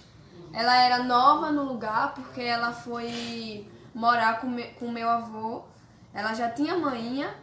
Ela 0.54 0.76
era 0.78 1.04
nova 1.04 1.52
no 1.52 1.64
lugar 1.64 2.14
porque 2.16 2.42
ela 2.42 2.74
foi 2.74 3.68
morar 3.94 4.40
com, 4.42 4.48
me, 4.48 4.64
com 4.80 4.92
meu 4.92 5.10
avô. 5.10 5.64
Ela 6.14 6.34
já 6.34 6.50
tinha 6.50 6.78
manhinha. 6.78 7.34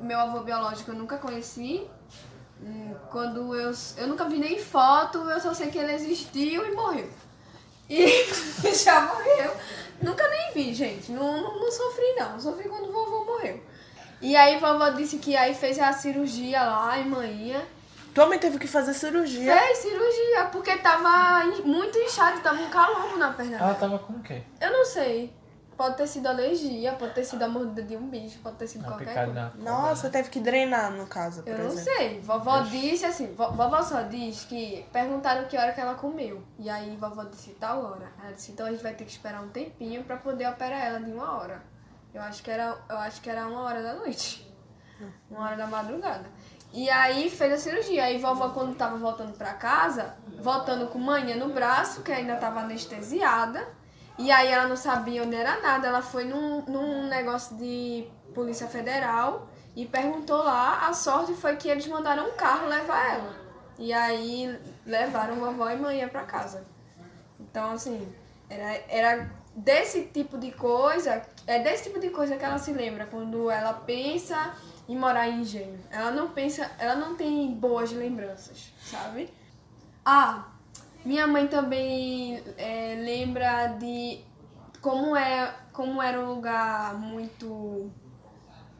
Meu 0.00 0.18
avô 0.18 0.40
biológico 0.40 0.90
eu 0.90 0.94
nunca 0.96 1.18
conheci. 1.18 1.86
Hum, 2.62 2.94
Quando 3.10 3.54
eu, 3.54 3.72
eu 3.96 4.06
nunca 4.06 4.24
vi 4.26 4.38
nem 4.38 4.58
foto, 4.58 5.18
eu 5.18 5.40
só 5.40 5.52
sei 5.54 5.70
que 5.70 5.78
ele 5.78 5.92
existiu 5.92 6.66
e 6.66 6.74
morreu. 6.74 7.10
E 7.88 8.06
já 8.74 9.00
morreu. 9.02 9.52
Nunca 10.02 10.26
nem 10.28 10.52
vi, 10.54 10.74
gente. 10.74 11.12
Não, 11.12 11.42
não, 11.42 11.60
não 11.60 11.72
sofri, 11.72 12.14
não. 12.16 12.40
Sofri 12.40 12.68
quando 12.68 12.88
o 12.88 12.92
vovô 12.92 13.24
morreu. 13.24 13.60
E 14.20 14.36
aí 14.36 14.58
vovó 14.58 14.90
disse 14.90 15.18
que 15.18 15.36
aí 15.36 15.54
fez 15.54 15.78
a 15.78 15.92
cirurgia 15.92 16.62
lá 16.62 16.98
em 16.98 17.08
manhã. 17.08 17.62
Tua 18.14 18.26
mãe 18.26 18.38
teve 18.38 18.58
que 18.58 18.66
fazer 18.66 18.92
cirurgia. 18.92 19.56
Fez 19.56 19.78
cirurgia, 19.78 20.44
porque 20.50 20.76
tava 20.78 21.44
muito 21.64 21.96
inchado, 21.96 22.40
tava 22.40 22.60
um 22.60 22.68
calombo 22.68 23.16
na 23.16 23.32
perna 23.32 23.56
ela 23.56 23.74
tava 23.74 23.98
com 24.00 24.14
o 24.14 24.20
quê? 24.20 24.42
Eu 24.60 24.72
não 24.72 24.84
sei. 24.84 25.32
Pode 25.76 25.96
ter 25.96 26.06
sido 26.06 26.26
alergia, 26.26 26.92
pode 26.92 27.14
ter 27.14 27.24
sido 27.24 27.42
a 27.42 27.48
mordida 27.48 27.82
de 27.82 27.96
um 27.96 28.06
bicho, 28.10 28.38
pode 28.42 28.56
ter 28.56 28.66
sido 28.66 28.82
Uma 28.82 28.96
qualquer 28.98 29.24
coisa. 29.24 29.52
Nossa, 29.56 30.10
teve 30.10 30.28
que 30.28 30.38
drenar, 30.38 30.90
no 30.90 31.06
caso, 31.06 31.42
por 31.42 31.48
Eu 31.52 31.58
não 31.58 31.66
exemplo. 31.68 31.84
sei. 31.96 32.20
Vovó 32.20 32.60
disse 32.60 33.06
assim, 33.06 33.32
vo- 33.34 33.52
vovó 33.52 33.82
só 33.82 34.02
diz 34.02 34.44
que 34.44 34.84
perguntaram 34.92 35.44
que 35.46 35.56
hora 35.56 35.72
que 35.72 35.80
ela 35.80 35.94
comeu. 35.94 36.42
E 36.58 36.68
aí 36.68 36.94
vovó 37.00 37.24
disse 37.24 37.52
tal 37.58 37.82
hora. 37.82 38.12
Ela 38.22 38.32
disse, 38.32 38.52
então 38.52 38.66
a 38.66 38.70
gente 38.70 38.82
vai 38.82 38.92
ter 38.92 39.04
que 39.04 39.10
esperar 39.10 39.40
um 39.42 39.48
tempinho 39.48 40.04
pra 40.04 40.18
poder 40.18 40.46
operar 40.50 40.84
ela 40.84 41.00
de 41.00 41.10
uma 41.12 41.38
hora. 41.38 41.62
Eu 42.12 42.22
acho 42.22 42.42
que 42.42 42.50
era, 42.50 42.76
eu 42.88 42.96
acho 42.98 43.20
que 43.20 43.30
era 43.30 43.46
uma 43.46 43.62
hora 43.62 43.82
da 43.82 43.94
noite. 43.94 44.46
Uma 45.30 45.44
hora 45.44 45.56
da 45.56 45.66
madrugada. 45.66 46.26
E 46.72 46.88
aí 46.90 47.30
fez 47.30 47.52
a 47.52 47.58
cirurgia. 47.58 48.04
Aí 48.04 48.18
vovó, 48.18 48.50
quando 48.50 48.76
tava 48.76 48.96
voltando 48.96 49.36
pra 49.36 49.54
casa, 49.54 50.14
voltando 50.40 50.88
com 50.88 50.98
manhã 50.98 51.36
no 51.36 51.52
braço, 51.52 52.02
que 52.02 52.12
ainda 52.12 52.36
tava 52.36 52.60
anestesiada. 52.60 53.66
E 54.18 54.30
aí 54.30 54.48
ela 54.48 54.68
não 54.68 54.76
sabia 54.76 55.22
onde 55.22 55.34
era 55.34 55.60
nada. 55.60 55.88
Ela 55.88 56.02
foi 56.02 56.24
num, 56.24 56.62
num 56.62 57.08
negócio 57.08 57.56
de 57.56 58.06
Polícia 58.34 58.66
Federal 58.66 59.48
e 59.74 59.86
perguntou 59.86 60.38
lá. 60.38 60.86
A 60.88 60.92
sorte 60.92 61.34
foi 61.34 61.56
que 61.56 61.68
eles 61.68 61.86
mandaram 61.86 62.28
um 62.28 62.32
carro 62.32 62.66
levar 62.66 63.14
ela. 63.14 63.34
E 63.78 63.92
aí 63.92 64.58
levaram 64.84 65.36
vovó 65.36 65.70
e 65.70 65.76
manhã 65.76 66.08
pra 66.08 66.24
casa. 66.24 66.64
Então, 67.38 67.72
assim, 67.72 68.06
era, 68.48 68.82
era 68.88 69.30
desse 69.54 70.02
tipo 70.02 70.38
de 70.38 70.52
coisa 70.52 71.22
É 71.50 71.58
desse 71.58 71.82
tipo 71.88 71.98
de 71.98 72.10
coisa 72.10 72.36
que 72.36 72.44
ela 72.44 72.58
se 72.58 72.72
lembra 72.72 73.06
quando 73.06 73.50
ela 73.50 73.72
pensa 73.72 74.54
em 74.88 74.96
morar 74.96 75.28
em 75.28 75.40
engenho. 75.40 75.80
Ela 75.90 76.12
não 76.12 76.30
pensa, 76.30 76.70
ela 76.78 76.94
não 76.94 77.16
tem 77.16 77.52
boas 77.52 77.90
lembranças, 77.90 78.72
sabe? 78.80 79.28
Ah, 80.04 80.46
minha 81.04 81.26
mãe 81.26 81.48
também 81.48 82.40
é, 82.56 82.94
lembra 83.02 83.66
de 83.80 84.20
como 84.80 85.16
é, 85.16 85.52
como 85.72 86.00
era 86.00 86.20
um 86.20 86.34
lugar 86.34 86.94
muito 86.94 87.90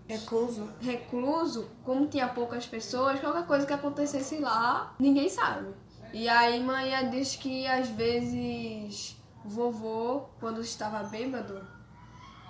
recluso. 0.07 0.71
Recluso, 0.81 1.69
como 1.85 2.07
tinha 2.07 2.29
poucas 2.29 2.69
pessoas, 2.69 3.19
qualquer 3.19 3.47
coisa 3.49 3.67
que 3.67 3.73
acontecesse 3.73 4.39
lá, 4.39 4.95
ninguém 4.97 5.29
sabe. 5.29 5.75
E 6.13 6.29
aí 6.29 6.63
mãe 6.63 6.93
diz 7.11 7.35
que 7.35 7.67
às 7.67 7.89
vezes 7.89 9.17
vovô, 9.45 10.27
quando 10.39 10.61
estava 10.61 11.03
bêbado, 11.03 11.80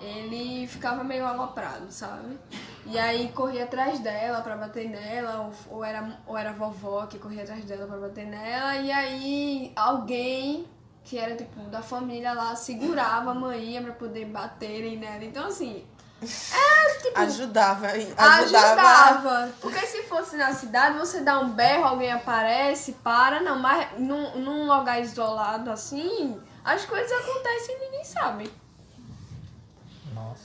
ele 0.01 0.67
ficava 0.67 1.05
meio 1.05 1.27
aloprado, 1.27 1.91
sabe? 1.91 2.39
E 2.87 2.99
aí 2.99 3.31
corria 3.33 3.65
atrás 3.65 3.99
dela 4.01 4.41
pra 4.41 4.57
bater 4.57 4.89
nela, 4.89 5.53
ou, 5.69 5.77
ou, 5.77 5.85
era, 5.85 6.19
ou 6.27 6.37
era 6.37 6.51
a 6.51 6.55
vovó 6.55 7.07
que 7.07 7.19
corria 7.19 7.43
atrás 7.43 7.65
dela 7.65 7.87
pra 7.87 7.99
bater 7.99 8.27
nela, 8.27 8.77
e 8.77 8.91
aí 8.91 9.73
alguém 9.77 10.67
que 11.05 11.19
era 11.19 11.37
tipo 11.37 11.61
da 11.63 11.83
família 11.83 12.33
lá 12.33 12.55
segurava 12.57 13.33
a 13.33 13.35
mãe 13.35 13.83
pra 13.83 13.93
poder 13.93 14.27
baterem 14.27 14.99
nela. 14.99 15.25
Então 15.25 15.47
assim. 15.47 15.85
É, 16.23 17.01
tipo, 17.01 17.19
ajudava, 17.19 17.87
ajudava. 17.87 18.29
Ajudava. 18.29 19.53
Porque 19.61 19.87
se 19.87 20.03
fosse 20.03 20.37
na 20.37 20.53
cidade, 20.53 20.99
você 20.99 21.21
dá 21.21 21.41
um 21.41 21.51
berro, 21.51 21.87
alguém 21.87 22.13
aparece, 22.13 22.93
para, 22.93 23.41
não, 23.41 23.59
mas 23.59 23.99
num, 23.99 24.39
num 24.39 24.67
lugar 24.67 25.01
isolado 25.01 25.71
assim, 25.71 26.39
as 26.63 26.85
coisas 26.85 27.11
acontecem 27.11 27.75
e 27.75 27.81
ninguém 27.87 28.05
sabe. 28.05 28.53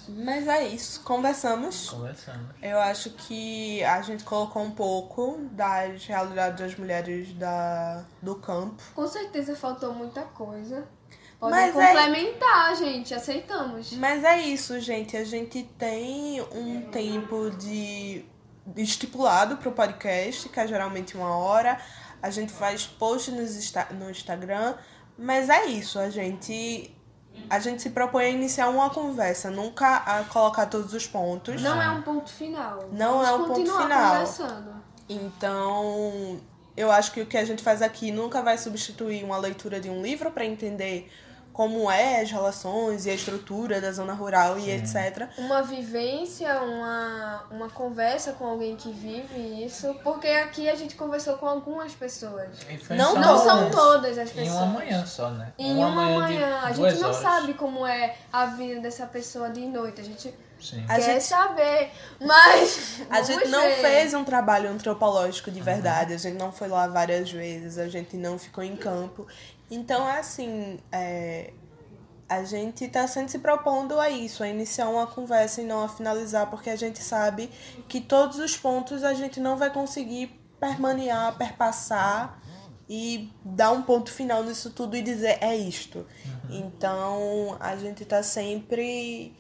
Mas 0.10 0.48
é 0.48 0.68
isso, 0.68 1.02
conversamos. 1.03 1.90
Conversamos. 1.90 2.49
Eu 2.61 2.80
acho 2.80 3.10
que 3.11 3.84
a 3.84 4.02
gente 4.02 4.23
colocou 4.23 4.61
um 4.64 4.72
pouco 4.72 5.40
das 5.52 6.06
realidades 6.06 6.60
das 6.60 6.76
mulheres 6.76 7.34
da, 7.34 8.03
do 8.22 8.36
campo. 8.36 8.82
Com 8.94 9.07
certeza 9.07 9.56
faltou 9.56 9.94
muita 9.94 10.22
coisa. 10.22 10.88
Pode 11.40 11.52
Mas 11.52 11.76
é- 11.76 11.88
complementar, 11.88 12.76
gente, 12.76 13.14
aceitamos. 13.14 13.91
Mas 13.94 14.23
é 14.23 14.40
isso, 14.41 14.80
gente. 14.80 15.18
A 15.18 15.23
gente 15.23 15.64
tem 15.77 16.41
um 16.53 16.90
tempo 16.90 17.52
de 17.52 18.26
estipulado 18.76 19.57
pro 19.57 19.72
podcast, 19.72 20.49
que 20.49 20.60
é 20.60 20.68
geralmente 20.68 21.15
uma 21.15 21.36
hora. 21.38 21.80
A 22.22 22.30
gente 22.30 22.52
faz 22.52 22.88
post 22.88 23.32
no, 23.32 23.41
Insta- 23.41 23.90
no 23.91 24.10
Instagram. 24.10 24.76
Mas 25.18 25.49
é 25.49 25.65
isso, 25.65 25.99
a 25.99 26.10
gente. 26.10 26.95
A 27.49 27.60
gente 27.60 27.82
se 27.82 27.91
propõe 27.91 28.26
a 28.26 28.30
iniciar 28.30 28.70
uma 28.70 28.90
conversa, 28.90 29.49
nunca 29.52 29.98
a 29.98 30.24
colocar 30.24 30.66
todos 30.66 30.94
os 30.94 31.06
pontos. 31.06 31.62
Não 31.62 31.82
é 31.82 31.90
um 31.90 32.02
ponto 32.02 32.30
final. 32.30 32.90
Não 32.91 33.20
Vamos 33.20 33.28
é 33.28 33.34
um 33.34 33.38
ponto 33.38 33.53
continuar 33.53 33.84
final. 33.84 34.12
conversando. 34.12 34.76
Então, 35.07 36.40
eu 36.76 36.91
acho 36.91 37.12
que 37.12 37.22
o 37.22 37.26
que 37.26 37.38
a 37.38 37.45
gente 37.45 37.62
faz 37.64 37.82
aqui 37.82 38.12
nunca 38.12 38.41
vai 38.41 38.57
substituir 38.57 39.24
uma 39.24 39.38
leitura 39.38 39.80
de 39.80 39.90
um 39.90 40.02
livro 40.02 40.32
para 40.32 40.45
entender 40.45 41.12
como 41.56 41.90
é 41.90 42.19
as 42.19 42.30
relações 42.30 43.06
e 43.06 43.10
a 43.10 43.14
estrutura 43.14 43.80
da 43.80 43.90
zona 43.90 44.11
rural 44.14 44.60
e 44.60 44.69
etc. 44.69 45.30
Uma 45.38 45.61
vivência, 45.61 46.61
uma, 46.61 47.44
uma 47.49 47.69
conversa 47.69 48.34
com 48.34 48.45
alguém 48.45 48.76
que 48.76 48.91
vive 48.91 49.64
isso, 49.65 49.95
porque 50.03 50.27
aqui 50.27 50.69
a 50.69 50.76
gente 50.76 50.95
conversou 50.95 51.38
com 51.38 51.48
algumas 51.48 51.94
pessoas. 51.94 52.49
Não, 52.90 53.15
não 53.15 53.38
são 53.41 53.72
todas 53.72 54.18
as 54.18 54.30
pessoas. 54.32 54.48
Em 54.48 54.52
uma 54.52 54.65
manhã 54.65 55.06
só, 55.06 55.30
né? 55.30 55.53
Em 55.57 55.77
uma, 55.77 55.90
manhã. 55.91 56.60
de 56.60 56.65
A 56.65 56.73
gente 56.73 56.99
não 56.99 57.07
horas. 57.10 57.22
sabe 57.22 57.53
como 57.53 57.88
é 57.88 58.15
a 58.34 58.48
vida 58.48 58.82
dessa 58.82 59.06
pessoa 59.06 59.49
de 59.49 59.61
noite. 59.65 60.02
A 60.02 60.03
gente 60.03 60.34
Sim. 60.60 60.84
A 60.90 60.95
quer 60.95 61.02
gente- 61.02 61.23
saber, 61.23 61.91
mas. 62.19 63.02
A 63.10 63.22
gente 63.22 63.48
não 63.49 63.61
ver. 63.61 63.76
fez 63.82 64.14
um 64.14 64.23
trabalho 64.23 64.69
antropológico 64.69 65.52
de 65.52 65.61
verdade, 65.61 66.14
a 66.14 66.18
gente 66.18 66.38
não 66.38 66.52
foi 66.52 66.68
lá 66.69 66.88
várias 66.88 67.30
vezes, 67.30 67.77
a 67.77 67.88
gente 67.88 68.15
não 68.18 68.40
ficou 68.40 68.64
em 68.64 68.76
campo. 68.76 69.27
Então, 69.70 70.08
é 70.08 70.20
assim, 70.20 70.80
é, 70.92 71.52
a 72.28 72.44
gente 72.44 72.88
tá 72.88 73.08
sempre 73.08 73.32
se 73.32 73.40
propondo 73.40 74.00
a 74.00 74.10
isso, 74.10 74.44
a 74.44 74.48
iniciar 74.48 74.90
uma 74.90 75.08
conversa 75.08 75.62
e 75.62 75.66
não 75.66 75.84
a 75.84 75.88
finalizar, 75.88 76.50
porque 76.50 76.70
a 76.70 76.76
gente 76.76 77.02
sabe 77.04 77.50
que 77.88 78.02
todos 78.02 78.40
os 78.40 78.58
pontos 78.58 79.04
a 79.04 79.14
gente 79.14 79.40
não 79.40 79.58
vai 79.58 79.72
conseguir 79.72 80.28
permanear, 80.60 81.38
perpassar 81.38 82.42
e 82.90 83.32
dar 83.44 83.72
um 83.72 83.82
ponto 83.82 84.12
final 84.12 84.44
nisso 84.44 84.70
tudo 84.72 84.96
e 84.96 85.02
dizer 85.02 85.38
é 85.42 85.56
isto. 85.56 86.06
Então, 86.50 87.58
a 87.60 87.76
gente 87.76 88.06
tá 88.06 88.22
sempre 88.22 89.36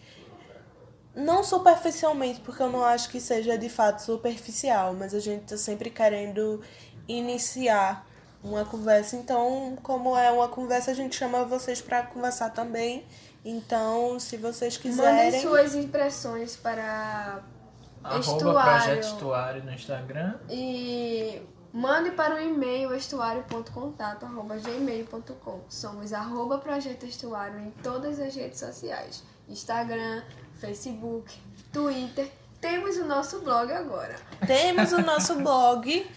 não 1.15 1.43
superficialmente, 1.43 2.41
porque 2.41 2.61
eu 2.61 2.69
não 2.69 2.83
acho 2.83 3.09
que 3.09 3.19
seja 3.19 3.57
de 3.57 3.69
fato 3.69 3.99
superficial, 3.99 4.93
mas 4.93 5.13
a 5.13 5.19
gente 5.19 5.45
tá 5.45 5.57
sempre 5.57 5.89
querendo 5.89 6.61
iniciar 7.07 8.05
uma 8.45 8.63
conversa. 8.63 9.15
Então, 9.15 9.75
como 9.81 10.15
é 10.15 10.31
uma 10.31 10.47
conversa, 10.47 10.91
a 10.91 10.93
gente 10.93 11.15
chama 11.15 11.43
vocês 11.43 11.81
para 11.81 12.03
conversar 12.03 12.51
também. 12.51 13.03
Então, 13.43 14.19
se 14.19 14.37
vocês 14.37 14.77
quiserem. 14.77 15.25
Mandem 15.25 15.41
suas 15.41 15.73
impressões 15.75 16.55
para 16.55 17.41
estuário. 18.19 18.83
Projeto 18.83 19.03
Estuário 19.03 19.63
no 19.63 19.71
Instagram. 19.71 20.35
E 20.49 21.41
mande 21.73 22.11
para 22.11 22.35
o 22.35 22.39
e-mail 22.39 22.95
estuário.contato.gmail.com. 22.95 25.61
Somos 25.67 26.13
arroba 26.13 26.59
Projeto 26.59 27.05
Estuário 27.05 27.59
em 27.59 27.71
todas 27.83 28.17
as 28.19 28.35
redes 28.35 28.59
sociais. 28.59 29.23
Instagram, 29.49 30.21
Facebook, 30.55 31.35
Twitter. 31.71 32.31
Temos 32.61 32.97
o 32.97 33.05
nosso 33.05 33.41
blog 33.41 33.71
agora. 33.71 34.15
Temos 34.47 34.91
o 34.91 35.01
nosso 35.01 35.35
blog 35.35 36.07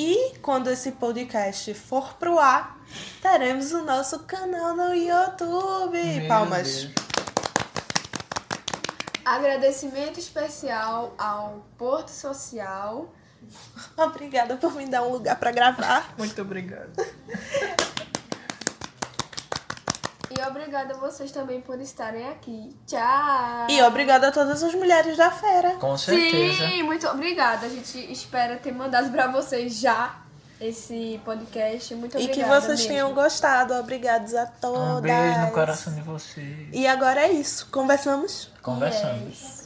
e 0.00 0.38
quando 0.38 0.70
esse 0.70 0.92
podcast 0.92 1.74
for 1.74 2.14
pro 2.14 2.38
ar, 2.38 2.80
teremos 3.20 3.70
o 3.72 3.84
nosso 3.84 4.20
canal 4.20 4.74
no 4.74 4.94
YouTube. 4.94 6.02
Meu 6.02 6.26
Palmas. 6.26 6.84
Deus. 6.84 6.94
Agradecimento 9.22 10.18
especial 10.18 11.14
ao 11.18 11.66
Porto 11.76 12.08
Social. 12.08 13.12
Obrigada 13.94 14.56
por 14.56 14.74
me 14.74 14.86
dar 14.86 15.02
um 15.02 15.12
lugar 15.12 15.38
para 15.38 15.52
gravar. 15.52 16.14
Muito 16.16 16.40
obrigado. 16.40 16.92
E 20.40 20.48
obrigada 20.48 20.94
a 20.94 20.96
vocês 20.96 21.30
também 21.30 21.60
por 21.60 21.78
estarem 21.80 22.26
aqui. 22.28 22.74
Tchau! 22.86 23.66
E 23.68 23.82
obrigada 23.82 24.28
a 24.28 24.32
todas 24.32 24.62
as 24.62 24.74
mulheres 24.74 25.16
da 25.16 25.30
fera. 25.30 25.72
Com 25.74 25.96
certeza. 25.98 26.66
Sim, 26.68 26.82
muito 26.82 27.06
obrigada. 27.08 27.66
A 27.66 27.68
gente 27.68 28.10
espera 28.10 28.56
ter 28.56 28.72
mandado 28.72 29.10
pra 29.10 29.26
vocês 29.26 29.78
já 29.78 30.16
esse 30.60 31.20
podcast. 31.24 31.94
Muito 31.94 32.18
E 32.18 32.24
obrigada. 32.24 32.32
que 32.32 32.48
vocês 32.60 32.78
mesmo. 32.80 32.88
tenham 32.92 33.14
gostado. 33.14 33.74
Obrigados 33.74 34.34
a 34.34 34.46
todas. 34.46 34.98
Um 34.98 35.00
beijo 35.02 35.40
no 35.40 35.50
coração 35.52 35.94
de 35.94 36.00
vocês. 36.00 36.68
E 36.72 36.86
agora 36.86 37.20
é 37.26 37.32
isso. 37.32 37.68
Conversamos? 37.70 38.50
Conversamos. 38.62 39.28
Yes. 39.28 39.59